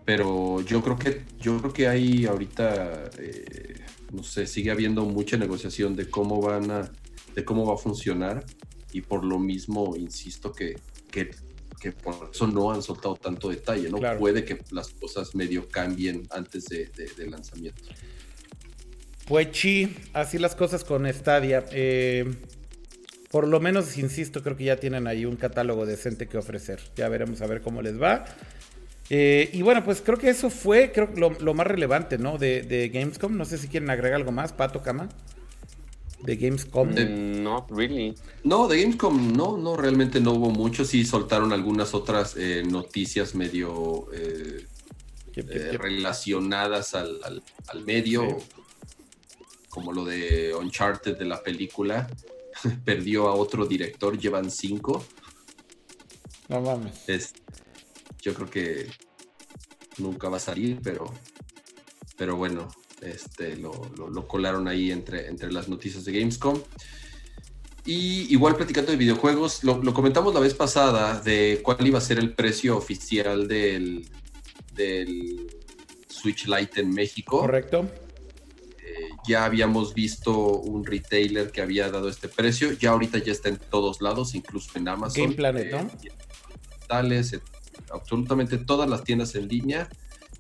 Pero 0.05 0.61
yo 0.61 0.81
creo 0.81 0.97
que, 0.97 1.23
yo 1.39 1.59
creo 1.59 1.73
que 1.73 1.87
hay 1.87 2.25
ahorita, 2.25 3.09
eh, 3.19 3.75
no 4.11 4.23
sé, 4.23 4.47
sigue 4.47 4.71
habiendo 4.71 5.05
mucha 5.05 5.37
negociación 5.37 5.95
de 5.95 6.09
cómo 6.09 6.41
van 6.41 6.71
a, 6.71 6.91
de 7.35 7.45
cómo 7.45 7.65
va 7.65 7.75
a 7.75 7.77
funcionar. 7.77 8.45
Y 8.91 9.01
por 9.01 9.23
lo 9.23 9.37
mismo, 9.37 9.95
insisto 9.95 10.53
que, 10.53 10.75
que, 11.11 11.31
que 11.79 11.91
por 11.91 12.29
eso 12.33 12.47
no 12.47 12.71
han 12.71 12.81
soltado 12.81 13.15
tanto 13.15 13.49
detalle, 13.49 13.89
¿no? 13.89 13.99
Puede 14.17 14.45
que 14.45 14.59
las 14.71 14.89
cosas 14.89 15.35
medio 15.35 15.67
cambien 15.67 16.27
antes 16.31 16.65
de, 16.65 16.89
de 17.17 17.27
lanzamiento. 17.29 17.83
Pues 19.27 19.49
sí, 19.51 19.93
así 20.13 20.37
las 20.37 20.55
cosas 20.55 20.85
con 20.85 21.05
Stadia. 21.11 21.65
Eh, 21.71 22.33
por 23.29 23.45
lo 23.45 23.59
menos, 23.59 23.97
insisto, 23.97 24.41
creo 24.41 24.55
que 24.55 24.63
ya 24.63 24.77
tienen 24.77 25.05
ahí 25.05 25.25
un 25.25 25.35
catálogo 25.35 25.85
decente 25.85 26.27
que 26.27 26.37
ofrecer. 26.37 26.79
Ya 26.95 27.09
veremos 27.09 27.41
a 27.41 27.47
ver 27.47 27.61
cómo 27.61 27.81
les 27.81 28.01
va. 28.01 28.23
Eh, 29.09 29.49
y 29.53 29.61
bueno, 29.61 29.83
pues 29.83 30.01
creo 30.01 30.17
que 30.17 30.29
eso 30.29 30.49
fue 30.49 30.91
creo, 30.91 31.09
lo, 31.15 31.29
lo 31.31 31.53
más 31.53 31.67
relevante, 31.67 32.17
¿no? 32.17 32.37
De, 32.37 32.91
Gamescom. 32.93 33.35
No 33.35 33.45
sé 33.45 33.57
si 33.57 33.67
quieren 33.67 33.89
agregar 33.89 34.15
algo 34.15 34.31
más, 34.31 34.53
Pato 34.53 34.81
Cama. 34.81 35.09
De 36.21 36.35
Gamescom. 36.35 36.93
no, 37.43 37.67
really. 37.69 38.15
No, 38.43 38.67
de 38.67 38.81
Gamescom 38.81 39.33
no, 39.33 39.57
no, 39.57 39.77
realmente 39.77 40.19
no 40.19 40.33
hubo 40.33 40.49
mucho. 40.49 40.83
Sí 40.83 41.05
soltaron 41.05 41.53
algunas 41.53 41.93
otras 41.93 42.35
eh, 42.37 42.63
noticias 42.67 43.35
medio 43.35 44.07
relacionadas 45.79 46.95
al, 46.95 47.19
al, 47.67 47.85
medio 47.85 48.39
como 49.69 49.93
lo 49.93 50.05
de 50.05 50.55
Uncharted 50.55 51.17
de 51.19 51.25
la 51.25 51.43
película, 51.43 52.09
perdió 52.83 53.27
a 53.27 53.35
otro 53.35 53.67
director, 53.67 54.17
llevan 54.17 54.49
cinco. 54.49 55.05
No 56.49 56.61
mames. 56.61 57.05
Yo 58.27 58.33
creo 58.33 58.49
que 58.49 58.87
nunca 59.99 60.27
va 60.27 60.35
a 60.35 60.41
salir, 60.41 60.79
pero, 60.83 61.13
pero 62.17 62.35
bueno, 62.35 62.67
este, 63.01 63.55
lo, 63.55 63.71
colaron 64.27 64.67
ahí 64.67 64.91
entre, 64.91 65.27
entre 65.27 65.49
las 65.49 65.69
noticias 65.69 66.03
de 66.03 66.11
Gamescom. 66.11 66.59
Y 67.85 68.33
igual 68.33 68.57
platicando 68.57 68.91
de 68.91 68.97
videojuegos, 68.97 69.63
lo, 69.63 69.93
comentamos 69.93 70.33
la 70.33 70.41
vez 70.41 70.53
pasada 70.53 71.21
de 71.21 71.61
cuál 71.63 71.87
iba 71.87 71.99
a 71.99 72.01
ser 72.01 72.19
el 72.19 72.33
precio 72.33 72.75
oficial 72.75 73.47
del, 73.47 74.05
del 74.73 75.47
Switch 76.09 76.47
Lite 76.47 76.81
en 76.81 76.89
México. 76.89 77.39
Correcto 77.39 77.89
ya 79.27 79.45
habíamos 79.45 79.93
visto 79.93 80.57
un 80.59 80.85
retailer 80.85 81.51
que 81.51 81.61
había 81.61 81.89
dado 81.91 82.07
este 82.07 82.29
precio, 82.29 82.71
ya 82.71 82.91
ahorita 82.91 83.17
ya 83.19 83.33
está 83.33 83.49
en 83.49 83.57
todos 83.57 84.01
lados, 84.01 84.33
incluso 84.35 84.71
en 84.75 84.87
Amazon. 84.87 85.23
Game 85.23 85.35
Planet, 85.35 85.71
¿no? 85.71 85.91
Tales, 86.87 87.33
eh, 87.33 87.41
absolutamente 87.91 88.57
todas 88.57 88.89
las 88.89 89.03
tiendas 89.03 89.35
en 89.35 89.47
línea 89.47 89.89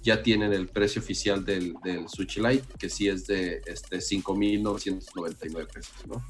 ya 0.03 0.23
tienen 0.23 0.53
el 0.53 0.67
precio 0.67 1.01
oficial 1.01 1.43
del, 1.43 1.75
del 1.83 2.07
Switch 2.07 2.37
Lite, 2.37 2.65
que 2.77 2.89
sí 2.89 3.07
es 3.09 3.27
de 3.27 3.61
este, 3.65 3.97
5.999 3.97 5.67
pesos, 5.67 6.07
¿no? 6.07 6.25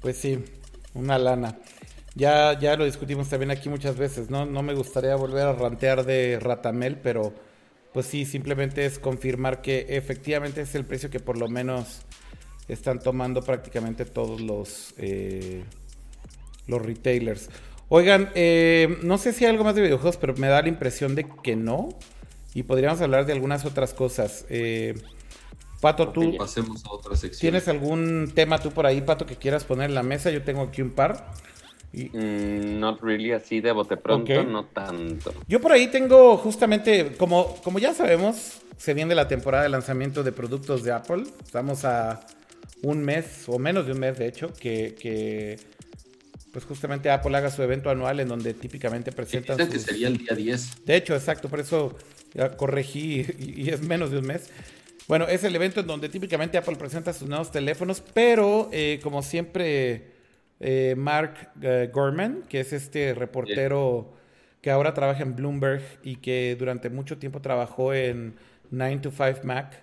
Pues 0.00 0.18
sí, 0.18 0.38
una 0.94 1.18
lana. 1.18 1.58
Ya, 2.14 2.58
ya 2.58 2.76
lo 2.76 2.84
discutimos 2.84 3.28
también 3.28 3.50
aquí 3.50 3.68
muchas 3.68 3.96
veces, 3.96 4.30
¿no? 4.30 4.46
No 4.46 4.62
me 4.62 4.74
gustaría 4.74 5.16
volver 5.16 5.46
a 5.46 5.52
rantear 5.52 6.04
de 6.04 6.38
Ratamel, 6.40 6.98
pero 6.98 7.34
pues 7.92 8.06
sí, 8.06 8.24
simplemente 8.24 8.84
es 8.84 8.98
confirmar 8.98 9.62
que 9.62 9.86
efectivamente 9.88 10.60
es 10.60 10.74
el 10.74 10.84
precio 10.84 11.08
que 11.08 11.20
por 11.20 11.38
lo 11.38 11.48
menos 11.48 12.02
están 12.68 13.00
tomando 13.00 13.42
prácticamente 13.42 14.04
todos 14.04 14.40
los, 14.40 14.94
eh, 14.98 15.64
los 16.66 16.82
retailers. 16.82 17.48
Oigan, 17.88 18.30
eh, 18.34 18.98
no 19.02 19.18
sé 19.18 19.32
si 19.32 19.44
hay 19.44 19.50
algo 19.50 19.64
más 19.64 19.74
de 19.74 19.82
videojuegos, 19.82 20.16
pero 20.16 20.34
me 20.36 20.48
da 20.48 20.62
la 20.62 20.68
impresión 20.68 21.14
de 21.14 21.26
que 21.42 21.56
no. 21.56 21.88
Y 22.54 22.62
podríamos 22.62 23.00
hablar 23.00 23.26
de 23.26 23.32
algunas 23.32 23.64
otras 23.64 23.94
cosas. 23.94 24.46
Eh, 24.48 24.94
Pato, 25.80 26.08
tú. 26.08 26.36
Pasemos 26.36 26.84
a 26.84 26.90
otra 26.90 27.16
sección. 27.16 27.40
¿Tienes 27.40 27.68
algún 27.68 28.32
tema 28.34 28.58
tú 28.58 28.70
por 28.70 28.86
ahí, 28.86 29.02
Pato, 29.02 29.26
que 29.26 29.36
quieras 29.36 29.64
poner 29.64 29.90
en 29.90 29.94
la 29.94 30.02
mesa? 30.02 30.30
Yo 30.30 30.42
tengo 30.42 30.62
aquí 30.62 30.82
un 30.82 30.90
par. 30.90 31.32
Mm, 31.92 32.78
not 32.78 33.00
really 33.00 33.32
así 33.32 33.60
de 33.60 33.72
bote 33.72 33.96
pronto, 33.96 34.44
no 34.44 34.66
tanto. 34.66 35.32
Yo 35.48 35.60
por 35.60 35.72
ahí 35.72 35.88
tengo 35.88 36.36
justamente, 36.36 37.14
como, 37.16 37.56
como 37.62 37.78
ya 37.78 37.94
sabemos, 37.94 38.60
se 38.76 38.92
viene 38.92 39.14
la 39.14 39.28
temporada 39.28 39.62
de 39.62 39.70
lanzamiento 39.70 40.22
de 40.22 40.32
productos 40.32 40.82
de 40.82 40.92
Apple. 40.92 41.24
Estamos 41.42 41.84
a 41.84 42.20
un 42.82 43.02
mes, 43.02 43.44
o 43.46 43.58
menos 43.58 43.86
de 43.86 43.92
un 43.92 44.00
mes 44.00 44.18
de 44.18 44.26
hecho, 44.26 44.52
que, 44.52 45.58
pues 46.56 46.64
justamente 46.64 47.10
Apple 47.10 47.36
haga 47.36 47.50
su 47.50 47.62
evento 47.62 47.90
anual 47.90 48.18
en 48.18 48.28
donde 48.28 48.54
típicamente 48.54 49.12
presentan... 49.12 49.58
que 49.68 49.78
sería 49.78 50.08
el 50.08 50.16
día 50.16 50.34
10. 50.34 50.86
De 50.86 50.96
hecho, 50.96 51.14
exacto, 51.14 51.50
por 51.50 51.60
eso 51.60 51.94
ya 52.32 52.56
corregí 52.56 53.26
y, 53.38 53.68
es 53.68 53.82
menos 53.82 54.10
de 54.10 54.20
un 54.20 54.26
mes. 54.26 54.48
Bueno, 55.06 55.28
es 55.28 55.44
el 55.44 55.54
evento 55.54 55.80
en 55.80 55.86
donde 55.86 56.08
típicamente 56.08 56.56
Apple 56.56 56.76
presenta 56.76 57.12
sus 57.12 57.28
nuevos 57.28 57.50
teléfonos, 57.50 58.02
pero 58.14 58.70
eh, 58.72 59.00
como 59.02 59.22
siempre, 59.22 60.12
eh, 60.58 60.94
Mark 60.96 61.50
eh, 61.60 61.90
Gorman, 61.92 62.44
que 62.48 62.60
es 62.60 62.72
este 62.72 63.12
reportero 63.12 64.14
que 64.62 64.70
ahora 64.70 64.94
trabaja 64.94 65.24
en 65.24 65.36
Bloomberg 65.36 65.82
y 66.04 66.16
que 66.16 66.56
durante 66.58 66.88
mucho 66.88 67.18
tiempo 67.18 67.42
trabajó 67.42 67.92
en 67.92 68.34
9 68.70 69.00
to 69.02 69.10
5 69.10 69.40
Mac, 69.42 69.82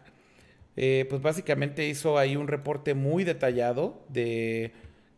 pues 0.73 1.21
básicamente 1.21 1.87
hizo 1.87 2.17
ahí 2.17 2.35
un 2.35 2.47
reporte 2.47 2.95
muy 2.95 3.23
detallado 3.23 4.03
de 4.09 4.71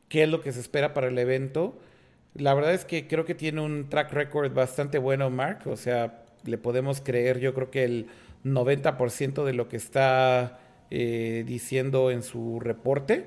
qué 0.09 0.23
es 0.23 0.29
lo 0.29 0.41
que 0.41 0.51
se 0.51 0.59
espera 0.59 0.93
para 0.93 1.07
el 1.07 1.17
evento. 1.17 1.77
La 2.33 2.53
verdad 2.53 2.73
es 2.73 2.85
que 2.85 3.07
creo 3.07 3.25
que 3.25 3.35
tiene 3.35 3.61
un 3.61 3.89
track 3.89 4.11
record 4.11 4.53
bastante 4.53 4.97
bueno, 4.97 5.29
Mark. 5.29 5.61
O 5.65 5.77
sea, 5.77 6.23
le 6.43 6.57
podemos 6.57 7.01
creer, 7.01 7.39
yo 7.39 7.53
creo 7.53 7.71
que 7.71 7.83
el 7.83 8.07
90% 8.43 9.43
de 9.43 9.53
lo 9.53 9.67
que 9.67 9.77
está 9.77 10.59
eh, 10.91 11.43
diciendo 11.47 12.11
en 12.11 12.23
su 12.23 12.59
reporte. 12.59 13.25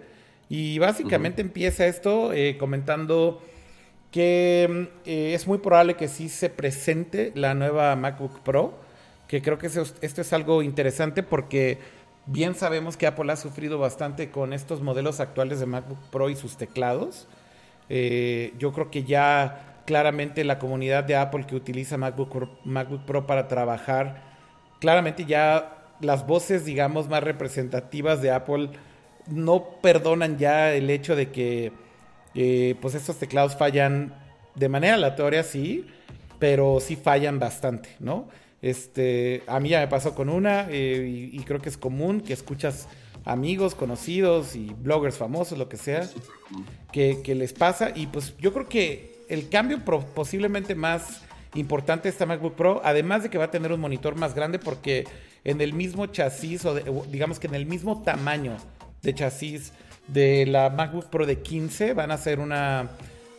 Y 0.49 0.79
básicamente 0.79 1.43
empieza 1.43 1.87
esto 1.87 2.33
eh, 2.33 2.57
comentando 2.59 3.43
que 4.11 4.89
eh, 5.05 5.35
es 5.35 5.47
muy 5.47 5.59
probable 5.59 5.95
que 5.95 6.09
sí 6.09 6.29
se 6.29 6.49
presente 6.49 7.33
la 7.35 7.55
nueva 7.55 7.95
MacBook 7.97 8.41
Pro, 8.41 8.79
que 9.27 9.43
creo 9.43 9.59
que 9.59 9.67
esto 9.67 10.21
es 10.23 10.33
algo 10.33 10.63
interesante 10.63 11.23
porque 11.23 11.79
bien 12.29 12.55
sabemos 12.55 12.97
que 12.97 13.07
Apple 13.07 13.33
ha 13.33 13.37
sufrido 13.37 13.79
bastante 13.79 14.31
con 14.31 14.53
estos 14.53 14.81
modelos 14.81 15.21
actuales 15.21 15.61
de 15.61 15.67
MacBook 15.67 15.99
Pro 16.11 16.31
y 16.31 16.37
sus 16.37 16.57
teclados. 16.57 17.27
yo 17.89 18.73
creo 18.73 18.91
que 18.91 19.05
ya 19.05 19.81
claramente 19.87 20.45
la 20.45 20.59
comunidad 20.59 21.05
de 21.05 21.17
Apple 21.17 21.47
que 21.47 21.57
utiliza 21.57 21.97
MacBook, 21.97 22.51
MacBook 22.65 23.05
Pro 23.07 23.27
para 23.27 23.49
trabajar, 23.49 24.23
claramente 24.81 25.25
ya 25.25 25.79
las 26.01 26.27
voces, 26.27 26.65
digamos, 26.65 27.09
más 27.09 27.23
representativas 27.23 28.23
de 28.23 28.31
Apple 28.31 28.71
no 29.27 29.81
perdonan 29.83 30.39
ya 30.39 30.73
el 30.73 30.91
hecho 30.91 31.17
de 31.17 31.31
que 31.31 31.73
eh, 32.35 32.77
pues 32.81 32.95
estos 32.95 33.17
teclados 33.17 33.57
fallan 33.57 34.15
de 34.55 34.69
manera 34.69 34.95
aleatoria, 34.95 35.43
sí, 35.43 35.87
pero 36.39 36.81
sí 36.81 36.97
fallan 36.97 37.39
bastante, 37.39 37.91
¿no? 37.99 38.29
Este, 38.61 39.43
a 39.47 39.61
mí 39.61 39.69
ya 39.69 39.81
me 39.81 39.89
pasó 39.89 40.15
con 40.15 40.29
una 40.29 40.67
eh, 40.69 41.31
y, 41.33 41.39
creo 41.41 41.61
que 41.61 41.69
es 41.69 41.77
común 41.77 42.21
que 42.21 42.33
escuchas 42.33 42.89
amigos, 43.25 43.75
conocidos 43.75 44.57
y 44.57 44.75
bloggers 44.81 45.17
famosos, 45.17 45.59
lo 45.59 45.69
que 45.69 45.77
sea, 45.77 46.09
que, 46.93 47.21
que 47.23 47.35
les 47.35 47.53
pasa 47.53 47.93
y 47.95 48.09
pues 48.09 48.37
yo 48.39 48.53
creo 48.53 48.69
que 48.69 49.25
el 49.29 49.49
cambio 49.49 49.85
posiblemente 49.85 50.75
más 50.75 51.23
importante 51.55 52.05
de 52.05 52.11
esta 52.11 52.27
MacBook 52.27 52.55
Pro, 52.55 52.81
además 52.85 53.23
de 53.23 53.31
que 53.31 53.39
va 53.39 53.45
a 53.45 53.51
tener 53.51 53.73
un 53.73 53.81
monitor 53.81 54.17
más 54.17 54.35
grande 54.35 54.59
porque 54.59 55.05
en 55.45 55.61
el 55.61 55.73
mismo 55.73 56.07
chasis 56.07 56.65
o, 56.65 56.75
digamos 57.11 57.39
que 57.39 57.47
en 57.47 57.55
el 57.55 57.67
mismo 57.67 58.03
tamaño 58.03 58.57
de 59.03 59.15
chasis 59.15 59.73
de 60.09 60.47
la 60.47 60.71
MacBook 60.71 61.07
Pro 61.11 61.27
de 61.27 61.41
15 61.41 61.95
van 61.95 62.11
a 62.11 62.15
hacer 62.15 62.41
una 62.41 62.91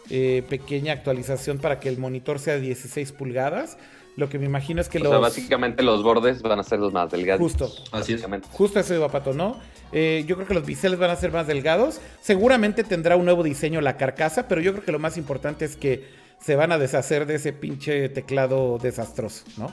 eh, 0.09 0.43
pequeña 0.49 0.93
actualización 0.93 1.59
para 1.59 1.79
que 1.79 1.89
el 1.89 1.97
monitor 1.97 2.39
sea 2.39 2.55
de 2.55 2.61
16 2.61 3.11
pulgadas. 3.11 3.77
Lo 4.19 4.27
que 4.27 4.37
me 4.37 4.45
imagino 4.45 4.81
es 4.81 4.89
que 4.89 4.97
o 4.97 5.03
los... 5.03 5.11
Sea, 5.11 5.19
básicamente 5.19 5.81
los 5.81 6.03
bordes 6.03 6.41
van 6.41 6.59
a 6.59 6.63
ser 6.63 6.79
los 6.79 6.91
más 6.91 7.09
delgados. 7.09 7.41
Justo. 7.41 7.71
Así 7.93 8.13
es. 8.13 8.25
Justo 8.51 8.77
eso 8.77 8.93
iba 8.93 9.07
Pato, 9.07 9.33
¿no? 9.33 9.57
Eh, 9.93 10.25
yo 10.27 10.35
creo 10.35 10.45
que 10.45 10.53
los 10.53 10.65
biseles 10.65 10.99
van 10.99 11.09
a 11.09 11.15
ser 11.15 11.31
más 11.31 11.47
delgados. 11.47 12.01
Seguramente 12.21 12.83
tendrá 12.83 13.15
un 13.15 13.23
nuevo 13.23 13.43
diseño 13.43 13.79
la 13.79 13.95
carcasa, 13.95 14.49
pero 14.49 14.59
yo 14.59 14.73
creo 14.73 14.83
que 14.83 14.91
lo 14.91 14.99
más 14.99 15.15
importante 15.15 15.63
es 15.63 15.77
que 15.77 16.05
se 16.41 16.57
van 16.57 16.73
a 16.73 16.77
deshacer 16.77 17.25
de 17.27 17.35
ese 17.35 17.53
pinche 17.53 18.09
teclado 18.09 18.77
desastroso, 18.77 19.45
¿no? 19.55 19.71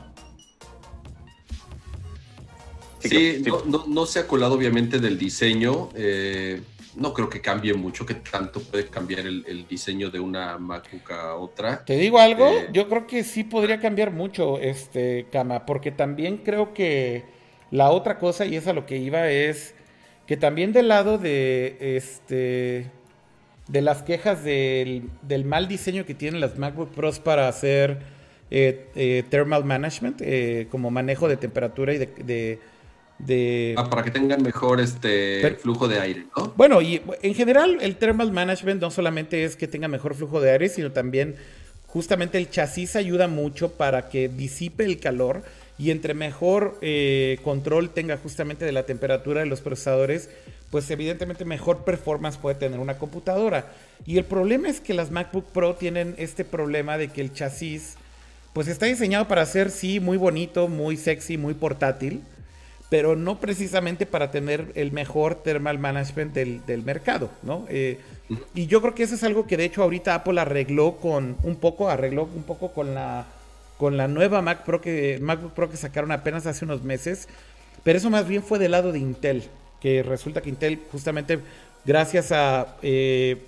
Sí, 3.00 3.42
no, 3.88 4.06
se 4.06 4.20
ha 4.20 4.28
colado 4.28 4.54
obviamente 4.54 5.00
del 5.00 5.18
diseño. 5.18 5.88
Eh, 5.96 6.60
no 6.96 7.12
creo 7.12 7.28
que 7.28 7.40
cambie 7.40 7.74
mucho, 7.74 8.06
que 8.06 8.14
tanto 8.14 8.60
puede 8.60 8.86
cambiar 8.86 9.20
el, 9.20 9.66
diseño 9.68 10.10
de 10.10 10.18
una 10.18 10.58
MacBook 10.58 11.10
a 11.10 11.34
otra. 11.34 11.84
Te 11.84 11.96
digo 11.96 12.18
algo, 12.18 12.48
eh, 12.48 12.68
yo 12.72 12.88
creo 12.88 13.06
que 13.06 13.22
sí 13.22 13.44
podría 13.44 13.80
cambiar 13.80 14.10
mucho, 14.10 14.58
este, 14.58 15.26
Cama, 15.30 15.66
porque 15.66 15.90
también 15.92 16.38
creo 16.38 16.72
que 16.72 17.24
la 17.70 17.90
otra 17.90 18.18
cosa, 18.18 18.46
y 18.46 18.56
es 18.56 18.66
a 18.66 18.72
lo 18.72 18.86
que 18.86 18.96
iba, 18.96 19.28
es 19.30 19.74
que 20.26 20.36
también 20.36 20.72
del 20.72 20.88
lado 20.88 21.18
de, 21.18 21.76
este, 21.80 22.90
de 23.68 23.82
las 23.82 24.02
quejas 24.02 24.42
del, 24.42 25.10
mal 25.44 25.68
diseño 25.68 26.06
que 26.06 26.14
tienen 26.14 26.40
las 26.40 26.56
MacBook 26.56 26.90
Pros 26.92 27.20
para 27.20 27.46
hacer 27.46 27.98
eh, 28.50 28.88
eh, 28.94 29.22
thermal 29.28 29.64
management, 29.64 30.22
como 30.70 30.90
manejo 30.90 31.28
de 31.28 31.36
temperatura 31.36 31.92
y 31.92 31.98
de 31.98 32.58
Ah, 33.76 33.88
para 33.88 34.02
que 34.02 34.10
tengan 34.10 34.42
mejor 34.42 34.80
este 34.80 35.56
flujo 35.60 35.88
de 35.88 35.98
aire, 36.00 36.26
¿no? 36.36 36.52
Bueno, 36.56 36.82
y 36.82 37.00
en 37.22 37.34
general 37.34 37.78
el 37.80 37.96
thermal 37.96 38.30
management 38.30 38.80
no 38.80 38.90
solamente 38.90 39.44
es 39.44 39.56
que 39.56 39.66
tenga 39.66 39.88
mejor 39.88 40.14
flujo 40.14 40.40
de 40.40 40.50
aire, 40.50 40.68
sino 40.68 40.92
también 40.92 41.36
justamente 41.86 42.36
el 42.36 42.50
chasis 42.50 42.94
ayuda 42.94 43.26
mucho 43.26 43.72
para 43.72 44.08
que 44.10 44.28
disipe 44.28 44.84
el 44.84 45.00
calor 45.00 45.42
y 45.78 45.90
entre 45.90 46.14
mejor 46.14 46.78
eh, 46.82 47.38
control 47.42 47.90
tenga 47.90 48.18
justamente 48.18 48.64
de 48.64 48.72
la 48.72 48.84
temperatura 48.84 49.40
de 49.40 49.46
los 49.46 49.60
procesadores, 49.62 50.28
pues 50.70 50.90
evidentemente 50.90 51.44
mejor 51.44 51.84
performance 51.84 52.36
puede 52.36 52.56
tener 52.56 52.80
una 52.80 52.98
computadora. 52.98 53.72
Y 54.04 54.18
el 54.18 54.24
problema 54.24 54.68
es 54.68 54.80
que 54.80 54.94
las 54.94 55.10
MacBook 55.10 55.46
Pro 55.52 55.74
tienen 55.74 56.14
este 56.18 56.44
problema 56.44 56.98
de 56.98 57.08
que 57.08 57.22
el 57.22 57.32
chasis 57.32 57.94
pues 58.52 58.68
está 58.68 58.86
diseñado 58.86 59.26
para 59.26 59.44
ser 59.46 59.70
sí 59.70 60.00
muy 60.00 60.16
bonito, 60.18 60.68
muy 60.68 60.96
sexy, 60.96 61.38
muy 61.38 61.54
portátil 61.54 62.22
pero 62.88 63.16
no 63.16 63.40
precisamente 63.40 64.06
para 64.06 64.30
tener 64.30 64.70
el 64.74 64.92
mejor 64.92 65.42
thermal 65.42 65.78
management 65.78 66.34
del, 66.34 66.82
mercado, 66.84 67.30
¿no? 67.42 67.66
Eh, 67.68 67.98
y 68.54 68.66
yo 68.66 68.80
creo 68.80 68.94
que 68.94 69.02
eso 69.02 69.14
es 69.14 69.24
algo 69.24 69.46
que 69.46 69.56
de 69.56 69.64
hecho 69.64 69.82
ahorita 69.82 70.14
Apple 70.14 70.40
arregló 70.40 70.96
con 70.96 71.36
un 71.42 71.56
poco, 71.56 71.88
arregló 71.88 72.28
un 72.34 72.44
poco 72.44 72.72
con 72.72 72.94
la, 72.94 73.26
con 73.76 73.96
la 73.96 74.06
nueva 74.08 74.40
Mac 74.40 74.64
Pro 74.64 74.80
que, 74.80 75.18
MacBook 75.20 75.52
Pro 75.52 75.70
que 75.70 75.76
sacaron 75.76 76.12
apenas 76.12 76.46
hace 76.46 76.64
unos 76.64 76.82
meses, 76.82 77.28
pero 77.82 77.98
eso 77.98 78.10
más 78.10 78.26
bien 78.28 78.42
fue 78.42 78.58
del 78.58 78.72
lado 78.72 78.92
de 78.92 79.00
Intel, 79.00 79.44
que 79.80 80.02
resulta 80.02 80.40
que 80.40 80.50
Intel 80.50 80.80
justamente 80.92 81.40
gracias 81.84 82.30
a 82.30 82.76
eh, 82.82 83.38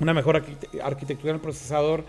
una 0.00 0.14
mejor 0.14 0.42
arquitectura 0.82 1.32
del 1.32 1.40
procesador 1.40 2.04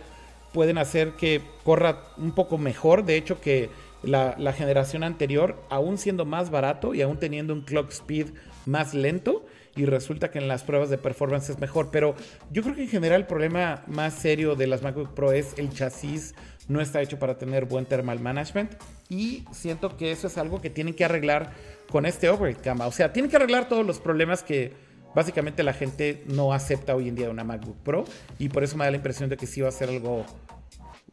pueden 0.52 0.80
hacer 0.80 1.12
que 1.12 1.42
corra 1.64 2.04
un 2.18 2.32
poco 2.32 2.58
mejor, 2.58 3.06
de 3.06 3.18
hecho 3.18 3.40
que 3.40 3.70
la, 4.04 4.54
generación 4.54 5.04
anterior, 5.04 5.62
aún 5.70 5.98
siendo 5.98 6.26
más 6.26 6.50
barato 6.50 6.94
y 6.94 7.02
aún 7.02 7.18
teniendo 7.18 7.54
un 7.54 7.62
clock 7.62 7.92
speed 7.92 8.28
más 8.66 8.94
lento. 8.94 9.46
Y 9.76 9.86
resulta 9.86 10.32
que 10.32 10.40
en 10.40 10.48
las 10.48 10.64
pruebas 10.64 10.90
de 10.90 10.98
performance 10.98 11.50
es 11.50 11.60
mejor. 11.60 11.90
Pero 11.92 12.16
yo 12.52 12.64
creo 12.64 12.76
que 12.76 12.84
en 12.84 12.90
general 12.90 13.22
el 13.22 13.28
problema 13.28 13.84
más 13.88 14.14
serio 14.14 14.56
de 14.56 14.68
las 14.68 14.82
MacBook 14.82 15.14
Pro 15.14 15.32
es 15.32 15.54
el 15.58 15.70
chasis 15.72 16.34
no 16.70 16.80
está 16.80 17.02
hecho 17.02 17.20
para 17.20 17.38
tener 17.38 17.66
buen 17.66 17.86
thermal 17.86 18.20
management. 18.20 18.72
Y 19.10 19.44
siento 19.52 19.98
que 19.98 20.12
eso 20.12 20.28
es 20.28 20.38
algo 20.38 20.62
que 20.62 20.70
tienen 20.70 20.94
que 20.94 21.04
arreglar 21.04 21.52
con 21.92 22.06
este 22.06 22.30
overhead 22.30 22.62
cama. 22.64 22.88
O 22.88 22.92
sea, 22.92 23.12
tienen 23.12 23.30
que 23.30 23.36
arreglar 23.36 23.68
todos 23.68 23.86
los 23.86 24.00
problemas 24.00 24.44
que 24.44 24.74
básicamente 25.16 25.64
la 25.64 25.74
gente 25.74 26.24
no 26.28 26.54
acepta 26.54 26.96
hoy 26.96 27.10
en 27.10 27.16
día 27.16 27.26
de 27.26 27.32
una 27.32 27.44
MacBook 27.44 27.78
Pro. 27.78 28.06
Y 28.38 28.50
por 28.50 28.64
eso 28.64 28.78
me 28.78 28.86
da 28.86 28.92
la 28.92 28.98
impresión 28.98 29.30
de 29.30 29.36
que 29.36 29.48
sí 29.48 29.62
va 29.62 29.70
a 29.70 29.72
ser 29.72 29.90
algo 29.90 30.26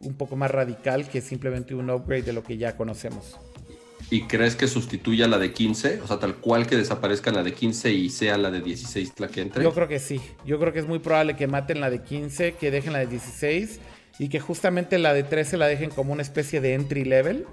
un 0.01 0.14
poco 0.14 0.36
más 0.36 0.51
radical 0.51 1.09
que 1.09 1.20
simplemente 1.20 1.74
un 1.74 1.90
upgrade 1.90 2.23
de 2.23 2.32
lo 2.32 2.43
que 2.43 2.56
ya 2.56 2.77
conocemos. 2.77 3.36
¿Y 4.10 4.23
crees 4.23 4.55
que 4.55 4.68
sustituya 4.68 5.27
la 5.27 5.39
de 5.39 5.52
15? 5.52 6.01
O 6.02 6.06
sea, 6.06 6.18
tal 6.18 6.36
cual 6.36 6.66
que 6.66 6.77
desaparezca 6.77 7.32
la 7.32 7.43
de 7.43 7.52
15 7.52 7.90
y 7.93 8.09
sea 8.09 8.39
la 8.39 8.51
de 8.51 8.60
16 8.60 9.14
la 9.18 9.28
que 9.28 9.40
entre. 9.40 9.64
Yo 9.64 9.74
creo 9.74 9.89
que 9.89 9.98
sí. 9.98 10.20
Yo 10.44 10.60
creo 10.60 10.73
que 10.73 10.78
es 10.78 10.86
muy 10.86 11.01
probable 11.01 11.35
que 11.35 11.48
maten 11.48 11.81
la 11.81 11.90
de 11.90 12.02
15, 12.02 12.52
que 12.52 12.70
dejen 12.70 12.93
la 12.93 13.01
de 13.01 13.06
16 13.06 13.81
y 14.18 14.28
que 14.28 14.39
justamente 14.39 14.98
la 14.98 15.12
de 15.12 15.24
13 15.24 15.56
la 15.56 15.66
dejen 15.66 15.90
como 15.90 16.12
una 16.12 16.23
especie 16.23 16.60
de 16.60 16.74
entry 16.74 17.05
level, 17.05 17.47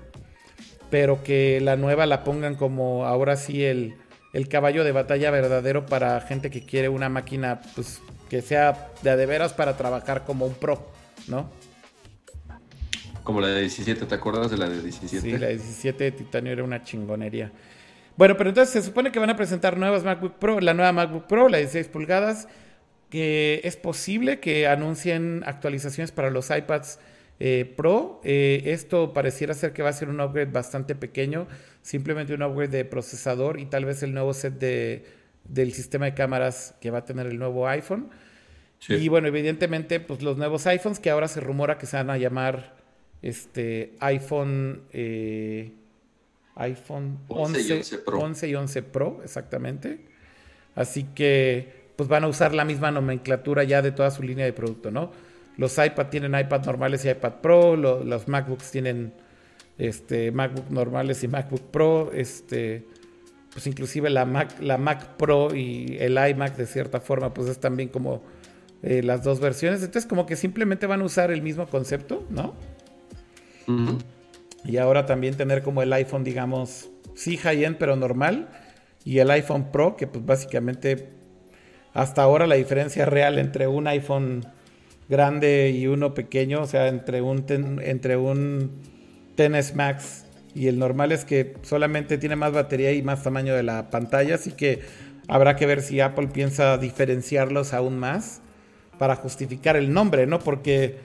pero 0.91 1.23
que 1.23 1.59
la 1.59 1.75
nueva 1.75 2.05
la 2.05 2.23
pongan 2.23 2.55
como 2.55 3.05
ahora 3.05 3.35
sí 3.35 3.63
el, 3.63 3.95
el 4.33 4.47
caballo 4.47 4.83
de 4.83 4.91
batalla 4.91 5.31
verdadero 5.31 5.87
para 5.87 6.21
gente 6.21 6.51
que 6.51 6.63
quiere 6.63 6.87
una 6.87 7.09
máquina 7.09 7.61
pues 7.73 8.01
que 8.29 8.41
sea 8.43 8.91
de, 9.01 9.15
de 9.15 9.25
veras 9.25 9.53
para 9.53 9.75
trabajar 9.75 10.23
como 10.23 10.45
un 10.45 10.53
pro, 10.53 10.87
¿no? 11.27 11.49
Como 13.23 13.39
la 13.39 13.47
de 13.47 13.61
17, 13.61 14.05
¿te 14.05 14.15
acuerdas 14.15 14.51
de 14.51 14.57
la 14.57 14.69
de 14.69 14.81
17? 14.81 15.21
Sí, 15.21 15.37
la 15.37 15.47
de 15.47 15.57
17 15.57 16.03
de 16.03 16.11
titanio 16.11 16.51
era 16.51 16.63
una 16.63 16.83
chingonería. 16.83 17.51
Bueno, 18.17 18.37
pero 18.37 18.49
entonces 18.49 18.73
se 18.73 18.81
supone 18.81 19.11
que 19.11 19.19
van 19.19 19.29
a 19.29 19.35
presentar 19.35 19.77
nuevas 19.77 20.03
MacBook 20.03 20.33
Pro, 20.37 20.59
la 20.59 20.73
nueva 20.73 20.91
MacBook 20.91 21.25
Pro, 21.25 21.49
la 21.49 21.57
de 21.57 21.63
16 21.63 21.87
pulgadas, 21.87 22.47
que 23.09 23.61
es 23.63 23.77
posible 23.77 24.39
que 24.39 24.67
anuncien 24.67 25.43
actualizaciones 25.45 26.11
para 26.11 26.29
los 26.29 26.49
iPads 26.49 26.99
eh, 27.39 27.73
Pro. 27.75 28.21
Eh, 28.23 28.61
esto 28.65 29.13
pareciera 29.13 29.53
ser 29.53 29.73
que 29.73 29.81
va 29.81 29.89
a 29.89 29.93
ser 29.93 30.09
un 30.09 30.19
upgrade 30.19 30.51
bastante 30.51 30.93
pequeño, 30.93 31.47
simplemente 31.81 32.33
un 32.33 32.43
upgrade 32.43 32.77
de 32.77 32.85
procesador 32.85 33.59
y 33.59 33.65
tal 33.65 33.85
vez 33.85 34.03
el 34.03 34.13
nuevo 34.13 34.33
set 34.33 34.59
de, 34.59 35.05
del 35.45 35.73
sistema 35.73 36.05
de 36.05 36.13
cámaras 36.13 36.75
que 36.81 36.91
va 36.91 36.99
a 36.99 37.05
tener 37.05 37.27
el 37.27 37.39
nuevo 37.39 37.67
iPhone. 37.67 38.09
Y 38.89 39.07
bueno, 39.07 39.29
evidentemente, 39.29 40.01
pues 40.01 40.21
los 40.21 40.37
nuevos 40.37 40.67
iPhones 40.67 40.99
que 40.99 41.09
ahora 41.09 41.29
se 41.29 41.39
rumora 41.39 41.77
que 41.77 41.85
se 41.85 41.95
van 41.95 42.09
a 42.09 42.17
llamar 42.17 42.82
este 43.23 43.93
iPhone, 44.01 44.83
eh, 44.91 45.71
iPhone 46.55 47.19
11, 47.29 47.73
11, 47.73 47.97
Pro. 47.99 48.19
11 48.19 48.47
y 48.49 48.55
11 48.55 48.83
Pro, 48.83 49.21
exactamente. 49.23 49.99
Así 50.75 51.05
que 51.15 51.83
pues 51.95 52.09
van 52.09 52.23
a 52.23 52.27
usar 52.27 52.53
la 52.53 52.65
misma 52.65 52.91
nomenclatura 52.91 53.63
ya 53.63 53.81
de 53.81 53.91
toda 53.91 54.11
su 54.11 54.23
línea 54.23 54.45
de 54.45 54.53
producto, 54.53 54.91
¿no? 54.91 55.11
Los 55.57 55.77
iPad 55.77 56.07
tienen 56.07 56.37
iPad 56.37 56.65
normales 56.65 57.05
y 57.05 57.09
iPad 57.09 57.33
Pro, 57.41 57.75
los 57.75 58.27
MacBooks 58.27 58.71
tienen 58.71 59.13
este, 59.77 60.31
MacBook 60.31 60.69
normales 60.69 61.23
y 61.23 61.27
MacBook 61.27 61.71
Pro, 61.71 62.11
este, 62.11 62.85
pues 63.51 63.67
inclusive 63.67 64.09
la 64.09 64.25
Mac, 64.25 64.59
la 64.59 64.77
Mac 64.77 65.15
Pro 65.15 65.55
y 65.55 65.97
el 65.99 66.17
iMac 66.17 66.57
de 66.57 66.65
cierta 66.65 66.99
forma, 66.99 67.33
pues 67.33 67.47
es 67.49 67.59
también 67.59 67.89
como 67.89 68.23
eh, 68.81 69.03
las 69.03 69.23
dos 69.23 69.39
versiones. 69.39 69.83
Entonces 69.83 70.09
como 70.09 70.25
que 70.25 70.35
simplemente 70.35 70.87
van 70.87 71.01
a 71.01 71.05
usar 71.05 71.31
el 71.31 71.43
mismo 71.43 71.67
concepto, 71.67 72.25
¿no? 72.31 72.55
Y 74.65 74.77
ahora 74.77 75.05
también 75.05 75.35
tener 75.35 75.61
como 75.63 75.81
el 75.81 75.91
iPhone, 75.93 76.23
digamos, 76.23 76.89
sí 77.15 77.37
high-end, 77.37 77.77
pero 77.77 77.95
normal. 77.95 78.49
Y 79.05 79.19
el 79.19 79.29
iPhone 79.31 79.71
Pro, 79.71 79.97
que 79.97 80.07
pues 80.07 80.25
básicamente 80.25 81.09
hasta 81.93 82.23
ahora 82.23 82.47
la 82.47 82.55
diferencia 82.55 83.05
real 83.05 83.37
entre 83.37 83.67
un 83.67 83.87
iPhone 83.87 84.45
grande 85.09 85.69
y 85.69 85.87
uno 85.87 86.13
pequeño, 86.13 86.61
o 86.61 86.67
sea, 86.67 86.87
entre 86.87 87.21
un, 87.21 87.45
entre 87.83 88.17
un 88.17 88.71
10 89.37 89.75
Max 89.75 90.25
y 90.55 90.67
el 90.67 90.79
normal 90.79 91.11
es 91.11 91.25
que 91.25 91.55
solamente 91.63 92.17
tiene 92.17 92.35
más 92.35 92.53
batería 92.53 92.91
y 92.93 93.01
más 93.01 93.23
tamaño 93.23 93.55
de 93.55 93.63
la 93.63 93.89
pantalla, 93.89 94.35
así 94.35 94.51
que 94.51 94.81
habrá 95.27 95.55
que 95.55 95.65
ver 95.65 95.81
si 95.81 95.99
Apple 95.99 96.27
piensa 96.27 96.77
diferenciarlos 96.77 97.73
aún 97.73 97.97
más 97.97 98.41
para 98.97 99.15
justificar 99.15 99.75
el 99.75 99.91
nombre, 99.93 100.27
¿no? 100.27 100.39
Porque, 100.39 100.97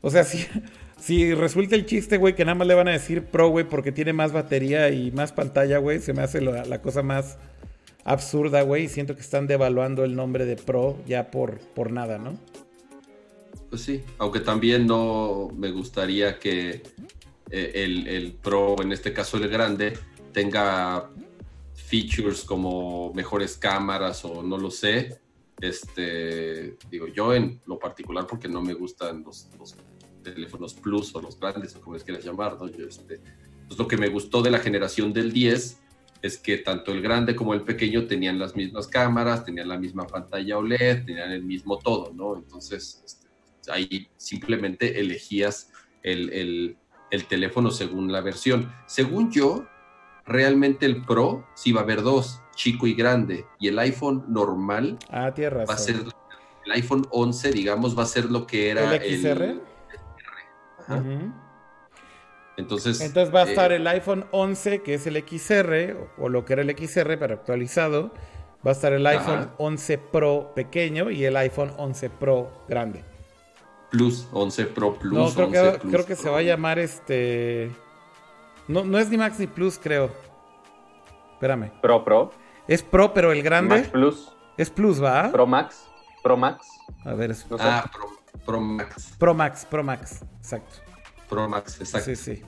o 0.00 0.10
sea, 0.10 0.24
si, 0.24 0.46
si 1.00 1.34
resulta 1.34 1.74
el 1.74 1.86
chiste, 1.86 2.18
güey, 2.18 2.34
que 2.34 2.44
nada 2.44 2.54
más 2.54 2.66
le 2.66 2.74
van 2.74 2.88
a 2.88 2.92
decir 2.92 3.24
Pro, 3.24 3.48
güey, 3.48 3.68
porque 3.68 3.92
tiene 3.92 4.12
más 4.12 4.32
batería 4.32 4.90
y 4.90 5.10
más 5.10 5.32
pantalla, 5.32 5.78
güey, 5.78 6.00
se 6.00 6.12
me 6.12 6.22
hace 6.22 6.40
la 6.40 6.82
cosa 6.82 7.02
más 7.02 7.38
absurda, 8.04 8.62
güey. 8.62 8.88
Siento 8.88 9.14
que 9.14 9.22
están 9.22 9.46
devaluando 9.46 10.04
el 10.04 10.16
nombre 10.16 10.44
de 10.44 10.56
Pro 10.56 10.98
ya 11.06 11.30
por, 11.30 11.58
por 11.58 11.92
nada, 11.92 12.18
¿no? 12.18 12.38
Pues 13.68 13.82
sí, 13.82 14.02
aunque 14.18 14.40
también 14.40 14.86
no 14.86 15.48
me 15.56 15.70
gustaría 15.70 16.38
que 16.38 16.82
eh, 17.50 17.72
el, 17.74 18.32
Pro, 18.42 18.76
en 18.82 18.92
este 18.92 19.12
caso 19.12 19.36
el 19.36 19.48
grande, 19.48 19.96
tenga 20.32 21.10
features 21.74 22.44
como 22.44 23.12
mejores 23.14 23.56
cámaras 23.56 24.24
o 24.24 24.42
no 24.42 24.58
lo 24.58 24.70
sé. 24.70 25.20
Este, 25.60 26.76
digo, 26.90 27.06
yo 27.08 27.34
en 27.34 27.60
lo 27.66 27.78
particular, 27.78 28.26
porque 28.26 28.48
no 28.48 28.62
me 28.62 28.74
gustan 28.74 29.22
los, 29.22 29.48
teléfonos 30.22 30.74
Plus 30.74 31.14
o 31.14 31.20
los 31.20 31.38
grandes, 31.38 31.74
o 31.76 31.80
como 31.80 31.94
les 31.94 32.04
quieras 32.04 32.24
llamar, 32.24 32.56
¿no? 32.58 32.68
Yo, 32.68 32.86
este, 32.86 33.20
pues 33.66 33.78
lo 33.78 33.86
que 33.86 33.96
me 33.96 34.08
gustó 34.08 34.42
de 34.42 34.50
la 34.50 34.58
generación 34.58 35.12
del 35.12 35.32
10 35.32 35.80
es 36.22 36.38
que 36.38 36.58
tanto 36.58 36.92
el 36.92 37.00
grande 37.00 37.34
como 37.34 37.54
el 37.54 37.62
pequeño 37.62 38.06
tenían 38.06 38.38
las 38.38 38.54
mismas 38.54 38.86
cámaras, 38.88 39.44
tenían 39.44 39.68
la 39.68 39.78
misma 39.78 40.06
pantalla 40.06 40.58
OLED, 40.58 41.04
tenían 41.06 41.32
el 41.32 41.42
mismo 41.42 41.78
todo, 41.78 42.12
¿no? 42.12 42.36
Entonces, 42.36 43.02
este, 43.04 43.28
ahí 43.72 44.08
simplemente 44.16 45.00
elegías 45.00 45.70
el, 46.02 46.76
teléfono 47.28 47.70
según 47.70 48.12
la 48.12 48.20
versión. 48.20 48.72
Según 48.86 49.30
yo, 49.30 49.66
realmente 50.26 50.86
el 50.86 51.02
Pro 51.04 51.46
sí 51.54 51.72
va 51.72 51.80
a 51.80 51.84
haber 51.84 52.02
dos, 52.02 52.40
chico 52.54 52.86
y 52.86 52.94
grande, 52.94 53.46
y 53.58 53.68
el 53.68 53.78
iPhone 53.78 54.24
normal 54.28 54.98
ah, 55.08 55.32
va 55.38 55.74
a 55.74 55.78
ser 55.78 55.96
el 56.66 56.72
iPhone 56.72 57.06
11, 57.10 57.52
digamos, 57.52 57.98
va 57.98 58.02
a 58.02 58.06
ser 58.06 58.26
lo 58.26 58.46
que 58.46 58.68
era 58.68 58.94
el 58.94 59.20
XR. 59.20 59.44
El, 59.44 59.62
Ajá. 60.94 61.50
Entonces, 62.56 63.00
Entonces 63.00 63.34
va 63.34 63.42
a 63.42 63.44
estar 63.44 63.72
eh, 63.72 63.76
el 63.76 63.86
iPhone 63.86 64.26
11, 64.32 64.82
que 64.82 64.94
es 64.94 65.06
el 65.06 65.16
XR, 65.16 65.96
o 66.18 66.28
lo 66.28 66.44
que 66.44 66.52
era 66.52 66.62
el 66.62 66.70
XR, 66.70 67.18
pero 67.18 67.34
actualizado. 67.34 68.12
Va 68.66 68.72
a 68.72 68.72
estar 68.72 68.92
el 68.92 69.06
iPhone 69.06 69.50
11 69.56 69.98
Pro 69.98 70.52
pequeño 70.54 71.10
y 71.10 71.24
el 71.24 71.36
iPhone 71.38 71.72
11 71.78 72.10
Pro 72.10 72.50
grande. 72.68 73.02
Plus, 73.90 74.28
11 74.32 74.66
Pro 74.66 74.94
Plus. 74.94 75.36
No, 75.36 75.48
creo, 75.48 75.72
que, 75.72 75.88
creo 75.88 76.06
que 76.06 76.14
se 76.14 76.28
va 76.28 76.38
a 76.38 76.42
llamar 76.42 76.78
este. 76.78 77.70
No, 78.68 78.84
no 78.84 78.98
es 78.98 79.08
ni 79.08 79.16
Max 79.16 79.38
ni 79.38 79.46
Plus, 79.46 79.78
creo. 79.78 80.10
Espérame. 81.32 81.72
Pro 81.80 82.04
Pro. 82.04 82.32
Es 82.68 82.82
Pro, 82.82 83.14
pero 83.14 83.32
el 83.32 83.42
grande. 83.42 83.76
Max 83.76 83.88
Plus. 83.88 84.36
Es 84.58 84.68
Plus, 84.68 85.02
¿va? 85.02 85.32
Pro 85.32 85.46
Max. 85.46 85.88
Pro 86.22 86.36
Max. 86.36 86.68
A 87.04 87.14
ver, 87.14 87.30
es... 87.30 87.46
Ah, 87.58 87.90
Pro, 87.90 88.08
Pro 88.44 88.60
Max. 88.60 89.14
Pro 89.18 89.34
Max, 89.34 89.66
Pro 89.68 89.82
Max, 89.82 90.20
exacto. 90.38 90.78
Pro 91.28 91.48
Max, 91.48 91.80
exacto. 91.80 92.06
Sí, 92.06 92.16
sí. 92.16 92.42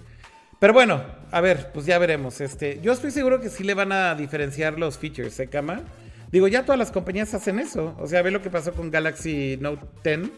Pero 0.62 0.72
bueno, 0.72 1.02
a 1.32 1.40
ver, 1.40 1.72
pues 1.72 1.86
ya 1.86 1.98
veremos. 1.98 2.40
Este, 2.40 2.80
yo 2.80 2.92
estoy 2.92 3.10
seguro 3.10 3.40
que 3.40 3.50
sí 3.50 3.64
le 3.64 3.74
van 3.74 3.90
a 3.90 4.14
diferenciar 4.14 4.78
los 4.78 4.96
features, 4.96 5.40
¿eh, 5.40 5.48
Cama? 5.48 5.82
Digo, 6.30 6.46
ya 6.46 6.64
todas 6.64 6.78
las 6.78 6.92
compañías 6.92 7.34
hacen 7.34 7.58
eso. 7.58 7.96
O 7.98 8.06
sea, 8.06 8.22
ve 8.22 8.30
lo 8.30 8.40
que 8.42 8.48
pasó 8.48 8.72
con 8.72 8.90
Galaxy 8.90 9.58
Note 9.60 9.84
10. 10.04 10.30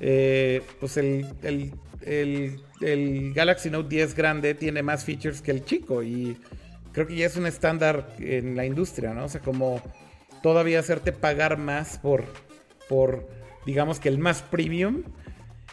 Eh, 0.00 0.62
pues 0.78 0.98
el, 0.98 1.26
el, 2.02 3.32
Galaxy 3.34 3.70
Note 3.70 3.88
10 3.88 4.14
grande 4.14 4.54
tiene 4.54 4.82
más 4.82 5.04
features 5.04 5.40
que 5.40 5.52
el 5.52 5.64
chico. 5.64 6.02
Y 6.02 6.36
creo 6.92 7.06
que 7.06 7.16
ya 7.16 7.24
es 7.24 7.36
un 7.36 7.46
estándar 7.46 8.14
en 8.18 8.56
la 8.56 8.66
industria, 8.66 9.14
¿no? 9.14 9.24
O 9.24 9.28
sea, 9.28 9.40
como 9.40 9.82
todavía 10.42 10.80
hacerte 10.80 11.12
pagar 11.12 11.56
más 11.56 11.98
por, 11.98 12.24
por 12.90 13.26
digamos 13.66 14.00
que 14.00 14.08
el 14.08 14.18
más 14.18 14.42
premium 14.42 15.02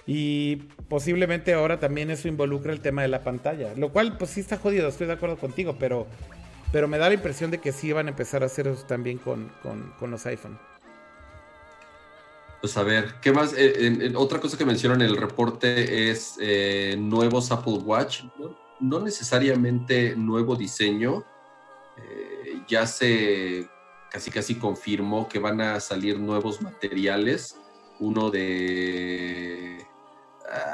y 0.05 0.55
posiblemente 0.87 1.53
ahora 1.53 1.79
también 1.79 2.09
eso 2.09 2.27
involucra 2.27 2.71
el 2.71 2.79
tema 2.79 3.01
de 3.01 3.09
la 3.09 3.23
pantalla. 3.23 3.73
Lo 3.75 3.91
cual, 3.91 4.17
pues 4.17 4.31
sí 4.31 4.39
está 4.39 4.57
jodido, 4.57 4.87
estoy 4.87 5.07
de 5.07 5.13
acuerdo 5.13 5.37
contigo, 5.37 5.75
pero, 5.77 6.07
pero 6.71 6.87
me 6.87 6.97
da 6.97 7.09
la 7.09 7.15
impresión 7.15 7.51
de 7.51 7.59
que 7.59 7.71
sí 7.71 7.91
van 7.91 8.07
a 8.07 8.09
empezar 8.11 8.43
a 8.43 8.45
hacer 8.45 8.67
eso 8.67 8.83
también 8.85 9.17
con, 9.17 9.51
los 10.01 10.25
iPhone. 10.25 10.57
Pues 12.61 12.75
a 12.77 12.83
ver, 12.83 13.15
¿qué 13.21 13.31
más? 13.31 13.53
Eh, 13.55 14.13
otra 14.15 14.39
cosa 14.39 14.57
que 14.57 14.65
mencionan 14.65 15.01
en 15.01 15.07
el 15.07 15.17
reporte 15.17 16.09
es 16.09 16.37
eh, 16.39 16.95
nuevos 16.97 17.51
Apple 17.51 17.79
Watch. 17.83 18.23
No, 18.79 18.99
necesariamente 18.99 20.15
nuevo 20.15 20.55
diseño. 20.55 21.23
Eh, 21.97 22.61
ya 22.67 22.87
se 22.87 23.69
casi 24.09 24.31
casi 24.31 24.55
confirmó 24.55 25.27
que 25.27 25.37
van 25.37 25.61
a 25.61 25.79
salir 25.79 26.17
nuevos 26.19 26.61
materiales. 26.61 27.57
Uno 27.99 28.29
de 28.29 29.85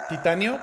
¿Titanio? 0.09 0.59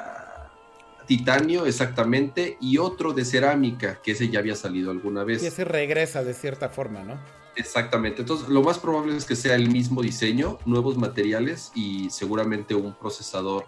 Titanio, 1.06 1.66
exactamente, 1.66 2.56
y 2.60 2.78
otro 2.78 3.12
de 3.12 3.24
cerámica, 3.24 4.00
que 4.00 4.12
ese 4.12 4.28
ya 4.28 4.38
había 4.38 4.54
salido 4.54 4.92
alguna 4.92 5.24
vez. 5.24 5.42
Y 5.42 5.46
ese 5.46 5.64
regresa 5.64 6.22
de 6.22 6.34
cierta 6.34 6.68
forma, 6.68 7.02
¿no? 7.02 7.18
Exactamente, 7.56 8.20
entonces 8.20 8.48
lo 8.48 8.62
más 8.62 8.78
probable 8.78 9.16
es 9.16 9.24
que 9.24 9.34
sea 9.34 9.56
el 9.56 9.70
mismo 9.70 10.02
diseño, 10.02 10.58
nuevos 10.66 10.96
materiales 10.96 11.72
y 11.74 12.08
seguramente 12.10 12.76
un 12.76 12.94
procesador 12.94 13.66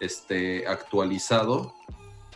este, 0.00 0.66
actualizado 0.66 1.74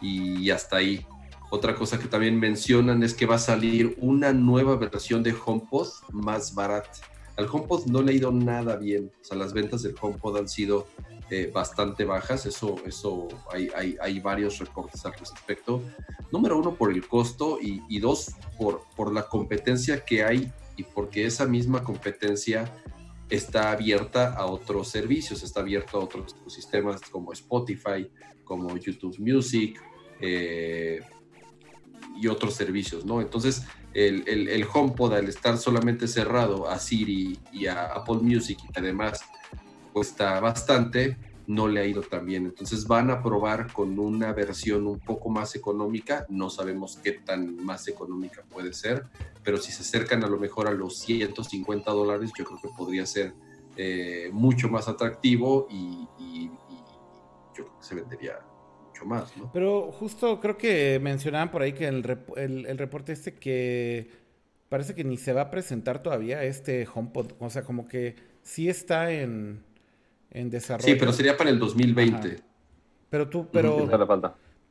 y 0.00 0.50
hasta 0.50 0.76
ahí. 0.76 1.04
Otra 1.50 1.74
cosa 1.74 1.98
que 1.98 2.06
también 2.06 2.38
mencionan 2.38 3.02
es 3.02 3.12
que 3.12 3.26
va 3.26 3.36
a 3.36 3.38
salir 3.38 3.96
una 4.00 4.32
nueva 4.32 4.76
versión 4.76 5.22
de 5.22 5.34
HomePod 5.34 5.88
más 6.10 6.54
barata. 6.54 6.90
Al 7.36 7.48
HomePod 7.50 7.86
no 7.86 8.02
le 8.02 8.12
ha 8.12 8.14
ido 8.14 8.30
nada 8.32 8.76
bien, 8.76 9.10
o 9.20 9.24
sea, 9.24 9.36
las 9.36 9.52
ventas 9.52 9.82
del 9.82 9.94
HomePod 10.00 10.38
han 10.38 10.48
sido 10.48 10.86
eh, 11.30 11.50
bastante 11.52 12.04
bajas, 12.04 12.46
eso, 12.46 12.76
eso 12.86 13.28
hay, 13.52 13.70
hay, 14.00 14.20
varios 14.20 14.58
reportes 14.58 15.04
al 15.06 15.14
respecto. 15.14 15.82
Número 16.30 16.58
uno, 16.58 16.74
por 16.74 16.92
el 16.92 17.06
costo 17.08 17.58
y, 17.60 17.98
dos, 17.98 18.32
por, 18.58 18.82
por 18.94 19.12
la 19.12 19.26
competencia 19.26 20.04
que 20.04 20.22
hay 20.22 20.52
y 20.76 20.82
porque 20.82 21.24
esa 21.24 21.46
misma 21.46 21.82
competencia 21.82 22.70
está 23.30 23.72
abierta 23.72 24.34
a 24.34 24.46
otros 24.46 24.88
servicios, 24.88 25.42
está 25.42 25.60
abierta 25.60 25.92
a 25.96 26.00
otros 26.00 26.36
sistemas 26.46 27.00
como 27.10 27.32
Spotify, 27.32 28.10
como 28.44 28.76
YouTube 28.76 29.18
Music 29.18 29.80
eh, 30.20 31.00
y 32.14 32.28
otros 32.28 32.54
servicios, 32.54 33.04
¿no? 33.04 33.20
Entonces, 33.20 33.64
el, 33.92 34.24
el, 34.26 34.48
el, 34.48 34.66
HomePod 34.72 35.14
al 35.14 35.28
estar 35.28 35.58
solamente 35.58 36.08
cerrado 36.08 36.68
a 36.68 36.78
Siri 36.78 37.38
y 37.52 37.66
a 37.66 37.86
Apple 37.86 38.18
Music 38.22 38.58
y 38.62 38.78
además 38.78 39.20
cuesta 39.92 40.40
bastante, 40.40 41.16
no 41.46 41.68
le 41.68 41.80
ha 41.80 41.86
ido 41.86 42.02
tan 42.02 42.26
bien. 42.26 42.46
Entonces 42.46 42.86
van 42.86 43.10
a 43.10 43.22
probar 43.22 43.72
con 43.72 43.98
una 43.98 44.32
versión 44.32 44.86
un 44.86 44.98
poco 44.98 45.28
más 45.28 45.54
económica, 45.54 46.26
no 46.28 46.50
sabemos 46.50 46.98
qué 47.02 47.12
tan 47.12 47.56
más 47.64 47.86
económica 47.88 48.42
puede 48.50 48.72
ser, 48.72 49.04
pero 49.42 49.58
si 49.58 49.72
se 49.72 49.82
acercan 49.82 50.24
a 50.24 50.28
lo 50.28 50.38
mejor 50.38 50.68
a 50.68 50.72
los 50.72 50.98
150 50.98 51.90
dólares, 51.90 52.30
yo 52.36 52.44
creo 52.44 52.60
que 52.60 52.68
podría 52.76 53.06
ser 53.06 53.34
eh, 53.76 54.30
mucho 54.32 54.68
más 54.68 54.88
atractivo 54.88 55.66
y, 55.70 56.08
yo 57.56 57.66
creo 57.66 57.78
que 57.78 57.86
se 57.86 57.94
vendería 57.94 58.40
mucho 59.04 59.22
más, 59.22 59.36
¿no? 59.36 59.50
Pero 59.52 59.92
justo 59.92 60.40
creo 60.40 60.56
que 60.56 60.98
mencionaban 61.00 61.50
por 61.50 61.62
ahí 61.62 61.72
que 61.72 61.86
el, 61.88 62.18
el, 62.36 62.66
el 62.66 62.78
reporte 62.78 63.12
este 63.12 63.34
que 63.34 64.10
parece 64.68 64.94
que 64.94 65.04
ni 65.04 65.16
se 65.16 65.32
va 65.32 65.42
a 65.42 65.50
presentar 65.50 66.02
todavía 66.02 66.42
este 66.44 66.88
HomePod, 66.92 67.32
o 67.38 67.50
sea, 67.50 67.62
como 67.62 67.86
que 67.86 68.16
sí 68.42 68.68
está 68.68 69.12
en 69.12 69.62
en 70.34 70.50
desarrollo. 70.50 70.92
Sí, 70.92 70.96
pero 70.98 71.12
sería 71.12 71.36
para 71.36 71.48
el 71.48 71.58
2020. 71.58 72.40
Pero 73.08 73.28
tú, 73.28 73.48
pero... 73.50 73.88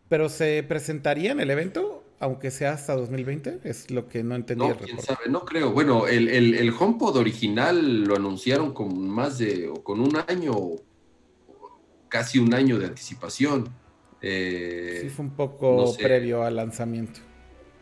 Pero 0.10 0.30
se 0.30 0.64
presentaría 0.68 1.32
en 1.32 1.40
el 1.40 1.50
evento, 1.50 2.04
aunque 2.20 2.52
sea 2.52 2.74
hasta 2.74 2.96
2020, 2.96 3.62
es 3.64 3.90
lo 3.90 4.08
que 4.08 4.22
no 4.22 4.36
entendí. 4.36 4.68
No, 4.68 4.78
quién 4.78 5.02
sabe, 5.02 5.30
no 5.30 5.44
creo. 5.44 5.72
Bueno, 5.72 6.08
el, 6.08 6.28
el, 6.28 6.54
el, 6.54 6.72
HomePod 6.78 7.18
original 7.18 8.04
lo 8.04 8.16
anunciaron 8.16 8.74
con 8.74 9.08
más 9.08 9.40
de, 9.40 9.70
o 9.70 9.82
con 9.82 10.02
un 10.02 10.18
año, 10.28 10.56
casi 12.10 12.38
un 12.38 12.54
año 12.54 12.78
de 12.78 12.88
anticipación. 12.88 13.70
Eh, 14.26 15.00
sí, 15.02 15.10
fue 15.10 15.26
un 15.26 15.32
poco 15.32 15.94
previo 15.98 16.44
al 16.44 16.56
lanzamiento. 16.56 17.20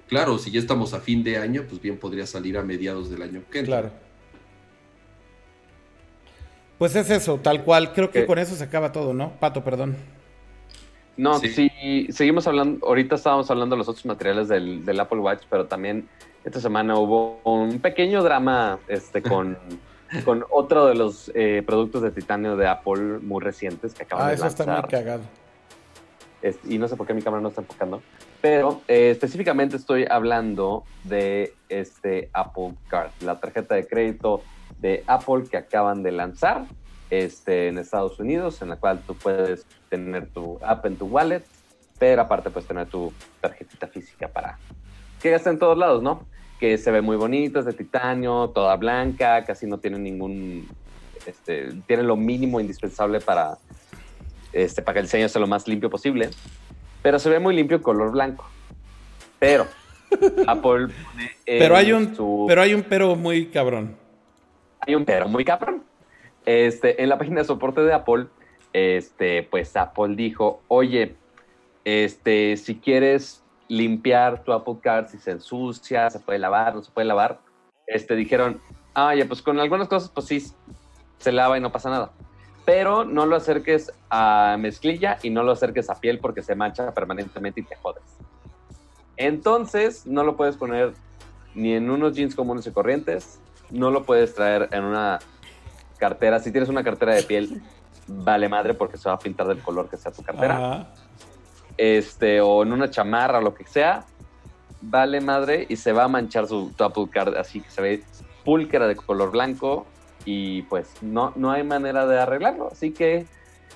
Claro, 0.08 0.40
si 0.40 0.52
ya 0.52 0.60
estamos 0.60 0.94
a 0.94 1.00
fin 1.00 1.24
de 1.24 1.38
año, 1.38 1.64
pues 1.70 1.80
bien 1.80 1.98
podría 1.98 2.26
salir 2.26 2.58
a 2.58 2.64
mediados 2.64 3.10
del 3.10 3.22
año 3.22 3.44
que 3.50 3.60
entra. 3.60 3.80
Claro. 3.82 3.92
Pues 6.80 6.96
es 6.96 7.12
eso, 7.12 7.38
tal 7.38 7.64
cual. 7.64 7.94
Creo 7.94 8.10
que 8.10 8.26
con 8.26 8.40
eso 8.40 8.56
se 8.56 8.64
acaba 8.64 8.92
todo, 8.92 9.14
¿no? 9.14 9.40
Pato, 9.40 9.64
perdón. 9.64 9.96
No, 11.16 11.38
sí. 11.38 11.70
seguimos 12.10 12.48
hablando, 12.48 12.88
ahorita 12.88 13.16
estábamos 13.16 13.52
hablando 13.52 13.76
de 13.76 13.78
los 13.78 13.88
otros 13.88 14.06
materiales 14.08 14.48
del, 14.48 15.00
Apple 15.00 15.20
Watch, 15.20 15.44
pero 15.48 15.68
también 15.68 16.10
esta 16.44 16.60
semana 16.60 16.98
hubo 16.98 17.40
un 17.44 17.80
pequeño 17.80 18.24
drama 18.24 18.80
este, 18.88 19.22
con, 19.22 19.58
con 20.26 20.44
otro 20.50 20.88
de 20.88 20.96
los 20.96 21.32
eh, 21.36 21.62
productos 21.66 22.02
de 22.02 22.10
titanio 22.10 22.58
de 22.58 22.68
Apple 22.68 23.20
muy 23.22 23.44
recientes 23.44 23.94
que 23.94 24.04
acaban 24.04 24.26
ah, 24.26 24.32
de 24.32 24.38
lanzar. 24.38 24.50
Ah, 24.50 24.54
eso 24.54 24.64
está 24.64 24.82
muy 24.82 24.90
cagado. 24.90 25.41
Y 26.66 26.78
no 26.78 26.88
sé 26.88 26.96
por 26.96 27.08
qué 27.08 27.14
mi 27.14 27.22
cámara 27.22 27.42
no 27.42 27.50
está 27.50 27.62
enfocando. 27.62 28.02
Pero 28.42 28.82
eh, 28.88 29.12
específicamente 29.12 29.78
estoy 29.78 30.06
hablando 30.10 30.84
de 31.04 31.54
este 31.70 32.30
Apple 32.34 32.76
Card, 32.88 33.12
la 33.22 33.40
tarjeta 33.40 33.76
de 33.76 33.88
crédito 33.88 34.42
de 34.80 35.04
Apple 35.08 35.44
que 35.50 35.58
acaban 35.58 36.04
de 36.04 36.12
lanzar 36.12 36.66
este, 37.10 37.68
en 37.68 37.78
Estados 37.78 38.20
Unidos, 38.20 38.62
en 38.62 38.70
la 38.70 38.78
cual 38.78 39.02
tú 39.06 39.16
puedes 39.16 39.66
tener 39.90 40.28
tu 40.28 40.58
app 40.64 40.86
en 40.86 40.96
tu 40.96 41.06
wallet, 41.06 41.44
pero 42.00 42.24
aparte 42.24 42.50
puedes 42.50 42.68
tener 42.68 42.88
tu 42.88 43.14
tarjetita 43.42 43.88
física 43.88 44.28
para 44.28 44.58
que 45.22 45.30
ya 45.30 45.36
está 45.36 45.52
en 45.52 45.60
todos 45.60 45.78
lados, 45.78 46.02
¿no? 46.02 46.26
Que 46.60 46.78
se 46.78 46.90
ve 46.90 47.02
muy 47.02 47.18
bonito, 47.18 47.60
es 47.60 47.66
de 47.66 47.74
titanio, 47.74 48.50
toda 48.50 48.76
blanca, 48.76 49.44
casi 49.46 49.68
no 49.68 49.78
tiene 49.78 50.00
ningún, 50.00 50.68
este, 51.28 51.74
tiene 51.86 52.04
lo 52.04 52.16
mínimo 52.16 52.60
indispensable 52.60 53.20
para, 53.20 53.58
este, 54.54 54.82
para 54.82 54.94
que 54.94 55.00
el 55.00 55.06
diseño 55.06 55.30
sea 55.30 55.42
lo 55.42 55.48
más 55.48 55.68
limpio 55.68 55.90
posible, 55.90 56.30
pero 57.02 57.20
se 57.20 57.30
ve 57.30 57.40
muy 57.40 57.56
limpio 57.56 57.82
color 57.82 58.12
blanco. 58.12 58.50
Pero 59.40 59.68
Apple 60.48 60.88
pero 61.46 61.76
hay 61.76 61.92
un, 61.94 62.46
pero 62.48 62.62
hay 62.62 62.74
un 62.74 62.84
pero 62.84 63.16
muy 63.16 63.48
cabrón 63.48 63.98
hay 64.82 64.96
un 64.96 65.06
pero 65.06 65.28
muy 65.28 65.46
cabrón. 65.46 65.84
Este, 66.46 67.02
en 67.02 67.10
la 67.10 67.18
página 67.18 67.42
de 67.42 67.46
soporte 67.46 67.82
de 67.82 67.94
Apple, 67.94 68.28
este, 68.74 69.44
pues 69.44 69.76
Apple 69.76 70.16
dijo, 70.16 70.62
oye, 70.68 71.16
este, 71.86 72.58
si 72.58 72.76
quieres 72.76 73.44
limpiar 73.68 74.44
tu 74.44 74.52
Apple 74.52 74.78
Card, 74.82 75.08
si 75.08 75.18
se 75.18 75.32
ensucia, 75.32 76.10
se 76.10 76.20
puede 76.20 76.40
lavar, 76.40 76.76
no 76.76 76.82
se 76.82 76.92
puede 76.92 77.08
lavar, 77.08 77.40
este, 77.88 78.16
dijeron, 78.16 78.60
ah, 78.94 79.14
ya, 79.16 79.26
pues 79.26 79.42
con 79.42 79.60
algunas 79.60 79.88
cosas, 79.88 80.10
pues 80.10 80.26
sí, 80.26 80.44
se 81.20 81.32
lava 81.32 81.58
y 81.58 81.62
no 81.62 81.72
pasa 81.72 81.90
nada. 81.90 82.12
Pero 82.72 83.04
no 83.04 83.26
lo 83.26 83.36
acerques 83.36 83.92
a 84.10 84.56
mezclilla 84.58 85.18
y 85.22 85.30
no 85.30 85.44
lo 85.44 85.52
acerques 85.52 85.90
a 85.90 86.00
piel 86.00 86.20
porque 86.20 86.42
se 86.42 86.56
mancha 86.56 86.94
permanentemente 86.94 87.60
y 87.60 87.64
te 87.64 87.76
jodes. 87.76 88.02
Entonces, 89.18 90.08
no 90.08 90.24
lo 90.24 90.38
puedes 90.38 90.56
poner 90.56 90.94
ni 91.54 91.74
en 91.74 91.90
unos 91.90 92.16
jeans 92.16 92.34
comunes 92.34 92.66
y 92.66 92.72
corrientes, 92.72 93.42
no 93.72 93.92
lo 93.92 94.06
puedes 94.06 94.34
traer 94.34 94.70
en 94.72 94.86
una 94.86 95.20
cartera. 95.98 96.40
Si 96.40 96.54
tienes 96.54 96.70
una 96.70 96.82
cartera 96.82 97.14
de 97.14 97.24
piel, 97.24 97.62
vale 98.08 98.48
madre 98.48 98.74
porque 98.74 98.98
se 98.98 99.10
va 99.10 99.16
a 99.16 99.20
pintar 99.20 99.48
del 99.48 99.60
color 99.60 99.90
que 99.90 99.98
sea 99.98 100.14
tu 100.14 100.24
cartera. 100.24 100.94
Este, 101.76 102.40
o 102.40 102.64
en 102.64 102.72
una 102.72 102.90
chamarra 102.90 103.40
o 103.40 103.42
lo 103.42 103.54
que 103.54 103.66
sea, 103.66 104.06
vale 104.80 105.20
madre 105.20 105.66
y 105.68 105.76
se 105.76 105.92
va 105.92 106.06
a 106.06 106.08
manchar 106.08 106.48
su 106.48 106.72
tu 106.72 106.86
Apple 106.86 107.10
Card 107.12 107.36
así 107.36 107.60
que 107.60 107.70
se 107.70 107.82
ve 107.82 108.04
púlquera 108.46 108.88
de 108.88 108.96
color 108.96 109.32
blanco 109.32 109.88
y 110.26 110.64
pues 110.64 110.90
no, 111.02 111.34
no 111.36 111.52
hay 111.52 111.64
manera 111.64 112.06
de 112.08 112.20
arreglarlo. 112.20 112.70
Así 112.72 112.92
que 112.92 113.26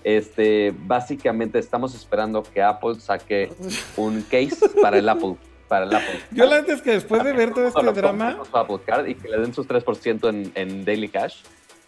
este, 0.03 0.73
básicamente 0.77 1.59
estamos 1.59 1.95
esperando 1.95 2.43
que 2.43 2.61
Apple 2.61 2.99
saque 2.99 3.51
un 3.97 4.21
case 4.21 4.69
para 4.81 4.97
el 4.97 5.09
Apple 5.09 5.35
para 5.67 5.85
el 5.85 5.95
Apple. 5.95 6.19
Yo 6.31 6.45
la 6.45 6.59
es 6.59 6.81
que 6.81 6.91
después 6.91 7.23
de 7.23 7.33
ver 7.33 7.53
todo 7.53 7.67
este 7.67 7.91
drama. 7.93 8.39
Apple 8.53 8.79
Card 8.85 9.07
y 9.07 9.15
que 9.15 9.27
le 9.27 9.39
den 9.39 9.53
sus 9.53 9.67
3% 9.67 10.29
en, 10.29 10.51
en 10.53 10.85
Daily 10.85 11.09
Cash. 11.09 11.37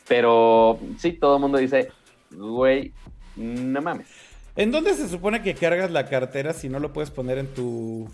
Pero 0.08 0.80
sí, 0.98 1.14
todo 1.14 1.36
el 1.36 1.42
mundo 1.42 1.58
dice, 1.58 1.92
güey, 2.32 2.94
no 3.36 3.82
mames. 3.82 4.08
¿En 4.56 4.72
dónde 4.72 4.96
se 4.96 5.08
supone 5.08 5.44
que 5.44 5.54
cargas 5.54 5.92
la 5.92 6.08
cartera 6.08 6.54
si 6.54 6.70
no 6.70 6.80
lo 6.80 6.92
puedes 6.92 7.12
poner 7.12 7.38
en 7.38 7.48
tu. 7.54 8.10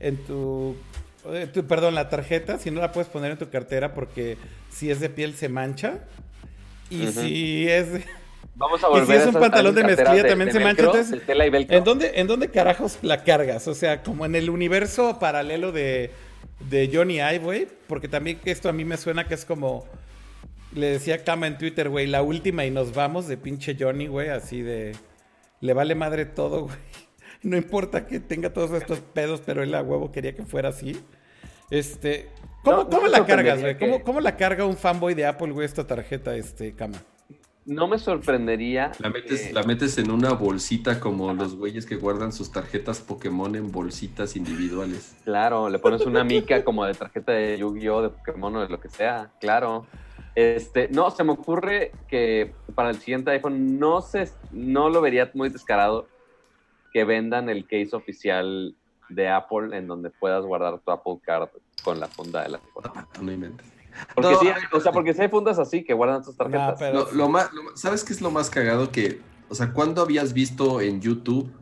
en 0.00 0.16
tu. 0.24 0.74
Eh, 1.26 1.48
perdón, 1.66 1.94
la 1.94 2.08
tarjeta, 2.08 2.58
si 2.58 2.70
no 2.70 2.80
la 2.80 2.92
puedes 2.92 3.08
poner 3.08 3.32
en 3.32 3.38
tu 3.38 3.48
cartera 3.48 3.94
porque 3.94 4.36
si 4.70 4.90
es 4.90 5.00
de 5.00 5.08
piel 5.08 5.34
se 5.34 5.48
mancha? 5.48 6.00
Y 6.90 7.06
si 7.08 7.68
es. 7.68 7.88
Vamos 8.54 8.82
a 8.84 8.88
volver. 8.88 9.04
Y 9.04 9.06
si 9.06 9.12
es 9.14 9.26
un 9.26 9.40
pantalón 9.40 9.74
de 9.74 9.84
mezclilla 9.84 10.26
también 10.26 10.52
se 10.52 10.60
mancha. 10.60 10.82
Entonces, 10.84 11.22
¿en 11.28 11.84
dónde, 11.84 12.12
¿en 12.16 12.26
dónde 12.26 12.48
carajos 12.48 12.98
la 13.02 13.24
cargas? 13.24 13.66
O 13.68 13.74
sea, 13.74 14.02
como 14.02 14.26
en 14.26 14.34
el 14.34 14.50
universo 14.50 15.18
paralelo 15.18 15.72
de, 15.72 16.10
de 16.68 16.90
Johnny 16.92 17.16
Ive, 17.16 17.38
güey. 17.38 17.68
Porque 17.86 18.08
también 18.08 18.38
esto 18.44 18.68
a 18.68 18.72
mí 18.72 18.84
me 18.84 18.96
suena 18.96 19.26
que 19.26 19.34
es 19.34 19.44
como. 19.44 19.86
Le 20.74 20.86
decía 20.88 21.22
Kama 21.22 21.46
en 21.46 21.56
Twitter, 21.56 21.88
güey, 21.88 22.08
la 22.08 22.22
última 22.22 22.64
y 22.64 22.70
nos 22.70 22.92
vamos 22.94 23.28
de 23.28 23.36
pinche 23.36 23.76
Johnny, 23.78 24.08
güey, 24.08 24.28
así 24.28 24.60
de. 24.60 24.92
Le 25.60 25.72
vale 25.72 25.94
madre 25.94 26.26
todo, 26.26 26.62
güey. 26.62 26.76
No 27.44 27.56
importa 27.56 28.06
que 28.06 28.20
tenga 28.20 28.52
todos 28.52 28.72
estos 28.72 29.00
pedos, 29.00 29.42
pero 29.44 29.62
él 29.62 29.74
a 29.74 29.82
huevo 29.82 30.10
quería 30.10 30.34
que 30.34 30.44
fuera 30.44 30.70
así. 30.70 31.00
Este. 31.70 32.30
¿Cómo, 32.62 32.88
¿cómo 32.88 33.06
la 33.06 33.24
cargas, 33.26 33.60
güey? 33.60 33.78
¿Cómo, 33.78 34.02
¿Cómo, 34.02 34.20
la 34.20 34.36
carga 34.36 34.64
un 34.64 34.76
fanboy 34.76 35.14
de 35.14 35.26
Apple, 35.26 35.52
güey, 35.52 35.66
esta 35.66 35.86
tarjeta, 35.86 36.34
este, 36.34 36.74
Kama? 36.74 36.98
no 37.66 37.88
me 37.88 37.98
sorprendería. 37.98 38.92
La 38.98 39.10
metes, 39.10 39.52
la 39.52 39.62
metes 39.62 39.96
en 39.98 40.10
una 40.10 40.32
bolsita 40.32 41.00
como 41.00 41.32
los 41.32 41.56
güeyes 41.56 41.86
que 41.86 41.96
guardan 41.96 42.32
sus 42.32 42.52
tarjetas 42.52 43.00
Pokémon 43.00 43.54
en 43.56 43.72
bolsitas 43.72 44.36
individuales. 44.36 45.16
Claro, 45.24 45.68
le 45.68 45.78
pones 45.78 46.02
una 46.02 46.24
mica 46.24 46.62
como 46.64 46.84
de 46.84 46.94
tarjeta 46.94 47.32
de 47.32 47.58
Yu-Gi-Oh, 47.58 48.02
de 48.02 48.10
Pokémon 48.10 48.56
o 48.56 48.60
de 48.60 48.68
lo 48.68 48.80
que 48.80 48.88
sea, 48.88 49.30
claro. 49.40 49.86
Este, 50.34 50.88
no, 50.88 51.10
se 51.10 51.22
me 51.22 51.32
ocurre 51.32 51.92
que 52.08 52.52
para 52.74 52.90
el 52.90 52.96
siguiente 52.96 53.30
iPhone 53.30 53.78
no 53.78 54.02
se, 54.02 54.28
no 54.50 54.90
lo 54.90 55.00
vería 55.00 55.30
muy 55.34 55.48
descarado 55.48 56.08
que 56.94 57.04
vendan 57.04 57.50
el 57.50 57.66
case 57.66 57.90
oficial 57.96 58.76
de 59.08 59.28
Apple 59.28 59.76
en 59.76 59.88
donde 59.88 60.10
puedas 60.10 60.46
guardar 60.46 60.78
tu 60.78 60.92
Apple 60.92 61.18
Card 61.22 61.48
con 61.82 61.98
la 61.98 62.06
funda 62.06 62.44
de 62.44 62.50
la 62.50 62.60
No, 62.84 63.22
no 63.22 63.32
inventes. 63.32 63.66
Porque 64.14 64.36
sí, 64.36 64.48
o 64.72 64.80
sea, 64.80 64.92
porque 64.92 65.12
si 65.12 65.22
hay 65.22 65.28
fundas 65.28 65.58
así 65.58 65.84
que 65.84 65.92
guardan 65.92 66.22
tus 66.22 66.36
tarjetas. 66.36 67.12
lo, 67.12 67.28
más, 67.28 67.50
¿Sabes 67.74 68.04
qué 68.04 68.12
es 68.12 68.20
lo 68.20 68.30
más 68.30 68.48
cagado? 68.48 68.92
Que, 68.92 69.20
o 69.48 69.56
sea, 69.56 69.72
¿cuándo 69.72 70.02
habías 70.02 70.32
visto 70.32 70.80
en 70.80 71.00
YouTube 71.00 71.52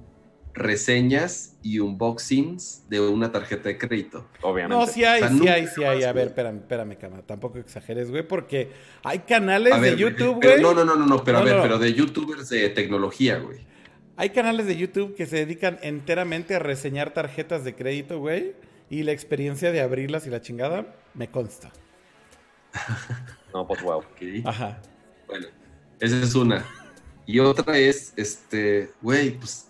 reseñas 0.55 1.57
y 1.63 1.79
unboxings 1.79 2.89
de 2.91 3.01
una 3.01 3.33
tarjeta 3.33 3.71
de 3.71 3.79
crédito? 3.79 4.27
Obviamente. 4.43 4.85
No, 4.85 4.87
sí 4.87 5.03
hay, 5.05 5.23
sí 5.39 5.49
hay, 5.49 5.67
sí 5.67 5.83
hay. 5.83 6.05
A 6.05 6.13
ver, 6.13 6.29
espérame, 6.29 6.59
espérame, 6.59 6.97
cama. 6.99 7.23
Tampoco 7.23 7.59
exageres, 7.59 8.11
güey, 8.11 8.27
porque 8.27 8.71
hay 9.03 9.21
canales 9.21 9.81
de 9.81 9.97
YouTube, 9.97 10.43
güey. 10.43 10.61
No, 10.61 10.75
no, 10.75 10.85
no, 10.85 10.95
no, 10.95 11.07
no, 11.07 11.25
pero 11.25 11.39
a 11.39 11.43
ver, 11.43 11.61
pero 11.63 11.79
de 11.79 11.95
YouTubers 11.95 12.51
de 12.51 12.69
tecnología, 12.69 13.39
güey. 13.39 13.72
Hay 14.17 14.31
canales 14.31 14.67
de 14.67 14.77
YouTube 14.77 15.15
que 15.15 15.27
se 15.27 15.37
dedican 15.37 15.79
enteramente 15.83 16.55
a 16.55 16.59
reseñar 16.59 17.15
tarjetas 17.15 17.65
de 17.65 17.75
crédito, 17.75 18.19
güey. 18.19 18.55
Y 18.91 19.05
la 19.05 19.13
experiencia 19.13 19.73
de 19.73 19.81
abrirlas 19.81 20.27
y 20.27 20.31
la 20.31 20.41
chingada 20.41 20.95
me 21.15 21.31
consta. 21.31 21.71
No, 23.53 23.67
pues 23.67 23.83
wow. 23.83 24.03
Ajá. 24.47 24.81
Bueno, 25.27 25.47
esa 26.01 26.23
es 26.23 26.35
una. 26.35 26.65
Y 27.27 27.39
otra 27.39 27.77
es, 27.77 28.15
este, 28.17 28.91
güey, 29.03 29.39
pues, 29.39 29.69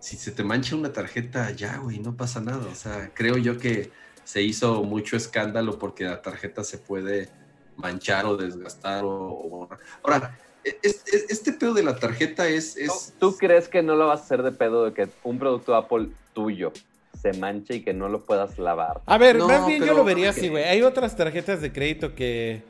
si 0.00 0.16
se 0.16 0.32
te 0.32 0.42
mancha 0.42 0.74
una 0.74 0.92
tarjeta, 0.92 1.52
ya, 1.52 1.76
güey, 1.78 2.00
no 2.00 2.16
pasa 2.16 2.40
nada. 2.40 2.66
O 2.66 2.74
sea, 2.74 3.12
creo 3.14 3.36
yo 3.36 3.56
que 3.56 3.92
se 4.24 4.42
hizo 4.42 4.82
mucho 4.82 5.16
escándalo 5.16 5.78
porque 5.78 6.04
la 6.04 6.20
tarjeta 6.20 6.64
se 6.64 6.78
puede 6.78 7.28
manchar 7.76 8.26
o 8.26 8.36
desgastar 8.36 9.02
o, 9.04 9.68
Ahora, 10.02 10.36
e, 10.64 10.76
este 11.28 11.52
pedo 11.52 11.74
de 11.74 11.82
la 11.82 11.96
tarjeta 11.96 12.48
es, 12.48 12.76
es... 12.76 13.14
¿Tú 13.18 13.36
crees 13.36 13.68
que 13.68 13.82
no 13.82 13.96
lo 13.96 14.06
vas 14.06 14.20
a 14.20 14.24
hacer 14.24 14.42
de 14.42 14.52
pedo 14.52 14.84
de 14.84 14.92
que 14.92 15.08
un 15.24 15.38
producto 15.38 15.74
Apple 15.74 16.08
tuyo 16.34 16.72
se 17.20 17.32
manche 17.34 17.76
y 17.76 17.82
que 17.82 17.92
no 17.92 18.08
lo 18.08 18.24
puedas 18.24 18.58
lavar. 18.58 19.00
A 19.06 19.18
ver, 19.18 19.38
más 19.38 19.66
bien 19.66 19.84
yo 19.84 19.94
lo 19.94 20.04
vería 20.04 20.30
así, 20.30 20.48
güey. 20.48 20.64
Hay 20.64 20.82
otras 20.82 21.16
tarjetas 21.16 21.60
de 21.60 21.72
crédito 21.72 22.14
que, 22.14 22.62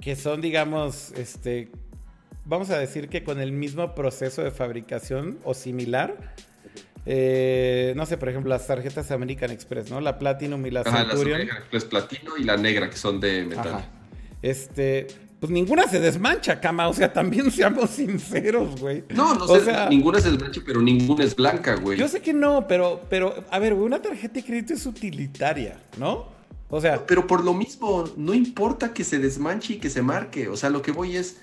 que 0.00 0.16
son, 0.16 0.40
digamos, 0.40 1.12
este, 1.12 1.70
vamos 2.44 2.70
a 2.70 2.78
decir 2.78 3.08
que 3.08 3.24
con 3.24 3.40
el 3.40 3.52
mismo 3.52 3.94
proceso 3.94 4.42
de 4.42 4.50
fabricación 4.50 5.38
o 5.44 5.54
similar. 5.54 6.34
Eh, 7.06 7.92
no 7.96 8.06
sé, 8.06 8.16
por 8.16 8.30
ejemplo, 8.30 8.48
las 8.48 8.66
tarjetas 8.66 9.10
American 9.10 9.50
Express, 9.50 9.90
¿no? 9.90 10.00
La 10.00 10.18
Platinum 10.18 10.64
y 10.64 10.70
la 10.70 10.84
Centurion. 10.84 11.46
Las 11.46 11.58
Express 11.58 11.84
Platino 11.84 12.36
y 12.38 12.44
la 12.44 12.56
negra, 12.56 12.88
que 12.88 12.96
son 12.96 13.20
de 13.20 13.44
metal. 13.44 13.84
Este, 14.40 15.06
pues 15.44 15.52
ninguna 15.52 15.86
se 15.86 16.00
desmancha, 16.00 16.58
cama. 16.58 16.88
O 16.88 16.94
sea, 16.94 17.12
también 17.12 17.50
seamos 17.50 17.90
sinceros, 17.90 18.80
güey. 18.80 19.04
No, 19.10 19.34
no 19.34 19.46
sé, 19.46 19.74
ninguna 19.90 20.18
se 20.18 20.30
desmancha, 20.30 20.62
pero 20.64 20.80
ninguna 20.80 21.22
es 21.22 21.36
blanca, 21.36 21.74
güey. 21.74 21.98
Yo 21.98 22.08
sé 22.08 22.22
que 22.22 22.32
no, 22.32 22.66
pero, 22.66 23.02
pero, 23.10 23.44
a 23.50 23.58
ver, 23.58 23.74
güey, 23.74 23.84
una 23.84 24.00
tarjeta 24.00 24.32
de 24.32 24.42
crédito 24.42 24.72
es 24.72 24.86
utilitaria, 24.86 25.78
¿no? 25.98 26.28
O 26.70 26.80
sea. 26.80 27.04
Pero 27.04 27.26
por 27.26 27.44
lo 27.44 27.52
mismo, 27.52 28.04
no 28.16 28.32
importa 28.32 28.94
que 28.94 29.04
se 29.04 29.18
desmanche 29.18 29.74
y 29.74 29.76
que 29.76 29.90
se 29.90 30.00
marque. 30.00 30.48
O 30.48 30.56
sea, 30.56 30.70
lo 30.70 30.80
que 30.80 30.92
voy 30.92 31.14
es. 31.18 31.36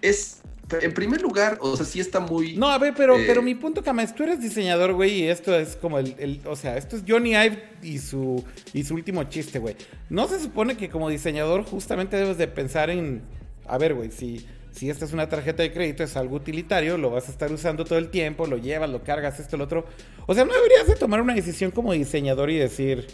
Es 0.00 0.42
en 0.80 0.92
primer 0.92 1.22
lugar, 1.22 1.58
o 1.60 1.76
sea, 1.76 1.86
sí 1.86 2.00
está 2.00 2.20
muy. 2.20 2.56
No, 2.56 2.68
a 2.68 2.78
ver, 2.78 2.94
pero, 2.96 3.16
eh, 3.16 3.24
pero 3.26 3.42
mi 3.42 3.54
punto, 3.54 3.82
Camas, 3.82 4.14
tú 4.14 4.24
eres 4.24 4.40
diseñador, 4.40 4.92
güey, 4.92 5.22
y 5.22 5.28
esto 5.28 5.54
es 5.54 5.76
como 5.76 5.98
el, 5.98 6.40
O 6.44 6.56
sea, 6.56 6.76
esto 6.76 6.96
es 6.96 7.04
Johnny 7.06 7.30
Ive 7.30 7.62
y 7.82 7.98
su, 7.98 8.44
y 8.72 8.84
su 8.84 8.94
último 8.94 9.24
chiste, 9.24 9.58
güey. 9.58 9.76
No 10.10 10.28
se 10.28 10.40
supone 10.40 10.76
que 10.76 10.88
como 10.88 11.08
diseñador 11.08 11.64
justamente 11.64 12.16
debes 12.16 12.38
de 12.38 12.48
pensar 12.48 12.90
en. 12.90 13.22
A 13.66 13.78
ver, 13.78 13.94
güey, 13.94 14.10
si, 14.10 14.46
si 14.70 14.90
esta 14.90 15.04
es 15.04 15.12
una 15.12 15.28
tarjeta 15.28 15.62
de 15.62 15.72
crédito, 15.72 16.02
es 16.02 16.16
algo 16.16 16.36
utilitario, 16.36 16.98
lo 16.98 17.10
vas 17.10 17.28
a 17.28 17.32
estar 17.32 17.52
usando 17.52 17.84
todo 17.84 17.98
el 17.98 18.10
tiempo, 18.10 18.46
lo 18.46 18.58
llevas, 18.58 18.90
lo 18.90 19.02
cargas, 19.02 19.40
esto, 19.40 19.56
lo 19.56 19.64
otro. 19.64 19.86
O 20.26 20.34
sea, 20.34 20.44
no 20.44 20.52
deberías 20.52 20.86
de 20.86 20.96
tomar 20.96 21.20
una 21.20 21.34
decisión 21.34 21.70
como 21.70 21.92
diseñador 21.92 22.50
y 22.50 22.56
decir. 22.56 23.06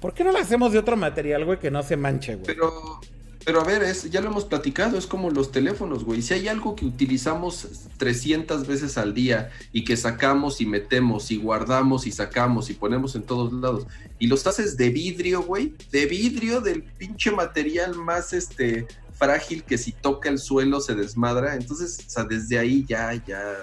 ¿Por 0.00 0.12
qué 0.12 0.22
no 0.22 0.32
la 0.32 0.40
hacemos 0.40 0.70
de 0.70 0.78
otro 0.78 0.98
material, 0.98 1.46
güey, 1.46 1.58
que 1.58 1.70
no 1.70 1.82
se 1.82 1.96
manche, 1.96 2.34
güey? 2.34 2.46
Pero 2.46 3.00
pero 3.44 3.60
a 3.60 3.64
ver, 3.64 3.82
es, 3.82 4.10
ya 4.10 4.20
lo 4.20 4.30
hemos 4.30 4.44
platicado, 4.44 4.96
es 4.96 5.06
como 5.06 5.30
los 5.30 5.52
teléfonos, 5.52 6.04
güey. 6.04 6.22
Si 6.22 6.32
hay 6.32 6.48
algo 6.48 6.74
que 6.74 6.86
utilizamos 6.86 7.68
300 7.98 8.66
veces 8.66 8.96
al 8.96 9.12
día 9.12 9.50
y 9.72 9.84
que 9.84 9.96
sacamos 9.96 10.60
y 10.60 10.66
metemos 10.66 11.30
y 11.30 11.36
guardamos 11.36 12.06
y 12.06 12.12
sacamos 12.12 12.70
y 12.70 12.74
ponemos 12.74 13.14
en 13.16 13.22
todos 13.22 13.52
lados 13.52 13.86
y 14.18 14.28
los 14.28 14.46
haces 14.46 14.76
de 14.76 14.88
vidrio, 14.88 15.42
güey, 15.42 15.74
de 15.90 16.06
vidrio 16.06 16.60
del 16.60 16.82
pinche 16.82 17.30
material 17.30 17.94
más 17.94 18.32
este 18.32 18.86
frágil 19.12 19.62
que 19.62 19.78
si 19.78 19.92
toca 19.92 20.28
el 20.28 20.38
suelo 20.38 20.80
se 20.80 20.94
desmadra, 20.94 21.54
entonces, 21.54 21.98
o 22.06 22.10
sea, 22.10 22.24
desde 22.24 22.58
ahí 22.58 22.84
ya 22.88 23.14
ya 23.26 23.54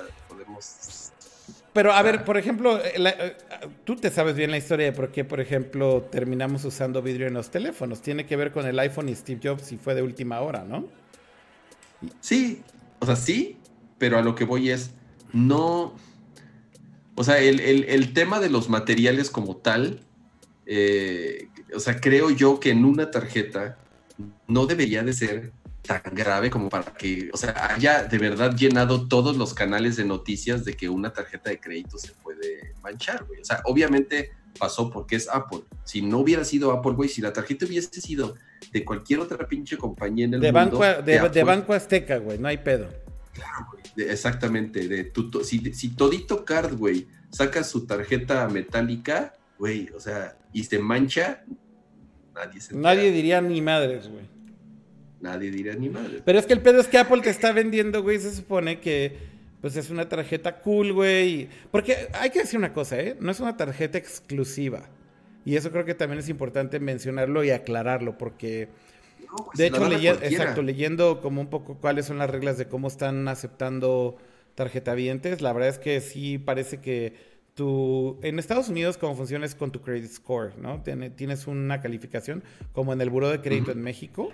pero 1.73 1.93
a 1.93 2.02
ver, 2.02 2.26
por 2.26 2.38
ejemplo, 2.38 2.77
eh, 2.80 2.93
eh, 2.98 3.35
tú 3.85 3.95
te 3.95 4.10
sabes 4.10 4.35
bien 4.35 4.52
la 4.52 4.57
historia 4.57 4.88
de 4.88 4.91
por 4.91 5.11
qué, 5.11 5.23
por 5.23 5.39
ejemplo, 5.39 6.07
terminamos 6.11 6.65
usando 6.65 7.02
vidrio 7.02 7.27
en 7.27 7.34
los 7.34 7.49
teléfonos. 7.49 8.02
Tiene 8.02 8.26
que 8.26 8.35
ver 8.35 8.52
con 8.52 8.65
el 8.65 8.77
iPhone 8.80 9.07
y 9.07 9.15
Steve 9.15 9.39
Jobs 9.41 9.72
y 9.72 9.77
fue 9.77 9.95
de 9.95 10.02
última 10.02 10.41
hora, 10.41 10.65
¿no? 10.65 10.88
Sí, 12.19 12.61
o 12.99 13.06
sea, 13.06 13.15
sí, 13.15 13.57
pero 13.98 14.18
a 14.18 14.22
lo 14.22 14.35
que 14.35 14.43
voy 14.43 14.69
es, 14.69 14.91
no, 15.31 15.95
o 17.15 17.23
sea, 17.23 17.39
el, 17.39 18.14
tema 18.14 18.39
de 18.39 18.49
los 18.49 18.68
materiales 18.68 19.30
como 19.30 19.56
tal, 19.56 20.02
eh, 20.65 21.48
o 21.73 21.80
sea, 21.80 22.02
creo 22.02 22.31
yo 22.31 22.60
que 22.60 22.72
en 22.72 22.84
una 22.84 23.11
tarjeta 23.11 23.77
no 24.48 24.65
debería 24.65 25.03
de 25.03 25.14
ser 25.14 25.52
tan 25.81 26.01
grave 26.13 26.49
como 26.49 26.69
para 26.69 26.93
que, 26.93 27.29
o 27.33 27.37
sea, 27.37 27.73
haya 27.73 28.03
de 28.03 28.17
verdad 28.17 28.55
llenado 28.55 29.07
todos 29.07 29.35
los 29.37 29.53
canales 29.53 29.95
de 29.95 30.05
noticias 30.05 30.63
de 30.63 30.75
que 30.75 30.89
una 30.89 31.11
tarjeta 31.11 31.49
de 31.49 31.59
crédito 31.59 31.97
se 31.97 32.11
puede 32.13 32.73
manchar, 32.83 33.25
güey. 33.25 33.41
O 33.41 33.45
sea, 33.45 33.61
obviamente 33.65 34.31
pasó 34.59 34.91
porque 34.91 35.15
es 35.15 35.27
Apple. 35.29 35.61
Si 35.83 36.01
no 36.01 36.19
hubiera 36.19 36.43
sido 36.43 36.71
Apple, 36.71 36.93
güey, 36.93 37.09
si 37.09 37.21
la 37.21 37.33
tarjeta 37.33 37.65
hubiese 37.65 37.99
sido 37.99 38.35
de 38.71 38.85
cualquier 38.85 39.21
otra 39.21 39.47
pinche 39.47 39.77
compañía 39.77 40.25
en 40.25 40.35
el 40.35 40.41
de 40.41 40.51
mundo. 40.51 40.77
Banco, 40.77 41.01
de, 41.01 41.43
Banco 41.43 41.73
Azteca, 41.73 42.17
güey, 42.17 42.37
no 42.37 42.47
hay 42.47 42.57
pedo. 42.57 42.87
Claro, 43.33 43.67
güey, 43.71 44.09
exactamente. 44.09 44.87
De 44.87 45.05
tu, 45.05 45.43
si, 45.43 45.73
si 45.73 45.95
Todito 45.95 46.45
Card, 46.45 46.75
güey, 46.77 47.07
saca 47.31 47.63
su 47.63 47.87
tarjeta 47.87 48.47
metálica, 48.49 49.33
güey, 49.57 49.89
o 49.95 49.99
sea, 49.99 50.37
y 50.53 50.63
se 50.63 50.77
mancha, 50.77 51.43
nadie 52.35 52.61
se. 52.61 52.75
Nadie 52.75 53.11
diría 53.11 53.41
ni 53.41 53.61
madres, 53.61 54.07
güey 54.07 54.40
nadie 55.22 55.52
diría 55.52 55.73
ni 55.76 55.89
madre. 55.89 56.22
Pero 56.23 56.39
es 56.39 56.45
que 56.45 56.53
el 56.53 56.61
pedo 56.61 56.80
es 56.81 56.88
que 56.88 56.98
Apple 56.98 57.22
te 57.22 57.30
está 57.30 57.52
vendiendo, 57.52 58.03
güey, 58.03 58.19
se 58.19 58.34
supone 58.34 58.80
que 58.80 59.31
pues 59.61 59.76
es 59.76 59.91
una 59.91 60.10
tarjeta 60.10 60.60
cool, 60.60 60.91
güey. 60.91 61.48
Porque 61.69 62.07
hay 62.14 62.31
que 62.31 62.39
decir 62.39 62.57
una 62.57 62.73
cosa, 62.73 62.99
¿eh? 62.99 63.15
No 63.19 63.31
es 63.31 63.39
una 63.39 63.56
tarjeta 63.57 63.98
exclusiva. 63.98 64.89
Y 65.45 65.56
eso 65.56 65.72
creo 65.72 65.85
que 65.85 65.93
también 65.93 66.19
es 66.19 66.30
importante 66.30 66.80
mencionarlo 66.80 67.43
y 67.43 67.52
aclararlo, 67.52 68.18
porque... 68.18 68.69
Pues, 69.45 69.57
de 69.57 69.68
hecho, 69.68 69.89
exacto, 70.23 70.61
leyendo 70.61 71.22
como 71.22 71.39
un 71.39 71.49
poco 71.49 71.77
cuáles 71.77 72.06
son 72.06 72.18
las 72.18 72.30
reglas 72.30 72.57
de 72.57 72.68
cómo 72.68 72.89
están 72.89 73.27
aceptando 73.30 74.18
tarjetavientes, 74.56 75.41
la 75.41 75.53
verdad 75.53 75.69
es 75.69 75.80
que 75.80 76.02
sí 76.02 76.38
parece 76.38 76.81
que 76.81 77.14
tú, 77.53 78.19
en 78.23 78.39
Estados 78.39 78.68
Unidos 78.68 78.98
cómo 78.98 79.15
funciona 79.15 79.45
es 79.45 79.56
con 79.56 79.72
tu 79.72 79.81
credit 79.81 80.11
score, 80.11 80.57
¿no? 80.57 80.84
Tienes 80.84 81.48
una 81.48 81.80
calificación 81.80 82.43
como 82.73 82.91
en 82.91 82.99
el 82.99 83.10
Buró 83.10 83.30
de 83.30 83.39
Crédito 83.39 83.72
en 83.72 83.81
México 83.81 84.34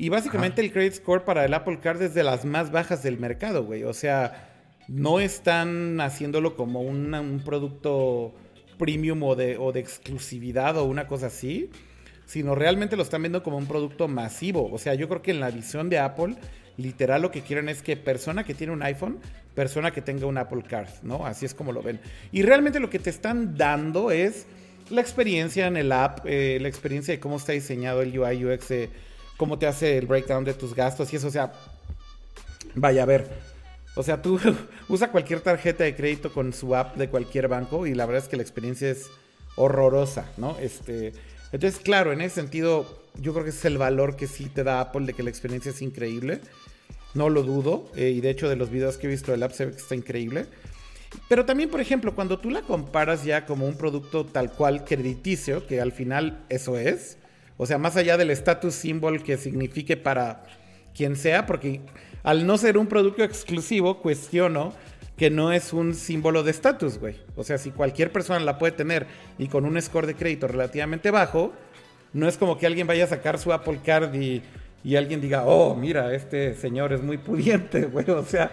y 0.00 0.10
básicamente 0.10 0.62
el 0.62 0.72
credit 0.72 0.92
score 0.92 1.24
para 1.24 1.44
el 1.44 1.52
Apple 1.52 1.80
Card 1.82 2.00
es 2.02 2.14
de 2.14 2.22
las 2.22 2.44
más 2.44 2.70
bajas 2.70 3.02
del 3.02 3.18
mercado, 3.18 3.64
güey. 3.64 3.82
O 3.82 3.92
sea, 3.92 4.48
no 4.86 5.18
están 5.18 6.00
haciéndolo 6.00 6.54
como 6.54 6.82
un 6.82 7.42
producto 7.44 8.32
premium 8.78 9.20
o 9.24 9.34
de, 9.34 9.58
o 9.58 9.72
de 9.72 9.80
exclusividad 9.80 10.76
o 10.78 10.84
una 10.84 11.08
cosa 11.08 11.26
así, 11.26 11.70
sino 12.26 12.54
realmente 12.54 12.94
lo 12.94 13.02
están 13.02 13.22
viendo 13.22 13.42
como 13.42 13.56
un 13.58 13.66
producto 13.66 14.06
masivo. 14.06 14.70
O 14.72 14.78
sea, 14.78 14.94
yo 14.94 15.08
creo 15.08 15.20
que 15.20 15.32
en 15.32 15.40
la 15.40 15.50
visión 15.50 15.90
de 15.90 15.98
Apple, 15.98 16.36
literal 16.76 17.20
lo 17.20 17.32
que 17.32 17.42
quieren 17.42 17.68
es 17.68 17.82
que 17.82 17.96
persona 17.96 18.44
que 18.44 18.54
tiene 18.54 18.72
un 18.72 18.84
iPhone, 18.84 19.18
persona 19.56 19.90
que 19.90 20.00
tenga 20.00 20.26
un 20.26 20.38
Apple 20.38 20.62
Card, 20.62 20.90
¿no? 21.02 21.26
Así 21.26 21.44
es 21.44 21.54
como 21.54 21.72
lo 21.72 21.82
ven. 21.82 21.98
Y 22.30 22.42
realmente 22.42 22.78
lo 22.78 22.88
que 22.88 23.00
te 23.00 23.10
están 23.10 23.56
dando 23.56 24.12
es 24.12 24.46
la 24.90 25.00
experiencia 25.00 25.66
en 25.66 25.76
el 25.76 25.90
app, 25.90 26.20
eh, 26.24 26.58
la 26.60 26.68
experiencia 26.68 27.12
de 27.12 27.18
cómo 27.18 27.38
está 27.38 27.50
diseñado 27.50 28.00
el 28.00 28.16
UI 28.16 28.44
UX 28.44 28.70
cómo 29.38 29.58
te 29.58 29.66
hace 29.66 29.96
el 29.96 30.06
breakdown 30.06 30.44
de 30.44 30.52
tus 30.52 30.74
gastos 30.74 31.10
y 31.12 31.16
eso, 31.16 31.28
o 31.28 31.30
sea, 31.30 31.52
vaya 32.74 33.04
a 33.04 33.06
ver. 33.06 33.30
O 33.94 34.02
sea, 34.02 34.20
tú 34.20 34.38
usa 34.88 35.10
cualquier 35.10 35.40
tarjeta 35.40 35.84
de 35.84 35.96
crédito 35.96 36.30
con 36.30 36.52
su 36.52 36.76
app 36.76 36.96
de 36.96 37.08
cualquier 37.08 37.48
banco 37.48 37.86
y 37.86 37.94
la 37.94 38.04
verdad 38.04 38.24
es 38.24 38.28
que 38.28 38.36
la 38.36 38.42
experiencia 38.42 38.90
es 38.90 39.06
horrorosa, 39.56 40.30
¿no? 40.36 40.58
Este, 40.58 41.14
entonces, 41.52 41.80
claro, 41.80 42.12
en 42.12 42.20
ese 42.20 42.34
sentido, 42.34 43.02
yo 43.20 43.32
creo 43.32 43.44
que 43.44 43.50
es 43.50 43.64
el 43.64 43.78
valor 43.78 44.16
que 44.16 44.26
sí 44.26 44.46
te 44.46 44.64
da 44.64 44.80
Apple 44.80 45.06
de 45.06 45.14
que 45.14 45.22
la 45.22 45.30
experiencia 45.30 45.70
es 45.70 45.80
increíble. 45.80 46.40
No 47.14 47.30
lo 47.30 47.42
dudo. 47.42 47.90
Eh, 47.96 48.10
y 48.10 48.20
de 48.20 48.30
hecho, 48.30 48.48
de 48.48 48.56
los 48.56 48.70
videos 48.70 48.98
que 48.98 49.06
he 49.06 49.10
visto 49.10 49.32
del 49.32 49.42
app 49.42 49.52
se 49.52 49.66
ve 49.66 49.72
que 49.72 49.78
está 49.78 49.94
increíble. 49.94 50.46
Pero 51.28 51.46
también, 51.46 51.70
por 51.70 51.80
ejemplo, 51.80 52.14
cuando 52.14 52.38
tú 52.38 52.50
la 52.50 52.62
comparas 52.62 53.24
ya 53.24 53.46
como 53.46 53.66
un 53.66 53.76
producto 53.76 54.26
tal 54.26 54.52
cual 54.52 54.84
crediticio, 54.84 55.66
que 55.66 55.80
al 55.80 55.92
final 55.92 56.44
eso 56.50 56.76
es, 56.76 57.16
o 57.58 57.66
sea, 57.66 57.76
más 57.76 57.96
allá 57.96 58.16
del 58.16 58.30
status 58.30 58.74
symbol 58.74 59.22
que 59.22 59.36
signifique 59.36 59.96
para 59.96 60.44
quien 60.94 61.16
sea, 61.16 61.44
porque 61.44 61.82
al 62.22 62.46
no 62.46 62.56
ser 62.56 62.78
un 62.78 62.86
producto 62.86 63.22
exclusivo, 63.22 64.00
cuestiono 64.00 64.72
que 65.16 65.28
no 65.28 65.52
es 65.52 65.72
un 65.72 65.94
símbolo 65.94 66.44
de 66.44 66.52
estatus, 66.52 66.98
güey. 66.98 67.16
O 67.36 67.42
sea, 67.42 67.58
si 67.58 67.70
cualquier 67.70 68.12
persona 68.12 68.38
la 68.38 68.56
puede 68.56 68.72
tener 68.72 69.06
y 69.36 69.48
con 69.48 69.64
un 69.64 69.80
score 69.82 70.06
de 70.06 70.14
crédito 70.14 70.46
relativamente 70.46 71.10
bajo, 71.10 71.52
no 72.12 72.28
es 72.28 72.38
como 72.38 72.56
que 72.56 72.66
alguien 72.66 72.86
vaya 72.86 73.04
a 73.04 73.08
sacar 73.08 73.38
su 73.38 73.52
Apple 73.52 73.80
Card 73.84 74.14
y, 74.14 74.42
alguien 74.96 75.20
diga, 75.20 75.44
oh, 75.44 75.74
mira, 75.74 76.14
este 76.14 76.54
señor 76.54 76.92
es 76.92 77.02
muy 77.02 77.18
pudiente, 77.18 77.82
güey. 77.92 78.08
O 78.10 78.24
sea, 78.24 78.50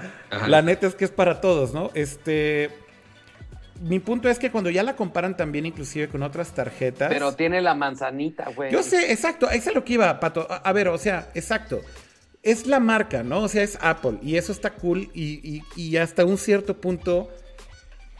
la 0.48 0.64
neta 0.64 0.88
es 0.88 0.96
que 0.96 1.06
es 1.06 1.12
para 1.12 1.40
todos, 1.40 1.74
¿no? 1.74 1.92
Este 1.94 2.72
mi 3.86 4.00
punto 4.00 4.30
es 4.30 4.40
que 4.40 4.50
cuando 4.50 4.72
ya 4.72 4.82
la 4.82 4.96
comparan 4.96 5.38
también 5.38 5.68
inclusive 5.68 6.08
con 6.08 6.24
otras 6.24 6.52
tarjetas. 6.54 7.08
Pero 7.10 7.36
tiene 7.36 7.62
la 7.62 7.76
manzanita, 7.76 8.50
güey. 8.56 8.72
Yo 8.72 8.82
sé, 8.82 9.12
exacto, 9.12 9.48
eso 9.48 9.70
es 9.70 9.76
lo 9.76 9.86
que 9.86 9.94
iba, 9.94 10.20
Pato. 10.20 10.48
A, 10.50 10.74
ver, 10.74 10.88
o 10.88 10.98
sea, 10.98 11.30
exacto. 11.36 11.82
Es 12.42 12.66
la 12.66 12.80
marca, 12.80 13.22
¿no? 13.22 13.42
O 13.42 13.48
sea, 13.48 13.62
es 13.62 13.78
Apple. 13.82 14.18
Y 14.24 14.38
eso 14.38 14.52
está 14.52 14.72
cool. 14.72 15.12
Y, 15.14 15.98
hasta 15.98 16.26
un 16.26 16.40
cierto 16.40 16.82
punto, 16.82 17.30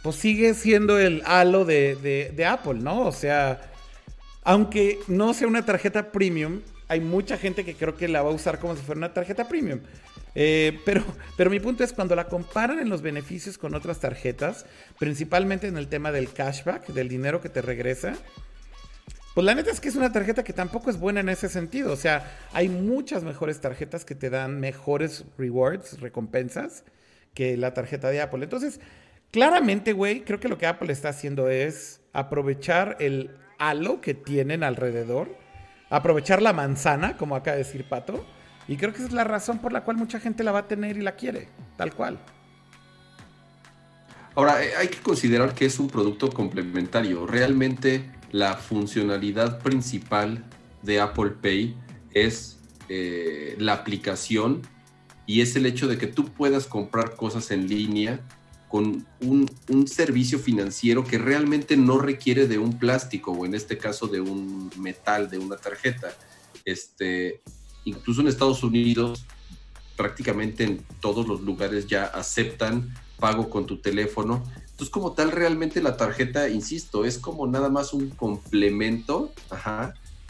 pues 0.04 0.18
sigue 0.18 0.54
siendo 0.54 1.00
el 1.00 1.24
halo 1.26 1.66
de, 1.66 1.96
de 2.32 2.46
Apple, 2.46 2.76
¿no? 2.76 3.02
O 3.02 3.12
sea, 3.12 3.60
aunque 4.44 5.00
no 5.08 5.34
sea 5.34 5.48
una 5.48 5.66
tarjeta 5.66 6.12
premium, 6.12 6.62
hay 6.88 7.00
mucha 7.00 7.38
gente 7.38 7.66
que 7.66 7.74
creo 7.74 7.96
que 7.96 8.08
la 8.08 8.22
va 8.22 8.30
a 8.30 8.34
usar 8.34 8.60
como 8.60 8.76
si 8.76 8.84
fuera 8.84 9.00
una 9.00 9.14
tarjeta 9.14 9.48
premium. 9.48 9.80
Eh, 10.36 10.80
pero, 10.86 11.04
pero 11.38 11.50
mi 11.50 11.60
punto 11.60 11.84
es 11.84 11.94
cuando 11.94 12.16
la 12.16 12.28
comparan 12.28 12.80
en 12.80 12.90
los 12.90 13.02
beneficios 13.02 13.58
con 13.58 13.74
otras 13.74 14.00
tarjetas, 14.00 14.66
principalmente 15.00 15.68
en 15.68 15.78
el 15.78 15.88
tema 15.88 16.12
del 16.12 16.32
cashback, 16.32 16.88
del 16.88 17.08
dinero 17.08 17.42
que 17.42 17.50
te 17.50 17.62
regresa, 17.62 18.16
pues 19.36 19.44
la 19.44 19.54
neta 19.54 19.70
es 19.70 19.82
que 19.82 19.90
es 19.90 19.98
una 19.98 20.14
tarjeta 20.14 20.46
que 20.46 20.54
tampoco 20.54 20.90
es 20.90 20.98
buena 20.98 21.20
en 21.20 21.28
ese 21.28 21.50
sentido. 21.50 21.92
O 21.92 21.98
sea, 21.98 22.38
hay 22.54 22.70
muchas 22.70 23.24
mejores 23.24 23.60
tarjetas 23.60 24.06
que 24.06 24.16
te 24.16 24.30
dan 24.30 24.62
mejores 24.62 25.26
rewards, 25.38 26.00
recompensas, 26.00 26.86
que 27.34 27.58
la 27.58 27.74
tarjeta 27.74 28.10
de 28.10 28.22
Apple. 28.22 28.46
Entonces, 28.46 28.80
claramente, 29.32 29.92
güey, 29.92 30.22
creo 30.22 30.40
que 30.40 30.48
lo 30.48 30.58
que 30.58 30.68
Apple 30.68 30.92
está 30.94 31.10
haciendo 31.10 31.50
es 31.50 32.00
aprovechar 32.14 32.96
el 33.02 33.36
halo 33.60 34.00
que 34.00 34.14
tienen 34.14 34.64
alrededor, 34.64 35.36
aprovechar 35.90 36.42
la 36.42 36.54
manzana, 36.54 37.18
como 37.18 37.36
acaba 37.36 37.58
de 37.58 37.64
decir 37.66 37.90
Pato, 37.90 38.26
y 38.68 38.78
creo 38.78 38.92
que 38.92 39.00
esa 39.00 39.08
es 39.08 39.14
la 39.14 39.24
razón 39.24 39.60
por 39.60 39.72
la 39.72 39.84
cual 39.84 39.98
mucha 39.98 40.20
gente 40.20 40.44
la 40.44 40.52
va 40.52 40.60
a 40.60 40.68
tener 40.68 40.98
y 40.98 41.02
la 41.02 41.16
quiere, 41.16 41.48
tal 41.78 41.94
cual. 41.94 42.20
Ahora, 44.36 44.64
eh, 44.64 44.76
hay 44.78 44.90
que 44.90 45.00
considerar 45.00 45.54
que 45.54 45.66
es 45.66 45.80
un 45.80 45.88
producto 45.88 46.30
complementario. 46.30 47.26
Realmente 47.26 48.12
la 48.32 48.56
funcionalidad 48.56 49.60
principal 49.60 50.44
de 50.82 51.00
Apple 51.00 51.32
Pay 51.42 51.76
es 52.12 52.60
eh, 52.90 53.56
la 53.60 53.74
aplicación 53.74 54.62
y 55.26 55.42
es 55.42 55.56
el 55.56 55.66
hecho 55.66 55.88
de 55.88 55.98
que 55.98 56.08
tú 56.08 56.26
puedas 56.26 56.68
comprar 56.68 57.16
cosas 57.16 57.50
en 57.52 57.68
línea 57.68 58.20
con 58.68 59.08
un, 59.22 59.50
un, 59.70 59.88
servicio 59.88 60.38
financiero 60.38 61.06
que 61.06 61.18
realmente 61.18 61.78
no 61.78 61.98
requiere 61.98 62.46
de 62.48 62.58
un 62.58 62.78
plástico 62.78 63.32
o 63.32 63.46
en 63.46 63.56
este 63.56 63.78
caso 63.78 64.08
de 64.08 64.20
un 64.20 64.70
metal, 64.78 65.30
de 65.30 65.38
una 65.38 65.56
tarjeta. 65.56 66.14
Este, 66.66 67.42
incluso 67.86 68.22
en 68.22 68.28
Estados 68.28 68.64
Unidos, 68.64 69.26
prácticamente 69.96 70.64
en 70.64 70.86
todos 71.00 71.28
los 71.28 71.42
lugares 71.42 71.88
ya 71.88 72.06
aceptan 72.06 72.94
pago 73.20 73.50
con 73.50 73.66
tu 73.66 73.78
teléfono. 73.78 74.44
Entonces, 74.72 74.90
como 74.90 75.14
tal, 75.14 75.32
realmente 75.32 75.82
la 75.82 75.96
tarjeta, 75.96 76.50
insisto, 76.50 77.06
es 77.06 77.18
como 77.18 77.48
nada 77.48 77.70
más 77.70 77.94
un 77.94 78.10
complemento, 78.10 79.32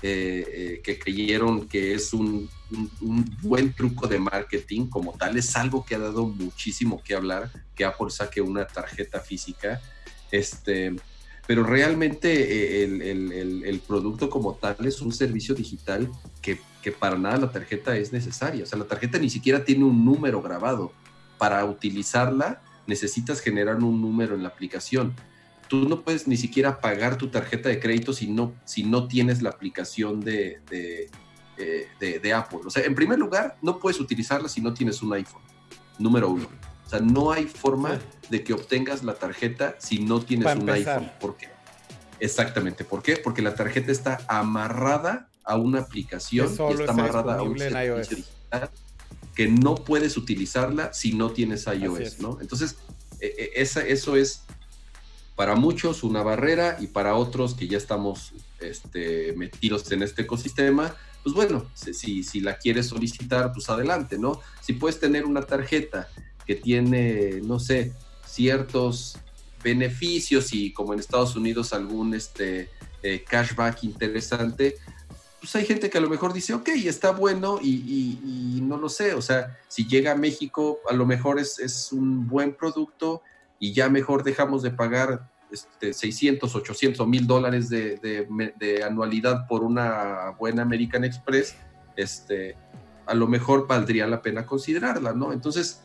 eh, 0.04 0.46
eh, 0.48 0.82
que 0.84 1.00
creyeron 1.00 1.68
que 1.68 1.96
es 1.96 2.14
un, 2.14 2.48
buen 3.42 3.74
truco 3.74 4.08
de 4.08 4.20
marketing 4.20 4.88
como 4.88 5.14
tal. 5.14 5.38
Es 5.38 5.56
algo 5.56 5.84
que 5.84 5.96
ha 5.96 6.00
dado 6.00 6.28
muchísimo 6.28 7.02
que 7.04 7.16
hablar, 7.16 7.52
que 7.76 7.86
Apple 7.86 8.12
saque 8.12 8.42
una 8.42 8.68
tarjeta 8.68 9.20
física. 9.20 9.82
Este, 10.32 10.96
pero 11.48 11.64
realmente 11.64 12.84
eh, 12.84 12.84
el, 12.84 13.82
producto 13.88 14.30
como 14.30 14.56
tal 14.56 14.86
es 14.86 15.02
un 15.02 15.12
servicio 15.12 15.56
digital 15.56 16.12
que, 16.42 16.60
que, 16.86 16.92
para 16.92 17.18
nada 17.18 17.38
la 17.38 17.52
tarjeta 17.52 17.98
es 17.98 18.14
necesaria. 18.14 18.64
O 18.64 18.68
sea, 18.68 18.78
la 18.78 18.86
tarjeta 18.86 19.18
ni 19.18 19.30
siquiera 19.30 19.66
tiene 19.66 19.86
un 19.86 20.06
número 20.06 20.42
grabado. 20.42 20.94
Para 21.40 21.66
utilizarla 21.66 22.62
necesitas 22.86 23.42
generar 23.42 23.78
un 23.78 24.00
número 24.00 24.36
en 24.36 24.44
la 24.44 24.50
aplicación 24.50 25.16
tú 25.68 25.90
no 25.90 26.02
puedes 26.02 26.28
ni 26.28 26.38
siquiera 26.38 26.80
pagar 26.80 27.18
tu 27.18 27.30
tarjeta 27.30 27.70
de 27.70 27.80
crédito 27.80 28.14
si 28.14 28.28
no, 28.28 28.54
si 28.66 28.84
no 28.84 29.08
tienes 29.08 29.42
la 29.42 29.50
aplicación 29.50 30.22
de, 30.22 30.62
eh, 30.70 31.10
de, 32.00 32.20
de, 32.20 32.34
Apple. 32.34 32.60
O 32.66 32.70
sea, 32.70 32.84
en 32.84 32.94
primer 32.94 33.18
lugar, 33.18 33.58
no 33.64 33.80
puedes 33.80 34.00
utilizarla 34.00 34.48
si 34.48 34.62
no 34.62 34.76
tienes 34.76 35.02
un 35.02 35.14
iPhone, 35.14 35.42
número 35.98 36.30
uno. 36.30 36.48
O 36.86 36.90
sea, 36.90 37.00
no 37.00 37.32
hay 37.32 37.46
forma 37.46 38.00
de 38.30 38.44
que 38.44 38.54
obtengas 38.54 39.04
la 39.04 39.16
tarjeta 39.16 39.76
si 39.80 40.00
no 40.00 40.22
tienes 40.22 40.56
un 40.56 40.70
iPhone. 40.70 41.12
¿Por 41.20 41.36
qué? 41.36 41.48
Exactamente. 42.20 42.86
¿Por 42.86 43.02
qué? 43.02 43.18
Porque 43.18 43.42
la 43.42 43.56
tarjeta 43.56 43.92
está 43.92 44.20
amarrada 44.28 45.30
a 45.46 45.58
una 45.58 45.82
aplicación 45.82 46.48
y 46.48 46.74
está 46.74 46.92
amarrada 46.92 47.38
a 47.38 47.44
un 47.44 47.58
servicio 47.58 48.18
digital 48.18 48.70
que 49.36 49.48
no 49.48 49.76
puedes 49.76 50.18
utilizarla 50.18 50.94
si 50.94 51.14
no 51.14 51.32
tienes 51.32 51.68
iOS, 51.68 52.20
¿no? 52.20 52.40
Entonces, 52.42 52.78
e, 53.20 53.28
e, 53.28 53.62
esa, 53.62 53.86
eso 53.86 54.16
es 54.16 54.44
para 55.36 55.56
muchos 55.56 56.04
una 56.04 56.24
barrera 56.24 56.78
y 56.80 56.88
para 56.88 57.16
otros 57.16 57.54
que 57.54 57.68
ya 57.68 57.78
estamos 57.78 58.32
este, 58.60 59.34
metidos 59.34 59.92
en 59.92 60.04
este 60.04 60.22
ecosistema, 60.22 60.96
pues 61.24 61.36
bueno, 61.36 61.66
si, 61.74 62.24
si 62.24 62.40
la 62.40 62.58
quieres 62.58 62.88
solicitar, 62.88 63.52
pues 63.52 63.70
adelante, 63.70 64.18
¿no? 64.18 64.40
Si 64.62 64.74
puedes 64.74 65.00
tener 65.00 65.26
una 65.26 65.42
tarjeta 65.42 66.08
que 66.46 66.56
tiene, 66.56 67.42
no 67.44 67.60
sé, 67.60 67.92
ciertos 68.26 69.18
beneficios 69.64 70.54
y 70.54 70.72
como 70.72 70.94
en 70.94 71.00
Estados 71.00 71.36
Unidos 71.36 71.74
algún 71.74 72.14
este, 72.14 72.70
eh, 73.02 73.26
cashback 73.28 73.84
interesante, 73.84 74.78
pues 75.46 75.56
hay 75.58 75.66
gente 75.66 75.92
que 75.92 76.00
a 76.00 76.02
lo 76.02 76.10
mejor 76.10 76.34
dice, 76.34 76.56
ok, 76.56 76.70
está 76.70 77.12
bueno 77.12 77.60
y, 77.62 78.60
no 78.64 78.78
lo 78.78 78.90
sé, 78.90 79.14
o 79.14 79.22
sea, 79.22 79.56
si 79.68 79.86
llega 79.86 80.14
a 80.14 80.16
México, 80.16 80.80
a 80.90 80.94
lo 80.94 81.06
mejor 81.06 81.40
es, 81.40 81.60
es 81.60 81.92
un 81.92 82.28
buen 82.28 82.56
producto 82.56 83.22
y 83.60 83.72
ya 83.72 83.88
mejor 83.88 84.24
dejamos 84.24 84.64
de 84.64 84.72
pagar 84.72 85.30
este, 85.52 85.94
600, 85.94 86.56
800 86.56 87.00
o 87.00 87.06
1000 87.06 87.28
dólares 87.28 87.70
de, 87.70 88.84
anualidad 88.84 89.46
por 89.48 89.62
una 89.64 90.32
buena 90.32 90.64
American 90.64 91.04
Express, 91.04 91.56
este, 91.96 92.56
a 93.06 93.14
lo 93.14 93.28
mejor 93.28 93.68
valdría 93.68 94.08
la 94.08 94.24
pena 94.24 94.48
considerarla, 94.48 95.14
¿no? 95.14 95.32
Entonces, 95.32 95.84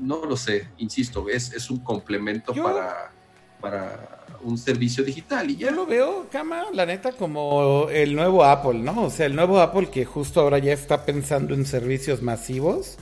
no 0.00 0.24
lo 0.24 0.36
sé, 0.36 0.70
insisto, 0.78 1.28
es, 1.28 1.52
es 1.52 1.70
un 1.70 1.84
complemento 1.84 2.52
para, 2.52 3.12
para 3.60 4.17
un 4.42 4.58
servicio 4.58 5.04
digital. 5.04 5.50
Y 5.50 5.56
ya. 5.56 5.70
Yo 5.70 5.74
lo 5.74 5.86
veo, 5.86 6.26
Cama, 6.30 6.64
la 6.72 6.86
neta, 6.86 7.12
como 7.12 7.88
el 7.90 8.14
nuevo 8.14 8.44
Apple, 8.44 8.78
¿no? 8.78 9.04
O 9.04 9.10
sea, 9.10 9.26
el 9.26 9.34
nuevo 9.34 9.60
Apple 9.60 9.88
que 9.90 10.04
justo 10.04 10.40
ahora 10.40 10.58
ya 10.58 10.72
está 10.72 11.04
pensando 11.04 11.54
en 11.54 11.66
servicios 11.66 12.22
masivos. 12.22 12.96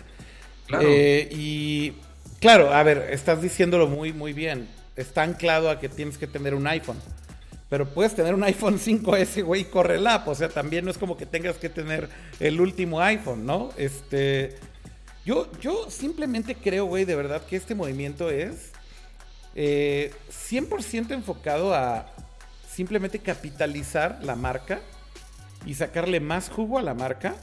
Claro. 0.67 0.87
Eh, 0.89 1.29
y 1.31 1.93
Claro, 2.41 2.73
a 2.73 2.83
ver, 2.83 3.09
estás 3.11 3.41
diciéndolo 3.41 3.89
muy, 3.89 4.13
muy 4.13 4.33
bien. 4.33 4.69
Está 4.95 5.23
anclado 5.23 5.71
a 5.71 5.81
que 5.81 5.89
tienes 5.89 6.19
que 6.19 6.27
tener 6.27 6.55
un 6.55 6.67
iPhone. 6.67 6.99
Pero 7.69 7.89
puedes 7.89 8.15
tener 8.15 8.35
un 8.35 8.45
iPhone 8.45 8.79
5S, 8.79 9.43
güey, 9.43 9.63
y 9.63 9.65
corre 9.65 9.97
el 9.97 10.07
app. 10.07 10.29
O 10.29 10.35
sea, 10.35 10.49
también 10.49 10.85
no 10.85 10.91
es 10.91 10.99
como 10.99 11.17
que 11.17 11.27
tengas 11.27 11.57
que 11.57 11.69
tener 11.69 12.09
el 12.39 12.61
último 12.61 13.01
iPhone, 13.01 13.47
¿no? 13.47 13.71
Este. 13.77 14.57
Yo, 15.25 15.51
yo 15.61 15.91
simplemente 15.91 16.55
creo, 16.55 16.85
güey, 16.85 17.05
de 17.05 17.17
verdad 17.17 17.43
que 17.45 17.57
este 17.57 17.75
movimiento 17.75 18.31
es 18.31 18.71
100% 19.57 21.11
eh, 21.11 21.15
enfocado 21.15 21.75
a 21.75 22.07
simplemente 22.71 23.19
capitalizar 23.19 24.19
la 24.23 24.37
marca 24.37 24.81
y 25.65 25.75
sacarle 25.75 26.21
más 26.21 26.51
jugo 26.51 26.79
a 26.79 26.83
la 26.83 26.95
marca. 26.95 27.35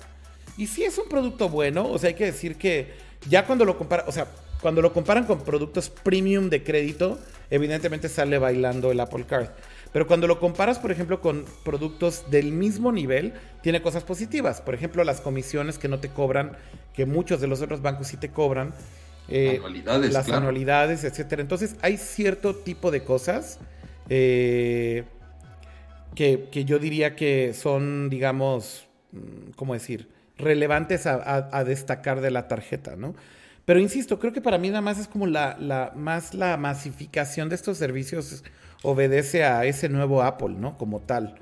Y 0.57 0.68
si 0.68 0.84
es 0.84 0.98
un 0.98 1.10
producto 1.10 1.49
bueno, 1.49 1.88
o 1.88 1.98
sea, 1.98 2.10
hay 2.10 2.14
que 2.14 2.26
decir 2.26 2.57
que 2.57 2.94
ya 3.27 3.45
cuando 3.45 3.65
lo 3.65 3.77
compara, 3.77 4.06
o 4.07 4.11
sea, 4.11 4.27
cuando 4.61 4.81
lo 4.81 4.94
comparan 4.94 5.26
con 5.26 5.41
productos 5.41 5.90
premium 5.90 6.49
de 6.49 6.64
crédito, 6.64 7.19
evidentemente 7.49 8.07
sale 8.10 8.38
bailando 8.38 8.91
el 8.91 8.99
Apple 8.99 9.26
Card. 9.26 9.49
Pero 9.91 10.07
cuando 10.07 10.26
lo 10.26 10.40
comparas, 10.40 10.80
por 10.80 10.91
ejemplo, 10.91 11.22
con 11.22 11.45
productos 11.64 12.30
del 12.31 12.52
mismo 12.52 12.91
nivel, 12.91 13.34
tiene 13.61 13.81
cosas 13.81 14.03
positivas. 14.03 14.61
Por 14.61 14.73
ejemplo, 14.73 15.03
las 15.03 15.22
comisiones 15.22 15.77
que 15.77 15.88
no 15.88 15.99
te 15.99 16.10
cobran, 16.10 16.57
que 16.94 17.06
muchos 17.06 17.41
de 17.41 17.48
los 17.48 17.61
otros 17.61 17.81
bancos 17.81 18.07
sí 18.07 18.18
te 18.18 18.30
cobran. 18.30 18.73
Eh, 19.30 19.56
anualidades, 19.58 20.14
las 20.14 20.30
anualidades, 20.30 21.04
etcétera. 21.04 21.41
Entonces, 21.41 21.76
hay 21.82 21.98
cierto 21.98 22.56
tipo 22.56 22.91
de 22.91 23.04
cosas 23.04 23.60
eh, 24.10 25.06
que, 26.16 26.66
yo 26.66 26.80
diría 26.80 27.16
que 27.16 27.54
son, 27.54 28.10
digamos, 28.10 28.88
mm, 29.12 29.52
¿cómo 29.56 29.74
decir? 29.74 30.10
Relevantes 30.38 31.06
a, 31.06 31.50
a 31.52 31.64
destacar 31.64 32.22
de 32.22 32.32
la 32.32 32.48
tarjeta, 32.48 32.95
¿no? 32.95 33.16
Pero 33.66 33.80
insisto, 33.80 34.20
creo 34.20 34.34
que 34.34 34.41
para 34.41 34.58
mí 34.58 34.70
nada 34.70 34.82
más 34.82 35.00
es 35.00 35.08
como 35.08 35.26
la, 35.26 35.56
la, 35.58 35.94
más 35.95 36.34
la 36.34 36.58
masificación 36.58 37.50
de 37.50 37.56
estos 37.56 37.78
servicios 37.78 38.44
obedece 38.82 39.45
a 39.45 39.64
ese 39.66 39.88
nuevo 39.88 40.22
Apple, 40.22 40.56
¿no? 40.58 40.78
Como 40.78 41.00
tal. 41.00 41.36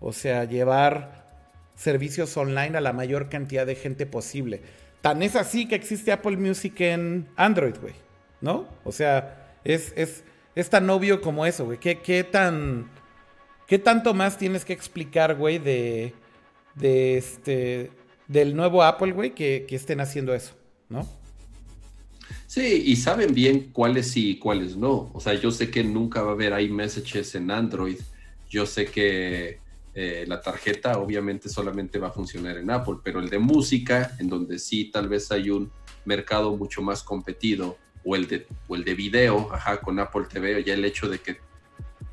O 0.00 0.12
sea, 0.12 0.44
llevar 0.44 1.26
servicios 1.74 2.34
online 2.36 2.78
a 2.78 2.80
la 2.80 2.92
mayor 2.94 3.28
cantidad 3.28 3.66
de 3.66 3.74
gente 3.74 4.06
posible. 4.06 4.62
Tan 5.00 5.22
es 5.22 5.36
así 5.36 5.66
que 5.66 5.74
existe 5.74 6.12
Apple 6.12 6.36
Music 6.36 6.80
en 6.80 7.28
Android, 7.36 7.76
güey. 7.80 7.94
¿No? 8.40 8.68
O 8.84 8.92
sea, 8.92 9.56
es, 9.64 9.92
es, 9.96 10.24
es 10.54 10.70
tan 10.70 10.88
obvio 10.90 11.20
como 11.20 11.46
eso, 11.46 11.64
güey. 11.64 11.78
¿Qué, 11.78 12.00
¿Qué, 12.00 12.24
tan. 12.24 12.90
¿Qué 13.66 13.78
tanto 13.78 14.14
más 14.14 14.38
tienes 14.38 14.64
que 14.64 14.72
explicar, 14.72 15.36
güey, 15.36 15.58
de. 15.58 16.14
de 16.74 17.18
este. 17.18 17.90
del 18.26 18.56
nuevo 18.56 18.82
Apple, 18.82 19.12
güey, 19.12 19.34
que, 19.34 19.66
que 19.68 19.76
estén 19.76 20.00
haciendo 20.00 20.34
eso, 20.34 20.54
¿no? 20.88 21.08
Sí, 22.46 22.82
y 22.86 22.96
saben 22.96 23.34
bien 23.34 23.70
cuáles 23.72 24.10
sí 24.10 24.30
y 24.30 24.38
cuáles 24.38 24.76
no. 24.76 25.10
O 25.12 25.20
sea, 25.20 25.34
yo 25.34 25.50
sé 25.50 25.70
que 25.70 25.84
nunca 25.84 26.22
va 26.22 26.30
a 26.30 26.34
haber 26.34 26.58
iMessages 26.60 27.34
en 27.34 27.50
Android. 27.50 27.98
Yo 28.48 28.66
sé 28.66 28.86
que 28.86 29.60
eh, 30.00 30.24
la 30.28 30.40
tarjeta 30.40 30.96
obviamente 30.96 31.48
solamente 31.48 31.98
va 31.98 32.06
a 32.06 32.12
funcionar 32.12 32.56
en 32.56 32.70
Apple, 32.70 32.98
pero 33.02 33.18
el 33.18 33.28
de 33.28 33.40
música, 33.40 34.14
en 34.20 34.28
donde 34.28 34.60
sí 34.60 34.92
tal 34.92 35.08
vez 35.08 35.32
hay 35.32 35.50
un 35.50 35.72
mercado 36.04 36.56
mucho 36.56 36.82
más 36.82 37.02
competido, 37.02 37.76
o 38.04 38.14
el 38.14 38.28
de, 38.28 38.46
o 38.68 38.76
el 38.76 38.84
de 38.84 38.94
video, 38.94 39.52
ajá, 39.52 39.80
con 39.80 39.98
Apple 39.98 40.26
TV, 40.32 40.62
ya 40.62 40.74
el 40.74 40.84
hecho 40.84 41.08
de 41.08 41.18
que 41.18 41.38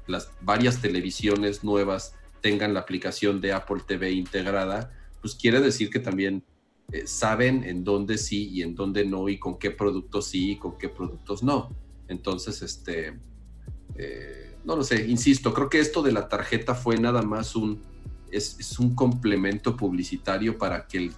las 0.08 0.32
varias 0.42 0.82
televisiones 0.82 1.64
nuevas 1.64 2.16
tengan 2.42 2.74
la 2.74 2.80
aplicación 2.80 3.40
de 3.40 3.54
Apple 3.54 3.84
TV 3.86 4.14
integrada, 4.14 4.92
pues 5.22 5.36
quiere 5.36 5.62
decir 5.62 5.92
que 5.92 6.00
también 6.00 6.44
eh, 6.92 7.06
saben 7.06 7.64
en 7.64 7.84
dónde 7.84 8.18
sí 8.18 8.50
y 8.50 8.64
en 8.64 8.74
dónde 8.74 9.06
no 9.06 9.30
y 9.30 9.38
con 9.38 9.60
qué 9.60 9.70
productos 9.70 10.26
sí 10.26 10.54
y 10.54 10.58
con 10.58 10.76
qué 10.80 10.90
productos 10.90 11.44
no. 11.44 11.70
Entonces, 12.08 12.64
este, 12.64 13.20
eh, 13.96 14.45
no 14.66 14.76
lo 14.76 14.84
sé, 14.84 15.06
insisto, 15.08 15.54
creo 15.54 15.70
que 15.70 15.80
esto 15.80 16.02
de 16.02 16.12
la 16.12 16.28
tarjeta 16.28 16.74
fue 16.76 16.98
nada 16.98 17.22
más 17.22 17.56
un, 17.56 17.82
es, 18.32 18.80
un 18.80 18.96
complemento 18.96 19.78
publicitario 19.78 20.58
para 20.58 20.88
que, 20.88 21.12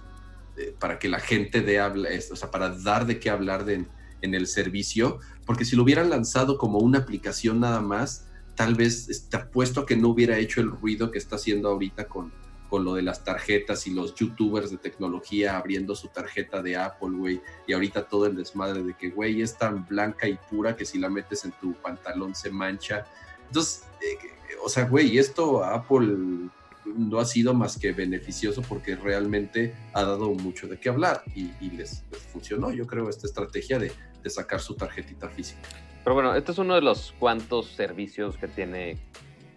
eh, 0.56 0.74
para 0.78 0.98
que 0.98 1.08
la 1.08 1.18
gente 1.18 1.62
dé 1.62 1.80
o 1.80 2.36
sea, 2.36 2.50
para 2.50 2.70
dar 2.70 3.06
de 3.06 3.18
qué 3.18 3.30
hablar 3.30 3.64
de, 3.64 3.86
en 4.20 4.34
el 4.34 4.46
servicio, 4.46 5.18
porque 5.46 5.64
si 5.64 5.76
lo 5.76 5.82
hubieran 5.82 6.10
lanzado 6.10 6.58
como 6.58 6.78
una 6.78 6.98
aplicación 6.98 7.60
nada 7.60 7.80
más, 7.80 8.26
tal 8.54 8.74
vez 8.74 9.06
te 9.06 9.12
este, 9.12 9.36
apuesto 9.36 9.80
a 9.80 9.86
que 9.86 9.96
no 9.96 10.08
hubiera 10.08 10.38
hecho 10.38 10.60
el 10.60 10.70
ruido 10.70 11.10
que 11.10 11.18
está 11.18 11.36
haciendo 11.36 11.68
ahorita 11.68 12.06
con, 12.06 12.32
con 12.68 12.84
lo 12.84 12.94
de 12.94 13.02
las 13.02 13.24
tarjetas 13.24 13.86
y 13.86 13.94
los 13.94 14.14
youtubers 14.14 14.70
de 14.70 14.76
tecnología 14.76 15.56
abriendo 15.56 15.94
su 15.94 16.08
tarjeta 16.08 16.60
de 16.60 16.76
Apple, 16.76 17.16
güey, 17.16 17.40
y 17.66 17.72
ahorita 17.72 18.08
todo 18.08 18.26
el 18.26 18.36
desmadre 18.36 18.82
de 18.82 18.94
que, 18.94 19.10
güey, 19.10 19.42
es 19.42 19.56
tan 19.56 19.86
blanca 19.86 20.28
y 20.28 20.38
pura 20.50 20.76
que 20.76 20.84
si 20.84 20.98
la 20.98 21.08
metes 21.08 21.44
en 21.44 21.52
tu 21.52 21.72
pantalón 21.74 22.34
se 22.34 22.50
mancha. 22.50 23.06
Entonces, 23.48 23.84
eh, 24.00 24.16
o 24.62 24.68
sea, 24.68 24.84
güey, 24.84 25.18
esto 25.18 25.64
Apple 25.64 26.50
no 26.96 27.18
ha 27.18 27.24
sido 27.24 27.54
más 27.54 27.78
que 27.78 27.92
beneficioso 27.92 28.62
porque 28.62 28.96
realmente 28.96 29.74
ha 29.92 30.02
dado 30.02 30.30
mucho 30.30 30.66
de 30.68 30.78
qué 30.78 30.88
hablar 30.88 31.22
y, 31.34 31.70
les, 31.70 32.04
funcionó, 32.32 32.70
yo 32.70 32.86
creo, 32.86 33.08
esta 33.08 33.26
estrategia 33.26 33.78
de, 33.78 33.92
sacar 34.28 34.60
su 34.60 34.74
tarjetita 34.74 35.26
física. 35.30 35.66
Pero 36.04 36.12
bueno, 36.12 36.34
este 36.34 36.52
es 36.52 36.58
uno 36.58 36.74
de 36.74 36.82
los 36.82 37.14
cuantos 37.18 37.68
servicios 37.68 38.36
que 38.36 38.46
tiene 38.46 38.98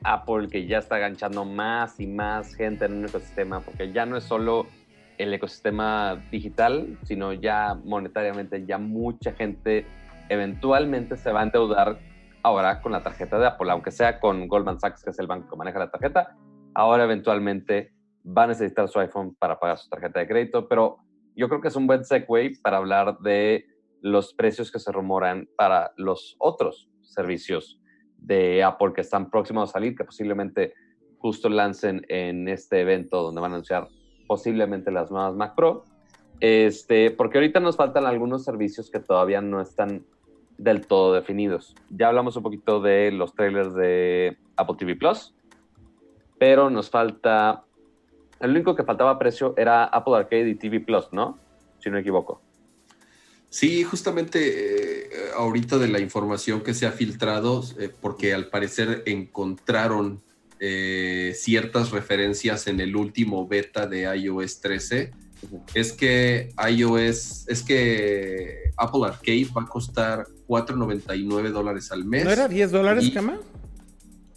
Apple 0.02 0.48
que 0.48 0.66
ya 0.66 0.78
está 0.78 0.96
aganchando 0.96 1.44
más 1.44 2.00
y 2.00 2.08
más 2.08 2.56
gente 2.56 2.86
en 2.86 2.94
un 2.94 3.06
ecosistema, 3.06 3.60
porque 3.60 3.92
ya 3.92 4.06
no 4.06 4.16
es 4.16 4.24
solo 4.24 4.68
el 5.18 5.34
ecosistema 5.34 6.24
digital, 6.32 6.98
sino 7.04 7.34
ya 7.34 7.78
monetariamente, 7.84 8.66
ya 8.66 8.78
mucha 8.78 9.34
gente 9.34 9.86
eventualmente 10.30 11.18
se 11.18 11.34
va 11.34 11.42
a 11.42 11.44
endeudar 11.44 12.00
ahora 12.44 12.82
con 12.82 12.92
la 12.92 13.04
tarjeta 13.04 13.40
de 13.40 13.48
Apple, 13.48 13.72
aunque 13.72 13.92
sea 13.92 14.20
con 14.20 14.48
Goldman 14.48 14.80
Sachs, 14.80 15.04
que 15.04 15.10
es 15.12 15.20
el 15.20 15.28
banco 15.28 15.50
que 15.50 15.56
maneja 15.56 15.80
la 15.80 15.92
tarjeta, 15.92 16.36
ahora 16.74 17.04
eventualmente 17.04 17.94
va 18.26 18.44
a 18.44 18.48
necesitar 18.48 18.88
su 18.88 19.00
iPhone 19.00 19.36
para 19.36 19.60
pagar 19.60 19.78
su 19.78 19.90
tarjeta 19.90 20.20
de 20.20 20.28
crédito, 20.28 20.68
pero 20.68 20.98
yo 21.36 21.48
creo 21.50 21.62
que 21.62 21.70
es 21.70 21.76
un 21.76 21.88
buen 21.88 22.04
segue 22.04 22.54
para 22.62 22.78
hablar 22.78 23.20
de 23.20 23.66
los 24.02 24.34
precios 24.34 24.72
que 24.72 24.80
se 24.80 24.92
rumoran 24.92 25.48
para 25.56 25.92
los 25.96 26.36
otros 26.40 26.90
servicios 27.02 27.80
de 28.18 28.64
Apple 28.64 28.94
que 28.94 29.02
están 29.02 29.30
próximos 29.30 29.70
a 29.70 29.74
salir, 29.74 29.96
que 29.96 30.04
posiblemente 30.04 30.74
justo 31.18 31.50
lancen 31.50 32.04
en 32.10 32.48
este 32.48 32.82
evento 32.82 33.22
donde 33.22 33.42
van 33.42 33.52
a 33.52 33.56
anunciar 33.56 33.88
posiblemente 34.28 34.92
las 34.92 35.12
nuevas 35.12 35.36
Mac 35.36 35.56
Pro. 35.56 35.84
Este, 36.40 37.12
porque 37.12 37.38
ahorita 37.38 37.60
nos 37.60 37.78
faltan 37.78 38.06
algunos 38.06 38.44
servicios 38.44 38.90
que 38.90 39.00
todavía 39.00 39.42
no 39.42 39.62
están 39.62 40.06
del 40.62 40.86
todo 40.86 41.14
definidos. 41.14 41.76
Ya 41.90 42.08
hablamos 42.08 42.36
un 42.36 42.44
poquito 42.44 42.82
de 42.82 43.12
los 43.12 43.34
trailers 43.34 43.74
de 43.74 44.38
Apple 44.56 44.76
TV 44.78 44.96
Plus, 44.96 45.34
pero 46.38 46.70
nos 46.70 46.90
falta. 46.90 47.64
El 48.40 48.52
único 48.52 48.76
que 48.76 48.84
faltaba 48.84 49.18
precio 49.20 49.54
era 49.58 49.86
Apple 49.86 50.16
Arcade 50.16 50.50
y 50.50 50.56
TV 50.56 50.80
Plus, 50.80 51.08
¿no? 51.12 51.38
Si 51.80 51.90
no 51.90 51.96
me 51.96 52.02
equivoco. 52.02 52.42
Sí, 53.50 53.84
justamente 53.84 55.06
eh, 55.06 55.10
ahorita 55.36 55.78
de 55.78 55.88
la 55.88 56.00
información 56.00 56.62
que 56.62 56.74
se 56.74 56.86
ha 56.86 56.92
filtrado, 56.92 57.64
eh, 57.80 57.90
porque 57.90 58.34
al 58.34 58.48
parecer 58.48 59.04
encontraron 59.06 60.24
eh, 60.60 61.34
ciertas 61.36 61.92
referencias 61.92 62.68
en 62.68 62.80
el 62.80 62.96
último 62.96 63.48
beta 63.48 63.88
de 63.88 64.04
iOS 64.16 64.62
13, 64.62 65.12
es 65.74 65.92
que 65.92 66.50
iOS, 66.70 67.48
es 67.48 67.64
que 67.64 68.72
Apple 68.78 69.02
Arcade 69.06 69.48
va 69.56 69.64
a 69.64 69.68
costar 69.68 70.26
4.99 70.52 71.50
dólares 71.52 71.94
al 71.94 72.04
mes. 72.04 72.26
¿No 72.26 72.32
era 72.32 72.50
10 72.50 72.72
dólares, 72.72 73.10
Cama? 73.14 73.40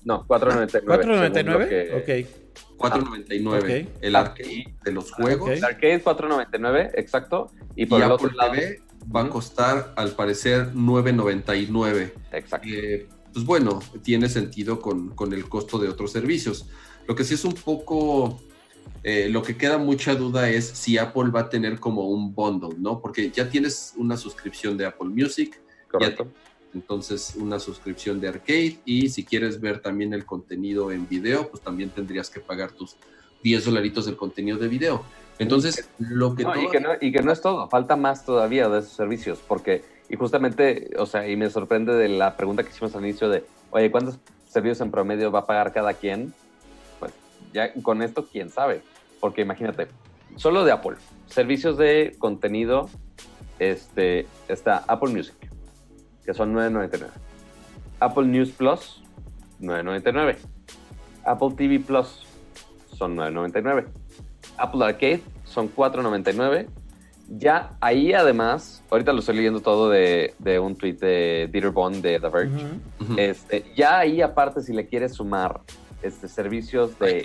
No, 0.04 0.24
4.99. 0.28 0.84
¿4.99? 0.84 2.00
Ok. 2.00 2.78
4.99 2.78 3.88
el 4.00 4.14
arcade 4.14 4.74
de 4.84 4.92
los 4.92 5.10
juegos. 5.10 5.50
El 5.50 5.64
arcade 5.64 6.04
4.99, 6.04 6.92
exacto. 6.94 7.50
Y 7.74 7.86
por 7.86 8.00
el 8.00 8.12
otro 8.12 8.30
lado, 8.30 8.52
TV 8.52 8.80
va 9.14 9.22
a 9.22 9.28
costar 9.28 9.92
al 9.96 10.12
parecer 10.12 10.72
9.99. 10.72 12.12
Exacto. 12.30 12.68
Eh, 12.70 13.08
pues 13.32 13.44
bueno, 13.44 13.80
tiene 14.02 14.28
sentido 14.28 14.80
con, 14.80 15.08
con, 15.16 15.32
el 15.32 15.48
costo 15.48 15.78
de 15.78 15.88
otros 15.88 16.12
servicios. 16.12 16.68
Lo 17.08 17.16
que 17.16 17.24
sí 17.24 17.34
es 17.34 17.44
un 17.44 17.54
poco, 17.54 18.40
eh, 19.02 19.28
lo 19.28 19.42
que 19.42 19.56
queda 19.56 19.78
mucha 19.78 20.14
duda 20.14 20.48
es 20.48 20.64
si 20.64 20.96
Apple 20.96 21.30
va 21.34 21.40
a 21.40 21.48
tener 21.48 21.80
como 21.80 22.08
un 22.08 22.32
bundle, 22.32 22.76
¿no? 22.78 23.00
Porque 23.00 23.32
ya 23.32 23.48
tienes 23.48 23.94
una 23.96 24.16
suscripción 24.16 24.76
de 24.76 24.86
Apple 24.86 25.08
Music. 25.08 25.63
Correcto. 25.98 26.26
entonces 26.74 27.34
una 27.36 27.58
suscripción 27.58 28.20
de 28.20 28.28
arcade 28.28 28.78
y 28.84 29.08
si 29.08 29.24
quieres 29.24 29.60
ver 29.60 29.80
también 29.80 30.12
el 30.12 30.24
contenido 30.24 30.90
en 30.90 31.08
video, 31.08 31.48
pues 31.48 31.62
también 31.62 31.90
tendrías 31.90 32.30
que 32.30 32.40
pagar 32.40 32.72
tus 32.72 32.96
10 33.44 33.66
dolaritos 33.66 34.06
del 34.06 34.16
contenido 34.16 34.58
de 34.58 34.68
video. 34.68 35.04
Entonces, 35.38 35.88
lo 35.98 36.34
que... 36.34 36.44
No, 36.44 36.60
y, 36.60 36.68
que 36.68 36.80
no, 36.80 36.90
y 37.00 37.12
que 37.12 37.22
no 37.22 37.32
es 37.32 37.40
todo, 37.40 37.68
falta 37.68 37.96
más 37.96 38.24
todavía 38.24 38.68
de 38.68 38.80
esos 38.80 38.92
servicios, 38.92 39.40
porque, 39.46 39.84
y 40.08 40.16
justamente, 40.16 40.90
o 40.98 41.06
sea, 41.06 41.28
y 41.28 41.36
me 41.36 41.50
sorprende 41.50 41.92
de 41.92 42.08
la 42.08 42.36
pregunta 42.36 42.62
que 42.62 42.70
hicimos 42.70 42.94
al 42.94 43.04
inicio 43.04 43.28
de, 43.28 43.44
oye, 43.70 43.90
¿cuántos 43.90 44.18
servicios 44.48 44.80
en 44.80 44.90
promedio 44.90 45.30
va 45.30 45.40
a 45.40 45.46
pagar 45.46 45.72
cada 45.72 45.94
quien? 45.94 46.32
Pues 47.00 47.12
ya 47.52 47.72
con 47.82 48.02
esto, 48.02 48.26
quién 48.30 48.48
sabe, 48.50 48.82
porque 49.20 49.42
imagínate, 49.42 49.88
solo 50.36 50.64
de 50.64 50.72
Apple, 50.72 50.96
servicios 51.26 51.76
de 51.76 52.14
contenido, 52.18 52.88
este, 53.58 54.26
está 54.48 54.84
Apple 54.86 55.12
Music, 55.12 55.34
que 56.24 56.34
son 56.34 56.54
9.99. 56.54 57.08
Apple 58.00 58.26
News 58.26 58.50
Plus, 58.50 59.02
9.99. 59.60 60.36
Apple 61.24 61.48
TV 61.56 61.80
Plus, 61.80 62.26
son 62.96 63.16
9.99. 63.16 63.86
Apple 64.58 64.84
Arcade 64.84 65.22
son 65.44 65.72
4.99. 65.74 66.68
Ya 67.28 67.70
ahí 67.80 68.12
además, 68.12 68.82
ahorita 68.90 69.12
lo 69.12 69.20
estoy 69.20 69.36
leyendo 69.36 69.60
todo 69.60 69.88
de, 69.88 70.34
un 70.62 70.76
tweet 70.76 70.94
de 70.94 71.48
Dieter 71.50 71.70
Bond 71.70 72.02
de 72.02 72.20
The 72.20 72.28
Verge. 72.28 72.66
Este, 73.16 73.64
ya 73.74 73.98
ahí 73.98 74.20
aparte 74.20 74.60
si 74.60 74.74
le 74.74 74.86
quieres 74.86 75.14
sumar 75.14 75.60
este, 76.02 76.28
servicios 76.28 76.98
de 76.98 77.24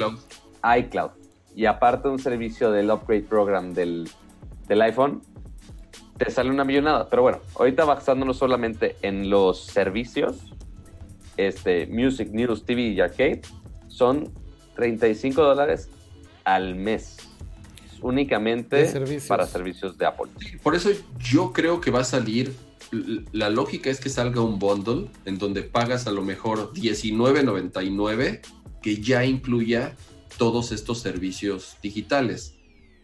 iCloud. 0.77 1.11
y 1.53 1.65
aparte 1.65 2.07
un 2.07 2.19
servicio 2.19 2.71
del 2.71 2.89
upgrade 2.91 3.23
program 3.23 3.73
del, 3.73 4.09
iPhone, 4.69 5.21
te 6.19 6.29
sale 6.29 6.51
una 6.51 6.63
millonada. 6.63 7.09
Pero 7.09 7.23
bueno, 7.23 7.39
ahorita 7.55 7.85
basándonos 7.85 8.37
solamente 8.37 8.97
en 9.01 9.29
los 9.29 9.63
servicios, 9.63 10.35
este, 11.37 11.87
Music, 11.87 12.29
News, 12.31 12.65
TV 12.65 12.81
y 12.89 12.99
Arcade, 12.99 13.41
son 13.87 14.31
35 14.75 15.41
dólares 15.41 15.89
al 16.43 16.75
mes. 16.75 17.17
Únicamente 18.01 18.85
para 19.27 19.45
servicios 19.45 19.97
de 19.97 20.05
Apple. 20.05 20.27
por 20.63 20.73
eso 20.73 20.89
yo 21.19 21.51
creo 21.51 21.81
que 21.81 21.91
va 21.91 22.01
a 22.01 22.05
salir. 22.05 22.53
La 23.33 23.49
lógica 23.49 23.89
es 23.89 23.99
que 23.99 24.09
salga 24.09 24.41
un 24.41 24.57
bundle 24.57 25.09
en 25.25 25.37
donde 25.37 25.63
pagas 25.63 26.07
a 26.07 26.11
lo 26.11 26.23
mejor 26.23 26.73
$19.99 26.73 28.39
que 28.81 29.01
ya 29.01 29.25
incluya 29.25 29.95
todos 30.37 30.71
estos 30.71 30.99
servicios 30.99 31.77
digitales. 31.83 32.55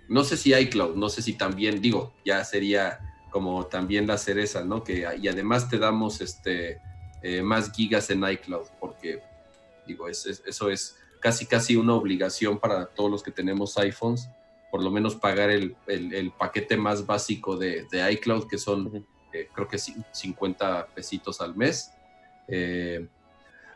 No 0.08 0.24
sé 0.24 0.38
si 0.38 0.54
iCloud, 0.54 0.96
no 0.96 1.10
sé 1.10 1.22
si 1.22 1.34
también, 1.34 1.82
digo, 1.82 2.14
ya 2.26 2.44
sería 2.44 3.00
como 3.32 3.66
también 3.66 4.08
la 4.08 4.18
cereza, 4.18 4.64
¿no? 4.64 4.84
Que, 4.84 5.06
y 5.22 5.28
además 5.28 5.70
te 5.70 5.78
damos 5.78 6.22
este, 6.22 6.80
eh, 7.22 7.42
más 7.42 7.72
gigas 7.72 8.10
en 8.10 8.24
iCloud, 8.24 8.68
porque, 8.80 9.22
digo, 9.86 10.08
eso 10.08 10.70
es 10.70 10.98
casi 11.20 11.48
casi 11.48 11.76
una 11.76 11.96
obligación 11.96 12.60
para 12.60 12.86
todos 12.86 13.10
los 13.10 13.24
que 13.24 13.32
tenemos 13.32 13.78
iPhones, 13.80 14.30
por 14.70 14.84
lo 14.84 14.92
menos 14.92 15.16
pagar 15.16 15.50
el, 15.50 15.76
paquete 16.38 16.78
más 16.78 17.06
básico 17.06 17.58
de, 17.58 17.88
iCloud, 18.12 18.48
que 18.48 18.58
son 18.58 19.06
eh, 19.34 19.50
creo 19.54 19.68
que 19.68 19.78
50 19.78 20.88
pesitos 20.94 21.42
al 21.42 21.56
mes. 21.56 21.92
Eh, 22.48 23.08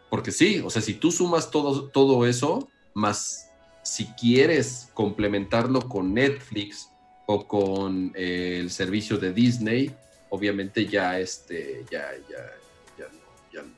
porque 0.10 0.32
sí, 0.32 0.62
o 0.64 0.70
sea, 0.70 0.82
si 0.82 0.94
tú 0.94 1.12
sumas 1.12 1.50
todo, 1.50 1.90
todo 1.90 2.28
eso, 2.28 2.70
más 2.94 3.49
si 3.90 4.06
quieres 4.14 4.92
complementarlo 4.94 5.82
con 5.90 6.14
Netflix 6.14 6.92
o 7.26 7.48
con 7.48 8.12
eh, 8.14 8.60
el 8.60 8.70
servicio 8.70 9.18
de 9.18 9.34
Disney, 9.34 9.92
obviamente 10.30 10.86
ya 10.86 11.18
este, 11.18 11.84
ya, 11.90 12.06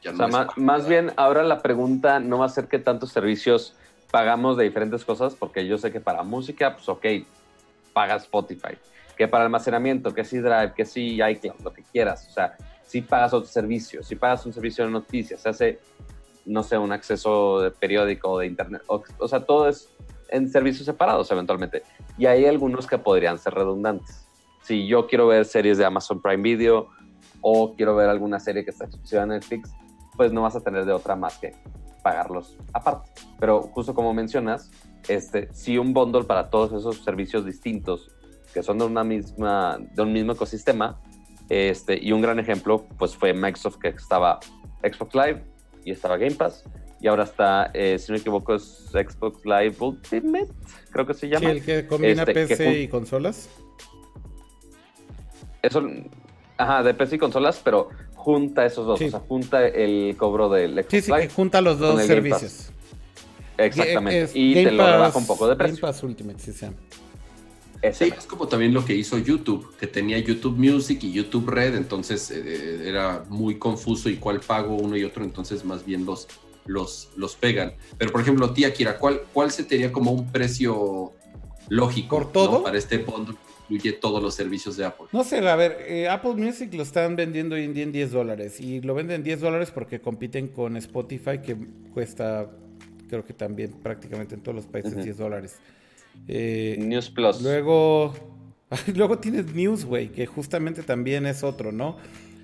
ya, 0.03 0.11
más, 0.57 0.87
bien 0.89 1.13
ahora 1.15 1.43
la 1.43 1.61
pregunta 1.61 2.19
no 2.19 2.39
va 2.39 2.47
a 2.47 2.49
ser 2.49 2.67
qué 2.67 2.77
tantos 2.77 3.11
servicios 3.13 3.73
pagamos 4.11 4.57
de 4.57 4.65
diferentes 4.65 5.05
cosas, 5.05 5.33
porque 5.33 5.65
yo 5.65 5.77
sé 5.77 5.93
que 5.93 6.01
para 6.01 6.23
música, 6.23 6.75
pues 6.75 6.89
ok, 6.89 7.05
pagas 7.93 8.23
Spotify. 8.23 8.77
Que 9.15 9.29
para 9.29 9.45
almacenamiento, 9.45 10.13
que 10.13 10.25
si 10.25 10.39
Drive, 10.39 10.73
que 10.75 10.83
si 10.83 11.21
iCloud, 11.21 11.61
lo 11.63 11.71
que 11.71 11.83
quieras. 11.83 12.27
O 12.27 12.33
sea, 12.33 12.57
si 12.85 13.01
pagas 13.01 13.33
otro 13.33 13.49
servicio, 13.49 14.03
si 14.03 14.17
pagas 14.17 14.45
un 14.45 14.51
servicio 14.51 14.83
de 14.83 14.91
noticias, 14.91 15.39
se 15.39 15.49
hace, 15.49 15.79
no 16.45 16.63
sé, 16.63 16.77
un 16.77 16.91
acceso 16.91 17.61
de 17.61 17.71
periódico 17.71 18.39
de 18.39 18.47
internet. 18.47 18.81
O, 18.87 19.03
o 19.19 19.27
sea, 19.27 19.45
todo 19.45 19.67
es 19.67 19.89
en 20.31 20.49
servicios 20.49 20.85
separados 20.85 21.29
eventualmente. 21.31 21.83
Y 22.17 22.25
hay 22.25 22.45
algunos 22.45 22.87
que 22.87 22.97
podrían 22.97 23.37
ser 23.37 23.53
redundantes. 23.53 24.27
Si 24.63 24.87
yo 24.87 25.07
quiero 25.07 25.27
ver 25.27 25.45
series 25.45 25.77
de 25.77 25.85
Amazon 25.85 26.21
Prime 26.21 26.41
Video 26.41 26.89
o 27.41 27.75
quiero 27.75 27.95
ver 27.95 28.09
alguna 28.09 28.39
serie 28.39 28.63
que 28.63 28.71
está 28.71 28.85
exclusiva 28.85 29.23
en 29.23 29.29
Netflix, 29.29 29.71
pues 30.15 30.31
no 30.31 30.41
vas 30.41 30.55
a 30.55 30.61
tener 30.61 30.85
de 30.85 30.93
otra 30.93 31.15
más 31.15 31.37
que 31.37 31.53
pagarlos 32.03 32.57
aparte. 32.73 33.09
Pero 33.39 33.61
justo 33.61 33.93
como 33.93 34.13
mencionas, 34.13 34.71
este, 35.07 35.51
si 35.53 35.77
un 35.77 35.93
bundle 35.93 36.23
para 36.23 36.49
todos 36.49 36.71
esos 36.73 37.03
servicios 37.03 37.45
distintos 37.45 38.11
que 38.53 38.63
son 38.63 38.77
de 38.77 38.85
una 38.85 39.03
misma, 39.03 39.79
de 39.79 40.01
un 40.01 40.11
mismo 40.11 40.33
ecosistema, 40.33 40.99
este, 41.49 41.99
y 42.01 42.11
un 42.11 42.21
gran 42.21 42.39
ejemplo, 42.39 42.85
pues 42.97 43.15
fue 43.15 43.33
Microsoft 43.33 43.77
que 43.77 43.89
estaba 43.89 44.39
Xbox 44.83 45.15
Live 45.15 45.50
y 45.85 45.91
estaba 45.91 46.17
Game 46.17 46.35
Pass, 46.35 46.63
y 46.99 47.07
ahora 47.07 47.23
está, 47.23 47.71
eh, 47.73 47.97
si 47.97 48.11
no 48.11 48.15
me 48.15 48.21
equivoco, 48.21 48.55
es 48.55 48.89
Xbox 48.91 49.43
Live 49.45 49.75
Ultimate, 49.79 50.47
creo 50.91 51.05
que 51.05 51.13
se 51.13 51.27
llama. 51.27 51.51
Sí, 51.51 51.57
el 51.57 51.63
que 51.63 51.87
combina 51.87 52.23
este, 52.23 52.33
PC 52.33 52.81
y 52.81 52.87
consolas. 52.87 53.49
Eso, 55.61 55.83
Ajá, 56.57 56.83
de 56.83 56.93
PC 56.93 57.15
y 57.15 57.19
consolas, 57.19 57.59
pero 57.63 57.89
junta 58.13 58.65
esos 58.65 58.85
dos. 58.85 59.01
O 59.01 59.09
sea, 59.09 59.19
junta 59.19 59.67
el 59.67 60.15
cobro 60.15 60.47
del 60.49 60.73
Xbox 60.73 60.91
Sí, 60.91 61.01
sí, 61.01 61.11
junta 61.35 61.59
los 61.61 61.79
dos 61.79 62.03
servicios. 62.03 62.71
Exactamente. 63.57 64.29
y 64.33 64.53
te 64.53 64.71
lo 64.71 64.85
rebaja 64.85 65.17
un 65.17 65.25
poco 65.25 65.47
de 65.47 65.55
precio. 65.55 65.75
Game 65.75 65.81
Pass 65.81 66.03
Ultimate, 66.03 66.39
sí, 66.39 66.53
sí. 66.53 66.67
Sí, 67.93 68.13
es 68.15 68.25
como 68.27 68.47
también 68.47 68.73
lo 68.73 68.85
que 68.85 68.93
hizo 68.95 69.17
YouTube, 69.17 69.75
que 69.77 69.87
tenía 69.87 70.19
YouTube 70.19 70.55
Music 70.55 70.99
y 71.03 71.11
YouTube 71.11 71.49
Red, 71.49 71.75
entonces 71.75 72.29
eh, 72.29 72.87
era 72.87 73.25
muy 73.27 73.57
confuso 73.57 74.07
y 74.07 74.17
cuál 74.17 74.39
pago 74.39 74.75
uno 74.75 74.95
y 74.95 75.03
otro, 75.03 75.23
entonces 75.23 75.65
más 75.65 75.83
bien 75.83 76.05
los, 76.05 76.27
los, 76.65 77.09
los 77.15 77.35
pegan. 77.35 77.73
Pero 77.97 78.11
por 78.11 78.21
ejemplo, 78.21 78.51
tía 78.51 78.71
Kira, 78.71 78.99
¿cuál, 78.99 79.21
¿cuál 79.33 79.51
se 79.51 79.63
te 79.63 79.91
como 79.91 80.11
un 80.11 80.31
precio 80.31 81.13
lógico 81.69 82.17
¿Por 82.17 82.31
todo? 82.31 82.63
para 82.63 82.77
este 82.77 82.99
bundle 82.99 83.35
que 83.35 83.73
incluye 83.73 83.93
todos 83.93 84.21
los 84.21 84.35
servicios 84.35 84.77
de 84.77 84.85
Apple? 84.85 85.07
No 85.11 85.23
sé, 85.23 85.39
a 85.47 85.55
ver, 85.55 85.77
eh, 85.87 86.07
Apple 86.07 86.35
Music 86.35 86.71
lo 86.75 86.83
están 86.83 87.15
vendiendo 87.15 87.55
hoy 87.55 87.63
en 87.63 87.73
día 87.73 87.83
en 87.83 87.91
10 87.91 88.11
dólares 88.11 88.61
y 88.61 88.81
lo 88.81 88.93
venden 88.93 89.17
en 89.17 89.23
10 89.23 89.41
dólares 89.41 89.71
porque 89.71 89.99
compiten 89.99 90.49
con 90.49 90.77
Spotify 90.77 91.39
que 91.43 91.57
cuesta, 91.93 92.47
creo 93.09 93.25
que 93.25 93.33
también 93.33 93.71
prácticamente 93.71 94.35
en 94.35 94.41
todos 94.41 94.55
los 94.55 94.67
países 94.67 95.03
10 95.03 95.17
dólares. 95.17 95.55
Eh, 96.27 96.77
News 96.79 97.09
Plus. 97.09 97.41
Luego, 97.41 98.13
luego 98.95 99.19
tienes 99.19 99.53
News, 99.53 99.85
güey, 99.85 100.09
que 100.09 100.25
justamente 100.25 100.83
también 100.83 101.25
es 101.25 101.43
otro, 101.43 101.71
¿no? 101.71 101.97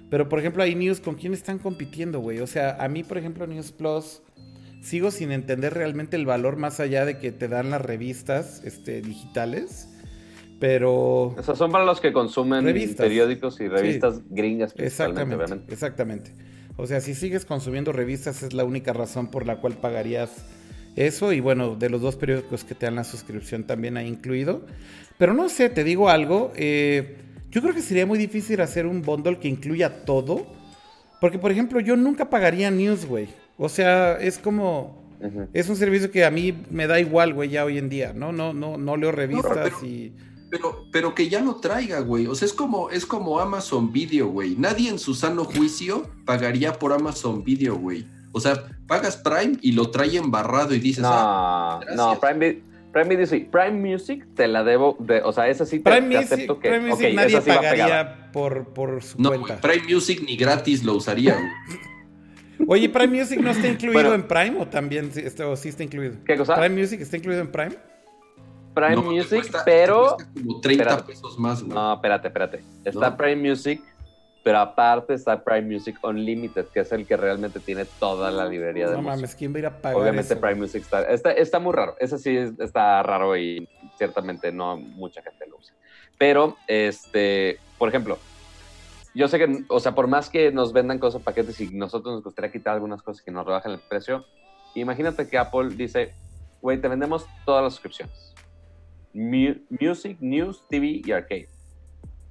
Pero 0.10 0.30
por 0.30 0.40
ejemplo, 0.40 0.64
hay 0.64 0.76
News, 0.76 1.00
¿con 1.00 1.16
quién 1.16 1.34
están 1.34 1.60
compitiendo, 1.60 2.20
güey? 2.20 2.40
O 2.40 2.48
sea, 2.48 2.78
a 2.80 2.88
mí, 2.88 3.04
por 3.04 3.18
ejemplo, 3.18 3.46
News 3.46 3.72
Plus, 3.72 4.22
sigo 4.82 5.12
sin 5.12 5.32
entender 5.32 5.74
realmente 5.74 6.16
el 6.16 6.26
valor 6.26 6.58
más 6.58 6.80
allá 6.80 7.06
de 7.06 7.18
que 7.20 7.32
te 7.32 7.48
dan 7.48 7.70
las 7.70 7.82
revistas 7.82 8.62
este, 8.64 9.02
digitales. 9.02 9.90
Pero. 10.60 11.36
O 11.38 11.44
sea, 11.44 11.56
son 11.56 11.72
para 11.72 11.86
los 11.86 12.02
que 12.02 12.12
consumen 12.12 12.66
periódicos 12.98 13.60
y 13.60 13.68
revistas 13.68 14.22
gringas, 14.30 14.74
exactamente, 14.78 15.36
obviamente. 15.36 15.74
Exactamente. 15.74 16.34
O 16.78 16.88
sea, 16.88 17.02
si 17.02 17.16
sigues 17.16 17.46
consumiendo 17.46 17.92
revistas, 17.92 18.44
es 18.44 18.54
la 18.54 18.64
única 18.64 18.94
razón 18.94 19.30
por 19.30 19.46
la 19.46 19.60
cual 19.60 19.74
pagarías 19.74 20.46
eso 20.98 21.32
y 21.32 21.40
bueno, 21.40 21.76
de 21.76 21.90
los 21.90 22.02
dos 22.02 22.16
periódicos 22.16 22.64
que 22.64 22.76
te 22.76 22.88
dan 22.88 22.96
la 22.96 23.04
suscripción 23.04 23.64
también 23.66 23.98
ha 23.98 24.04
incluido. 24.04 24.66
Pero 25.18 25.34
no 25.34 25.48
sé, 25.48 25.70
te 25.70 25.84
digo 25.84 26.10
algo. 26.10 26.52
Eh, 26.56 27.18
yo 27.52 27.62
creo 27.62 27.74
que 27.74 27.82
sería 27.82 28.06
muy 28.06 28.18
difícil 28.18 28.60
hacer 28.62 28.86
un 28.86 29.02
bundle 29.02 29.40
que 29.40 29.48
incluya 29.48 30.04
todo. 30.06 30.48
Porque, 31.22 31.40
por 31.40 31.52
ejemplo, 31.52 31.80
yo 31.80 31.96
nunca 31.96 32.30
pagaría 32.30 32.70
News, 32.72 33.06
güey. 33.06 33.28
O 33.58 33.70
sea, 33.70 34.18
es 34.20 34.38
como... 34.38 35.08
Es 35.52 35.68
un 35.68 35.76
servicio 35.76 36.12
que 36.12 36.26
a 36.26 36.30
mí 36.30 36.54
me 36.70 36.86
da 36.86 37.00
igual, 37.00 37.34
güey, 37.34 37.50
ya 37.50 37.66
hoy 37.66 37.80
en 37.80 37.90
día, 37.90 38.14
¿no? 38.14 38.32
No, 38.32 38.54
no, 38.54 38.78
no 38.78 38.98
leo 38.98 39.12
revistas 39.12 39.82
y... 39.82 40.14
Pero, 40.52 40.86
pero 40.92 41.16
que 41.16 41.28
ya 41.28 41.42
lo 41.42 41.56
traiga, 41.56 42.00
güey. 42.00 42.28
O 42.28 42.36
sea, 42.36 42.46
es 42.46 42.54
como, 42.54 42.90
es 42.90 43.06
como 43.06 43.40
Amazon 43.40 43.92
Video, 43.92 44.28
güey. 44.28 44.56
Nadie 44.56 44.90
en 44.90 45.00
su 45.00 45.14
sano 45.14 45.44
juicio 45.44 46.10
pagaría 46.26 46.74
por 46.74 46.94
Amazon 46.94 47.44
Video, 47.44 47.76
güey. 47.76 48.06
O 48.38 48.40
sea, 48.40 48.64
pagas 48.88 49.18
Prime 49.18 49.58
y 49.62 49.74
lo 49.74 49.92
trae 49.92 50.18
embarrado 50.18 50.74
y 50.74 50.80
dices, 50.80 51.04
no, 51.04 51.10
ah, 51.12 51.80
no, 51.96 52.20
Prime, 52.20 52.62
Prime 52.94 53.10
Video 53.10 53.26
sí. 53.26 53.48
Prime 53.52 53.72
Music 53.72 54.26
te 54.36 54.48
la 54.48 54.64
debo, 54.64 54.96
de, 55.00 55.22
o 55.22 55.32
sea, 55.34 55.48
esa 55.48 55.66
sí 55.66 55.80
te, 55.80 55.92
Prime 55.92 56.18
acepto 56.18 56.60
que 56.60 56.70
Prime 56.70 56.90
Music 56.90 57.14
nadie 57.14 57.42
pagaría 57.42 58.32
por, 58.32 58.74
por 58.74 59.04
su 59.04 59.22
no, 59.22 59.30
cuenta. 59.30 59.60
Prime 59.60 59.94
Music 59.94 60.24
ni 60.26 60.38
gratis 60.38 60.84
lo 60.84 60.96
usaría. 60.96 61.38
Oye, 62.68 62.90
¿Prime 62.90 63.20
Music 63.20 63.40
no 63.40 63.52
está 63.52 63.68
incluido 63.68 64.16
en 64.16 64.28
Prime 64.28 64.60
o 64.60 64.68
también 64.68 65.12
o 65.46 65.56
sí 65.56 65.70
está 65.70 65.84
incluido? 65.84 66.16
¿Qué 66.26 66.36
cosa? 66.38 66.56
¿Prime 66.56 66.82
Music 66.82 67.02
está 67.02 67.18
incluido 67.18 67.42
en 67.42 67.52
Prime? 67.52 67.76
Prime 68.74 68.98
Music, 68.98 69.52
pero... 69.66 70.18
como 70.34 70.60
30 70.62 71.06
pesos 71.06 71.38
más, 71.40 71.64
güey. 71.64 71.74
No, 71.74 71.96
espérate, 71.96 72.28
espérate. 72.28 72.64
Está 72.86 73.18
Prime 73.18 73.50
Music 73.50 73.82
pero 74.48 74.60
aparte 74.60 75.14
está 75.14 75.44
Prime 75.44 75.74
Music 75.74 76.00
Unlimited, 76.02 76.68
que 76.68 76.80
es 76.80 76.94
el 76.94 77.06
que 77.06 77.18
realmente 77.18 77.60
tiene 77.60 77.84
toda 77.84 78.32
la 78.32 78.46
librería 78.46 78.88
de 78.88 78.96
No 78.96 79.02
mames, 79.02 79.36
¿quién 79.36 79.52
va 79.52 79.58
a 79.58 79.60
ir 79.60 79.66
a 79.66 79.82
pagar 79.82 80.00
Obviamente 80.00 80.38
Prime 80.38 80.56
Music 80.56 80.84
está, 80.84 81.34
está, 81.34 81.60
muy 81.60 81.74
raro. 81.74 81.98
Ese 82.00 82.18
sí 82.18 82.34
está 82.58 83.04
raro 83.04 83.36
y 83.36 83.68
ciertamente 83.98 84.54
no 84.54 84.78
mucha 84.78 85.22
gente 85.22 85.46
lo 85.48 85.58
usa. 85.58 85.76
Pero, 86.18 86.56
este, 86.66 87.60
por 87.78 87.90
ejemplo, 87.90 88.20
yo 89.14 89.28
sé 89.28 89.38
que, 89.38 89.66
o 89.68 89.82
sea, 89.82 89.94
por 89.94 90.08
más 90.08 90.30
que 90.30 90.50
nos 90.50 90.72
vendan 90.72 90.98
cosas, 90.98 91.22
paquetes 91.22 91.60
y 91.60 91.68
nosotros 91.76 92.16
nos 92.16 92.24
gustaría 92.24 92.50
quitar 92.50 92.76
algunas 92.76 93.02
cosas 93.02 93.22
que 93.22 93.32
nos 93.32 93.46
rebajen 93.46 93.74
el 93.74 93.80
precio, 93.80 94.24
imagínate 94.76 95.28
que 95.28 95.38
Apple 95.38 95.76
dice, 95.76 96.14
güey, 96.62 96.80
te 96.80 96.88
vendemos 96.88 97.26
todas 97.46 97.66
las 97.66 97.74
suscripciones. 97.74 98.34
music, 99.12 100.16
News, 100.22 100.64
TV 100.70 101.02
y 101.04 101.12
Arcade. 101.12 101.57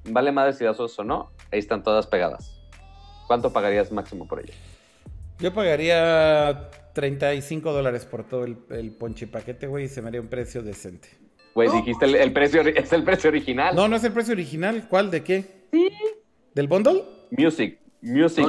Vale 0.09 0.33
más 0.33 0.59
si 0.59 0.65
das 0.65 0.79
o 0.81 1.05
no, 1.05 1.31
Ahí 1.53 1.59
están 1.59 1.83
todas 1.83 2.07
pegadas. 2.07 2.61
¿Cuánto 3.27 3.53
pagarías 3.53 3.93
máximo 3.93 4.27
por 4.27 4.41
ella? 4.41 4.55
Yo 5.39 5.53
pagaría 5.53 6.71
35 6.95 7.73
dólares 7.73 8.05
por 8.05 8.25
todo 8.25 8.45
el, 8.45 8.57
el 8.71 8.93
ponche 8.93 9.27
paquete, 9.27 9.67
güey, 9.67 9.85
y 9.85 9.89
se 9.89 10.03
me 10.03 10.09
haría 10.09 10.21
un 10.21 10.29
precio 10.29 10.63
decente. 10.63 11.09
Güey, 11.55 11.71
dijiste 11.71 12.05
el, 12.05 12.33
precio, 12.33 12.61
es 12.67 12.93
el 12.93 13.03
precio 13.03 13.29
original. 13.29 13.75
No, 13.75 13.89
no 13.89 13.97
es 13.97 14.05
el 14.05 14.13
precio 14.13 14.33
original. 14.33 14.87
¿Cuál? 14.89 15.11
¿De 15.11 15.23
qué? 15.23 15.67
Sí. 15.73 15.89
¿Del 16.55 16.69
bundle? 16.69 17.03
Music. 17.31 17.79
Music, 18.03 18.47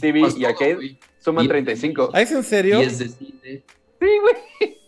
TV 0.00 0.28
y 0.36 0.44
arcade 0.44 0.98
suman 1.18 1.48
35. 1.48 2.10
¿Ah, 2.12 2.20
es 2.20 2.30
en 2.30 2.44
serio? 2.44 2.80
Y 2.80 2.84
es 2.84 2.98
de 2.98 3.08
cine. 3.08 3.64
Sí, 4.00 4.08
güey. 4.20 4.78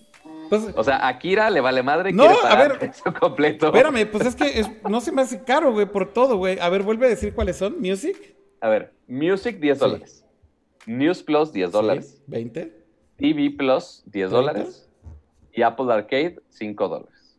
Pues, 0.63 0.77
o 0.77 0.85
sea, 0.85 0.97
a 0.97 1.09
Akira 1.09 1.51
le 1.51 1.61
vale 1.61 1.83
madre. 1.83 2.13
No, 2.13 2.25
a 2.25 2.57
ver. 2.57 2.79
Eso 2.83 3.13
completo. 3.19 3.67
Espérame, 3.67 4.07
pues 4.11 4.27
es 4.27 4.37
que 4.37 4.65
no 4.89 5.01
se 5.01 5.13
me 5.13 5.23
hace 5.23 5.43
caro, 5.43 5.73
güey, 5.73 5.87
por 5.87 6.13
todo, 6.13 6.37
güey. 6.37 6.59
A 6.59 6.69
ver, 6.69 6.83
vuelve 6.83 7.07
a 7.07 7.09
decir 7.11 7.35
cuáles 7.35 7.57
son. 7.57 7.81
Music. 7.81 8.35
A 8.61 8.69
ver, 8.69 8.95
Music 9.07 9.59
10 9.61 9.79
dólares. 9.79 10.25
News 10.87 11.23
Plus 11.23 11.53
10 11.53 11.73
dólares. 11.73 12.23
20. 12.27 12.85
TV 13.17 13.51
Plus 13.51 14.03
10 14.07 14.31
dólares. 14.31 14.89
Y 15.53 15.63
Apple 15.63 15.93
Arcade 15.93 16.41
5 16.49 16.89
dólares. 16.89 17.39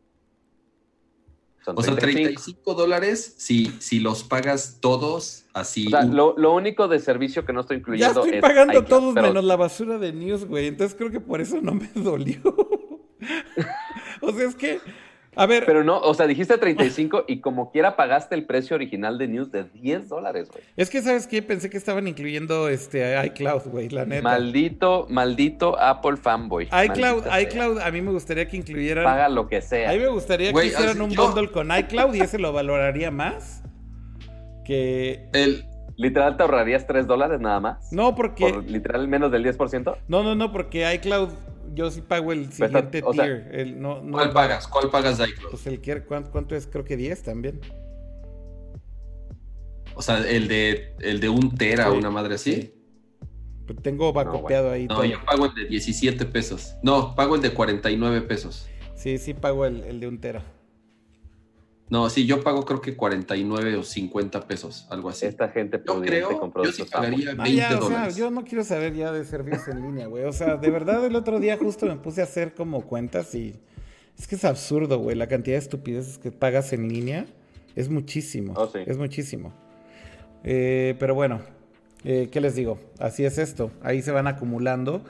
o 1.66 1.82
sea, 1.82 1.96
35 1.96 2.74
dólares 2.74 3.36
si, 3.38 3.66
si 3.80 4.00
los 4.00 4.24
pagas 4.24 4.78
todos 4.80 5.46
así. 5.54 5.88
O 5.88 5.90
sea, 5.90 6.04
lo, 6.04 6.38
lo, 6.38 6.54
único 6.54 6.88
de 6.88 7.00
servicio 7.00 7.46
que 7.46 7.54
no 7.54 7.62
estoy 7.62 7.78
incluyendo. 7.78 8.22
Ya 8.22 8.22
estoy 8.22 8.42
pagando 8.42 8.84
todos 8.86 9.14
menos 9.14 9.44
la 9.44 9.56
basura 9.56 9.98
de 9.98 10.14
news, 10.14 10.46
güey. 10.46 10.68
Entonces 10.68 10.96
creo 10.96 11.12
que 11.12 11.20
por 11.20 11.42
eso 11.42 11.60
no 11.62 11.74
me 11.74 11.90
dolió. 11.96 12.42
o 14.22 14.32
sea, 14.32 14.48
es 14.48 14.56
que, 14.56 14.80
a 15.36 15.46
ver. 15.46 15.66
Pero 15.66 15.84
no, 15.84 16.00
o 16.00 16.14
sea, 16.14 16.28
dijiste 16.28 16.58
35 16.58 17.26
y 17.28 17.40
como 17.40 17.72
quiera 17.72 17.96
pagaste 17.96 18.36
el 18.36 18.46
precio 18.46 18.76
original 18.76 19.18
de 19.18 19.28
News 19.28 19.52
de 19.52 19.66
10 19.66 20.08
dólares, 20.10 20.50
güey. 20.50 20.64
Es 20.78 20.90
que, 20.90 21.02
¿sabes 21.02 21.28
qué? 21.28 21.42
Pensé 21.42 21.70
que 21.70 21.78
estaban 21.78 22.08
incluyendo 22.08 22.70
este 22.70 23.22
iCloud, 23.26 23.64
güey, 23.66 23.90
la 23.90 24.06
neta. 24.06 24.22
Maldito, 24.22 25.08
maldito 25.10 25.78
Apple 25.80 26.18
fanboy. 26.18 26.66
iCloud, 26.66 27.26
iCloud, 27.42 27.80
a 27.80 27.92
mí 27.92 28.02
me 28.02 28.12
gustaría 28.12 28.48
que 28.48 28.58
incluyeran. 28.58 29.04
Paga 29.04 29.30
lo 29.30 29.48
que 29.48 29.62
sea. 29.62 29.90
A 29.90 29.94
mí 29.94 30.00
me 30.00 30.08
gustaría 30.08 30.54
que 30.54 30.66
hicieran 30.66 31.02
un 31.02 31.14
bundle 31.14 31.52
con 31.52 31.76
iCloud 31.76 32.14
y 32.16 32.22
ese 32.22 32.40
lo 32.40 32.54
valoraría 32.54 33.12
más 33.12 33.64
que. 34.64 35.28
El. 35.34 35.66
¿Literal 35.98 36.36
te 36.36 36.44
ahorrarías 36.44 36.86
3 36.88 37.08
dólares 37.08 37.40
nada 37.40 37.60
más? 37.60 37.92
No, 37.92 38.16
porque. 38.16 38.50
¿Por 38.50 38.64
literal 38.66 39.08
menos 39.08 39.32
del 39.32 39.46
10%? 39.46 39.98
No, 40.08 40.24
no, 40.24 40.36
no, 40.36 40.52
porque 40.52 40.94
iCloud 40.96 41.30
yo 41.74 41.92
sí 41.92 42.02
pago 42.02 42.32
el 42.32 42.52
siguiente 42.52 43.02
tier. 43.02 43.78
¿Cuál 44.12 44.32
pagas? 44.32 44.68
¿Cuál 44.68 44.90
pagas 44.90 45.18
de 45.18 45.30
iCloud? 45.30 45.52
Pues 45.52 45.68
el 45.68 45.82
que, 45.82 46.04
¿cuánto, 46.04 46.56
es? 46.56 46.68
Creo 46.68 46.84
que 46.84 46.98
10 46.98 47.24
también. 47.24 47.62
O 49.96 50.02
sea, 50.02 50.18
el 50.30 50.48
de, 50.48 50.94
el 51.00 51.20
de 51.22 51.30
un 51.30 51.56
tera, 51.56 51.92
una 51.92 52.10
madre 52.10 52.36
así. 52.36 52.74
Pues 53.66 53.82
tengo 53.82 54.14
va 54.14 54.26
copiado 54.26 54.72
ahí. 54.72 54.88
No, 54.88 55.04
yo 55.06 55.24
pago 55.26 55.46
el 55.46 55.56
de 55.56 55.66
17 55.66 56.26
pesos. 56.26 56.76
No, 56.84 57.16
pago 57.16 57.36
el 57.36 57.42
de 57.42 57.52
49 57.52 58.22
pesos. 58.22 58.68
Sí, 58.96 59.18
sí 59.18 59.34
pago 59.34 59.66
el, 59.66 59.84
el 59.86 60.00
de 60.00 60.08
un 60.08 60.20
tera. 60.20 60.44
No, 61.88 62.10
sí, 62.10 62.26
yo 62.26 62.44
pago 62.44 62.66
creo 62.66 62.82
que 62.82 62.95
49 62.95 63.78
o 63.78 63.84
50 63.84 64.48
pesos, 64.48 64.88
algo 64.90 65.10
así. 65.10 65.28
Esta 65.28 65.49
gente 65.49 65.80
yo 65.86 66.02
creo, 66.02 66.52
yo 66.64 66.72
sí 66.72 66.84
pagaría 66.91 67.36
20 67.36 67.62
ah, 67.62 67.76
dólares. 67.76 68.16
yo 68.16 68.32
no 68.32 68.44
quiero 68.44 68.64
saber 68.64 68.95
ya 68.95 69.12
de 69.12 69.24
servicios 69.24 69.68
en 69.68 69.84
línea, 69.84 70.07
güey. 70.07 70.24
O 70.24 70.34
sea, 70.34 70.57
de 70.57 70.72
verdad 70.72 71.06
el 71.06 71.16
otro 71.16 71.40
día 71.40 71.57
justo 71.57 71.86
me 71.86 71.95
puse 71.98 72.22
a 72.22 72.24
hacer 72.24 72.56
como 72.56 72.82
cuentas 72.82 73.36
y 73.36 73.53
es 74.18 74.28
que 74.28 74.36
es 74.36 74.45
absurdo, 74.45 74.98
güey. 74.98 75.16
La 75.16 75.28
cantidad 75.28 75.56
de 75.56 75.60
estupideces 75.60 76.18
que 76.18 76.32
pagas 76.32 76.74
en 76.74 76.88
línea 76.88 77.28
es 77.76 77.90
muchísimo. 77.90 78.53
Oh, 78.56 78.68
sí. 78.68 78.80
Es 78.86 78.98
muchísimo. 78.98 79.53
Eh, 80.44 80.95
pero 80.99 81.14
bueno, 81.14 81.41
eh, 82.03 82.30
¿qué 82.32 82.41
les 82.41 82.56
digo? 82.56 82.80
Así 82.99 83.26
es 83.26 83.38
esto. 83.38 83.72
Ahí 83.84 84.02
se 84.02 84.12
van 84.12 84.26
acumulando. 84.26 85.03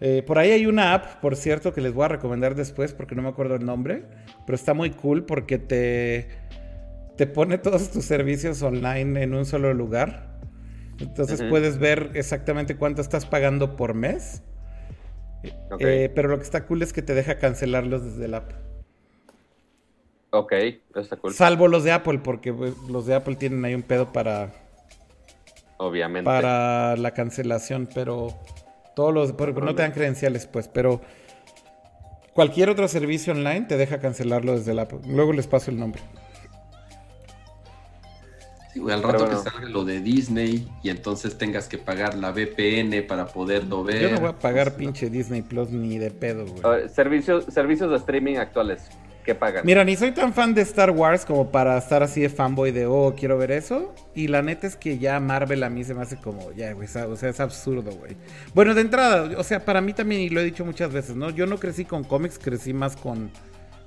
Eh, 0.00 0.22
por 0.26 0.38
ahí 0.38 0.50
hay 0.50 0.66
una 0.66 0.94
app, 0.94 1.20
por 1.20 1.36
cierto, 1.36 1.74
que 1.74 1.80
les 1.80 1.92
voy 1.92 2.06
a 2.06 2.08
recomendar 2.08 2.54
después 2.54 2.94
porque 2.94 3.14
no 3.14 3.22
me 3.22 3.28
acuerdo 3.28 3.54
el 3.56 3.66
nombre, 3.66 4.04
pero 4.46 4.56
está 4.56 4.72
muy 4.72 4.90
cool 4.90 5.24
porque 5.24 5.58
te, 5.58 6.28
te 7.16 7.26
pone 7.26 7.58
todos 7.58 7.90
tus 7.90 8.04
servicios 8.04 8.62
online 8.62 9.22
en 9.22 9.34
un 9.34 9.44
solo 9.44 9.74
lugar. 9.74 10.30
Entonces 10.98 11.42
puedes 11.48 11.78
ver 11.78 12.10
exactamente 12.14 12.76
cuánto 12.76 13.02
estás 13.02 13.26
pagando 13.26 13.76
por 13.76 13.94
mes. 13.94 14.42
Eh, 15.78 16.10
pero 16.14 16.28
lo 16.28 16.36
que 16.36 16.44
está 16.44 16.66
cool 16.66 16.82
es 16.82 16.92
que 16.92 17.02
te 17.02 17.14
deja 17.14 17.38
cancelarlos 17.38 18.04
desde 18.04 18.28
la 18.28 18.38
app. 18.38 18.52
Ok, 20.30 20.52
está 20.94 21.16
cool. 21.16 21.34
Salvo 21.34 21.68
los 21.68 21.84
de 21.84 21.92
Apple, 21.92 22.20
porque 22.22 22.52
pues, 22.52 22.76
los 22.88 23.06
de 23.06 23.14
Apple 23.14 23.36
tienen 23.36 23.64
ahí 23.64 23.74
un 23.74 23.82
pedo 23.82 24.12
para. 24.12 24.52
Obviamente. 25.78 26.24
Para 26.24 26.96
la 26.96 27.12
cancelación, 27.12 27.88
pero 27.94 28.28
todos 28.94 29.14
los, 29.14 29.32
porque 29.32 29.60
no 29.60 29.74
te 29.74 29.82
dan 29.82 29.92
credenciales, 29.92 30.46
pues, 30.46 30.68
pero 30.68 31.00
Cualquier 32.32 32.70
otro 32.70 32.86
servicio 32.86 33.32
online 33.32 33.62
te 33.62 33.76
deja 33.76 33.98
cancelarlo 33.98 34.56
desde 34.56 34.72
la 34.72 34.82
app. 34.82 34.92
Luego 35.06 35.32
les 35.32 35.46
paso 35.46 35.70
el 35.70 35.78
nombre. 35.78 36.00
Sí, 38.72 38.80
al 38.88 39.02
rato 39.02 39.28
que 39.28 39.34
salga 39.34 39.68
lo 39.68 39.84
de 39.84 40.00
Disney 40.00 40.68
y 40.82 40.90
entonces 40.90 41.36
tengas 41.36 41.66
que 41.66 41.76
pagar 41.76 42.14
la 42.16 42.30
VPN 42.30 43.02
para 43.02 43.26
poderlo 43.26 43.82
ver. 43.82 44.02
Yo 44.02 44.10
no 44.12 44.20
voy 44.20 44.30
a 44.30 44.38
pagar 44.38 44.76
pinche 44.76 45.10
Disney 45.10 45.42
Plus 45.42 45.70
ni 45.70 45.98
de 45.98 46.12
pedo, 46.12 46.46
güey. 46.46 46.88
servicios, 46.88 47.46
servicios 47.46 47.90
de 47.90 47.96
streaming 47.96 48.36
actuales. 48.36 48.88
¿Qué 49.24 49.34
pagan? 49.34 49.64
Mira, 49.66 49.84
ni 49.84 49.96
soy 49.96 50.12
tan 50.12 50.32
fan 50.32 50.54
de 50.54 50.62
Star 50.62 50.90
Wars 50.90 51.24
como 51.24 51.50
para 51.50 51.76
estar 51.76 52.02
así 52.02 52.20
de 52.20 52.28
fanboy 52.28 52.72
de, 52.72 52.86
oh, 52.86 53.14
quiero 53.16 53.36
ver 53.36 53.50
eso. 53.50 53.94
Y 54.14 54.28
la 54.28 54.42
neta 54.42 54.66
es 54.66 54.76
que 54.76 54.98
ya 54.98 55.20
Marvel 55.20 55.62
a 55.62 55.70
mí 55.70 55.84
se 55.84 55.94
me 55.94 56.02
hace 56.02 56.16
como, 56.16 56.52
ya, 56.52 56.72
güey, 56.72 56.88
o 56.88 57.16
sea, 57.16 57.28
es 57.28 57.40
absurdo, 57.40 57.92
güey. 57.92 58.16
Bueno, 58.54 58.74
de 58.74 58.80
entrada, 58.80 59.38
o 59.38 59.44
sea, 59.44 59.64
para 59.64 59.80
mí 59.80 59.92
también, 59.92 60.22
y 60.22 60.30
lo 60.30 60.40
he 60.40 60.44
dicho 60.44 60.64
muchas 60.64 60.92
veces, 60.92 61.16
¿no? 61.16 61.30
Yo 61.30 61.46
no 61.46 61.58
crecí 61.58 61.84
con 61.84 62.04
cómics, 62.04 62.38
crecí 62.38 62.72
más 62.72 62.96
con, 62.96 63.30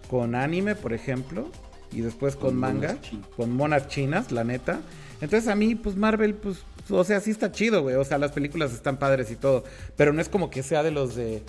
con 0.09 0.35
anime, 0.35 0.75
por 0.75 0.93
ejemplo 0.93 1.49
y 1.93 2.01
después 2.01 2.35
con, 2.35 2.55
manga, 2.55 2.97
con 3.37 3.51
monas 3.51 3.87
chinas, 3.87 4.31
la 4.31 4.43
neta. 4.43 4.81
Entonces 5.21 5.47
a 5.47 5.55
mí, 5.55 5.75
pues 5.75 5.95
Marvel, 5.95 6.33
pues, 6.33 6.63
o 6.89 7.03
sea, 7.03 7.19
sí 7.19 7.31
está 7.31 7.51
chido, 7.51 7.81
güey. 7.83 7.95
O 7.95 8.03
sea, 8.03 8.17
las 8.17 8.31
películas 8.31 8.73
están 8.73 8.97
padres 8.97 9.31
y 9.31 9.35
todo. 9.35 9.63
Pero 9.95 10.11
no 10.11 10.21
es 10.21 10.29
como 10.29 10.49
que 10.49 10.63
sea 10.63 10.83
de 10.83 10.91
los 10.91 11.15
de, 11.15 11.43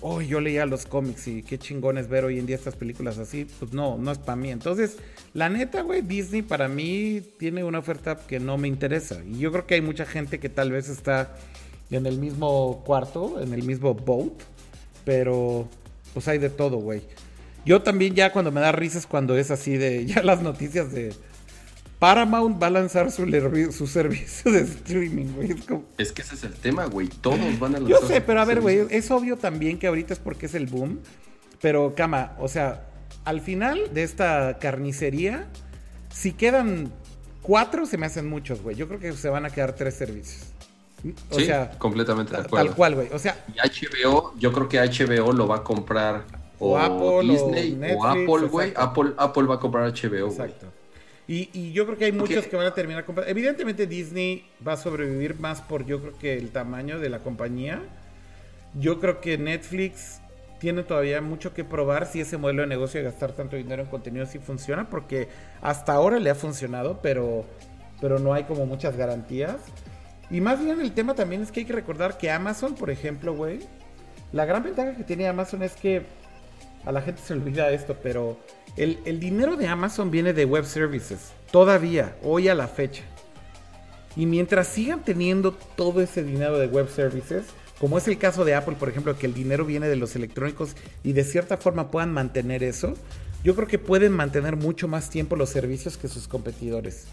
oh, 0.00 0.20
yo 0.20 0.40
leía 0.40 0.66
los 0.66 0.86
cómics 0.86 1.28
y 1.28 1.42
qué 1.42 1.58
chingones 1.58 2.08
ver 2.08 2.24
hoy 2.24 2.38
en 2.38 2.46
día 2.46 2.56
estas 2.56 2.76
películas 2.76 3.18
así. 3.18 3.46
Pues 3.58 3.72
no, 3.72 3.98
no 3.98 4.12
es 4.12 4.18
para 4.18 4.36
mí. 4.36 4.50
Entonces, 4.50 4.96
la 5.34 5.48
neta, 5.48 5.82
güey, 5.82 6.02
Disney 6.02 6.42
para 6.42 6.68
mí 6.68 7.22
tiene 7.38 7.64
una 7.64 7.78
oferta 7.78 8.16
que 8.16 8.40
no 8.40 8.58
me 8.58 8.68
interesa. 8.68 9.22
Y 9.24 9.38
yo 9.38 9.52
creo 9.52 9.66
que 9.66 9.74
hay 9.74 9.80
mucha 9.80 10.06
gente 10.06 10.40
que 10.40 10.48
tal 10.48 10.72
vez 10.72 10.88
está 10.88 11.34
en 11.90 12.06
el 12.06 12.18
mismo 12.18 12.82
cuarto, 12.84 13.40
en 13.40 13.52
el 13.52 13.62
mismo 13.62 13.94
boat. 13.94 14.32
Pero, 15.04 15.68
pues 16.12 16.28
hay 16.28 16.38
de 16.38 16.50
todo, 16.50 16.78
güey. 16.78 17.02
Yo 17.64 17.82
también 17.82 18.14
ya 18.14 18.32
cuando 18.32 18.50
me 18.50 18.60
da 18.60 18.72
risas 18.72 19.06
cuando 19.06 19.36
es 19.36 19.50
así 19.50 19.76
de 19.76 20.06
ya 20.06 20.22
las 20.22 20.42
noticias 20.42 20.92
de 20.92 21.12
Paramount 22.00 22.60
va 22.60 22.68
a 22.68 22.70
lanzar 22.70 23.12
su, 23.12 23.26
su 23.72 23.86
servicio 23.86 24.50
de 24.50 24.62
streaming, 24.62 25.26
güey. 25.34 25.54
Es, 25.98 26.12
que 26.12 26.22
ese 26.22 26.34
es 26.34 26.44
el 26.44 26.54
tema, 26.54 26.86
güey. 26.86 27.08
Todos 27.08 27.58
van 27.58 27.76
a 27.76 27.78
lanzar. 27.78 28.00
Yo 28.00 28.08
sé, 28.08 28.22
pero 28.22 28.40
a 28.40 28.46
ver, 28.46 28.62
güey, 28.62 28.86
es 28.88 29.10
obvio 29.10 29.36
también 29.36 29.78
que 29.78 29.86
ahorita 29.86 30.14
es 30.14 30.18
porque 30.18 30.46
es 30.46 30.54
el 30.54 30.66
boom. 30.66 31.00
Pero, 31.60 31.94
cama, 31.94 32.32
o 32.38 32.48
sea, 32.48 32.88
al 33.26 33.42
final 33.42 33.92
de 33.92 34.02
esta 34.02 34.56
carnicería, 34.58 35.46
si 36.10 36.32
quedan 36.32 36.90
cuatro, 37.42 37.84
se 37.84 37.98
me 37.98 38.06
hacen 38.06 38.26
muchos, 38.30 38.62
güey. 38.62 38.76
Yo 38.76 38.88
creo 38.88 38.98
que 38.98 39.12
se 39.12 39.28
van 39.28 39.44
a 39.44 39.50
quedar 39.50 39.74
tres 39.74 39.92
servicios. 39.92 40.46
O 41.30 41.38
sí, 41.38 41.44
sea, 41.44 41.72
completamente 41.78 42.32
de 42.32 42.40
acuerdo. 42.40 42.66
Tal 42.66 42.74
cual, 42.74 42.94
güey. 42.94 43.08
O 43.12 43.18
sea, 43.18 43.44
y 43.54 43.58
HBO, 43.58 44.34
yo 44.38 44.52
creo 44.52 44.70
que 44.70 44.78
HBO 44.78 45.32
lo 45.32 45.46
va 45.46 45.56
a 45.56 45.64
comprar 45.64 46.24
o, 46.58 46.78
Apple 46.78 47.30
Disney 47.30 47.94
o, 47.94 48.06
Apple, 48.06 48.48
güey. 48.48 48.72
Apple, 48.74 49.12
Apple 49.18 49.42
va 49.42 49.56
a 49.56 49.60
comprar 49.60 49.92
HBO. 49.92 50.28
Exacto. 50.28 50.79
Y, 51.32 51.70
yo 51.70 51.86
creo 51.86 51.96
que 51.96 52.06
hay 52.06 52.12
muchos 52.12 52.48
que 52.48 52.56
van 52.56 52.66
a 52.66 52.74
terminar 52.74 53.04
comprando. 53.04 53.30
Evidentemente 53.30 53.86
Disney 53.86 54.44
va 54.66 54.72
a 54.72 54.76
sobrevivir 54.76 55.38
más 55.38 55.60
por 55.60 55.86
yo 55.86 56.00
creo 56.00 56.18
que 56.18 56.36
el 56.36 56.50
tamaño 56.50 56.98
de 56.98 57.08
la 57.08 57.20
compañía. 57.20 57.80
Yo 58.74 58.98
creo 58.98 59.20
que 59.20 59.38
Netflix 59.38 60.20
tiene 60.58 60.82
todavía 60.82 61.20
mucho 61.20 61.54
que 61.54 61.62
probar 61.62 62.06
si 62.06 62.20
ese 62.20 62.36
modelo 62.36 62.62
de 62.62 62.68
negocio 62.68 62.98
de 62.98 63.04
gastar 63.04 63.30
tanto 63.30 63.54
dinero 63.54 63.80
en 63.82 63.88
contenido 63.88 64.26
sí 64.26 64.40
funciona, 64.40 64.90
porque 64.90 65.28
hasta 65.62 65.92
ahora 65.92 66.18
le 66.18 66.30
ha 66.30 66.34
funcionado, 66.34 66.98
pero, 67.00 67.44
pero 68.00 68.18
no 68.18 68.34
hay 68.34 68.42
como 68.42 68.66
muchas 68.66 68.96
garantías. 68.96 69.58
Y 70.32 70.40
más 70.40 70.60
bien 70.60 70.80
el 70.80 70.90
tema 70.90 71.14
también 71.14 71.42
es 71.42 71.52
que 71.52 71.60
hay 71.60 71.66
que 71.66 71.74
recordar 71.74 72.18
que 72.18 72.28
Amazon, 72.28 72.74
por 72.74 72.90
ejemplo, 72.90 73.36
güey, 73.36 73.60
la 74.32 74.46
gran 74.46 74.64
ventaja 74.64 74.96
que 74.96 75.04
tiene 75.04 75.28
Amazon 75.28 75.62
es 75.62 75.76
que 75.76 76.02
a 76.84 76.92
la 76.92 77.02
gente 77.02 77.20
se 77.24 77.32
olvida 77.32 77.70
esto, 77.70 77.96
pero 78.02 78.38
el, 78.76 79.20
dinero 79.20 79.56
de 79.56 79.68
Amazon 79.68 80.10
viene 80.10 80.32
de 80.32 80.44
web 80.44 80.64
services. 80.64 81.32
Todavía, 81.50 82.16
hoy 82.22 82.48
a 82.48 82.54
la 82.54 82.68
fecha. 82.68 83.02
Y 84.16 84.26
mientras 84.26 84.68
sigan 84.68 85.04
teniendo 85.04 85.52
todo 85.52 86.00
ese 86.00 86.24
dinero 86.24 86.58
de 86.58 86.66
web 86.66 86.88
services, 86.88 87.44
como 87.78 87.98
es 87.98 88.08
el 88.08 88.18
caso 88.18 88.44
de 88.44 88.54
Apple, 88.54 88.76
por 88.78 88.88
ejemplo, 88.88 89.16
que 89.16 89.26
el 89.26 89.34
dinero 89.34 89.64
viene 89.64 89.88
de 89.88 89.96
los 89.96 90.16
electrónicos 90.16 90.76
y 91.02 91.12
de 91.12 91.24
cierta 91.24 91.56
forma 91.56 91.90
puedan 91.90 92.12
mantener 92.12 92.62
eso, 92.62 92.94
yo 93.42 93.54
creo 93.54 93.68
que 93.68 93.78
pueden 93.78 94.12
mantener 94.12 94.56
mucho 94.56 94.88
más 94.88 95.08
tiempo 95.10 95.36
los 95.36 95.50
servicios 95.50 95.96
que 95.96 96.08
sus 96.08 96.28
competidores. 96.28 97.06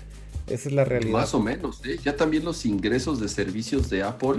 Esa 0.47 0.69
es 0.69 0.75
la 0.75 0.85
realidad. 0.85 1.13
Más 1.13 1.33
o 1.33 1.39
menos, 1.39 1.81
¿eh? 1.85 1.99
ya 2.03 2.15
también 2.15 2.43
los 2.43 2.65
ingresos 2.65 3.19
de 3.19 3.27
servicios 3.27 3.89
de 3.89 4.03
Apple 4.03 4.37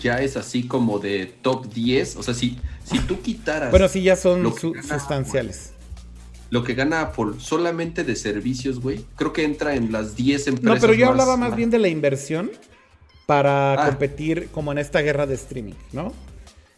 ya 0.00 0.20
es 0.22 0.36
así 0.36 0.66
como 0.66 0.98
de 0.98 1.26
top 1.42 1.72
10. 1.72 2.16
O 2.16 2.22
sea, 2.22 2.34
si, 2.34 2.58
si 2.84 2.98
tú 3.00 3.20
quitaras. 3.20 3.70
Bueno, 3.70 3.88
sí, 3.88 4.02
ya 4.02 4.16
son 4.16 4.52
sustanciales. 4.56 5.72
lo 6.50 6.62
que 6.64 6.74
gana 6.74 7.00
Apple 7.02 7.34
solamente 7.38 8.04
de 8.04 8.16
servicios, 8.16 8.80
güey, 8.80 9.04
creo 9.16 9.32
que 9.32 9.44
entra 9.44 9.74
en 9.74 9.92
las 9.92 10.16
10 10.16 10.46
empresas. 10.48 10.74
No, 10.74 10.80
pero 10.80 10.94
yo 10.94 11.08
hablaba 11.08 11.36
más, 11.36 11.56
bien 11.56 11.70
de 11.70 11.78
la 11.78 11.88
inversión 11.88 12.50
para 13.26 13.72
ah. 13.72 13.86
competir 13.86 14.48
como 14.52 14.72
en 14.72 14.78
esta 14.78 15.00
guerra 15.00 15.26
de 15.26 15.34
streaming, 15.34 15.74
¿no? 15.92 16.12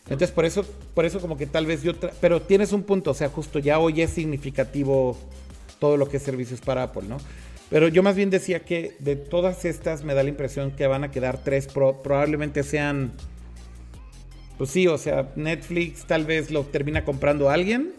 Entonces, 0.04 0.30
por 0.30 0.46
eso, 0.46 0.64
por 0.94 1.04
eso 1.04 1.20
como 1.20 1.36
que 1.36 1.46
tal 1.46 1.66
vez 1.66 1.82
yo... 1.82 1.92
Pero 1.94 2.40
tienes 2.40 2.72
un 2.72 2.82
punto, 2.82 3.10
o 3.10 3.14
sea, 3.14 3.28
justo 3.28 3.58
ya 3.58 3.78
hoy 3.78 4.00
es 4.00 4.10
significativo 4.10 5.18
todo 5.78 5.98
lo 5.98 6.08
que 6.08 6.16
es 6.16 6.22
servicios 6.22 6.60
para 6.62 6.84
Apple, 6.84 7.02
¿no? 7.06 7.18
Pero 7.70 7.88
yo 7.88 8.02
más 8.02 8.16
bien 8.16 8.30
decía 8.30 8.60
que 8.60 8.96
de 8.98 9.16
todas 9.16 9.64
estas 9.64 10.02
me 10.02 10.14
da 10.14 10.22
la 10.22 10.30
impresión 10.30 10.70
que 10.70 10.86
van 10.86 11.04
a 11.04 11.10
quedar 11.10 11.44
tres, 11.44 11.68
probablemente 11.68 12.62
sean, 12.62 13.12
pues 14.56 14.70
sí, 14.70 14.86
o 14.86 14.96
sea, 14.96 15.32
Netflix 15.36 16.06
tal 16.06 16.24
vez 16.24 16.50
lo 16.50 16.64
termina 16.64 17.04
comprando 17.04 17.50
alguien, 17.50 17.92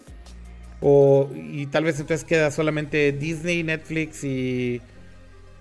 o, 0.82 1.30
y 1.36 1.68
tal 1.68 1.84
vez 1.84 2.00
entonces 2.00 2.26
queda 2.26 2.50
solamente 2.50 3.12
Disney, 3.12 3.64
Netflix 3.64 4.24
y, 4.24 4.82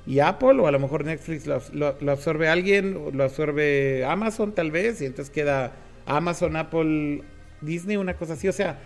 y 0.06 0.20
Apple, 0.20 0.58
o 0.60 0.66
a 0.66 0.70
lo 0.70 0.78
mejor 0.78 1.04
Netflix 1.04 1.46
lo, 1.46 1.60
lo, 1.72 2.10
absorbe 2.10 2.48
alguien, 2.48 2.96
o 2.96 3.10
lo 3.10 3.24
absorbe 3.24 4.06
Amazon 4.06 4.54
tal 4.54 4.70
vez, 4.70 5.02
y 5.02 5.06
entonces 5.06 5.30
queda 5.30 5.72
Amazon, 6.06 6.56
Apple, 6.56 7.22
Disney, 7.60 7.98
una 7.98 8.14
cosa 8.14 8.32
así, 8.34 8.48
o 8.48 8.52
sea, 8.52 8.78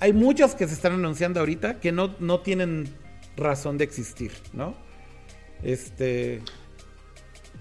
hay 0.00 0.12
muchos 0.12 0.54
que 0.54 0.68
se 0.68 0.74
están 0.74 0.92
anunciando 0.92 1.40
ahorita 1.40 1.80
que 1.80 1.92
no, 1.92 2.14
no 2.20 2.40
tienen 2.40 2.88
razón 3.38 3.78
de 3.78 3.84
existir, 3.84 4.32
¿no? 4.52 4.74
Este. 5.62 6.42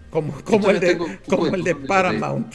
Como, 0.09 0.33
como 0.43 0.69
el 0.69 0.79
de, 0.79 0.97
como 1.27 1.47
el 1.47 1.63
de 1.63 1.75
Paramount. 1.75 2.53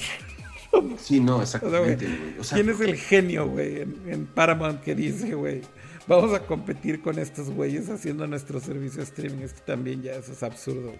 Sí, 0.99 1.21
no, 1.21 1.43
exactamente, 1.43 2.09
¿Quién 2.51 2.71
es 2.71 2.81
el 2.81 2.97
genio, 2.97 3.47
güey, 3.47 3.83
en, 3.83 4.27
Paramount 4.27 4.81
que 4.81 4.95
dice, 4.95 5.35
güey, 5.35 5.61
vamos 6.07 6.33
a 6.33 6.47
competir 6.47 7.03
con 7.03 7.19
estos 7.19 7.51
güeyes 7.51 7.91
haciendo 7.91 8.27
nuestro 8.27 8.59
servicio 8.59 8.99
de 8.99 9.05
streaming? 9.05 9.43
Esto 9.43 9.61
también 9.67 10.03
ya 10.03 10.13
eso 10.13 10.33
es 10.33 10.43
absurdo. 10.43 10.95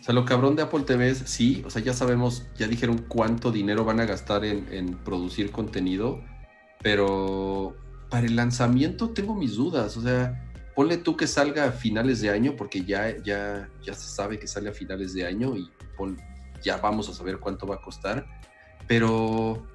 O 0.00 0.04
sea, 0.04 0.14
lo 0.14 0.24
cabrón 0.24 0.56
de 0.56 0.62
Apple 0.62 0.80
TV 0.80 1.10
es, 1.10 1.18
sí, 1.18 1.62
o 1.64 1.70
sea, 1.70 1.80
ya 1.80 1.92
sabemos, 1.92 2.44
ya 2.56 2.66
dijeron 2.66 3.04
cuánto 3.06 3.52
dinero 3.52 3.84
van 3.84 4.00
a 4.00 4.04
gastar 4.04 4.44
en, 4.44 4.66
en 4.72 4.96
producir 4.96 5.52
contenido, 5.52 6.20
pero 6.82 7.76
para 8.12 8.26
el 8.26 8.36
lanzamiento 8.36 9.08
tengo 9.08 9.34
mis 9.34 9.56
dudas. 9.56 9.96
O 9.96 10.02
sea, 10.02 10.38
ponle 10.76 10.98
tú 10.98 11.16
que 11.16 11.26
salga 11.26 11.64
a 11.64 11.72
finales 11.72 12.20
de 12.20 12.28
año, 12.28 12.54
porque 12.58 12.84
ya, 12.84 13.16
ya, 13.24 13.70
ya 13.82 13.94
se 13.94 14.14
sabe 14.14 14.38
que 14.38 14.46
sale 14.46 14.68
a 14.68 14.72
finales 14.72 15.14
de 15.14 15.26
año 15.26 15.56
y 15.56 15.70
ya 16.62 16.76
vamos 16.76 17.08
a 17.08 17.14
saber 17.14 17.38
cuánto 17.38 17.66
va 17.66 17.76
a 17.76 17.80
costar. 17.80 18.26
Pero, 18.86 19.66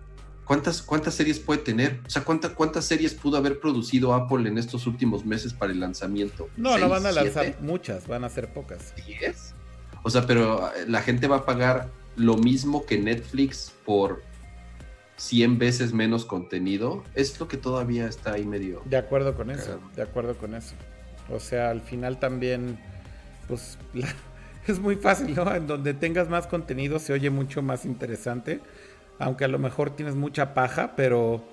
¿cuántas, 0.45 0.83
cuántas 0.83 1.15
series 1.15 1.39
puede 1.39 1.61
tener? 1.61 1.99
O 2.05 2.09
sea, 2.11 2.23
¿cuánta, 2.23 2.53
¿cuántas 2.53 2.85
series 2.85 3.15
pudo 3.15 3.37
haber 3.37 3.59
producido 3.59 4.13
Apple 4.13 4.47
en 4.47 4.59
estos 4.59 4.85
últimos 4.85 5.25
meses 5.25 5.51
para 5.51 5.71
el 5.71 5.79
lanzamiento? 5.79 6.47
No, 6.57 6.77
no 6.77 6.87
van 6.89 7.07
a 7.07 7.11
lanzar 7.11 7.57
muchas, 7.59 8.07
van 8.07 8.23
a 8.23 8.29
ser 8.29 8.53
pocas. 8.53 8.93
¿Diez? 9.03 9.55
O 10.03 10.11
sea, 10.11 10.27
pero 10.27 10.67
eh, 10.75 10.85
la 10.87 11.01
gente 11.01 11.27
va 11.27 11.37
a 11.37 11.45
pagar 11.45 11.89
lo 12.15 12.37
mismo 12.37 12.85
que 12.85 12.99
Netflix 12.99 13.73
por 13.83 14.21
100 15.17 15.57
veces 15.57 15.93
menos 15.93 16.25
contenido, 16.25 17.03
es 17.15 17.39
lo 17.39 17.47
que 17.47 17.57
todavía 17.57 18.07
está 18.07 18.33
ahí 18.33 18.45
medio. 18.45 18.81
De 18.85 18.97
acuerdo 18.97 19.35
con 19.35 19.49
eso, 19.49 19.79
de 19.95 20.03
acuerdo 20.03 20.37
con 20.37 20.53
eso. 20.53 20.75
O 21.29 21.39
sea, 21.39 21.71
al 21.71 21.81
final 21.81 22.19
también, 22.19 22.79
pues 23.47 23.77
es 24.67 24.79
muy 24.79 24.95
fácil, 24.95 25.35
¿no? 25.35 25.53
En 25.53 25.67
donde 25.67 25.93
tengas 25.93 26.29
más 26.29 26.47
contenido 26.47 26.99
se 26.99 27.13
oye 27.13 27.29
mucho 27.29 27.61
más 27.61 27.83
interesante, 27.85 28.61
aunque 29.19 29.43
a 29.43 29.47
lo 29.47 29.59
mejor 29.59 29.95
tienes 29.95 30.15
mucha 30.15 30.53
paja, 30.53 30.93
pero 30.95 31.43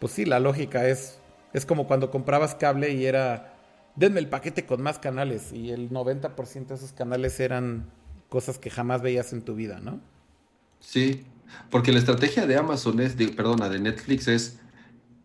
pues 0.00 0.14
sí, 0.14 0.24
la 0.24 0.40
lógica 0.40 0.88
es, 0.88 1.18
es 1.52 1.66
como 1.66 1.86
cuando 1.86 2.10
comprabas 2.10 2.54
cable 2.54 2.90
y 2.94 3.04
era, 3.04 3.54
denme 3.94 4.20
el 4.20 4.28
paquete 4.28 4.64
con 4.64 4.82
más 4.82 4.98
canales 4.98 5.52
y 5.52 5.70
el 5.70 5.90
90% 5.90 6.66
de 6.66 6.74
esos 6.74 6.92
canales 6.92 7.38
eran 7.40 7.90
cosas 8.30 8.58
que 8.58 8.70
jamás 8.70 9.02
veías 9.02 9.34
en 9.34 9.42
tu 9.42 9.54
vida, 9.54 9.80
¿no? 9.80 10.00
Sí, 10.80 11.26
porque 11.70 11.92
la 11.92 11.98
estrategia 11.98 12.46
de 12.46 12.56
Amazon 12.56 13.00
es, 13.00 13.16
de, 13.16 13.28
perdona, 13.28 13.68
de 13.68 13.80
Netflix 13.80 14.28
es, 14.28 14.60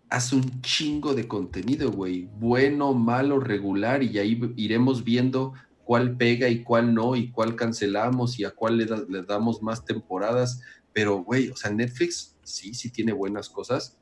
haz 0.10 0.34
un 0.34 0.62
chingo 0.62 1.14
de 1.14 1.28
contenido, 1.28 1.92
güey, 1.92 2.30
bueno, 2.40 2.94
malo, 2.94 3.40
regular, 3.40 4.04
y 4.04 4.20
ahí 4.20 4.40
iremos 4.56 5.04
viendo 5.04 5.54
cuál 5.84 6.18
pega 6.18 6.50
y 6.50 6.64
cuál 6.64 6.94
no, 6.94 7.16
y 7.16 7.32
cuál 7.32 7.56
cancelamos 7.56 8.40
y 8.40 8.46
a 8.46 8.52
cuál 8.52 8.78
le, 8.78 8.86
le 8.86 9.24
damos 9.24 9.62
más 9.62 9.86
temporadas. 9.86 10.62
Pero, 10.94 11.24
güey, 11.24 11.50
o 11.50 11.56
sea, 11.56 11.72
Netflix 11.72 12.36
sí, 12.44 12.74
sí 12.74 12.90
tiene 12.90 13.14
buenas 13.14 13.50
cosas, 13.50 13.98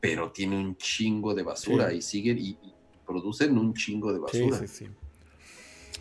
pero 0.00 0.30
tiene 0.32 0.56
un 0.56 0.76
chingo 0.76 1.34
de 1.34 1.42
basura 1.42 1.92
y 1.92 2.02
siguen 2.02 2.38
y, 2.38 2.58
producen 3.06 3.56
un 3.56 3.72
chingo 3.72 4.12
de 4.12 4.18
basura. 4.18 4.58
Sí, 4.58 4.66
sí, 4.68 4.84
sí. 4.84 4.90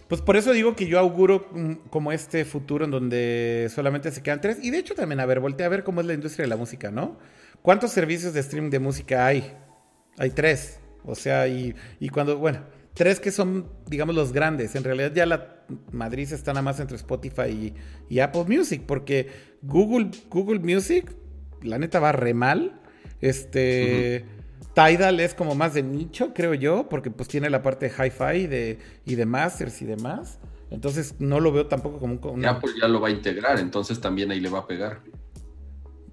Pues 0.07 0.21
por 0.21 0.37
eso 0.37 0.53
digo 0.53 0.75
que 0.75 0.87
yo 0.87 0.99
auguro 0.99 1.49
mm, 1.51 1.89
como 1.89 2.11
este 2.11 2.45
futuro 2.45 2.85
en 2.85 2.91
donde 2.91 3.69
solamente 3.73 4.11
se 4.11 4.23
quedan 4.23 4.41
tres. 4.41 4.57
Y 4.61 4.71
de 4.71 4.79
hecho 4.79 4.95
también, 4.95 5.19
a 5.19 5.25
ver, 5.25 5.39
voltea 5.39 5.65
a 5.65 5.69
ver 5.69 5.83
cómo 5.83 6.01
es 6.01 6.07
la 6.07 6.13
industria 6.13 6.43
de 6.43 6.49
la 6.49 6.57
música, 6.57 6.91
¿no? 6.91 7.17
¿Cuántos 7.61 7.91
servicios 7.91 8.33
de 8.33 8.39
streaming 8.39 8.69
de 8.69 8.79
música 8.79 9.25
hay? 9.25 9.53
Hay 10.17 10.29
tres. 10.31 10.79
O 11.03 11.15
sea, 11.15 11.47
y, 11.47 11.75
y 11.99 12.09
cuando, 12.09 12.37
bueno, 12.37 12.61
tres 12.97 13.19
que 13.19 13.31
son, 13.31 13.69
digamos, 13.85 14.15
los 14.15 14.33
grandes. 14.33 14.75
En 14.75 14.83
realidad 14.83 15.11
ya 15.13 15.25
la 15.25 15.57
Madrid 15.91 16.31
está 16.31 16.51
nada 16.51 16.63
más 16.63 16.79
entre 16.79 16.97
Spotify 16.97 17.73
y, 18.09 18.19
Apple 18.19 18.45
Music, 18.47 18.83
porque 18.87 19.29
Google, 19.61 20.09
Google 20.29 20.59
Music, 20.59 21.13
la 21.61 21.77
neta 21.77 21.99
va 21.99 22.11
re 22.11 22.33
mal. 22.33 22.81
Este. 23.21 24.25
Tidal 24.77 25.19
es 25.19 25.33
como 25.33 25.55
más 25.55 25.73
de 25.73 25.81
nicho, 25.81 26.35
creo 26.35 26.53
yo, 26.53 26.87
porque 26.87 27.09
pues 27.09 27.27
tiene 27.27 27.49
la 27.49 27.63
parte 27.63 27.89
de 27.89 27.95
hi-fi 27.95 28.41
y 28.41 28.47
de, 28.47 28.79
y 29.05 29.15
de 29.15 29.25
masters 29.25 29.81
y 29.81 29.85
demás. 29.85 30.37
Entonces 30.69 31.15
no 31.17 31.39
lo 31.39 31.51
veo 31.51 31.65
tampoco 31.65 31.97
como 31.97 32.19
un... 32.31 32.45
Apple 32.45 32.73
ya 32.79 32.87
lo 32.87 33.01
va 33.01 33.07
a 33.07 33.11
integrar, 33.11 33.59
entonces 33.59 33.99
también 33.99 34.29
ahí 34.29 34.39
le 34.39 34.49
va 34.49 34.59
a 34.59 34.67
pegar. 34.67 34.99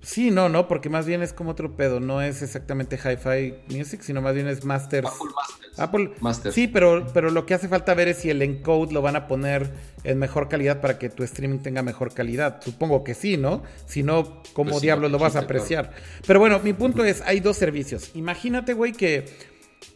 Sí, 0.04 0.30
no, 0.30 0.48
no, 0.48 0.68
porque 0.68 0.90
más 0.90 1.06
bien 1.06 1.22
es 1.22 1.32
como 1.32 1.50
otro 1.50 1.76
pedo. 1.76 1.98
No 1.98 2.20
es 2.20 2.42
exactamente 2.42 2.96
Hi-Fi 2.96 3.74
Music, 3.74 4.02
sino 4.02 4.20
más 4.20 4.34
bien 4.34 4.46
es 4.48 4.64
Masters. 4.64 5.08
Apple 5.78 6.12
Masters. 6.20 6.54
Sí, 6.54 6.68
pero, 6.68 7.06
pero 7.12 7.30
lo 7.30 7.46
que 7.46 7.54
hace 7.54 7.68
falta 7.68 7.94
ver 7.94 8.08
es 8.08 8.18
si 8.18 8.30
el 8.30 8.42
encode 8.42 8.92
lo 8.92 9.02
van 9.02 9.16
a 9.16 9.26
poner 9.26 9.70
en 10.04 10.18
mejor 10.18 10.48
calidad 10.48 10.80
para 10.80 10.98
que 10.98 11.08
tu 11.08 11.24
streaming 11.24 11.58
tenga 11.58 11.82
mejor 11.82 12.12
calidad. 12.12 12.60
Supongo 12.62 13.02
que 13.02 13.14
sí, 13.14 13.36
¿no? 13.36 13.62
Si 13.86 14.02
no, 14.02 14.42
¿cómo 14.52 14.72
pues 14.72 14.82
diablos 14.82 15.10
lo 15.10 15.18
vas 15.18 15.36
a 15.36 15.40
apreciar? 15.40 15.92
Pero 16.26 16.38
bueno, 16.38 16.60
mi 16.60 16.74
punto 16.74 17.02
es, 17.04 17.22
hay 17.22 17.40
dos 17.40 17.56
servicios. 17.56 18.10
Imagínate, 18.14 18.74
güey, 18.74 18.92
que 18.92 19.24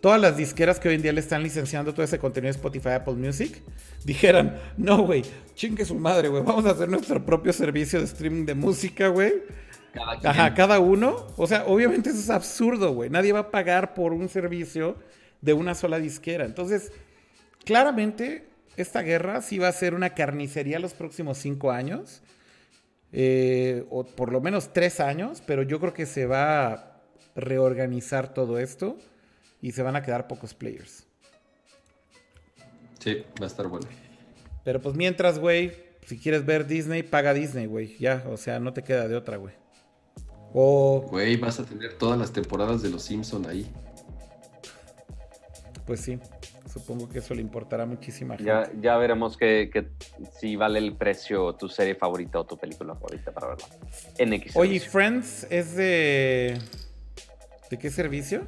todas 0.01 0.21
las 0.21 0.37
disqueras 0.39 0.81
que 0.81 0.89
hoy 0.89 0.95
en 0.95 1.03
día 1.03 1.13
le 1.13 1.21
están 1.21 1.43
licenciando 1.43 1.93
todo 1.93 2.05
ese 2.05 2.19
contenido 2.19 2.53
de 2.53 2.57
Spotify, 2.57 2.91
Apple 2.91 3.15
Music, 3.15 3.63
dijeran, 4.05 4.59
no, 4.79 5.03
güey, 5.03 5.23
chingue 5.55 5.85
su 5.85 5.97
madre, 5.97 6.29
güey, 6.29 6.43
vamos 6.43 6.65
a 6.65 6.71
hacer 6.71 6.89
nuestro 6.89 7.25
propio 7.25 7.53
servicio 7.53 7.99
de 7.99 8.07
streaming 8.07 8.47
de 8.47 8.55
música, 8.55 9.09
güey 9.09 9.35
cada 9.99 10.31
Ajá, 10.31 10.55
cada 10.55 10.81
uno. 10.81 11.27
O 11.37 11.47
sea, 11.47 11.67
obviamente 11.67 12.11
eso 12.11 12.19
es 12.19 12.31
absurdo, 12.31 12.93
güey. 12.93 13.11
Nadie 13.11 13.33
va 13.33 13.41
a 13.41 13.51
pagar 13.51 13.95
por 13.95 14.13
un 14.13 14.29
servicio 14.29 14.97
de 15.41 15.53
una 15.53 15.75
sola 15.75 15.99
disquera. 15.99 16.45
Entonces, 16.45 16.93
claramente, 17.65 18.49
esta 18.77 19.03
guerra 19.03 19.43
sí 19.43 19.59
va 19.59 19.69
a 19.69 19.73
ser 19.73 19.95
una 19.95 20.15
carnicería 20.15 20.79
los 20.79 20.95
próximos 20.95 21.39
cinco 21.39 21.71
años. 21.71 22.23
Eh, 23.13 23.87
o 23.91 24.05
por 24.05 24.33
lo 24.33 24.41
menos 24.41 24.73
tres 24.73 25.01
años, 25.01 25.43
pero 25.47 25.63
yo 25.63 25.81
creo 25.81 25.95
que 25.95 26.05
se 26.05 26.27
va 26.27 26.73
a 26.73 27.01
reorganizar 27.35 28.35
todo 28.35 28.59
esto 28.59 28.99
y 29.63 29.73
se 29.73 29.83
van 29.83 29.97
a 29.97 30.03
quedar 30.03 30.29
pocos 30.29 30.55
players. 30.55 31.07
Sí, 32.99 33.25
va 33.41 33.45
a 33.45 33.47
estar 33.47 33.67
bueno. 33.67 33.87
Pero 34.65 34.83
pues 34.83 34.95
mientras, 34.95 35.39
güey, 35.39 35.73
si 36.05 36.19
quieres 36.19 36.45
ver 36.45 36.67
Disney, 36.67 37.03
paga 37.03 37.33
Disney, 37.33 37.67
güey. 37.67 37.97
Ya, 37.99 38.25
o 38.29 38.37
sea, 38.37 38.61
no 38.61 38.73
te 38.73 38.83
queda 38.83 39.09
de 39.09 39.17
otra, 39.17 39.37
güey. 39.37 39.55
O... 40.61 41.07
Güey, 41.09 41.37
vas 41.37 41.61
a 41.61 41.65
tener 41.65 41.95
todas 41.95 42.19
las 42.19 42.33
temporadas 42.33 42.83
de 42.83 42.91
Los 42.91 43.05
Simpson 43.05 43.47
ahí. 43.47 43.71
Pues 45.87 46.01
sí, 46.01 46.19
supongo 46.69 47.09
que 47.09 47.21
eso 47.21 47.33
le 47.33 47.43
importará 47.43 47.87
muchísima 47.87 48.37
gente. 48.37 48.51
Ya, 48.51 48.69
ya 48.81 48.97
veremos 48.97 49.37
que, 49.37 49.71
si 50.37 50.57
vale 50.57 50.81
el 50.81 50.97
precio 50.97 51.55
tu 51.55 51.69
serie 51.69 51.95
favorita 51.95 52.41
o 52.41 52.45
tu 52.45 52.57
película 52.57 52.97
favorita 52.97 53.31
para 53.31 53.51
verla. 53.51 53.67
En 54.19 54.33
X. 54.33 54.57
Oye, 54.57 54.81
Friends 54.81 55.47
es 55.49 55.77
de... 55.77 56.59
¿De 57.71 57.79
qué 57.79 57.89
servicio? 57.89 58.43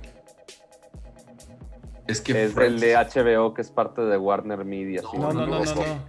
Es 2.09 2.21
que 2.21 2.47
es 2.47 2.57
el 2.57 2.81
de 2.81 2.97
HBO 2.97 3.55
que 3.55 3.63
es 3.63 3.71
parte 3.71 4.03
de 4.03 4.17
Warner 4.17 4.65
Media. 4.65 5.01
no, 5.13 5.33
no, 5.33 5.47
no, 5.47 5.65
no. 5.65 5.65
no. 5.65 5.65
No, 5.65 6.05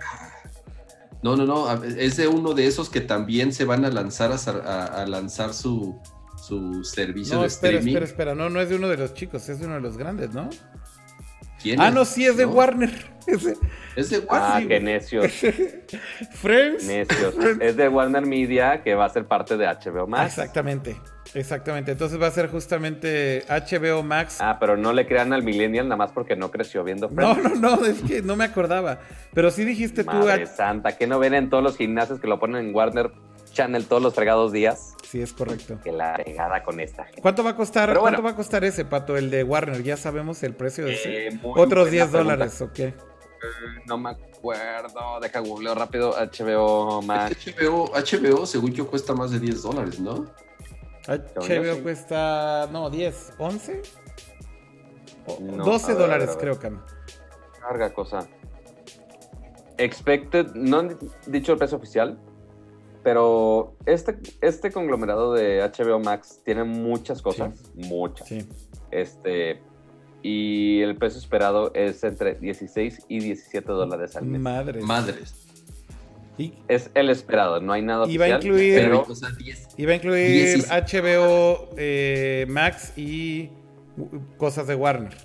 no, 1.24 1.36
no, 1.36 1.84
es 1.84 2.18
de 2.18 2.28
uno 2.28 2.54
de 2.54 2.68
esos 2.68 2.90
que 2.90 3.02
también 3.02 3.54
se 3.54 3.66
van 3.66 3.86
a 3.86 3.90
lanzar 3.90 4.32
a, 4.32 5.06
lanzar 5.06 5.54
su, 5.54 6.00
su 6.48 6.84
servicio 6.84 7.36
no, 7.36 7.42
de 7.42 7.48
espera, 7.48 7.78
streaming. 7.78 8.04
Espera, 8.04 8.06
espera, 8.06 8.36
no, 8.36 8.50
no 8.50 8.60
es 8.60 8.70
de 8.70 8.76
uno 8.76 8.88
de 8.88 8.98
los 8.98 9.14
chicos, 9.14 9.48
es 9.50 9.60
de 9.60 9.66
uno 9.66 9.76
de 9.76 9.82
los 9.82 9.98
grandes, 9.98 10.34
¿no? 10.34 10.50
¿Quién 11.62 11.80
ah, 11.80 11.92
no, 11.92 12.06
sí, 12.06 12.26
es 12.26 12.38
de 12.38 12.46
Warner. 12.46 13.11
Es 13.96 14.10
de, 14.10 14.20
Warner. 14.20 14.28
Ah, 14.32 14.62
qué 14.68 14.80
necios. 14.80 15.32
Friends. 16.34 16.86
Necios. 16.86 17.36
Es 17.60 17.76
de 17.76 17.90
Warner 17.90 18.26
Media, 18.26 18.82
que 18.84 18.96
va 18.96 19.06
a 19.06 19.10
ser 19.10 19.26
parte 19.26 19.58
de 19.58 19.66
HBO 19.68 20.08
Max. 20.08 20.38
exactamente. 20.38 20.96
Exactamente. 21.34 21.92
Entonces 21.92 22.22
va 22.22 22.28
a 22.28 22.32
ser 22.32 22.50
justamente 22.50 23.44
HBO 23.48 24.04
Max. 24.04 24.38
Ah, 24.42 24.58
pero 24.60 24.76
no 24.76 24.92
le 24.94 25.08
crean 25.08 25.32
al 25.34 25.44
Millennial 25.44 25.88
nada 25.88 25.98
más 25.98 26.12
porque 26.12 26.36
no 26.36 26.52
creció 26.52 26.84
viendo 26.84 27.10
Friends. 27.10 27.44
No, 27.44 27.50
no, 27.56 27.78
no, 27.78 27.86
es 27.86 28.02
que 28.02 28.22
no 28.22 28.36
me 28.36 28.46
acordaba. 28.46 29.00
Pero 29.34 29.52
sí 29.52 29.64
dijiste 29.64 30.04
tú. 30.04 30.12
Madre 30.12 30.48
santa, 30.48 30.98
que 30.98 31.08
no 31.08 31.20
ven 31.20 31.34
en 31.34 31.50
todos 31.50 31.64
los 31.64 31.78
gimnasios 31.78 32.20
que 32.20 32.28
lo 32.28 32.40
ponen 32.40 32.68
en 32.68 32.76
Warner 32.76 33.12
Channel 33.54 33.86
todos 33.86 34.02
los 34.02 34.14
fregados 34.14 34.52
días. 34.52 34.96
Sí, 35.08 35.22
es 35.22 35.34
correcto. 35.34 35.78
Que 35.84 35.92
la 35.92 36.16
regada 36.18 36.64
con 36.64 36.80
esta 36.80 37.04
gente. 37.06 37.22
¿Cuánto 37.22 37.44
va 37.44 37.52
a 37.52 37.56
costar? 37.56 37.98
¿Cuánto 37.98 38.24
va 38.24 38.32
a 38.32 38.36
costar 38.36 38.64
ese 38.64 38.86
pato, 38.86 39.18
el 39.18 39.30
de 39.30 39.44
Warner? 39.44 39.84
Ya 39.84 39.98
sabemos 39.98 40.42
el 40.44 40.54
precio 40.54 40.86
de 40.86 40.94
ese. 40.94 41.28
Eh, 41.28 41.40
Otros 41.44 41.92
10 41.92 42.12
dólares, 42.12 42.62
¿o 42.62 42.72
qué? 42.72 42.86
Eh, 42.86 42.94
no 43.86 43.98
me 43.98 44.12
acuerdo. 44.12 45.20
Deja 45.22 45.40
googleo 45.40 45.76
rápido. 45.76 46.12
HBO 46.12 47.02
Max. 47.02 47.36
HBO, 47.46 47.92
HBO, 47.94 48.46
según 48.46 48.72
yo, 48.74 48.88
cuesta 48.88 49.14
más 49.14 49.32
de 49.32 49.40
10 49.40 49.62
dólares, 49.64 50.00
¿no? 50.00 50.26
HBO 51.08 51.84
cuesta. 51.84 52.68
No, 52.72 52.90
10, 52.90 53.34
11. 53.38 53.82
12 55.40 55.94
dólares, 55.94 56.38
creo, 56.40 56.60
que. 56.60 56.72
Carga 57.60 57.94
cosa. 57.94 58.28
Expected, 59.78 60.54
no 60.54 60.80
han 60.80 60.98
dicho 61.28 61.54
el 61.54 61.58
precio 61.58 61.78
oficial, 61.78 62.20
pero 63.04 63.76
este, 63.86 64.20
este 64.42 64.72
conglomerado 64.72 65.34
de 65.34 65.62
HBO 65.62 66.00
Max 66.00 66.42
tiene 66.44 66.64
muchas 66.64 67.22
cosas, 67.22 67.56
muchas. 67.74 68.30
Este, 68.92 69.62
y 70.24 70.82
el 70.82 70.96
precio 70.96 71.20
esperado 71.20 71.72
es 71.74 72.04
entre 72.04 72.36
16 72.36 73.06
y 73.08 73.20
17 73.20 73.72
dólares 73.72 74.16
al 74.16 74.26
mes. 74.26 74.42
Madres. 74.42 74.84
Madres. 74.84 75.48
Es 76.68 76.90
el 76.96 77.10
esperado, 77.10 77.62
no 77.62 77.74
hay 77.74 77.84
nada 77.84 78.08
iba 78.08 78.26
oficial. 78.26 78.32
A 78.32 78.44
incluir, 78.44 78.76
pero, 78.76 79.06
iba 79.78 79.92
a 79.92 79.96
incluir 79.96 80.64
HBO 80.70 81.70
eh, 81.78 82.48
Max 82.50 82.94
y 82.98 83.50
cosas 84.38 84.66
de 84.66 84.76
Warner. 84.76 85.16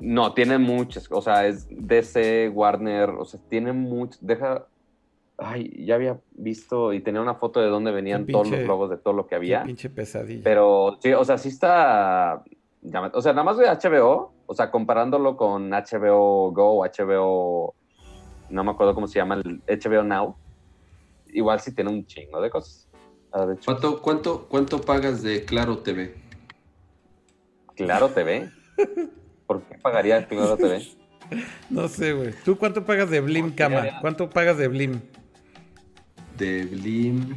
No, 0.00 0.34
tiene 0.34 0.58
muchas, 0.58 1.06
o 1.10 1.22
sea, 1.22 1.46
es 1.46 1.66
DC, 1.70 2.50
Warner, 2.50 3.10
o 3.10 3.24
sea, 3.24 3.40
tiene 3.48 3.72
muchas. 3.72 4.18
Deja, 4.20 4.66
Ay, 5.38 5.84
ya 5.84 5.94
había 5.94 6.18
visto 6.32 6.92
y 6.92 7.00
tenía 7.00 7.20
una 7.20 7.34
foto 7.34 7.60
de 7.60 7.68
dónde 7.68 7.90
venían 7.90 8.26
todos 8.26 8.50
los 8.50 8.60
logos 8.64 8.90
de 8.90 8.96
todo 8.98 9.14
lo 9.14 9.26
que 9.26 9.34
había. 9.34 9.64
pinche 9.64 9.88
pesadilla. 9.90 10.42
Pero 10.44 10.98
sí, 11.00 11.12
o 11.12 11.24
sea, 11.24 11.38
sí 11.38 11.48
está. 11.48 12.44
O 13.12 13.22
sea, 13.22 13.32
nada 13.32 13.44
más 13.44 13.58
de 13.58 13.66
HBO, 13.66 14.32
o 14.46 14.54
sea, 14.54 14.70
comparándolo 14.70 15.36
con 15.36 15.70
HBO 15.70 16.52
Go, 16.52 16.84
HBO. 16.84 17.74
No 18.50 18.64
me 18.64 18.70
acuerdo 18.72 18.94
cómo 18.94 19.06
se 19.06 19.18
llama, 19.18 19.36
el 19.36 19.62
HBO 19.66 20.02
Now. 20.02 20.36
Igual 21.28 21.60
sí 21.60 21.74
tiene 21.74 21.90
un 21.90 22.04
chingo 22.06 22.40
de 22.40 22.50
cosas. 22.50 22.88
¿Cuánto, 23.64 24.02
cuánto, 24.02 24.46
¿Cuánto 24.48 24.80
pagas 24.80 25.22
de 25.22 25.44
Claro 25.44 25.78
TV? 25.78 26.14
¿Claro 27.74 28.10
TV? 28.10 28.50
¿Por 29.46 29.62
qué 29.62 29.78
pagaría 29.78 30.26
Claro 30.26 30.56
TV? 30.56 30.86
No 31.70 31.88
sé, 31.88 32.12
güey. 32.12 32.34
¿Tú 32.44 32.58
cuánto 32.58 32.84
pagas 32.84 33.08
de 33.08 33.22
Blim, 33.22 33.52
Cama? 33.52 34.00
¿Cuánto 34.02 34.28
pagas 34.28 34.58
de 34.58 34.68
Blim? 34.68 35.00
de 36.42 36.64
Blim. 36.64 37.36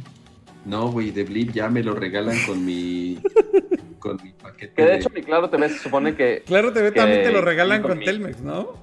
No, 0.64 0.90
güey, 0.90 1.10
de 1.12 1.24
Blim 1.24 1.52
ya 1.52 1.68
me 1.68 1.82
lo 1.82 1.94
regalan 1.94 2.36
con 2.46 2.64
mi, 2.64 3.18
con 4.06 4.20
mi 4.22 4.32
paquete. 4.32 4.74
Que 4.74 4.84
de, 4.84 4.96
hecho, 4.96 5.10
mi 5.10 5.22
Claro 5.22 5.50
TV 5.50 5.68
se 5.68 5.78
supone 5.78 6.14
que. 6.14 6.42
Claro 6.46 6.72
TV 6.72 6.92
también 6.92 7.22
te 7.22 7.32
lo 7.32 7.40
regalan 7.40 7.82
con, 7.82 8.00
Telmex, 8.00 8.40
¿no? 8.40 8.74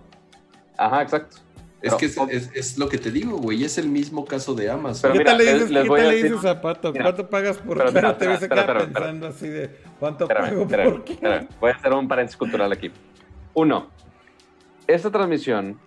Ajá, 0.78 1.02
exacto. 1.02 1.38
Es 1.82 1.94
que 1.96 2.06
es, 2.06 2.78
lo 2.78 2.88
que 2.88 2.98
te 2.98 3.12
digo, 3.12 3.38
güey, 3.38 3.66
es 3.66 3.78
el 3.78 3.90
mismo 3.90 4.24
caso 4.24 4.56
de 4.56 4.72
Amazon. 4.72 5.12
¿Qué 5.12 5.20
tal 5.20 5.38
le 5.38 5.54
dices, 5.54 5.70
¿qué 5.70 5.90
tal 5.90 6.10
le 6.10 6.24
dices 6.24 6.46
a 6.46 6.62
Pato? 6.62 6.94
¿Cuánto 6.94 7.30
pagas 7.30 7.58
por 7.58 7.78
Claro 7.92 8.16
TV? 8.16 8.38
Se 8.38 8.48
queda 8.48 8.78
pensando 8.78 9.28
así 9.28 9.50
de, 9.50 9.70
¿cuánto 10.00 10.26
pago 10.26 10.66
por 10.66 11.04
qué? 11.04 11.48
Voy 11.60 11.72
a 11.72 11.76
hacer 11.76 11.92
un 11.92 12.08
paréntesis 12.08 12.38
cultural 12.38 12.72
aquí. 12.72 12.90
Uno, 13.54 13.90
esta 14.88 15.12
transmisión, 15.12 15.78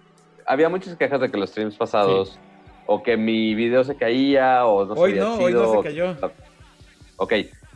había 0.46 0.68
muchas 0.68 0.96
quejas 0.96 1.18
de 1.18 1.30
que 1.30 1.38
los 1.38 1.48
streams 1.48 1.76
pasados 1.76 2.38
o 2.84 3.02
que 3.02 3.16
mi 3.16 3.54
video 3.54 3.82
se 3.82 3.96
caía 3.96 4.66
o 4.66 4.84
no 4.84 4.94
Hoy 4.94 5.14
no, 5.14 5.36
hoy 5.36 5.54
no 5.54 5.72
se 5.72 5.82
cayó. 5.82 6.14
Ok, 7.16 7.32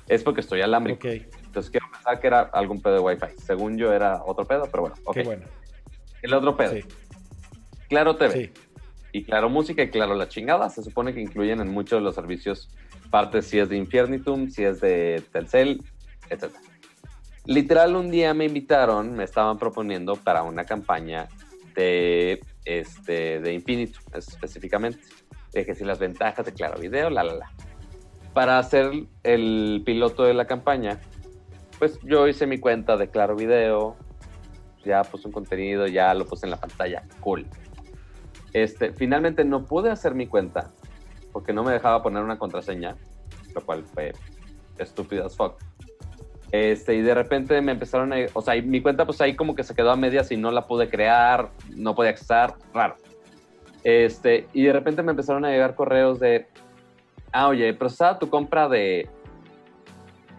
es 0.08 0.22
porque 0.22 0.42
estoy 0.42 0.60
alámbrico. 0.60 0.98
Okay. 0.98 1.26
Entonces 1.51 1.72
quiero 1.72 1.90
pensar 1.90 2.20
que 2.20 2.28
era 2.28 2.43
algún 2.43 2.81
pedo 2.81 2.94
de 2.94 3.01
Wi-Fi. 3.01 3.43
Según 3.44 3.77
yo 3.77 3.93
era 3.93 4.22
otro 4.24 4.44
pedo, 4.44 4.68
pero 4.70 4.82
bueno. 4.82 4.97
Okay. 5.02 5.22
Qué 5.22 5.28
bueno. 5.28 5.47
El 6.22 6.32
otro 6.32 6.56
pedo. 6.56 6.74
Claro 7.89 8.14
TV. 8.14 8.52
Y 9.10 9.24
Claro 9.24 9.48
Música 9.48 9.82
y 9.82 9.90
Claro 9.90 10.14
La 10.14 10.28
Chingada. 10.28 10.70
Se 10.70 10.81
supone 10.81 11.12
que 11.12 11.20
incluyen 11.20 11.60
en 11.60 11.72
muchos 11.72 11.98
de 11.98 12.05
los 12.05 12.14
servicios 12.14 12.70
partes 13.10 13.48
si 13.48 13.59
es 13.59 13.68
de 13.68 13.77
Infiernitum, 13.77 14.48
si 14.48 14.62
es 14.62 14.81
de 14.81 15.24
Telcel. 15.32 15.82
etc. 16.28 16.55
Literal, 17.47 17.97
un 17.97 18.12
día 18.12 18.32
me 18.32 18.44
invitaron, 18.44 19.16
me 19.16 19.24
estaban 19.24 19.59
proponiendo 19.59 20.14
para 20.14 20.44
una 20.44 20.64
campaña 20.64 21.27
de, 21.74 22.40
este, 22.64 23.40
de 23.40 23.52
Infinito, 23.55 23.98
específicamente. 24.14 25.01
Dije, 25.52 25.74
si 25.74 25.82
las 25.82 25.98
ventajas 25.98 26.47
de 26.47 26.52
Claro 26.52 26.78
Video, 26.78 27.10
la, 27.10 27.24
la, 27.24 27.35
la. 27.35 27.51
Para 28.35 28.60
hacer 28.60 28.93
el 29.24 29.82
piloto 29.85 30.22
de 30.22 30.35
la 30.35 30.47
campaña, 30.47 31.01
pues 31.81 31.98
yo 32.02 32.28
hice 32.28 32.47
mi 32.47 32.59
cuenta 32.59 32.98
de 32.98 33.09
Claro 33.09 33.35
Video, 33.35 33.97
ya 34.85 35.02
puse 35.02 35.27
un 35.27 35.32
contenido, 35.32 35.86
ya 35.86 36.12
lo 36.12 36.27
puse 36.27 36.44
en 36.44 36.51
la 36.51 36.59
pantalla, 36.59 37.02
cool. 37.20 37.47
Este, 38.52 38.93
finalmente 38.93 39.44
no 39.44 39.65
pude 39.65 39.90
hacer 39.90 40.15
mi 40.15 40.27
cuenta 40.27 40.70
porque 41.32 41.55
no 41.55 41.65
me 41.65 41.73
dejaba 41.73 42.02
poner 42.02 42.23
una 42.23 42.39
contraseña, 42.39 42.97
lo 43.55 43.62
cual 43.62 43.85
fue 43.85 44.12
estúpido 44.78 45.24
as 45.24 45.35
fuck. 45.35 45.55
Este, 46.52 46.97
y 46.97 47.01
de 47.01 47.15
repente 47.15 47.59
me 47.62 47.73
empezaron 47.73 48.12
a, 48.12 48.16
o 48.35 48.43
sea, 48.43 48.61
mi 48.61 48.82
cuenta 48.82 49.07
pues 49.07 49.19
ahí 49.23 49.35
como 49.35 49.55
que 49.55 49.65
se 49.65 49.74
quedó 49.74 49.90
a 49.90 49.97
medias 49.97 50.31
y 50.31 50.36
no 50.36 50.51
la 50.51 50.66
pude 50.66 50.90
crear, 50.90 51.48
no 51.74 51.94
podía 51.94 52.11
accesar, 52.11 52.57
raro. 52.74 52.97
Este, 53.85 54.47
y 54.52 54.65
de 54.65 54.73
repente 54.74 55.02
me 55.02 55.12
empezaron 55.12 55.47
a 55.47 55.51
llegar 55.51 55.74
correos 55.74 56.20
de, 56.20 56.47
ah, 57.32 57.48
oye, 57.48 57.73
procesada 57.73 58.19
tu 58.19 58.28
compra 58.28 58.69
de 58.69 59.09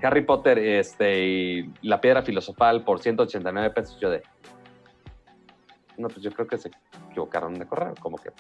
Harry 0.04 0.24
Potter 0.24 0.58
este, 0.58 1.26
y 1.26 1.74
la 1.82 2.02
piedra 2.02 2.22
filosofal 2.22 2.84
por 2.84 3.00
189 3.00 3.70
pesos. 3.72 4.00
Yo 4.00 4.10
de, 4.10 4.24
no, 5.98 6.08
pues 6.08 6.22
yo 6.22 6.32
creo 6.32 6.48
que 6.48 6.58
se 6.58 6.72
equivocaron 7.10 7.54
de 7.56 7.66
correo, 7.66 7.94
como 8.00 8.18
que 8.18 8.32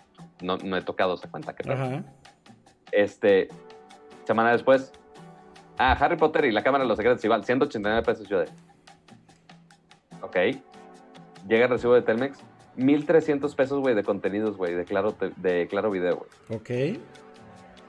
no, 0.41 0.57
no 0.57 0.77
he 0.77 0.81
tocado 0.81 1.15
esa 1.15 1.29
cuenta. 1.29 1.55
Que 1.55 2.03
Este, 2.91 3.47
semana 4.25 4.51
después, 4.51 4.91
ah, 5.77 5.93
Harry 5.99 6.17
Potter 6.17 6.45
y 6.45 6.51
la 6.51 6.63
Cámara 6.63 6.83
de 6.83 6.87
los 6.87 6.97
Secretos 6.97 7.23
igual, 7.23 7.43
189 7.43 8.03
pesos. 8.03 8.27
Yo 8.27 8.39
de, 8.39 8.49
ok. 10.21 10.37
Llega 11.47 11.65
el 11.65 11.71
recibo 11.71 11.93
de 11.93 12.01
Telmex, 12.01 12.39
1300 12.75 13.55
pesos, 13.55 13.79
güey, 13.79 13.95
de 13.95 14.03
contenidos, 14.03 14.57
güey, 14.57 14.75
de 14.75 14.85
claro, 14.85 15.15
de 15.37 15.67
claro 15.67 15.91
video, 15.91 16.17
güey. 16.17 16.59
Ok. 16.59 16.99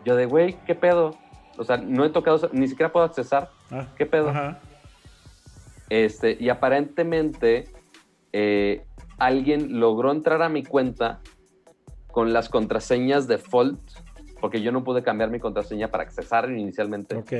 Yo 0.04 0.16
de, 0.16 0.26
güey, 0.26 0.56
¿qué 0.66 0.74
pedo? 0.74 1.16
O 1.58 1.64
sea, 1.64 1.76
no 1.76 2.04
he 2.04 2.10
tocado, 2.10 2.48
ni 2.52 2.68
siquiera 2.68 2.92
puedo 2.92 3.04
accesar. 3.04 3.50
Ah, 3.70 3.86
¿Qué 3.96 4.06
pedo? 4.06 4.32
Este, 5.88 6.36
y 6.40 6.48
aparentemente 6.48 7.64
eh, 8.32 8.84
alguien 9.18 9.78
logró 9.78 10.10
entrar 10.10 10.42
a 10.42 10.48
mi 10.48 10.64
cuenta 10.64 11.20
con 12.06 12.32
las 12.32 12.48
contraseñas 12.48 13.26
default, 13.26 13.80
porque 14.40 14.60
yo 14.62 14.72
no 14.72 14.84
pude 14.84 15.02
cambiar 15.02 15.30
mi 15.30 15.38
contraseña 15.38 15.88
para 15.88 16.02
accesar 16.02 16.50
inicialmente. 16.50 17.16
Ok. 17.16 17.32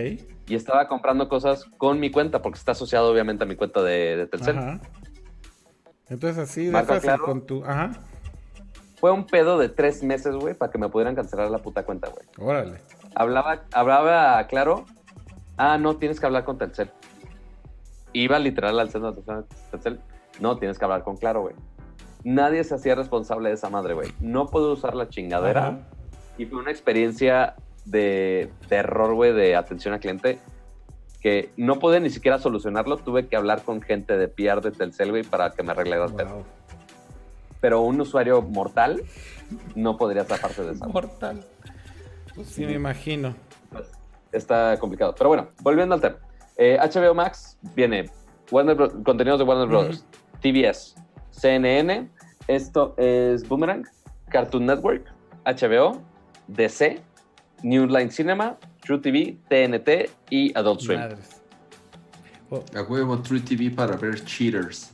Y 0.47 0.55
estaba 0.55 0.87
comprando 0.89 1.29
cosas 1.29 1.65
con 1.79 1.99
mi 1.99 2.11
cuenta, 2.11 2.43
porque 2.43 2.59
está 2.59 2.73
asociado 2.73 3.11
obviamente 3.11 3.45
a 3.45 3.47
mi 3.47 3.57
cuenta 3.57 3.83
de, 3.83 4.17
de 4.17 4.27
Telcel. 4.27 4.59
Ajá. 4.59 4.81
Entonces 6.09 6.39
así 6.39 6.67
de 6.67 6.83
fácil 6.83 7.19
con 7.25 7.47
tu... 7.47 7.65
Ajá. 7.65 7.93
Fue 9.03 9.11
un 9.11 9.27
pedo 9.27 9.59
de 9.59 9.69
tres 9.69 10.05
meses, 10.05 10.37
güey, 10.37 10.55
para 10.55 10.71
que 10.71 10.79
me 10.79 10.89
pudieran 10.89 11.17
cancelar 11.17 11.51
la 11.51 11.59
puta 11.59 11.85
cuenta, 11.85 12.09
güey. 12.09 12.25
Órale. 12.49 12.79
Hablaba, 13.17 13.65
hablaba 13.73 14.47
claro. 14.47 14.85
Ah, 15.57 15.77
no, 15.77 15.97
tienes 15.97 16.21
que 16.21 16.27
hablar 16.27 16.45
con 16.45 16.57
Telcel. 16.57 16.89
Iba 18.13 18.39
literal 18.39 18.79
al 18.79 18.91
centro 18.91 19.11
de 19.11 19.45
Telcel. 19.73 19.99
No, 20.39 20.57
tienes 20.57 20.79
que 20.79 20.85
hablar 20.85 21.03
con 21.03 21.17
Claro, 21.17 21.41
güey. 21.41 21.57
Nadie 22.23 22.63
se 22.63 22.77
hacía 22.77 22.95
responsable 22.95 23.49
de 23.49 23.57
esa 23.57 23.69
madre, 23.69 23.95
güey. 23.95 24.13
No 24.21 24.47
puedo 24.47 24.73
usar 24.73 24.95
la 24.95 25.09
chingadera. 25.09 25.81
Y 26.39 26.47
fue 26.47 26.61
una 26.61 26.71
experiencia 26.71 27.57
de 27.85 28.53
terror, 28.69 29.15
güey, 29.15 29.33
de 29.33 29.57
atención 29.57 29.95
al 29.95 29.99
cliente 29.99 30.39
que 31.21 31.51
no 31.57 31.81
pude 31.81 31.99
ni 31.99 32.11
siquiera 32.11 32.39
solucionarlo. 32.39 32.99
Tuve 32.99 33.27
que 33.27 33.35
hablar 33.35 33.63
con 33.63 33.83
gente 33.83 34.17
de 34.17 34.29
PR 34.29 34.61
de 34.61 34.71
Telcel, 34.71 35.11
güey, 35.11 35.25
para 35.25 35.51
que 35.51 35.65
me 35.65 35.73
arreglara 35.73 36.05
el 36.05 36.15
pedo. 36.15 36.45
Pero 37.63 37.81
un 37.81 37.99
usuario 37.99 38.43
mortal 38.43 39.03
no 39.75 39.97
podría 39.97 40.27
parte 40.27 40.63
de 40.63 40.73
esa. 40.73 40.87
Mortal. 40.87 41.43
Pues 42.35 42.49
sí, 42.49 42.67
me 42.67 42.73
imagino. 42.73 43.35
Está 44.31 44.79
complicado. 44.79 45.15
Pero 45.17 45.29
bueno, 45.29 45.49
volviendo 45.63 45.95
al 45.95 46.03
tema. 46.03 46.17
HBO 46.59 47.11
eh, 47.11 47.15
Max 47.15 47.57
viene 47.75 48.11
contenidos 49.05 49.39
de 49.39 49.45
Warner 49.45 49.67
Brothers, 49.67 50.05
TBS, 50.41 50.95
CNN, 51.31 52.11
esto 52.49 52.95
es 52.99 53.49
Boomerang, 53.49 53.85
Cartoon 54.29 54.67
Network, 54.67 55.07
HBO, 55.47 56.03
DC, 56.49 57.01
New 57.63 57.87
Line 57.87 58.11
Cinema, 58.11 58.59
True 58.81 58.99
TV, 58.99 59.39
TNT 59.49 60.11
y 60.29 60.57
Adult 60.57 60.81
Swim. 60.81 61.01
A 62.75 62.83
huevo 62.83 63.19
True 63.23 63.41
TV 63.41 63.71
para 63.71 63.97
ver 63.97 64.23
cheaters. 64.25 64.93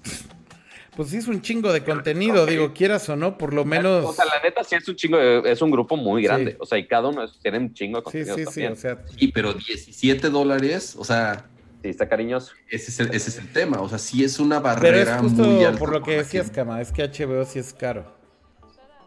Pues 0.99 1.11
sí 1.11 1.19
es 1.19 1.29
un 1.29 1.41
chingo 1.41 1.73
de 1.73 1.85
contenido, 1.85 2.45
digo, 2.45 2.73
quieras 2.75 3.09
o 3.09 3.15
no, 3.15 3.39
por 3.39 3.55
lo 3.55 3.65
menos. 3.65 4.05
O 4.05 4.13
sea, 4.13 4.25
la 4.25 4.43
neta 4.43 4.65
sí 4.65 4.75
es 4.75 4.89
un 4.89 4.97
chingo, 4.97 5.17
es 5.17 5.63
un 5.63 5.71
grupo 5.71 5.97
muy 5.97 6.25
grande. 6.25 6.57
O 6.59 6.67
sea, 6.67 6.77
y 6.77 6.89
cada 6.89 7.07
uno 7.07 7.25
tiene 7.41 7.59
un 7.59 7.73
chingo 7.73 7.99
de 7.99 8.03
contenido. 8.03 8.37
Sí, 8.37 8.45
sí, 8.47 8.53
sí. 8.53 8.67
O 8.67 8.75
sea... 8.75 9.05
Y 9.17 9.31
pero 9.31 9.53
17 9.53 10.29
dólares, 10.29 10.97
o 10.99 11.05
sea. 11.05 11.47
Sí, 11.85 11.91
está 11.91 12.09
cariñoso. 12.09 12.53
Ese 12.69 12.91
es, 12.91 12.99
el, 12.99 13.15
ese 13.15 13.31
es 13.31 13.39
el 13.39 13.47
tema. 13.53 13.81
O 13.81 13.89
sea, 13.89 13.99
sí 13.99 14.25
es 14.25 14.41
una 14.41 14.59
barrera 14.59 15.05
Pero 15.05 15.11
es 15.13 15.21
justo 15.21 15.45
muy 15.45 15.65
alta 15.65 15.79
por 15.79 15.93
lo 15.93 16.03
que 16.03 16.17
decías, 16.17 16.51
Cama, 16.51 16.81
es 16.81 16.91
que 16.91 17.05
HBO 17.05 17.45
sí 17.45 17.61
es 17.61 17.73
caro. 17.73 18.05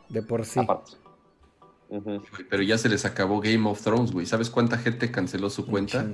De 0.07 0.21
por 0.21 0.45
sí. 0.45 0.61
Pero 2.49 2.63
ya 2.63 2.77
se 2.77 2.87
les 2.87 3.03
acabó 3.03 3.41
Game 3.41 3.69
of 3.69 3.81
Thrones, 3.81 4.13
güey. 4.13 4.25
¿Sabes 4.25 4.49
cuánta 4.49 4.77
gente 4.77 5.11
canceló 5.11 5.49
su 5.49 5.65
cuenta? 5.65 6.07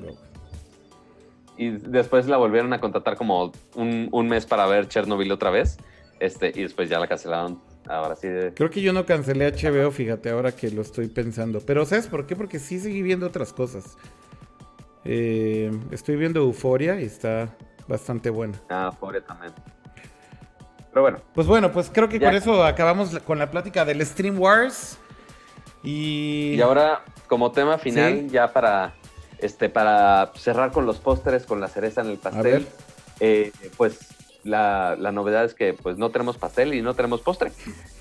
Y 1.57 1.71
después 1.71 2.27
la 2.27 2.37
volvieron 2.37 2.71
a 2.73 2.79
contratar 2.79 3.17
como 3.17 3.51
un, 3.75 4.27
mes 4.27 4.45
para 4.45 4.67
ver 4.67 4.87
Chernobyl 4.87 5.31
otra 5.31 5.49
vez. 5.49 5.77
Este, 6.19 6.51
y 6.53 6.63
después 6.63 6.89
ya 6.89 6.99
la 6.99 7.07
cancelaron. 7.07 7.61
Ahora 7.87 8.15
sí. 8.15 8.27
Creo 8.55 8.69
que 8.69 8.81
yo 8.81 8.93
no 8.93 9.05
cancelé 9.05 9.51
HBO, 9.51 9.91
fíjate, 9.91 10.29
ahora 10.29 10.51
que 10.51 10.69
lo 10.71 10.81
estoy 10.81 11.07
pensando. 11.07 11.59
Pero 11.61 11.85
¿sabes 11.85 12.07
por 12.07 12.25
qué? 12.27 12.35
Porque 12.35 12.59
sí 12.59 12.79
seguí 12.79 13.01
viendo 13.01 13.27
otras 13.27 13.53
cosas. 13.53 13.97
Eh, 15.05 15.71
estoy 15.91 16.17
viendo 16.17 16.41
Euforia 16.41 16.99
y 16.99 17.05
está 17.05 17.55
bastante 17.87 18.29
buena. 18.29 18.59
Ah, 18.69 18.89
Euforia 18.91 19.21
también. 19.21 19.53
Pero 20.91 21.01
bueno. 21.01 21.19
Pues 21.33 21.47
bueno, 21.47 21.71
pues 21.71 21.89
creo 21.91 22.09
que 22.09 22.19
con 22.19 22.35
eso 22.35 22.63
acabamos 22.63 23.17
con 23.19 23.39
la 23.39 23.49
plática 23.49 23.85
del 23.85 24.05
Stream 24.05 24.39
Wars. 24.39 24.97
Y, 25.83 26.55
y 26.55 26.61
ahora, 26.61 27.03
como 27.27 27.51
tema 27.51 27.77
final, 27.77 28.27
ya 28.27 28.51
para 28.51 28.95
este, 29.39 29.69
para 29.69 30.31
cerrar 30.35 30.71
con 30.71 30.85
los 30.85 30.97
pósteres, 30.97 31.45
con 31.45 31.59
la 31.59 31.67
cereza 31.67 32.01
en 32.01 32.07
el 32.07 32.17
pastel, 32.17 32.67
eh, 33.19 33.51
pues 33.77 33.99
la, 34.43 34.95
novedad 35.11 35.45
es 35.45 35.53
que 35.53 35.73
pues 35.73 35.97
no 35.97 36.09
tenemos 36.09 36.37
pastel 36.37 36.73
y 36.73 36.81
no 36.81 36.93
tenemos 36.93 37.21
postre. 37.21 37.51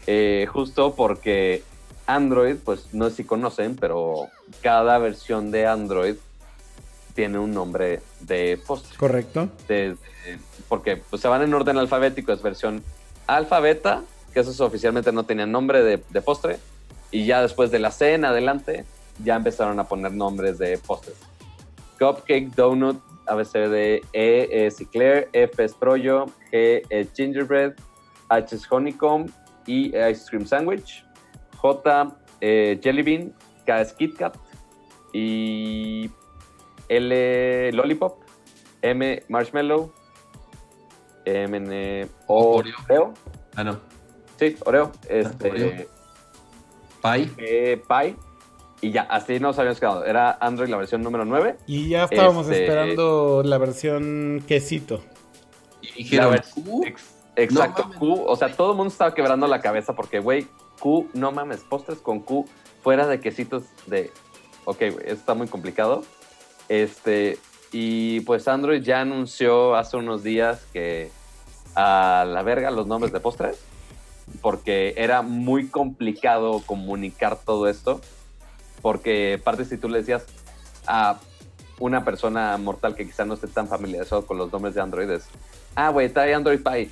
Eh, 0.06 0.46
justo 0.50 0.94
porque 0.94 1.62
Android, 2.06 2.56
pues 2.64 2.94
no 2.94 3.10
sé 3.10 3.16
si 3.16 3.24
conocen, 3.24 3.76
pero 3.76 4.28
cada 4.62 4.98
versión 4.98 5.50
de 5.50 5.66
Android 5.66 6.14
tiene 7.14 7.38
un 7.38 7.52
nombre 7.52 8.00
de 8.20 8.60
postre. 8.66 8.96
Correcto. 8.96 9.48
porque 10.68 10.96
pues, 10.96 11.22
se 11.22 11.28
van 11.28 11.42
en 11.42 11.52
orden 11.54 11.78
alfabético, 11.78 12.32
es 12.32 12.42
versión 12.42 12.82
alfabeta, 13.26 14.04
que 14.32 14.40
eso 14.40 14.64
oficialmente 14.64 15.12
no 15.12 15.24
tenía 15.24 15.46
nombre 15.46 15.82
de, 15.82 16.02
de 16.10 16.20
postre, 16.20 16.58
y 17.10 17.24
ya 17.26 17.42
después 17.42 17.70
de 17.70 17.78
la 17.78 17.90
C 17.90 18.14
en 18.14 18.24
adelante 18.24 18.84
ya 19.24 19.36
empezaron 19.36 19.78
a 19.80 19.84
poner 19.84 20.12
nombres 20.12 20.58
de 20.58 20.78
postres. 20.78 21.16
Cupcake, 21.98 22.54
Donut, 22.54 23.00
ABCD, 23.26 24.04
E 24.12 24.48
es 24.50 24.80
Eclair, 24.80 25.28
F 25.32 25.64
es 25.64 25.74
Proyo, 25.74 26.26
G 26.52 26.82
es 26.90 27.12
Gingerbread, 27.14 27.74
H 28.28 28.54
es 28.54 28.70
Honeycomb, 28.70 29.30
I 29.66 29.92
Ice 30.10 30.26
Cream 30.28 30.46
Sandwich, 30.46 31.04
J 31.56 32.16
eh, 32.40 32.78
Jelly 32.82 33.02
Bean, 33.02 33.34
K 33.64 33.80
es 33.80 33.92
Kit 33.92 34.16
Kat 34.16 34.36
y 35.12 36.10
L 36.88 37.72
Lollipop, 37.72 38.22
M 38.82 39.22
Marshmallow, 39.28 39.92
M 41.24 41.56
N 41.56 42.08
O 42.26 42.58
Oreo. 42.58 43.14
Ah, 43.56 43.64
no. 43.64 43.80
Sí, 44.38 44.56
Oreo. 44.64 44.92
Este, 45.08 45.50
Oreo. 45.50 45.70
Pie. 47.02 47.30
Eh, 47.38 47.82
pie. 47.88 48.16
Y 48.80 48.90
ya, 48.90 49.02
así 49.02 49.40
nos 49.40 49.58
habíamos 49.58 49.80
quedado. 49.80 50.04
Era 50.04 50.36
Android 50.40 50.68
la 50.68 50.76
versión 50.76 51.02
número 51.02 51.24
9. 51.24 51.56
Y 51.66 51.88
ya 51.88 52.04
estábamos 52.04 52.46
este, 52.46 52.62
esperando 52.62 53.42
la 53.44 53.58
versión 53.58 54.44
quesito. 54.46 55.02
Y 55.80 56.02
dijeron, 56.02 56.38
Q. 56.54 56.84
exacto, 57.36 57.90
Q. 57.98 58.24
O 58.26 58.36
sea, 58.36 58.54
todo 58.54 58.72
el 58.72 58.76
mundo 58.76 58.92
estaba 58.92 59.14
quebrando 59.14 59.46
la 59.46 59.60
cabeza 59.60 59.94
porque, 59.94 60.20
güey, 60.20 60.46
Q, 60.78 61.08
no 61.14 61.32
mames, 61.32 61.60
postres 61.60 61.98
con 61.98 62.20
Q 62.20 62.46
fuera 62.82 63.06
de 63.06 63.20
quesitos 63.20 63.64
de. 63.86 64.10
Ok, 64.66 64.78
güey, 64.78 65.04
eso 65.04 65.14
está 65.14 65.34
muy 65.34 65.48
complicado. 65.48 66.04
Este. 66.68 67.38
Y 67.72 68.20
pues 68.20 68.46
Android 68.46 68.82
ya 68.82 69.00
anunció 69.00 69.74
hace 69.74 69.96
unos 69.96 70.22
días 70.22 70.66
que 70.72 71.10
a 71.74 72.24
la 72.26 72.42
verga 72.42 72.70
los 72.70 72.86
nombres 72.86 73.12
de 73.12 73.20
postres. 73.20 73.58
Porque 74.42 74.92
era 74.96 75.22
muy 75.22 75.68
complicado 75.68 76.60
comunicar 76.66 77.38
todo 77.44 77.68
esto 77.68 78.00
porque 78.86 79.40
parte 79.42 79.64
si 79.64 79.78
tú 79.78 79.88
le 79.88 79.98
decías, 79.98 80.24
ah, 80.86 81.18
una 81.80 82.04
persona 82.04 82.56
mortal 82.56 82.94
que 82.94 83.04
quizá 83.04 83.24
no 83.24 83.34
esté 83.34 83.48
tan 83.48 83.66
familiarizado 83.66 84.24
con 84.24 84.38
los 84.38 84.52
nombres 84.52 84.76
de 84.76 84.80
Android 84.80 85.10
es, 85.10 85.26
ah, 85.74 85.88
güey, 85.88 86.08
trae 86.08 86.32
Android 86.32 86.60
Pie. 86.62 86.88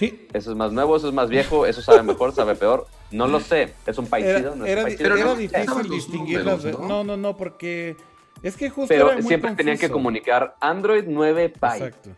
Sí. 0.00 0.26
Eso 0.32 0.50
es 0.50 0.56
más 0.56 0.72
nuevo, 0.72 0.96
eso 0.96 1.06
es 1.06 1.14
más 1.14 1.28
viejo, 1.28 1.64
eso 1.64 1.80
sabe 1.80 2.02
mejor, 2.02 2.34
sabe 2.34 2.56
peor. 2.56 2.88
No 3.12 3.28
lo 3.28 3.38
sé, 3.38 3.72
es 3.86 3.96
un 3.98 4.08
paisido. 4.08 4.36
Era, 4.36 4.54
no 4.56 4.66
era, 4.66 4.84
difícil 5.36 5.88
distinguir 5.88 6.44
¿no? 6.44 7.04
¿no? 7.04 7.16
no, 7.16 7.36
porque 7.36 7.96
es 8.42 8.56
que 8.56 8.68
justo. 8.68 8.88
Pero 8.88 9.22
siempre 9.22 9.54
tenían 9.54 9.78
que 9.78 9.90
comunicar 9.90 10.56
Android 10.60 11.04
9 11.06 11.50
Pie. 11.50 11.68
Exacto. 11.68 12.16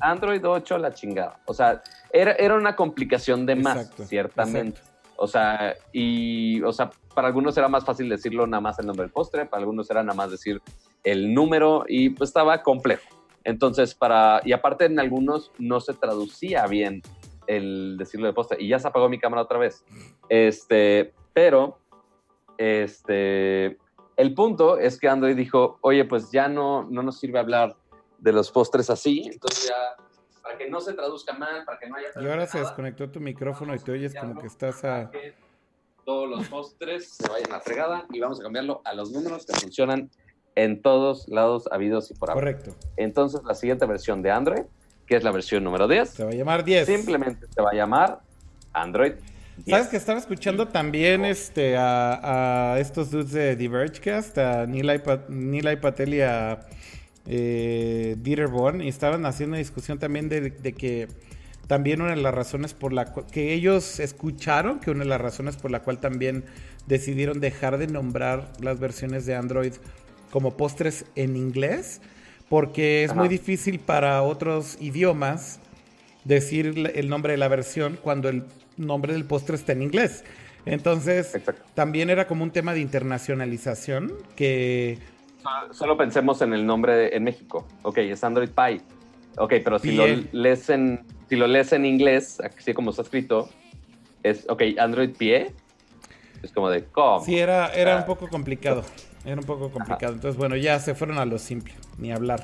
Android 0.00 0.44
8 0.44 0.76
la 0.78 0.92
chingada. 0.92 1.38
O 1.46 1.54
sea, 1.54 1.84
era, 2.12 2.32
era 2.32 2.56
una 2.56 2.74
complicación 2.74 3.46
de 3.46 3.54
más, 3.54 3.92
ciertamente. 4.08 4.80
O 5.22 5.26
sea, 5.26 5.76
y, 5.92 6.62
o 6.62 6.72
sea, 6.72 6.90
para 7.14 7.28
algunos 7.28 7.54
era 7.58 7.68
más 7.68 7.84
fácil 7.84 8.08
decirlo 8.08 8.46
nada 8.46 8.62
más 8.62 8.78
el 8.78 8.86
nombre 8.86 9.04
del 9.04 9.12
postre, 9.12 9.44
para 9.44 9.60
algunos 9.60 9.90
era 9.90 10.02
nada 10.02 10.16
más 10.16 10.30
decir 10.30 10.62
el 11.04 11.34
número 11.34 11.84
y 11.86 12.08
pues 12.08 12.30
estaba 12.30 12.62
complejo. 12.62 13.06
Entonces, 13.44 13.94
para, 13.94 14.40
y 14.46 14.52
aparte 14.52 14.86
en 14.86 14.98
algunos 14.98 15.52
no 15.58 15.78
se 15.80 15.92
traducía 15.92 16.66
bien 16.66 17.02
el 17.46 17.96
decirlo 17.98 18.28
de 18.28 18.32
postre 18.32 18.62
y 18.62 18.68
ya 18.68 18.78
se 18.78 18.88
apagó 18.88 19.10
mi 19.10 19.18
cámara 19.18 19.42
otra 19.42 19.58
vez. 19.58 19.84
Este, 20.30 21.12
pero, 21.34 21.76
este, 22.56 23.76
el 24.16 24.32
punto 24.34 24.78
es 24.78 24.98
que 24.98 25.06
Android 25.06 25.36
dijo, 25.36 25.76
oye, 25.82 26.06
pues 26.06 26.30
ya 26.30 26.48
no, 26.48 26.84
no 26.84 27.02
nos 27.02 27.18
sirve 27.18 27.38
hablar 27.38 27.76
de 28.18 28.32
los 28.32 28.50
postres 28.50 28.88
así, 28.88 29.28
entonces 29.30 29.68
ya, 29.68 30.02
para 30.50 30.58
que 30.58 30.68
no 30.68 30.80
se 30.80 30.94
traduzca 30.94 31.32
mal, 31.34 31.64
para 31.64 31.78
que 31.78 31.88
no 31.88 31.96
haya... 31.96 32.08
Y 32.20 32.26
ahora 32.26 32.46
se 32.46 32.58
desconectó 32.58 33.08
tu 33.08 33.20
micrófono 33.20 33.74
y 33.74 33.78
te 33.78 33.92
oyes 33.92 34.14
como 34.14 34.40
que 34.40 34.48
estás 34.48 34.84
a... 34.84 35.10
todos 36.04 36.28
los 36.28 36.48
postres 36.48 37.08
se 37.08 37.28
vayan 37.28 37.52
a 37.52 37.60
fregada 37.60 38.06
y 38.10 38.18
vamos 38.18 38.40
a 38.40 38.42
cambiarlo 38.42 38.82
a 38.84 38.94
los 38.94 39.12
números 39.12 39.46
que 39.46 39.52
funcionan 39.54 40.10
en 40.56 40.82
todos 40.82 41.28
lados 41.28 41.68
habidos 41.70 42.10
y 42.10 42.14
por 42.14 42.30
haber. 42.30 42.42
Correcto. 42.42 42.74
Entonces, 42.96 43.42
la 43.44 43.54
siguiente 43.54 43.86
versión 43.86 44.22
de 44.22 44.32
Android, 44.32 44.62
que 45.06 45.16
es 45.16 45.22
la 45.22 45.30
versión 45.30 45.62
número 45.62 45.86
10. 45.86 46.10
Se 46.10 46.24
va 46.24 46.30
a 46.30 46.34
llamar 46.34 46.64
10. 46.64 46.86
Simplemente 46.86 47.46
se 47.48 47.62
va 47.62 47.70
a 47.70 47.74
llamar 47.74 48.20
Android 48.72 49.12
¿Sabes 49.68 49.88
que 49.88 49.96
estaba 49.96 50.18
escuchando 50.18 50.68
también 50.68 51.24
este, 51.24 51.76
a, 51.76 52.76
estos 52.78 53.10
dudes 53.10 53.32
de 53.32 53.56
Divergecast, 53.56 54.38
a 54.38 54.66
Nilay, 54.66 55.00
Patel 55.80 56.14
y 56.14 56.20
a 56.22 56.60
eh, 57.26 58.16
Dieter 58.20 58.48
y 58.80 58.88
estaban 58.88 59.26
haciendo 59.26 59.54
una 59.54 59.58
discusión 59.58 59.98
también 59.98 60.28
de, 60.28 60.52
que 60.52 61.08
también 61.66 62.00
una 62.00 62.14
de 62.14 62.22
las 62.22 62.34
razones 62.34 62.74
por 62.74 62.92
la 62.92 63.12
que 63.30 63.52
ellos 63.52 64.00
escucharon, 64.00 64.80
que 64.80 64.90
una 64.90 65.04
de 65.04 65.10
las 65.10 65.20
razones 65.20 65.56
por 65.56 65.70
la 65.70 65.80
cual 65.80 65.98
también 65.98 66.44
decidieron 66.86 67.40
dejar 67.40 67.78
de 67.78 67.86
nombrar 67.86 68.52
las 68.60 68.80
versiones 68.80 69.26
de 69.26 69.34
Android 69.34 69.74
como 70.30 70.56
postres 70.56 71.04
en 71.14 71.36
inglés, 71.36 72.00
porque 72.48 73.04
es 73.04 73.14
muy 73.14 73.28
difícil 73.28 73.78
para 73.78 74.22
otros 74.22 74.76
idiomas 74.80 75.60
decir 76.24 76.90
el 76.94 77.08
nombre 77.08 77.32
de 77.32 77.38
la 77.38 77.48
versión 77.48 77.98
cuando 78.02 78.28
el 78.28 78.44
nombre 78.76 79.12
del 79.12 79.24
postre 79.24 79.56
está 79.56 79.72
en 79.72 79.82
inglés. 79.82 80.24
Entonces, 80.66 81.38
también 81.74 82.10
era 82.10 82.26
como 82.26 82.44
un 82.44 82.50
tema 82.50 82.74
de 82.74 82.80
internacionalización 82.80 84.12
que... 84.36 84.98
Solo 85.72 85.96
pensemos 85.96 86.42
en 86.42 86.52
el 86.52 86.66
nombre 86.66 87.14
en 87.16 87.24
México. 87.24 87.66
Ok, 87.82 87.98
es 87.98 88.22
Android 88.24 88.50
Pie. 88.50 88.80
Ok, 89.36 89.54
pero 89.64 89.78
si 89.78 89.92
lo, 89.92 90.04
lees 90.32 90.68
en, 90.70 91.04
si 91.28 91.36
lo 91.36 91.46
lees 91.46 91.72
en 91.72 91.86
inglés, 91.86 92.40
así 92.40 92.74
como 92.74 92.90
está 92.90 93.02
escrito, 93.02 93.48
es, 94.22 94.46
ok, 94.48 94.62
Android 94.78 95.16
Pie. 95.16 95.52
Es 96.42 96.52
como 96.52 96.70
de, 96.70 96.84
¿cómo? 96.84 97.24
Sí, 97.24 97.38
era, 97.38 97.72
era 97.72 97.98
un 97.98 98.06
poco 98.06 98.28
complicado. 98.28 98.82
Era 99.24 99.36
un 99.36 99.46
poco 99.46 99.70
complicado. 99.70 100.14
Entonces, 100.14 100.38
bueno, 100.38 100.56
ya 100.56 100.78
se 100.78 100.94
fueron 100.94 101.18
a 101.18 101.26
lo 101.26 101.38
simple, 101.38 101.74
ni 101.98 102.12
hablar. 102.12 102.42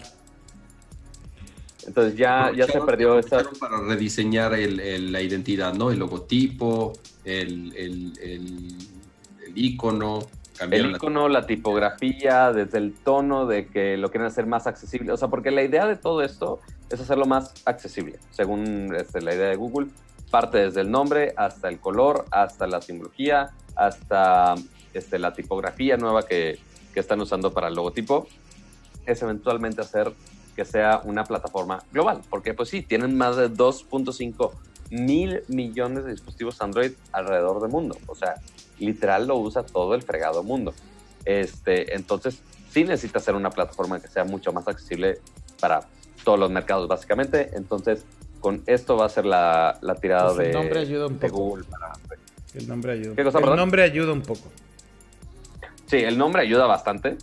Entonces 1.86 2.16
ya, 2.16 2.52
ya 2.55 2.66
se 2.66 2.81
perdió 2.81 3.18
esta... 3.18 3.44
Para 3.60 3.81
rediseñar 3.81 4.55
el, 4.55 5.12
la 5.12 5.23
identidad, 5.23 5.73
¿no? 5.74 5.90
El 5.90 6.01
logotipo, 6.01 6.93
el, 7.24 7.74
el, 7.77 8.12
el, 8.20 9.52
icono. 9.55 10.27
El 10.60 10.90
icono, 10.92 11.28
la... 11.28 11.46
tipografía, 11.46 12.52
desde 12.52 12.78
el 12.78 12.94
tono 12.94 13.46
de 13.46 13.66
que 13.66 13.96
lo 13.96 14.10
quieren 14.10 14.26
hacer 14.26 14.46
más 14.46 14.66
accesible. 14.66 15.12
O 15.12 15.16
sea, 15.16 15.28
porque 15.28 15.50
la 15.50 15.62
idea 15.62 15.86
de 15.86 15.96
todo 15.96 16.22
esto 16.22 16.60
es 16.90 17.00
hacerlo 17.00 17.26
más 17.26 17.52
accesible, 17.64 18.18
según 18.30 18.94
este, 18.96 19.20
la 19.20 19.34
idea 19.34 19.48
de 19.48 19.56
Google. 19.56 19.88
Parte 20.30 20.58
desde 20.58 20.80
el 20.80 20.90
nombre 20.90 21.34
hasta 21.36 21.68
el 21.68 21.78
color, 21.78 22.24
hasta 22.30 22.66
la 22.66 22.80
simbología, 22.80 23.50
hasta 23.74 24.54
este, 24.92 25.18
la 25.18 25.32
tipografía 25.32 25.96
nueva 25.96 26.24
que, 26.24 26.58
que 26.92 27.00
están 27.00 27.20
usando 27.20 27.52
para 27.52 27.68
el 27.68 27.74
logotipo. 27.74 28.26
Es 29.04 29.22
eventualmente 29.22 29.82
hacer 29.82 30.12
que 30.56 30.64
sea 30.64 31.02
una 31.04 31.24
plataforma 31.24 31.82
global, 31.92 32.22
porque 32.30 32.54
pues 32.54 32.70
sí, 32.70 32.82
tienen 32.82 33.16
más 33.16 33.36
de 33.36 33.50
2.5 33.50 34.50
mil 34.90 35.42
millones 35.48 36.04
de 36.04 36.12
dispositivos 36.12 36.60
Android 36.60 36.92
alrededor 37.12 37.60
del 37.60 37.70
mundo, 37.70 37.96
o 38.06 38.14
sea, 38.14 38.36
literal 38.78 39.26
lo 39.26 39.36
usa 39.36 39.64
todo 39.64 39.94
el 39.94 40.02
fregado 40.02 40.42
mundo. 40.42 40.74
Este, 41.24 41.94
entonces, 41.94 42.40
sí 42.70 42.84
necesita 42.84 43.20
ser 43.20 43.34
una 43.34 43.50
plataforma 43.50 44.00
que 44.00 44.08
sea 44.08 44.24
mucho 44.24 44.52
más 44.52 44.68
accesible 44.68 45.18
para 45.60 45.88
todos 46.24 46.38
los 46.38 46.50
mercados, 46.50 46.86
básicamente. 46.88 47.50
Entonces, 47.54 48.04
con 48.40 48.62
esto 48.66 48.96
va 48.96 49.06
a 49.06 49.08
ser 49.08 49.24
la, 49.26 49.78
la 49.80 49.94
tirada 49.96 50.34
pues 50.34 50.48
de, 50.48 50.52
nombre 50.52 50.80
ayuda 50.80 51.06
un 51.06 51.18
poco. 51.18 51.36
Google 51.36 51.64
El 52.54 52.68
nombre 52.68 52.92
ayuda. 52.92 53.22
el 53.22 53.56
nombre 53.56 53.82
ayuda 53.82 54.12
un 54.12 54.22
poco. 54.22 54.50
Sí, 55.86 55.96
el 55.96 56.18
nombre 56.18 56.42
ayuda 56.42 56.66
bastante. 56.66 57.16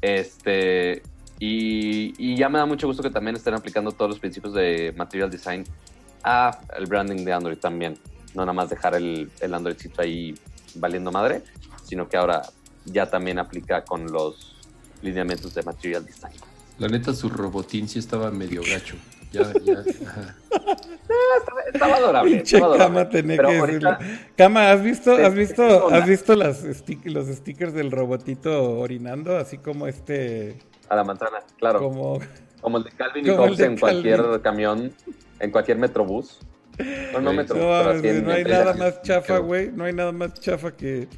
Este, 0.00 1.02
y, 1.40 2.36
ya 2.36 2.48
me 2.48 2.58
da 2.58 2.66
mucho 2.66 2.86
gusto 2.86 3.02
que 3.02 3.10
también 3.10 3.36
estén 3.36 3.54
aplicando 3.54 3.92
todos 3.92 4.10
los 4.10 4.20
principios 4.20 4.54
de 4.54 4.92
material 4.96 5.30
design 5.30 5.64
a 6.28 6.60
el 6.76 6.86
branding 6.86 7.24
de 7.24 7.32
Android 7.32 7.58
también. 7.58 7.98
No 8.34 8.42
nada 8.42 8.52
más 8.52 8.68
dejar 8.68 8.94
el, 8.94 9.30
el 9.40 9.54
Androidcito 9.54 10.02
ahí 10.02 10.34
valiendo 10.74 11.10
madre, 11.10 11.42
sino 11.84 12.08
que 12.08 12.16
ahora 12.16 12.42
ya 12.84 13.06
también 13.06 13.38
aplica 13.38 13.84
con 13.84 14.10
los 14.12 14.56
lineamientos 15.02 15.54
de 15.54 15.62
material 15.62 16.04
design. 16.04 16.34
La 16.78 16.88
neta, 16.88 17.12
su 17.14 17.28
robotín 17.28 17.88
sí 17.88 17.98
estaba 17.98 18.30
medio 18.30 18.62
gacho. 18.62 18.96
Ya, 19.32 19.52
ya. 19.62 19.82
estaba, 21.72 21.96
adorable. 21.96 22.42
Cama, 22.78 23.08
tenía 23.08 23.36
que 23.36 23.96
Cama, 24.36 24.70
¿has 24.70 24.82
visto, 24.82 25.12
has 25.14 25.34
visto, 25.34 25.88
has 25.90 26.06
visto 26.06 26.34
las 26.34 26.64
los 27.04 27.26
stickers 27.26 27.74
del 27.74 27.90
robotito 27.90 28.78
orinando? 28.78 29.36
Así 29.36 29.58
como 29.58 29.86
este 29.86 30.58
a 30.88 30.96
la 30.96 31.04
manzana, 31.04 31.38
claro. 31.58 31.80
Como, 31.80 32.20
como 32.60 32.78
el 32.78 32.84
de 32.84 32.90
Calvin 32.92 33.26
y 33.26 33.30
Hobbes 33.30 33.60
en 33.60 33.78
cualquier 33.78 34.40
camión, 34.40 34.92
en 35.40 35.50
cualquier 35.50 35.78
metrobús. 35.78 36.40
No, 37.12 37.20
no, 37.20 37.32
metro, 37.32 37.56
no, 37.56 37.92
no 37.92 38.32
hay 38.32 38.44
nada 38.44 38.72
más 38.74 39.02
chafa, 39.02 39.38
güey. 39.38 39.72
No 39.72 39.84
hay 39.84 39.92
nada 39.92 40.12
más 40.12 40.34
chafa 40.34 40.76
que, 40.76 41.08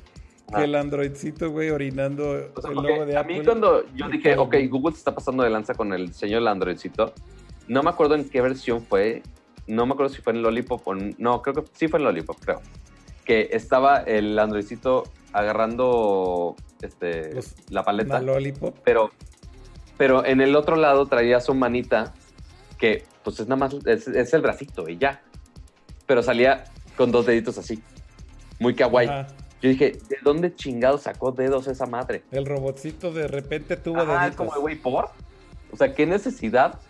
que 0.55 0.65
el 0.65 0.75
androidcito, 0.75 1.51
güey, 1.51 1.71
orinando 1.71 2.35
el 2.37 2.75
logo 2.75 3.05
de 3.05 3.17
Apple. 3.17 3.37
A 3.37 3.39
mí 3.39 3.45
cuando 3.45 3.85
yo 3.95 4.09
dije, 4.09 4.37
ok, 4.37 4.57
Google 4.71 4.93
se 4.93 4.99
está 4.99 5.15
pasando 5.15 5.43
de 5.43 5.51
lanza 5.51 5.75
con 5.75 5.93
el 5.93 6.09
diseño 6.09 6.37
del 6.37 6.49
androidcito, 6.49 7.13
no 7.69 7.83
me 7.83 7.91
acuerdo 7.91 8.15
en 8.15 8.29
qué 8.29 8.41
versión 8.41 8.83
fue. 8.83 9.23
No 9.67 9.87
me 9.87 9.93
acuerdo 9.93 10.15
si 10.15 10.23
fue 10.23 10.33
en 10.33 10.43
Lollipop 10.43 10.89
o... 10.89 10.95
No, 10.95 11.43
creo 11.43 11.55
que 11.55 11.63
sí 11.75 11.87
fue 11.87 12.01
en 12.01 12.07
Lollipop, 12.07 12.39
creo. 12.41 12.61
Que 13.25 13.51
estaba 13.53 13.99
el 13.99 14.37
androidcito 14.39 15.05
agarrando 15.33 16.57
este, 16.81 17.39
la 17.69 17.85
paleta. 17.85 18.21
Lollipop. 18.21 18.77
Pero 18.83 19.11
pero 20.01 20.25
en 20.25 20.41
el 20.41 20.57
otro 20.57 20.77
lado 20.77 21.05
traía 21.05 21.41
su 21.41 21.53
manita, 21.53 22.15
que 22.81 23.05
pues 23.23 23.39
es 23.39 23.47
nada 23.47 23.57
más, 23.57 23.75
es, 23.87 24.33
el 24.35 24.41
bracito 24.41 24.89
y 24.89 24.97
ya. 24.99 25.23
Pero 26.07 26.23
salía 26.23 26.65
con 26.97 27.13
dos 27.13 27.27
deditos 27.27 27.59
así, 27.59 27.83
muy 28.59 28.75
kawaii. 28.75 29.09
Yo 29.63 29.69
dije, 29.69 29.99
¿de 30.09 30.17
dónde 30.23 30.55
chingado 30.55 30.97
sacó 30.99 31.33
dedos 31.33 31.69
esa 31.69 31.87
madre? 31.87 32.23
El 32.33 32.47
robotcito 32.47 33.13
de 33.13 33.29
repente 33.29 33.77
tuvo 33.77 33.99
deditos. 33.99 34.17
Ah, 34.19 34.33
como, 34.35 34.53
güey, 34.53 34.77
¿por? 34.77 35.11
O 35.71 35.77
sea, 35.77 35.95
¿qué 35.95 36.07
necesidad? 36.07 36.81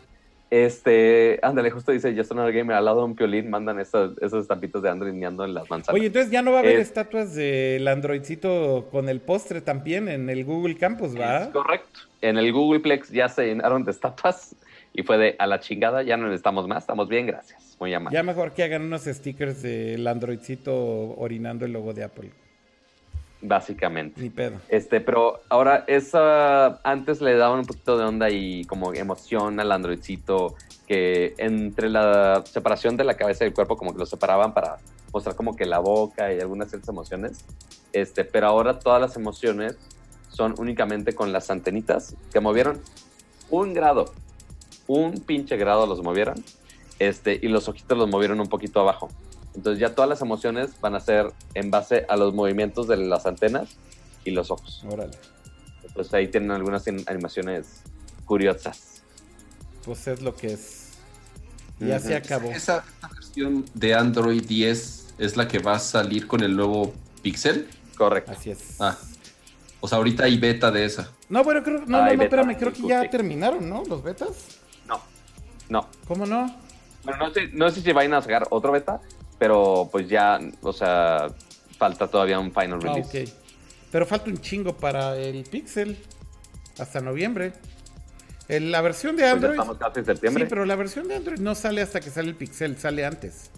Este, 0.50 1.38
ándale, 1.42 1.70
justo 1.70 1.92
dice 1.92 2.14
Justin 2.16 2.38
Gamer, 2.38 2.72
al 2.72 2.84
lado 2.84 2.98
de 2.98 3.04
un 3.04 3.14
piolín 3.14 3.50
mandan 3.50 3.78
esos, 3.78 4.16
esos 4.18 4.42
estampitos 4.42 4.82
de 4.82 4.90
Android 4.90 5.12
niando 5.12 5.44
en 5.44 5.54
las 5.54 5.68
manzanas. 5.68 5.94
Oye, 5.94 6.06
entonces 6.06 6.30
ya 6.30 6.42
no 6.42 6.52
va 6.52 6.58
a 6.58 6.60
haber 6.60 6.78
estatuas 6.78 7.34
del 7.34 7.86
Androidcito 7.86 8.88
con 8.90 9.08
el 9.08 9.20
postre 9.20 9.60
también 9.60 10.08
en 10.08 10.30
el 10.30 10.44
Google 10.44 10.76
Campus, 10.76 11.16
¿va? 11.16 11.44
Es 11.44 11.48
correcto 11.48 12.00
en 12.22 12.38
el 12.38 12.52
Googleplex 12.52 13.10
ya 13.10 13.28
se 13.28 13.46
llenaron 13.46 13.84
de 13.84 13.90
estatuas 13.90 14.54
y 14.92 15.02
fue 15.02 15.18
de 15.18 15.36
a 15.38 15.46
la 15.46 15.60
chingada, 15.60 16.02
ya 16.02 16.16
no 16.16 16.26
necesitamos 16.26 16.66
más, 16.66 16.82
estamos 16.82 17.08
bien, 17.08 17.26
gracias. 17.26 17.76
Muy 17.78 17.94
amable. 17.94 18.16
Ya 18.16 18.22
mejor 18.22 18.52
que 18.52 18.62
hagan 18.62 18.82
unos 18.82 19.04
stickers 19.04 19.62
del 19.62 20.06
Androidcito 20.06 20.74
orinando 21.16 21.64
el 21.64 21.72
logo 21.72 21.94
de 21.94 22.04
Apple. 22.04 22.30
Básicamente. 23.42 24.20
Ni 24.20 24.28
pedo. 24.28 24.60
Este, 24.68 25.00
pero 25.00 25.40
ahora 25.48 25.84
esa 25.86 26.80
antes 26.82 27.22
le 27.22 27.36
daban 27.36 27.60
un 27.60 27.64
poquito 27.64 27.96
de 27.96 28.04
onda 28.04 28.28
y 28.28 28.64
como 28.66 28.92
emoción 28.92 29.58
al 29.60 29.72
Androidcito 29.72 30.56
que 30.86 31.34
entre 31.38 31.88
la 31.88 32.42
separación 32.44 32.96
de 32.96 33.04
la 33.04 33.14
cabeza 33.14 33.44
y 33.44 33.48
el 33.48 33.54
cuerpo 33.54 33.76
como 33.76 33.92
que 33.92 33.98
lo 33.98 34.06
separaban 34.06 34.52
para 34.52 34.78
mostrar 35.12 35.36
como 35.36 35.56
que 35.56 35.64
la 35.64 35.78
boca 35.78 36.32
y 36.32 36.40
algunas 36.40 36.68
ciertas 36.68 36.90
emociones. 36.90 37.44
Este, 37.92 38.24
pero 38.24 38.48
ahora 38.48 38.78
todas 38.78 39.00
las 39.00 39.16
emociones 39.16 39.78
son 40.28 40.54
únicamente 40.58 41.14
con 41.14 41.32
las 41.32 41.50
antenitas 41.50 42.14
que 42.32 42.40
movieron 42.40 42.80
un 43.50 43.72
grado, 43.74 44.12
un 44.98 45.20
pinche 45.20 45.56
grado 45.56 45.86
los 45.86 46.02
movieron, 46.02 46.42
este, 46.98 47.38
y 47.40 47.48
los 47.48 47.68
ojitos 47.68 47.96
los 47.96 48.08
movieron 48.08 48.40
un 48.40 48.48
poquito 48.48 48.80
abajo. 48.80 49.08
Entonces 49.54 49.80
ya 49.80 49.94
todas 49.94 50.08
las 50.08 50.20
emociones 50.20 50.80
van 50.80 50.94
a 50.94 51.00
ser 51.00 51.32
en 51.54 51.70
base 51.70 52.06
a 52.08 52.16
los 52.16 52.34
movimientos 52.34 52.88
de 52.88 52.96
las 52.96 53.26
antenas 53.26 53.76
y 54.24 54.32
los 54.32 54.50
ojos. 54.50 54.84
Órale. 54.88 55.16
Entonces 55.84 56.12
ahí 56.14 56.28
tienen 56.28 56.50
algunas 56.50 56.86
animaciones 57.06 57.82
curiosas. 58.24 59.02
Pues 59.84 60.06
es 60.08 60.22
lo 60.22 60.34
que 60.34 60.54
es. 60.54 60.90
Ya 61.78 61.98
se 61.98 62.14
acabó. 62.14 62.50
Esa, 62.50 62.84
versión 63.14 63.64
de 63.74 63.94
Android 63.94 64.44
10 64.44 65.14
es 65.18 65.36
la 65.36 65.48
que 65.48 65.58
va 65.58 65.74
a 65.74 65.78
salir 65.78 66.26
con 66.26 66.42
el 66.42 66.54
nuevo 66.54 66.92
Pixel. 67.22 67.68
Correcto. 67.96 68.32
Así 68.32 68.50
es. 68.50 68.80
Ah. 68.80 68.98
O 69.80 69.88
sea, 69.88 69.98
ahorita 69.98 70.24
hay 70.24 70.38
beta 70.38 70.70
de 70.70 70.84
esa. 70.84 71.10
No, 71.28 71.42
bueno, 71.42 71.62
creo, 71.62 71.80
no, 71.80 71.86
no, 71.86 72.14
no, 72.14 72.22
espérame, 72.22 72.56
creo 72.56 72.72
que 72.72 72.82
ya 72.82 73.08
terminaron, 73.08 73.68
¿no? 73.68 73.82
Los 73.84 74.02
betas. 74.02 74.59
No. 75.70 75.88
¿Cómo 76.06 76.26
no? 76.26 76.54
Bueno, 77.04 77.26
no 77.26 77.32
sé, 77.32 77.48
no 77.52 77.70
sé 77.70 77.80
si 77.80 77.92
vayan 77.92 78.12
a 78.14 78.20
sacar 78.20 78.46
otro 78.50 78.72
beta, 78.72 79.00
pero 79.38 79.88
pues 79.90 80.06
ya, 80.08 80.38
o 80.60 80.72
sea, 80.72 81.28
falta 81.78 82.08
todavía 82.08 82.38
un 82.38 82.52
final 82.52 82.78
ah, 82.82 82.94
release. 82.94 83.22
ok. 83.22 83.30
Pero 83.90 84.06
falta 84.06 84.30
un 84.30 84.38
chingo 84.38 84.76
para 84.76 85.16
el 85.16 85.44
Pixel. 85.44 85.98
Hasta 86.78 87.00
noviembre. 87.00 87.52
la 88.48 88.80
versión 88.80 89.16
de 89.16 89.22
pues 89.22 89.32
Android. 89.32 89.52
estamos 89.52 89.78
casi 89.78 90.00
en 90.00 90.06
septiembre. 90.06 90.44
Sí, 90.44 90.48
pero 90.48 90.64
la 90.64 90.76
versión 90.76 91.08
de 91.08 91.16
Android 91.16 91.38
no 91.40 91.54
sale 91.54 91.82
hasta 91.82 92.00
que 92.00 92.10
sale 92.10 92.28
el 92.28 92.36
Pixel, 92.36 92.78
sale 92.78 93.04
antes. 93.04 93.50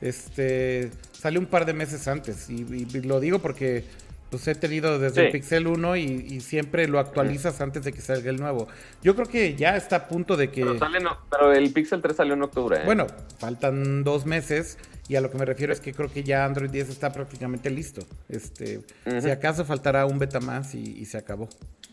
Este. 0.00 0.90
Sale 1.12 1.38
un 1.38 1.46
par 1.46 1.66
de 1.66 1.74
meses 1.74 2.08
antes. 2.08 2.48
Y, 2.50 2.64
lo 3.02 3.20
digo 3.20 3.38
porque 3.38 3.84
pues 4.32 4.48
he 4.48 4.54
tenido 4.54 4.98
desde 4.98 5.26
el 5.26 5.30
Pixel 5.30 5.66
1 5.66 5.96
y, 5.96 6.40
siempre 6.40 6.88
lo 6.88 6.98
actualizas 6.98 7.60
antes 7.60 7.84
de 7.84 7.92
que 7.92 8.00
salga 8.00 8.30
el 8.30 8.40
nuevo. 8.40 8.66
Yo 9.02 9.14
creo 9.14 9.28
que 9.28 9.54
ya 9.54 9.76
está 9.76 9.96
a 9.96 10.08
punto 10.08 10.38
de 10.38 10.50
que... 10.50 10.62
Pero, 10.62 10.78
sale 10.78 11.00
no, 11.00 11.18
pero 11.30 11.52
el 11.52 11.70
Pixel 11.70 12.00
3 12.00 12.16
salió 12.16 12.32
en 12.32 12.42
octubre. 12.42 12.78
¿eh? 12.78 12.82
Bueno, 12.86 13.06
faltan 13.38 14.02
dos 14.04 14.24
meses 14.24 14.78
y 15.06 15.16
a 15.16 15.20
lo 15.20 15.30
que 15.30 15.36
me 15.36 15.44
refiero 15.44 15.70
es 15.70 15.80
que 15.80 15.92
creo 15.92 16.10
que 16.10 16.24
ya 16.24 16.46
Android 16.46 16.70
10 16.70 16.88
está 16.88 17.12
prácticamente 17.12 17.68
listo. 17.68 18.06
Este, 18.30 18.80
Si 19.20 19.28
acaso 19.28 19.66
faltará 19.66 20.06
un 20.06 20.18
beta 20.18 20.40
más 20.40 20.74
y, 20.74 21.04
se 21.04 21.18
acabó. 21.18 21.50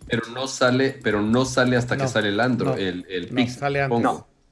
Pero 0.08 0.22
no 0.34 0.48
sale, 0.48 0.98
pero 1.04 1.22
no 1.22 1.44
sale 1.44 1.76
hasta 1.76 1.98
que 1.98 2.08
sale 2.08 2.30
el 2.30 2.40
Android, 2.40 2.80
el, 2.80 3.06
el 3.10 3.28
Pixel. 3.28 3.60
sale 3.60 3.82
antes. 3.82 4.00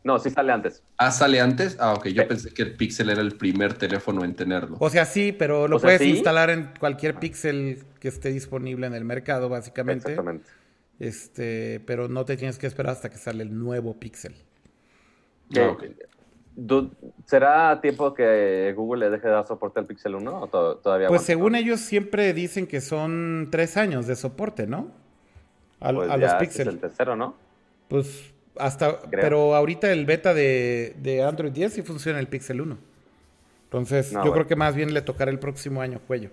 No, 0.07 0.19
sí 0.19 0.29
sale 0.29 0.53
antes. 0.53 0.81
Ah, 0.95 1.11
sale 1.11 1.41
antes. 1.41 1.75
Ah, 1.81 1.93
ok. 1.93 2.07
Yo 2.07 2.25
pensé 2.29 2.53
que 2.53 2.61
el 2.61 2.77
Pixel 2.77 3.09
era 3.09 3.19
el 3.19 3.33
primer 3.33 3.73
teléfono 3.73 4.23
en 4.23 4.35
tenerlo. 4.35 4.77
O 4.79 4.89
sea, 4.89 5.03
sí, 5.03 5.33
pero 5.33 5.67
lo 5.67 5.81
puedes 5.81 6.01
instalar 6.01 6.49
en 6.49 6.69
cualquier 6.79 7.15
Pixel 7.15 7.83
que 7.99 8.07
esté 8.07 8.31
disponible 8.31 8.87
en 8.87 8.93
el 8.93 9.03
mercado, 9.03 9.49
básicamente. 9.49 10.11
Exactamente. 10.11 10.49
Este, 10.97 11.81
pero 11.85 12.07
no 12.07 12.23
te 12.23 12.37
tienes 12.37 12.57
que 12.57 12.67
esperar 12.67 12.93
hasta 12.93 13.09
que 13.09 13.17
sale 13.17 13.43
el 13.43 13.59
nuevo 13.59 13.99
Pixel. 13.99 14.33
Ah, 15.57 15.75
¿Será 17.25 17.81
tiempo 17.81 18.13
que 18.13 18.73
Google 18.77 19.07
le 19.07 19.11
deje 19.11 19.27
de 19.27 19.33
dar 19.33 19.45
soporte 19.45 19.81
al 19.81 19.87
Pixel 19.87 20.15
1 20.15 20.39
o 20.39 20.47
todavía? 20.47 21.09
Pues 21.09 21.23
según 21.23 21.55
ellos 21.55 21.81
siempre 21.81 22.31
dicen 22.31 22.65
que 22.65 22.79
son 22.79 23.49
tres 23.51 23.75
años 23.75 24.07
de 24.07 24.15
soporte, 24.15 24.67
¿no? 24.67 24.89
A, 25.81 25.91
pues 25.91 26.17
los 26.17 26.33
Pixel. 26.35 26.69
Es 26.69 26.73
el 26.75 26.79
tercero, 26.79 27.17
¿no? 27.17 27.35
Pues 27.89 28.36
hasta, 28.59 28.99
pero 29.11 29.55
ahorita 29.55 29.91
el 29.91 30.05
beta 30.05 30.33
de, 30.33 31.23
Android 31.27 31.51
10 31.51 31.73
sí 31.73 31.81
funciona 31.81 32.19
el 32.19 32.27
Pixel 32.27 32.61
1. 32.61 32.77
Entonces, 33.65 34.11
yo 34.11 34.31
creo 34.31 34.47
que 34.47 34.55
más 34.55 34.75
bien 34.75 34.93
le 34.93 35.01
tocará 35.01 35.29
el 35.29 35.39
próximo 35.39 35.81
año 35.81 35.99
cuello. 36.07 36.29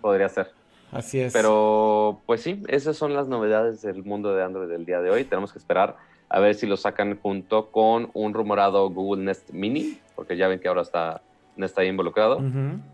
Podría 0.00 0.28
ser. 0.28 0.52
Así 0.92 1.20
es. 1.20 1.32
Pero, 1.32 2.20
pues 2.26 2.42
sí, 2.42 2.62
esas 2.68 2.96
son 2.96 3.12
las 3.12 3.26
novedades 3.26 3.82
del 3.82 4.04
mundo 4.04 4.34
de 4.34 4.44
Android 4.44 4.68
del 4.68 4.84
día 4.86 5.00
de 5.00 5.10
hoy. 5.10 5.24
Tenemos 5.24 5.52
que 5.52 5.58
esperar 5.58 5.96
a 6.28 6.40
ver 6.40 6.54
si 6.54 6.66
lo 6.66 6.76
sacan 6.76 7.18
junto 7.20 7.70
con 7.70 8.10
un 8.14 8.34
rumorado 8.34 8.88
Google 8.90 9.24
Nest 9.24 9.50
Mini, 9.50 9.98
porque 10.14 10.36
ya 10.36 10.48
ven 10.48 10.60
que 10.60 10.68
ahora 10.68 10.82
está 10.82 11.22
Nest 11.56 11.78
ahí 11.78 11.88
involucrado. 11.88 12.40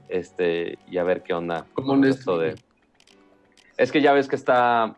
Este, 0.08 0.78
y 0.90 0.98
a 0.98 1.04
ver 1.04 1.22
qué 1.22 1.34
onda. 1.34 1.66
¿Cómo 1.74 1.96
Nest? 1.96 2.26
De... 2.26 2.54
Es 3.76 3.92
que 3.92 4.00
ya 4.00 4.12
ves 4.12 4.28
que 4.28 4.36
está 4.36 4.96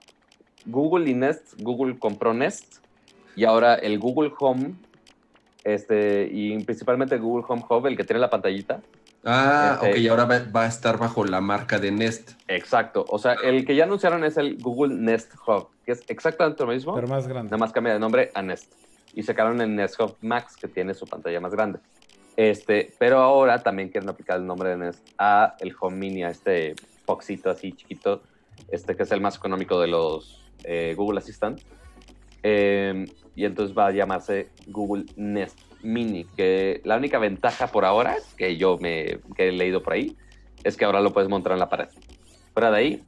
Google 0.66 1.10
y 1.10 1.14
Nest. 1.14 1.60
Google 1.60 1.98
compró 1.98 2.32
Nest 2.32 2.83
y 3.36 3.44
ahora 3.44 3.74
el 3.74 3.98
Google 3.98 4.32
Home, 4.38 4.74
este, 5.64 6.28
y 6.30 6.62
principalmente 6.64 7.18
Google 7.18 7.44
Home 7.48 7.64
Hub, 7.68 7.86
el 7.86 7.96
que 7.96 8.04
tiene 8.04 8.20
la 8.20 8.30
pantallita. 8.30 8.80
Ah, 9.24 9.78
este, 9.80 9.90
ok, 9.90 9.96
y 9.98 10.08
ahora 10.08 10.26
va, 10.26 10.62
a 10.64 10.66
estar 10.66 10.98
bajo 10.98 11.24
la 11.24 11.40
marca 11.40 11.78
de 11.78 11.90
Nest. 11.90 12.32
Exacto, 12.48 13.04
o 13.08 13.18
sea, 13.18 13.34
el 13.42 13.64
que 13.64 13.74
ya 13.74 13.84
anunciaron 13.84 14.24
es 14.24 14.36
el 14.36 14.58
Google 14.58 14.94
Nest 14.94 15.32
Hub, 15.46 15.68
que 15.86 15.92
es 15.92 16.02
exactamente 16.08 16.62
lo 16.62 16.72
mismo. 16.72 16.94
Pero 16.94 17.08
más 17.08 17.26
grande. 17.26 17.50
Nada 17.50 17.58
más 17.58 17.72
cambia 17.72 17.94
de 17.94 17.98
nombre 17.98 18.30
a 18.34 18.42
Nest. 18.42 18.72
Y 19.14 19.22
sacaron 19.22 19.60
el 19.60 19.74
Nest 19.74 19.98
Hub 20.00 20.16
Max, 20.20 20.56
que 20.56 20.68
tiene 20.68 20.92
su 20.92 21.06
pantalla 21.06 21.40
más 21.40 21.52
grande. 21.52 21.78
Este, 22.36 22.92
pero 22.98 23.20
ahora 23.20 23.62
también 23.62 23.88
quieren 23.88 24.08
aplicar 24.08 24.38
el 24.38 24.46
nombre 24.46 24.70
de 24.70 24.76
Nest 24.76 25.06
a 25.18 25.54
el 25.60 25.74
Home 25.80 25.96
Mini, 25.96 26.24
a 26.24 26.30
este 26.30 26.74
Foxito 27.06 27.50
así 27.50 27.72
chiquito, 27.72 28.22
este 28.68 28.96
que 28.96 29.04
es 29.04 29.12
el 29.12 29.20
más 29.20 29.36
económico 29.36 29.80
de 29.80 29.88
los 29.88 30.44
eh, 30.64 30.94
Google 30.96 31.18
Assistant. 31.18 31.60
Eh, 32.44 33.06
y 33.34 33.44
entonces 33.46 33.76
va 33.76 33.86
a 33.86 33.90
llamarse 33.90 34.50
Google 34.66 35.06
Nest 35.16 35.58
Mini, 35.82 36.24
que 36.36 36.80
la 36.84 36.96
única 36.96 37.18
ventaja 37.18 37.68
por 37.68 37.84
ahora 37.84 38.16
que 38.36 38.56
yo 38.56 38.78
me 38.78 39.18
he 39.38 39.50
leído 39.50 39.82
por 39.82 39.94
ahí 39.94 40.16
es 40.62 40.76
que 40.76 40.84
ahora 40.84 41.00
lo 41.00 41.12
puedes 41.12 41.28
montar 41.28 41.54
en 41.54 41.58
la 41.58 41.68
pared. 41.68 41.88
Fuera 42.52 42.70
de 42.70 42.76
ahí, 42.76 43.04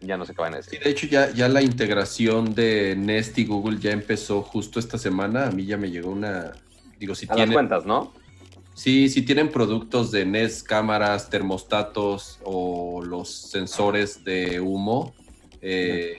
ya 0.00 0.16
no 0.16 0.24
sé 0.24 0.34
qué 0.34 0.40
van 0.40 0.54
a 0.54 0.56
decir. 0.56 0.78
Sí, 0.78 0.84
de 0.84 0.90
hecho 0.90 1.06
ya, 1.06 1.30
ya 1.32 1.48
la 1.48 1.62
integración 1.62 2.54
de 2.54 2.96
Nest 2.96 3.38
y 3.38 3.44
Google 3.44 3.78
ya 3.78 3.92
empezó 3.92 4.42
justo 4.42 4.80
esta 4.80 4.98
semana. 4.98 5.46
A 5.46 5.50
mí 5.50 5.66
ya 5.66 5.76
me 5.76 5.90
llegó 5.90 6.10
una... 6.10 6.52
Digo, 6.98 7.14
si 7.14 7.26
a 7.28 7.36
las 7.36 7.50
cuentas, 7.50 7.86
¿no? 7.86 8.12
Sí, 8.74 9.08
si 9.08 9.22
tienen 9.22 9.50
productos 9.50 10.10
de 10.10 10.24
Nest, 10.24 10.66
cámaras, 10.66 11.30
termostatos 11.30 12.40
o 12.44 13.02
los 13.04 13.28
sensores 13.28 14.24
de 14.24 14.60
humo, 14.60 15.14
eh, 15.60 16.18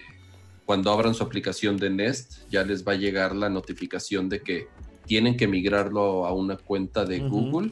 cuando 0.70 0.92
abran 0.92 1.16
su 1.16 1.24
aplicación 1.24 1.78
de 1.78 1.90
Nest, 1.90 2.48
ya 2.52 2.64
les 2.64 2.88
va 2.88 2.92
a 2.92 2.96
llegar 2.96 3.36
la 3.36 3.50
notificación 3.50 4.30
de 4.30 4.44
que 4.44 4.68
tienen 5.08 5.36
que 5.36 5.48
migrarlo 5.48 6.28
a 6.28 6.32
una 6.32 6.58
cuenta 6.58 7.06
de 7.06 7.22
Google. 7.22 7.72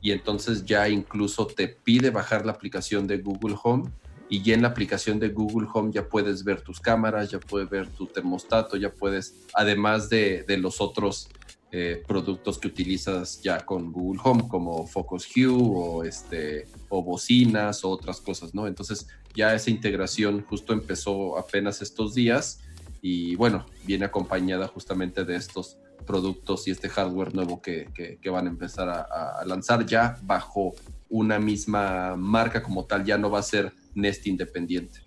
Y 0.00 0.12
entonces 0.12 0.64
ya 0.64 0.88
incluso 0.88 1.46
te 1.46 1.68
pide 1.68 2.08
bajar 2.08 2.46
la 2.46 2.52
aplicación 2.52 3.06
de 3.06 3.18
Google 3.18 3.56
Home 3.62 3.90
y 4.30 4.40
ya 4.40 4.54
en 4.54 4.62
la 4.62 4.68
aplicación 4.68 5.20
de 5.20 5.28
Google 5.28 5.68
Home 5.74 5.92
ya 5.92 6.08
puedes 6.08 6.42
ver 6.42 6.62
tus 6.62 6.80
cámaras, 6.80 7.30
ya 7.30 7.38
puedes 7.38 7.68
ver 7.68 7.88
tu 7.88 8.06
termostato, 8.06 8.78
ya 8.78 8.90
puedes, 8.90 9.46
además 9.52 10.08
de, 10.08 10.42
de 10.44 10.56
los 10.56 10.80
otros 10.80 11.28
eh, 11.72 12.02
productos 12.06 12.58
que 12.58 12.66
utilizas 12.66 13.40
ya 13.42 13.64
con 13.64 13.92
Google 13.92 14.20
Home, 14.24 14.48
como 14.48 14.86
Focus 14.86 15.28
Hue 15.34 15.46
o, 15.48 16.02
este, 16.02 16.66
o 16.88 17.02
bocinas 17.02 17.84
o 17.84 17.90
otras 17.90 18.20
cosas, 18.20 18.54
¿no? 18.54 18.66
Entonces 18.66 19.06
ya 19.34 19.54
esa 19.54 19.70
integración 19.70 20.42
justo 20.42 20.72
empezó 20.72 21.38
apenas 21.38 21.80
estos 21.80 22.14
días 22.14 22.60
y 23.02 23.36
bueno, 23.36 23.66
viene 23.86 24.04
acompañada 24.04 24.66
justamente 24.66 25.24
de 25.24 25.36
estos 25.36 25.78
productos 26.06 26.66
y 26.66 26.72
este 26.72 26.88
hardware 26.88 27.34
nuevo 27.34 27.62
que, 27.62 27.86
que, 28.20 28.30
van 28.30 28.46
a 28.46 28.50
empezar 28.50 28.88
a, 28.88 29.44
lanzar 29.46 29.86
ya 29.86 30.18
bajo 30.22 30.74
una 31.08 31.38
misma 31.38 32.16
marca 32.16 32.62
como 32.62 32.84
tal, 32.84 33.04
ya 33.04 33.16
no 33.16 33.30
va 33.30 33.38
a 33.38 33.42
ser 33.42 33.72
Nest 33.94 34.26
independiente. 34.26 35.00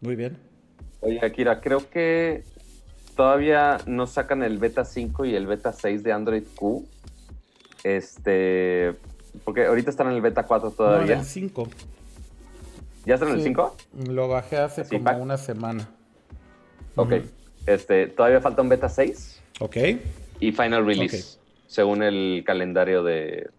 Muy 0.00 0.16
bien. 0.16 0.38
Oye, 1.00 1.18
Akira, 1.22 1.60
creo 1.60 1.88
que 1.90 2.44
todavía 3.20 3.76
no 3.84 4.06
sacan 4.06 4.42
el 4.42 4.56
beta 4.56 4.82
5 4.82 5.26
y 5.26 5.36
el 5.36 5.46
beta 5.46 5.74
6 5.74 6.02
de 6.02 6.10
Android 6.10 6.42
Q. 6.54 6.88
Este, 7.84 8.94
porque 9.44 9.66
ahorita 9.66 9.90
están 9.90 10.06
en 10.06 10.14
el 10.14 10.22
beta 10.22 10.44
4 10.44 10.70
todavía. 10.70 11.16
No, 11.16 11.20
el 11.20 11.26
5. 11.26 11.68
¿Ya 13.04 13.14
están 13.16 13.28
en 13.28 13.34
el 13.34 13.42
5? 13.42 13.76
Lo 14.08 14.26
bajé 14.28 14.56
hace 14.56 14.88
como 14.88 15.18
una 15.18 15.36
semana. 15.36 15.86
Ok. 16.96 17.16
Este, 17.66 18.06
todavía 18.06 18.40
falta 18.40 18.62
un 18.62 18.70
beta 18.70 18.88
6. 18.88 19.42
Ok. 19.60 19.76
Y 20.40 20.52
final 20.52 20.86
release, 20.86 21.36
según 21.66 22.02
el 22.02 22.42
calendario 22.46 23.02
de, 23.02 23.50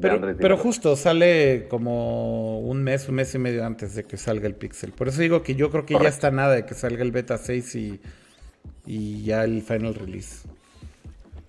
pero, 0.00 0.20
pero 0.38 0.56
justo 0.56 0.94
sale 0.94 1.66
como 1.68 2.60
un 2.60 2.84
mes, 2.84 3.08
un 3.08 3.16
mes 3.16 3.34
y 3.34 3.38
medio 3.38 3.66
antes 3.66 3.96
de 3.96 4.04
que 4.04 4.16
salga 4.16 4.46
el 4.46 4.54
Pixel. 4.54 4.92
Por 4.92 5.08
eso 5.08 5.20
digo 5.20 5.42
que 5.42 5.56
yo 5.56 5.72
creo 5.72 5.84
que 5.86 5.94
ya 5.94 6.08
está 6.08 6.30
nada 6.30 6.54
de 6.54 6.66
que 6.66 6.74
salga 6.74 7.02
el 7.02 7.10
beta 7.10 7.36
6 7.36 7.74
y 7.74 8.00
y 8.86 9.22
ya 9.22 9.44
el 9.44 9.62
final 9.62 9.94
release. 9.94 10.46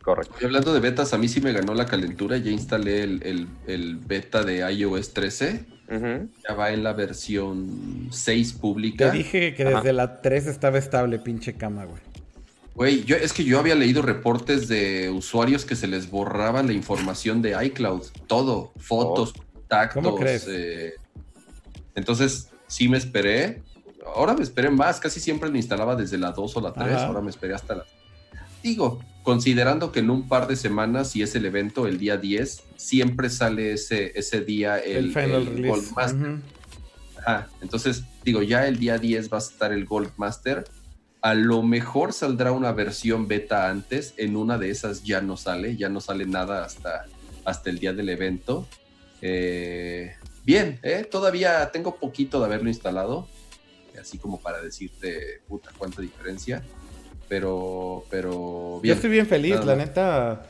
Correcto. 0.01 0.35
Y 0.41 0.45
hablando 0.45 0.73
de 0.73 0.79
betas, 0.79 1.13
a 1.13 1.17
mí 1.17 1.27
sí 1.27 1.39
me 1.39 1.53
ganó 1.53 1.73
la 1.73 1.85
calentura. 1.85 2.37
Ya 2.37 2.51
instalé 2.51 3.03
el, 3.03 3.97
beta 4.05 4.43
de 4.43 4.69
iOS 4.71 5.13
13. 5.13 5.65
Ya 6.47 6.55
va 6.55 6.71
en 6.71 6.83
la 6.83 6.93
versión 6.93 8.09
6 8.11 8.53
pública. 8.53 9.11
Te 9.11 9.17
dije 9.17 9.53
que 9.53 9.63
desde 9.63 9.93
la 9.93 10.21
3 10.21 10.47
estaba 10.47 10.77
estable, 10.77 11.19
pinche 11.19 11.53
cama, 11.53 11.85
güey. 11.85 12.01
Güey, 12.75 13.03
yo, 13.03 13.15
es 13.15 13.33
que 13.33 13.43
yo 13.43 13.59
había 13.59 13.75
leído 13.75 14.01
reportes 14.01 14.67
de 14.67 15.11
usuarios 15.11 15.63
que 15.63 15.75
se 15.75 15.87
les 15.87 16.09
borraba 16.09 16.63
la 16.63 16.73
información 16.73 17.41
de 17.41 17.55
iCloud. 17.65 18.03
Todo, 18.25 18.73
fotos, 18.77 19.33
oh. 19.37 19.53
contactos. 19.53 20.03
¿Cómo 20.03 20.15
crees? 20.17 20.47
Eh, 20.49 20.95
entonces, 21.95 22.49
sí 22.67 22.89
me 22.89 22.97
esperé 22.97 23.61
ahora 24.15 24.33
me 24.33 24.43
esperé 24.43 24.69
más, 24.69 24.99
casi 24.99 25.19
siempre 25.19 25.49
me 25.49 25.57
instalaba 25.57 25.95
desde 25.95 26.17
la 26.17 26.31
2 26.31 26.57
o 26.57 26.61
la 26.61 26.73
3, 26.73 26.97
ahora 26.97 27.21
me 27.21 27.29
esperé 27.29 27.53
hasta 27.53 27.75
la... 27.75 27.85
Digo, 28.61 28.99
considerando 29.23 29.91
que 29.91 29.99
en 29.99 30.09
un 30.09 30.27
par 30.27 30.47
de 30.47 30.55
semanas 30.55 31.15
y 31.15 31.21
es 31.21 31.35
el 31.35 31.45
evento, 31.45 31.87
el 31.87 31.97
día 31.97 32.17
10, 32.17 32.63
siempre 32.75 33.29
sale 33.29 33.73
ese, 33.73 34.11
ese 34.15 34.41
día 34.41 34.77
el, 34.77 35.11
Final 35.11 35.63
Gold 35.65 35.91
Master. 35.95 36.37
entonces, 37.61 38.03
digo, 38.23 38.41
ya 38.41 38.67
el 38.67 38.79
día 38.79 38.97
10 38.97 39.31
va 39.31 39.37
a 39.37 39.41
estar 39.41 39.73
el 39.73 39.85
Gold 39.85 40.11
Master. 40.17 40.65
A 41.21 41.33
lo 41.33 41.63
mejor 41.63 42.11
saldrá 42.13 42.51
una 42.51 42.73
versión 42.73 43.27
beta 43.27 43.69
antes, 43.69 44.13
en 44.17 44.35
una 44.35 44.57
de 44.57 44.69
esas 44.69 45.03
ya 45.03 45.21
no 45.21 45.37
sale, 45.37 45.77
ya 45.77 45.89
no 45.89 46.01
sale 46.01 46.25
nada 46.25 46.65
hasta, 46.65 47.05
hasta 47.45 47.69
el 47.69 47.79
día 47.79 47.93
del 47.93 48.09
evento. 48.09 48.67
Eh, 49.21 50.15
bien, 50.45 50.79
¿eh? 50.83 51.07
todavía 51.09 51.71
tengo 51.71 51.95
poquito 51.95 52.39
de 52.39 52.45
haberlo 52.45 52.67
instalado, 52.67 53.27
así 54.03 54.17
como 54.19 54.39
para 54.39 54.61
decirte, 54.61 55.41
puta, 55.47 55.71
cuánta 55.77 56.01
diferencia 56.01 56.63
pero, 57.33 58.05
pero 58.11 58.79
Yo 58.83 58.93
estoy 58.93 59.09
bien 59.09 59.25
feliz, 59.25 59.63
la 59.65 59.75
neta. 59.75 60.43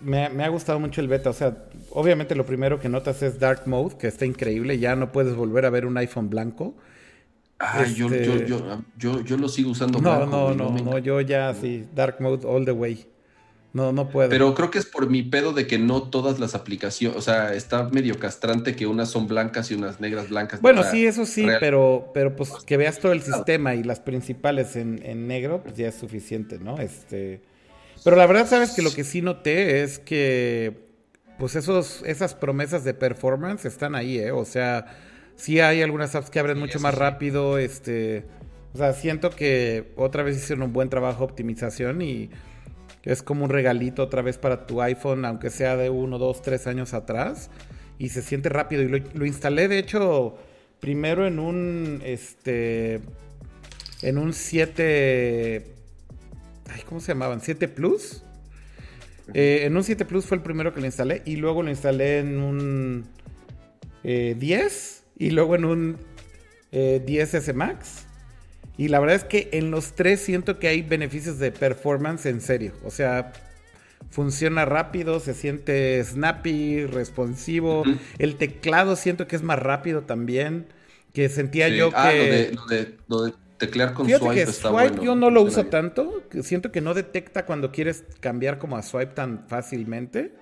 Me, 0.00 0.24
ha 0.24 0.48
gustado 0.48 0.80
mucho 0.80 1.02
el 1.02 1.08
beta. 1.08 1.28
O 1.28 1.34
sea, 1.34 1.54
obviamente 1.90 2.34
lo 2.34 2.46
primero 2.46 2.80
que 2.80 2.88
notas 2.88 3.22
es 3.22 3.38
Dark 3.38 3.62
Mode, 3.66 3.96
que 3.98 4.06
está 4.06 4.24
increíble. 4.24 4.78
Ya 4.78 4.96
no 4.96 5.12
puedes 5.12 5.34
volver 5.34 5.66
a 5.66 5.70
ver 5.70 5.84
un 5.84 5.98
iPhone 5.98 6.30
blanco. 6.30 6.74
Ay, 7.58 7.94
yo, 7.94 8.06
este 8.06 8.46
yo, 8.96 9.20
yo, 9.22 9.36
lo 9.36 9.48
sigo 9.48 9.70
usando 9.70 10.00
no, 10.00 10.16
blanco. 10.16 10.30
No, 10.30 10.54
no, 10.54 10.70
no, 10.70 10.84
no, 10.92 10.98
yo 10.98 11.20
ya 11.20 11.54
sí, 11.54 11.86
Dark 11.94 12.20
Mode 12.20 12.46
all 12.46 12.64
the 12.64 12.72
way. 12.72 13.06
No, 13.74 13.90
no 13.90 14.08
puedo. 14.08 14.30
Pero 14.30 14.54
creo 14.54 14.70
que 14.70 14.78
es 14.78 14.86
por 14.86 15.10
mi 15.10 15.24
pedo 15.24 15.52
de 15.52 15.66
que 15.66 15.80
no 15.80 16.04
todas 16.04 16.38
las 16.38 16.54
aplicaciones, 16.54 17.18
o 17.18 17.20
sea, 17.20 17.54
está 17.54 17.88
medio 17.88 18.20
castrante 18.20 18.76
que 18.76 18.86
unas 18.86 19.10
son 19.10 19.26
blancas 19.26 19.68
y 19.72 19.74
unas 19.74 20.00
negras 20.00 20.28
blancas. 20.28 20.60
Bueno, 20.60 20.84
sí, 20.84 21.04
eso 21.04 21.26
sí, 21.26 21.44
pero, 21.58 22.12
pero 22.14 22.36
pues 22.36 22.52
que 22.64 22.76
veas 22.76 23.00
todo 23.00 23.10
el 23.10 23.22
sistema 23.22 23.74
y 23.74 23.82
las 23.82 23.98
principales 23.98 24.76
en, 24.76 25.26
negro, 25.26 25.60
pues 25.64 25.76
ya 25.76 25.88
es 25.88 25.96
suficiente, 25.96 26.60
¿no? 26.60 26.78
Este. 26.78 27.42
Pero 28.04 28.14
la 28.14 28.26
verdad, 28.26 28.46
sabes 28.46 28.70
que 28.70 28.82
lo 28.82 28.92
que 28.92 29.02
sí 29.02 29.22
noté 29.22 29.82
es 29.82 29.98
que, 29.98 30.86
pues 31.40 31.56
esos, 31.56 32.04
esas 32.06 32.36
promesas 32.36 32.84
de 32.84 32.94
performance 32.94 33.64
están 33.64 33.96
ahí, 33.96 34.18
¿eh? 34.18 34.30
O 34.30 34.44
sea, 34.44 34.86
sí 35.34 35.58
hay 35.58 35.82
algunas 35.82 36.14
apps 36.14 36.30
que 36.30 36.38
abren 36.38 36.60
mucho 36.60 36.78
más 36.78 36.94
rápido, 36.94 37.58
este. 37.58 38.24
O 38.72 38.78
sea, 38.78 38.92
siento 38.92 39.30
que 39.30 39.92
otra 39.96 40.22
vez 40.22 40.36
hicieron 40.36 40.62
un 40.62 40.72
buen 40.72 40.90
trabajo 40.90 41.26
de 41.26 41.32
optimización 41.32 42.02
y 42.02 42.30
es 43.04 43.22
como 43.22 43.44
un 43.44 43.50
regalito 43.50 44.02
otra 44.02 44.22
vez 44.22 44.38
para 44.38 44.66
tu 44.66 44.80
iPhone, 44.80 45.24
aunque 45.24 45.50
sea 45.50 45.76
de 45.76 45.90
uno, 45.90 46.18
dos, 46.18 46.42
tres 46.42 46.66
años 46.66 46.94
atrás. 46.94 47.50
Y 47.98 48.08
se 48.08 48.22
siente 48.22 48.48
rápido. 48.48 48.82
Y 48.82 48.88
lo, 48.88 49.26
instalé, 49.26 49.68
de 49.68 49.78
hecho, 49.78 50.36
primero 50.80 51.26
en 51.26 51.38
un, 51.38 52.00
este, 52.04 53.00
en 54.02 54.18
un 54.18 54.32
7, 54.32 55.64
ay, 56.70 56.82
¿cómo 56.88 57.00
se 57.00 57.08
llamaban? 57.08 57.40
7 57.40 57.68
Plus. 57.68 58.22
Eh, 59.32 59.62
en 59.64 59.76
un 59.76 59.84
7 59.84 60.04
Plus 60.04 60.24
fue 60.24 60.38
el 60.38 60.42
primero 60.42 60.72
que 60.72 60.80
lo 60.80 60.86
instalé. 60.86 61.22
Y 61.26 61.36
luego 61.36 61.62
lo 61.62 61.70
instalé 61.70 62.20
en 62.20 62.38
un 62.38 63.04
10. 64.02 64.04
Eh, 64.04 65.04
y 65.16 65.30
luego 65.30 65.54
en 65.56 65.64
un 65.66 65.96
10S 66.72 67.48
eh, 67.48 67.52
Max. 67.52 68.06
Y 68.76 68.88
la 68.88 68.98
verdad 68.98 69.16
es 69.16 69.24
que 69.24 69.50
en 69.52 69.70
los 69.70 69.94
tres 69.94 70.20
siento 70.20 70.58
que 70.58 70.68
hay 70.68 70.82
beneficios 70.82 71.38
de 71.38 71.52
performance 71.52 72.26
en 72.26 72.40
serio. 72.40 72.72
O 72.84 72.90
sea, 72.90 73.32
funciona 74.10 74.64
rápido, 74.64 75.20
se 75.20 75.34
siente 75.34 76.02
snappy, 76.02 76.86
responsivo. 76.86 77.84
El 78.18 78.36
teclado 78.36 78.96
siento 78.96 79.26
que 79.26 79.36
es 79.36 79.42
más 79.42 79.58
rápido 79.58 80.02
también. 80.02 80.66
Que 81.12 81.28
sentía 81.28 81.68
yo 81.68 81.90
ah, 81.94 82.10
que. 82.10 82.52
Lo 82.52 82.66
de, 82.66 82.96
lo, 83.06 83.22
de, 83.22 83.32
teclear 83.58 83.94
con 83.94 84.08
swipe 84.08 84.42
está 84.42 84.70
swipe 84.70 85.04
yo 85.04 85.14
no 85.14 85.30
lo 85.30 85.42
uso 85.42 85.66
tanto. 85.66 86.24
Siento 86.42 86.72
que 86.72 86.80
no 86.80 86.94
detecta 86.94 87.46
cuando 87.46 87.70
quieres 87.70 88.04
cambiar 88.18 88.58
como 88.58 88.76
a 88.76 88.82
swipe 88.82 89.14
tan 89.14 89.46
fácilmente. 89.48 90.34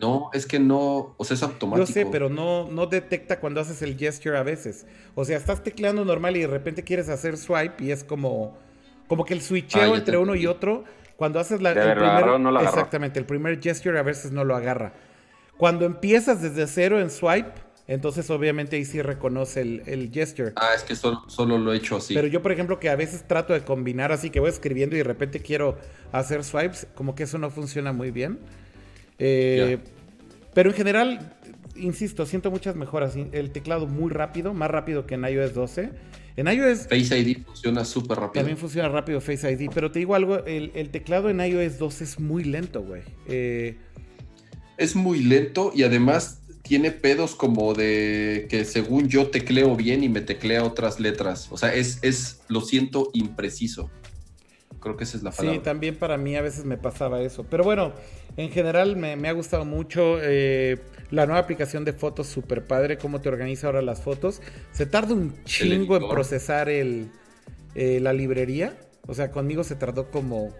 No, 0.00 0.30
es 0.32 0.46
que 0.46 0.58
no, 0.58 1.14
o 1.18 1.24
sea, 1.24 1.34
es 1.34 1.42
automático. 1.42 1.86
Yo 1.86 1.92
sé, 1.92 2.06
pero 2.06 2.30
no, 2.30 2.70
no 2.70 2.86
detecta 2.86 3.38
cuando 3.38 3.60
haces 3.60 3.82
el 3.82 3.98
gesture 3.98 4.38
a 4.38 4.42
veces. 4.42 4.86
O 5.14 5.24
sea, 5.24 5.36
estás 5.36 5.62
tecleando 5.62 6.04
normal 6.04 6.36
y 6.38 6.40
de 6.40 6.46
repente 6.46 6.82
quieres 6.82 7.10
hacer 7.10 7.36
swipe 7.36 7.84
y 7.84 7.90
es 7.90 8.02
como, 8.02 8.56
como 9.08 9.26
que 9.26 9.34
el 9.34 9.42
switcheo 9.42 9.92
ah, 9.92 9.96
entre 9.96 10.16
uno 10.16 10.34
y 10.34 10.46
otro, 10.46 10.84
cuando 11.16 11.38
haces 11.38 11.60
la, 11.60 11.72
el 11.72 11.96
primer, 11.96 12.62
exactamente, 12.62 13.18
el 13.18 13.26
primer 13.26 13.60
gesture 13.60 13.98
a 13.98 14.02
veces 14.02 14.32
no 14.32 14.42
lo 14.44 14.56
agarra. 14.56 14.94
Cuando 15.58 15.84
empiezas 15.84 16.40
desde 16.40 16.66
cero 16.66 16.98
en 16.98 17.10
swipe, 17.10 17.52
entonces 17.86 18.30
obviamente 18.30 18.76
ahí 18.76 18.86
sí 18.86 19.02
reconoce 19.02 19.60
el, 19.60 19.82
el 19.84 20.10
gesture. 20.10 20.52
Ah, 20.56 20.70
es 20.74 20.82
que 20.82 20.96
solo, 20.96 21.24
solo, 21.26 21.58
lo 21.58 21.74
he 21.74 21.76
hecho 21.76 21.96
así. 21.96 22.14
Pero 22.14 22.26
yo, 22.26 22.40
por 22.40 22.52
ejemplo, 22.52 22.80
que 22.80 22.88
a 22.88 22.96
veces 22.96 23.24
trato 23.26 23.52
de 23.52 23.60
combinar 23.62 24.12
así, 24.12 24.30
que 24.30 24.40
voy 24.40 24.48
escribiendo 24.48 24.96
y 24.96 25.00
de 25.00 25.04
repente 25.04 25.40
quiero 25.40 25.76
hacer 26.10 26.42
swipes, 26.42 26.86
como 26.94 27.14
que 27.14 27.24
eso 27.24 27.36
no 27.36 27.50
funciona 27.50 27.92
muy 27.92 28.10
bien. 28.12 28.38
Eh, 29.20 29.78
pero 30.54 30.70
en 30.70 30.76
general, 30.76 31.36
insisto, 31.76 32.26
siento 32.26 32.50
muchas 32.50 32.74
mejoras. 32.74 33.14
El 33.16 33.52
teclado 33.52 33.86
muy 33.86 34.10
rápido, 34.10 34.52
más 34.54 34.70
rápido 34.70 35.06
que 35.06 35.14
en 35.14 35.24
iOS 35.24 35.54
12. 35.54 35.90
En 36.36 36.48
iOS... 36.48 36.88
Face 36.88 37.18
ID 37.18 37.44
funciona 37.44 37.84
súper 37.84 38.18
rápido. 38.18 38.40
También 38.40 38.58
funciona 38.58 38.88
rápido 38.88 39.20
Face 39.20 39.50
ID. 39.50 39.70
Pero 39.72 39.92
te 39.92 40.00
digo 40.00 40.14
algo, 40.14 40.44
el, 40.46 40.90
teclado 40.90 41.30
en 41.30 41.40
iOS 41.40 41.78
12 41.78 42.04
es 42.04 42.18
muy 42.18 42.44
lento, 42.44 42.82
güey. 42.82 43.02
Eh, 43.28 43.76
es 44.78 44.96
muy 44.96 45.22
lento 45.22 45.72
y 45.74 45.82
además 45.82 46.40
tiene 46.62 46.90
pedos 46.90 47.34
como 47.34 47.74
de 47.74 48.46
que 48.48 48.64
según 48.64 49.08
yo 49.08 49.28
tecleo 49.28 49.76
bien 49.76 50.02
y 50.02 50.08
me 50.08 50.20
teclea 50.20 50.64
otras 50.64 51.00
letras. 51.00 51.48
O 51.50 51.58
sea, 51.58 51.74
es, 51.74 51.98
es 52.02 52.40
lo 52.48 52.60
siento 52.62 53.10
impreciso. 53.12 53.90
Creo 54.80 54.96
que 54.96 55.04
esa 55.04 55.18
es 55.18 55.22
la 55.22 55.30
palabra. 55.30 55.58
Sí, 55.58 55.62
también 55.62 55.96
para 55.96 56.16
mí 56.16 56.36
a 56.36 56.42
veces 56.42 56.64
me 56.64 56.78
pasaba 56.78 57.20
eso. 57.20 57.44
Pero 57.48 57.64
bueno, 57.64 57.92
en 58.36 58.50
general 58.50 58.96
me, 58.96 59.28
ha 59.28 59.32
gustado 59.32 59.64
mucho 59.64 60.18
eh, 60.22 60.78
la 61.10 61.26
nueva 61.26 61.40
aplicación 61.40 61.84
de 61.84 61.92
fotos, 61.92 62.28
super 62.28 62.66
padre, 62.66 62.96
cómo 62.96 63.20
te 63.20 63.28
organiza 63.28 63.66
ahora 63.66 63.82
las 63.82 64.00
fotos. 64.00 64.40
Se 64.72 64.86
tarda 64.86 65.14
un 65.14 65.44
chingo 65.44 65.96
en 65.96 66.08
procesar 66.08 66.70
el, 66.70 67.10
eh, 67.74 68.00
la 68.00 68.12
librería. 68.12 68.78
O 69.06 69.14
sea, 69.14 69.30
conmigo 69.30 69.64
se 69.64 69.76
tardó 69.76 70.10
como 70.10 70.54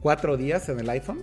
cuatro 0.00 0.36
días 0.36 0.68
en 0.68 0.80
el 0.80 0.90
iPhone. 0.90 1.22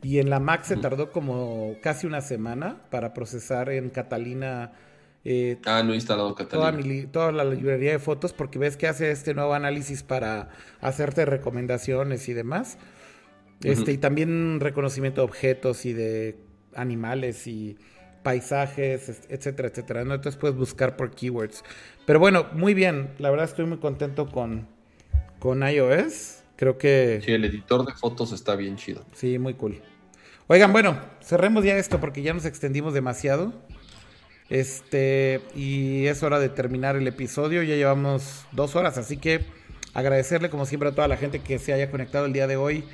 Y 0.00 0.20
en 0.20 0.30
la 0.30 0.38
Mac 0.38 0.62
se 0.62 0.76
tardó 0.76 1.10
como 1.10 1.74
casi 1.82 2.06
una 2.06 2.20
semana 2.20 2.82
para 2.88 3.14
procesar 3.14 3.68
en 3.70 3.90
Catalina 3.90 4.70
eh, 5.24 5.58
ah, 5.66 5.82
no 5.82 5.92
he 5.92 5.96
instalado 5.96 6.34
Catalina. 6.34 7.10
Toda, 7.10 7.32
la 7.32 7.44
librería 7.44 7.92
de 7.92 7.98
fotos 7.98 8.32
porque 8.32 8.58
ves 8.58 8.76
que 8.76 8.86
hace 8.86 9.10
este 9.10 9.34
nuevo 9.34 9.54
análisis 9.54 10.02
para 10.02 10.50
hacerte 10.80 11.24
recomendaciones 11.24 12.28
y 12.28 12.34
demás. 12.34 12.78
Este, 13.62 13.92
y 13.92 13.98
también 13.98 14.60
reconocimiento 14.60 15.20
de 15.20 15.24
objetos 15.24 15.84
y 15.84 15.92
de 15.92 16.38
animales 16.74 17.46
y 17.46 17.76
paisajes, 18.22 19.26
etcétera, 19.28 19.68
etcétera. 19.68 20.04
¿no? 20.04 20.14
Entonces 20.14 20.38
puedes 20.38 20.56
buscar 20.56 20.96
por 20.96 21.10
keywords. 21.10 21.64
Pero 22.06 22.20
bueno, 22.20 22.46
muy 22.52 22.74
bien. 22.74 23.10
La 23.18 23.30
verdad 23.30 23.46
estoy 23.46 23.66
muy 23.66 23.78
contento 23.78 24.28
con, 24.28 24.68
con 25.40 25.62
iOS. 25.62 26.42
Creo 26.56 26.78
que... 26.78 27.20
Sí, 27.24 27.32
el 27.32 27.44
editor 27.44 27.84
de 27.84 27.92
fotos 27.92 28.32
está 28.32 28.56
bien 28.56 28.76
chido. 28.76 29.04
Sí, 29.12 29.38
muy 29.38 29.54
cool. 29.54 29.80
Oigan, 30.46 30.72
bueno, 30.72 30.98
cerremos 31.20 31.64
ya 31.64 31.76
esto 31.76 32.00
porque 32.00 32.22
ya 32.22 32.32
nos 32.32 32.44
extendimos 32.44 32.94
demasiado. 32.94 33.52
Este, 34.48 35.42
y 35.54 36.06
es 36.06 36.22
hora 36.22 36.38
de 36.38 36.48
terminar 36.48 36.96
el 36.96 37.06
episodio. 37.06 37.62
Ya 37.62 37.74
llevamos 37.74 38.46
dos 38.52 38.76
horas, 38.76 38.98
así 38.98 39.16
que 39.16 39.44
agradecerle 39.94 40.50
como 40.50 40.66
siempre 40.66 40.88
a 40.88 40.92
toda 40.92 41.08
la 41.08 41.16
gente 41.16 41.40
que 41.40 41.58
se 41.58 41.72
haya 41.72 41.90
conectado 41.90 42.26
el 42.26 42.32
día 42.32 42.46
de 42.46 42.56
hoy. 42.56 42.84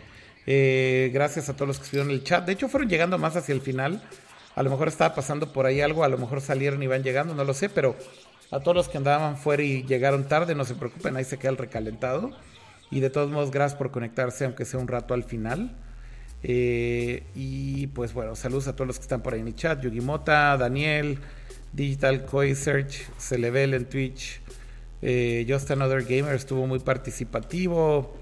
Eh, 0.47 1.11
gracias 1.13 1.49
a 1.49 1.55
todos 1.55 1.69
los 1.69 1.79
que 1.79 1.85
estuvieron 1.85 2.11
en 2.11 2.17
el 2.17 2.25
chat. 2.25 2.45
De 2.45 2.53
hecho, 2.53 2.69
fueron 2.69 2.89
llegando 2.89 3.19
más 3.19 3.37
hacia 3.37 3.55
el 3.55 3.61
final. 3.61 4.03
A 4.55 4.63
lo 4.63 4.71
mejor 4.71 4.89
estaba 4.89 5.15
pasando 5.15 5.53
por 5.53 5.67
ahí 5.67 5.81
algo, 5.81 6.05
a 6.05 6.09
lo 6.09 6.19
mejor 6.19 6.41
salieron 6.41 6.83
y 6.83 6.87
van 6.87 7.03
llegando, 7.03 7.35
no 7.35 7.45
lo 7.45 7.55
sé, 7.55 7.69
pero 7.69 7.97
a 8.51 8.61
todos 8.61 8.77
los 8.77 8.89
que 8.89 8.99
andaban 8.99 9.37
fuera 9.37 9.63
y 9.63 9.83
llegaron 9.83 10.29
tarde, 10.29 10.55
no 10.55 10.65
se 10.65 10.75
preocupen, 10.75 11.17
ahí 11.17 11.25
se 11.25 11.39
queda 11.39 11.51
el 11.51 11.57
recalentado. 11.57 12.31
Y 12.91 13.01
de 13.01 13.11
todos 13.11 13.31
modos, 13.31 13.51
gracias 13.51 13.77
por 13.77 13.91
conectarse, 13.91 14.45
aunque 14.45 14.65
sea 14.65 14.79
un 14.79 14.87
rato 14.87 15.15
al 15.15 15.25
final. 15.25 15.75
Eh, 16.45 17.25
y 17.35 17.87
pues 17.89 18.13
bueno, 18.13 18.37
saludos 18.37 18.69
a 18.69 18.77
todos 18.77 18.87
los 18.87 18.99
que 18.99 19.03
están 19.03 19.23
por 19.23 19.35
ahí 19.35 19.41
en 19.41 19.49
el 19.49 19.57
chat. 19.57 19.81
Yugimota, 19.81 20.57
Daniel, 20.57 21.19
Digital 21.75 22.25
Koi 22.25 22.55
Search, 22.55 23.09
Celevel 23.19 23.75
en 23.75 23.87
Twitch. 23.87 24.41
Eh, 25.03 25.45
Just 25.49 25.71
Another 25.71 26.05
Gamer 26.05 26.35
estuvo 26.35 26.67
muy 26.67 26.79
participativo. 26.79 28.17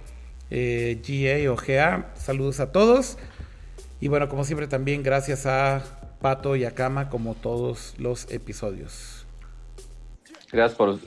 Eh, 0.50 1.00
GA 1.06 1.52
o 1.52 1.56
GA, 1.56 2.12
saludos 2.16 2.60
a 2.60 2.72
todos. 2.72 3.18
Y 4.00 4.08
bueno, 4.08 4.28
como 4.28 4.44
siempre 4.44 4.66
también 4.66 5.02
gracias 5.02 5.46
a 5.46 5.82
Pato 6.20 6.56
y 6.56 6.64
a 6.64 6.72
Kama 6.72 7.08
como 7.08 7.34
todos 7.34 7.94
los 7.98 8.30
episodios. 8.32 9.26
Gracias 10.50 10.76
por, 10.76 10.98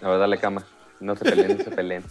la 0.00 0.08
verdad, 0.08 0.28
la 0.28 0.36
Kama. 0.36 0.66
No 1.00 1.16
se 1.16 1.24
peleen, 1.24 1.58
no 1.58 1.64
se 1.64 1.70
peleen. 1.74 2.04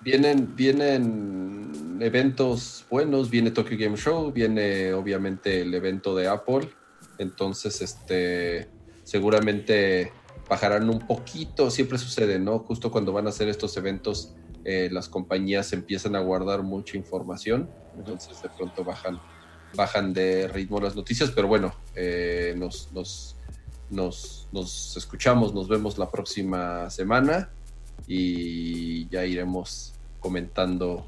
Vienen, 0.00 0.54
vienen 0.54 1.98
eventos 2.00 2.84
buenos, 2.88 3.30
viene 3.30 3.50
Tokyo 3.50 3.76
Game 3.78 3.96
Show, 3.96 4.30
viene 4.30 4.92
obviamente 4.92 5.62
el 5.62 5.74
evento 5.74 6.14
de 6.14 6.28
Apple. 6.28 6.68
Entonces, 7.18 7.82
este 7.82 8.68
seguramente 9.08 10.12
bajarán 10.50 10.90
un 10.90 10.98
poquito, 10.98 11.70
siempre 11.70 11.96
sucede, 11.96 12.38
¿no? 12.38 12.58
Justo 12.58 12.90
cuando 12.90 13.10
van 13.10 13.24
a 13.24 13.30
hacer 13.30 13.48
estos 13.48 13.74
eventos, 13.78 14.34
eh, 14.66 14.90
las 14.92 15.08
compañías 15.08 15.72
empiezan 15.72 16.14
a 16.14 16.20
guardar 16.20 16.62
mucha 16.62 16.98
información, 16.98 17.70
entonces 17.96 18.42
de 18.42 18.50
pronto 18.50 18.84
bajan, 18.84 19.18
bajan 19.74 20.12
de 20.12 20.46
ritmo 20.48 20.78
las 20.78 20.94
noticias, 20.94 21.30
pero 21.30 21.48
bueno, 21.48 21.74
eh, 21.94 22.52
nos, 22.58 22.92
nos, 22.92 23.34
nos, 23.88 24.46
nos 24.52 24.94
escuchamos, 24.98 25.54
nos 25.54 25.68
vemos 25.68 25.96
la 25.96 26.10
próxima 26.10 26.90
semana 26.90 27.48
y 28.06 29.08
ya 29.08 29.24
iremos 29.24 29.94
comentando 30.20 31.06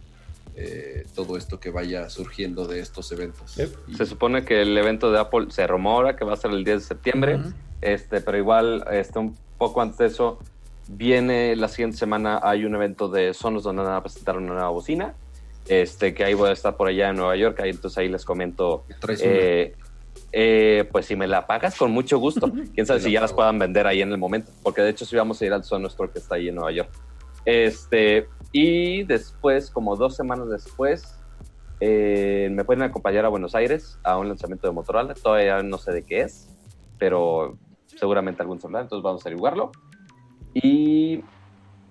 eh, 0.56 1.06
todo 1.14 1.36
esto 1.36 1.60
que 1.60 1.68
vaya 1.68 2.08
surgiendo 2.08 2.66
de 2.66 2.80
estos 2.80 3.12
eventos. 3.12 3.58
Se 3.94 4.06
supone 4.06 4.42
que 4.46 4.62
el 4.62 4.76
evento 4.78 5.12
de 5.12 5.18
Apple 5.18 5.48
se 5.50 5.66
rumora 5.66 6.16
que 6.16 6.24
va 6.24 6.32
a 6.32 6.36
ser 6.36 6.52
el 6.52 6.64
10 6.64 6.78
de 6.78 6.84
septiembre, 6.86 7.40
este, 7.80 8.20
pero 8.20 8.38
igual 8.38 8.84
este, 8.90 9.18
un 9.18 9.36
poco 9.58 9.80
antes 9.80 9.98
de 9.98 10.06
eso 10.06 10.38
viene 10.88 11.54
la 11.56 11.68
siguiente 11.68 11.96
semana 11.96 12.40
hay 12.42 12.64
un 12.64 12.74
evento 12.74 13.08
de 13.08 13.32
Sonos 13.32 13.62
donde 13.62 13.82
van 13.82 13.94
a 13.94 14.02
presentar 14.02 14.36
una 14.36 14.54
nueva 14.54 14.70
bocina, 14.70 15.14
este, 15.68 16.14
que 16.14 16.24
ahí 16.24 16.34
voy 16.34 16.50
a 16.50 16.52
estar 16.52 16.76
por 16.76 16.88
allá 16.88 17.10
en 17.10 17.16
Nueva 17.16 17.36
York, 17.36 17.60
ahí 17.60 17.70
entonces 17.70 17.98
ahí 17.98 18.08
les 18.08 18.24
comento. 18.24 18.84
Eh, 19.20 19.74
eh, 20.32 20.88
pues 20.90 21.06
si 21.06 21.16
me 21.16 21.26
la 21.26 21.46
pagas, 21.46 21.76
con 21.76 21.92
mucho 21.92 22.18
gusto. 22.18 22.50
Quién 22.74 22.86
sabe 22.86 23.00
si 23.00 23.12
ya 23.12 23.20
las 23.20 23.32
puedan 23.32 23.58
vender 23.58 23.86
ahí 23.86 24.02
en 24.02 24.10
el 24.10 24.18
momento, 24.18 24.50
porque 24.62 24.82
de 24.82 24.90
hecho 24.90 25.04
si 25.04 25.16
vamos 25.16 25.40
a 25.40 25.46
ir 25.46 25.52
al 25.52 25.64
Sonos 25.64 25.92
Store 25.92 26.10
que 26.10 26.18
está 26.18 26.36
ahí 26.36 26.48
en 26.48 26.56
Nueva 26.56 26.72
York. 26.72 26.90
Este, 27.44 28.28
y 28.52 29.04
después, 29.04 29.70
como 29.70 29.96
dos 29.96 30.16
semanas 30.16 30.48
después, 30.50 31.16
eh, 31.80 32.48
me 32.52 32.64
pueden 32.64 32.82
acompañar 32.82 33.24
a 33.24 33.28
Buenos 33.28 33.54
Aires 33.54 33.98
a 34.02 34.18
un 34.18 34.28
lanzamiento 34.28 34.66
de 34.66 34.72
Motorola. 34.72 35.14
Todavía 35.14 35.62
no 35.62 35.78
sé 35.78 35.92
de 35.92 36.02
qué 36.02 36.22
es, 36.22 36.48
pero 36.98 37.56
seguramente 38.00 38.42
algún 38.42 38.60
celular, 38.60 38.82
entonces 38.82 39.04
vamos 39.04 39.24
a 39.24 39.28
averiguarlo. 39.28 39.70
Y 40.54 41.22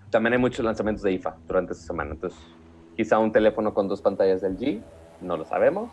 también 0.10 0.34
hay 0.34 0.40
muchos 0.40 0.66
lanzamientos 0.66 1.04
de 1.04 1.14
IFA 1.14 1.38
durante 1.48 1.74
esta 1.74 1.86
semana, 1.86 2.12
entonces 2.12 2.38
quizá 2.98 3.20
un 3.20 3.32
teléfono 3.32 3.74
con 3.74 3.88
dos 3.88 4.02
pantallas 4.02 4.42
del 4.42 4.58
G, 4.58 4.82
no 5.22 5.38
lo 5.38 5.46
sabemos, 5.46 5.92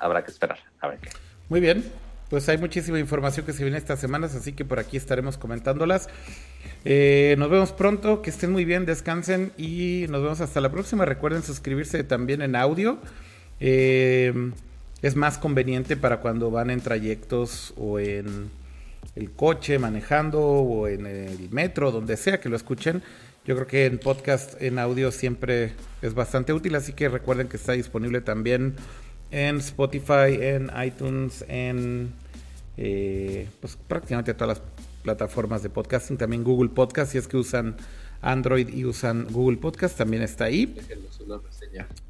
habrá 0.00 0.22
que 0.24 0.30
esperar 0.30 0.58
a 0.80 0.88
ver 0.88 0.98
qué. 0.98 1.08
Muy 1.48 1.60
bien, 1.60 1.84
pues 2.28 2.48
hay 2.48 2.58
muchísima 2.58 2.98
información 2.98 3.46
que 3.46 3.52
se 3.52 3.62
viene 3.62 3.78
estas 3.78 4.00
semanas, 4.00 4.34
así 4.34 4.52
que 4.52 4.64
por 4.64 4.78
aquí 4.78 4.96
estaremos 4.96 5.38
comentándolas. 5.38 6.08
Eh, 6.84 7.36
nos 7.38 7.48
vemos 7.48 7.72
pronto, 7.72 8.20
que 8.20 8.30
estén 8.30 8.50
muy 8.52 8.64
bien, 8.64 8.84
descansen 8.84 9.52
y 9.56 10.06
nos 10.10 10.22
vemos 10.22 10.40
hasta 10.40 10.60
la 10.60 10.70
próxima. 10.70 11.04
Recuerden 11.04 11.42
suscribirse 11.42 12.02
también 12.04 12.42
en 12.42 12.56
audio. 12.56 12.98
Eh, 13.60 14.52
es 15.02 15.16
más 15.16 15.38
conveniente 15.38 15.96
para 15.96 16.20
cuando 16.20 16.50
van 16.50 16.70
en 16.70 16.80
trayectos 16.80 17.74
o 17.76 17.98
en 17.98 18.50
el 19.14 19.32
coche 19.32 19.78
manejando 19.78 20.40
o 20.40 20.88
en 20.88 21.06
el 21.06 21.50
metro, 21.50 21.90
donde 21.90 22.16
sea 22.16 22.40
que 22.40 22.48
lo 22.48 22.56
escuchen. 22.56 23.02
Yo 23.44 23.54
creo 23.56 23.66
que 23.66 23.86
en 23.86 23.98
podcast, 23.98 24.60
en 24.62 24.78
audio 24.78 25.10
siempre 25.10 25.72
es 26.00 26.14
bastante 26.14 26.52
útil, 26.52 26.74
así 26.76 26.92
que 26.92 27.08
recuerden 27.08 27.48
que 27.48 27.56
está 27.56 27.72
disponible 27.72 28.20
también 28.20 28.76
en 29.30 29.56
Spotify, 29.56 30.38
en 30.40 30.70
iTunes, 30.84 31.44
en 31.48 32.12
eh, 32.76 33.48
pues 33.60 33.76
prácticamente 33.88 34.32
todas 34.34 34.58
las 34.58 34.66
plataformas 35.02 35.62
de 35.62 35.70
podcasting, 35.70 36.16
también 36.16 36.44
Google 36.44 36.70
Podcast, 36.70 37.12
si 37.12 37.18
es 37.18 37.26
que 37.26 37.36
usan 37.36 37.76
Android 38.20 38.68
y 38.68 38.84
usan 38.84 39.26
Google 39.30 39.56
Podcast, 39.56 39.98
también 39.98 40.22
está 40.22 40.44
ahí. 40.44 40.74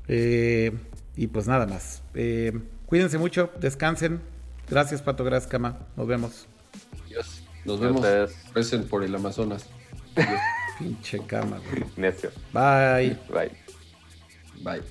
Eh, 0.08 0.72
y 1.16 1.26
pues 1.28 1.46
nada 1.46 1.66
más. 1.66 2.02
Eh, 2.14 2.52
cuídense 2.86 3.18
mucho, 3.18 3.50
descansen. 3.60 4.20
Gracias, 4.68 5.02
Pato, 5.02 5.24
gracias, 5.24 5.50
Cama. 5.50 5.86
Nos 5.96 6.06
vemos. 6.06 6.51
Nos 7.64 7.80
vemos. 7.80 8.04
Recen 8.54 8.88
por 8.88 9.04
el 9.04 9.14
Amazonas. 9.14 9.66
Pinche 10.78 11.24
cama, 11.26 11.60
güey. 11.70 11.84
Necio. 11.96 12.30
Bye. 12.52 13.16
Bye. 13.28 13.50
Bye. 14.62 14.82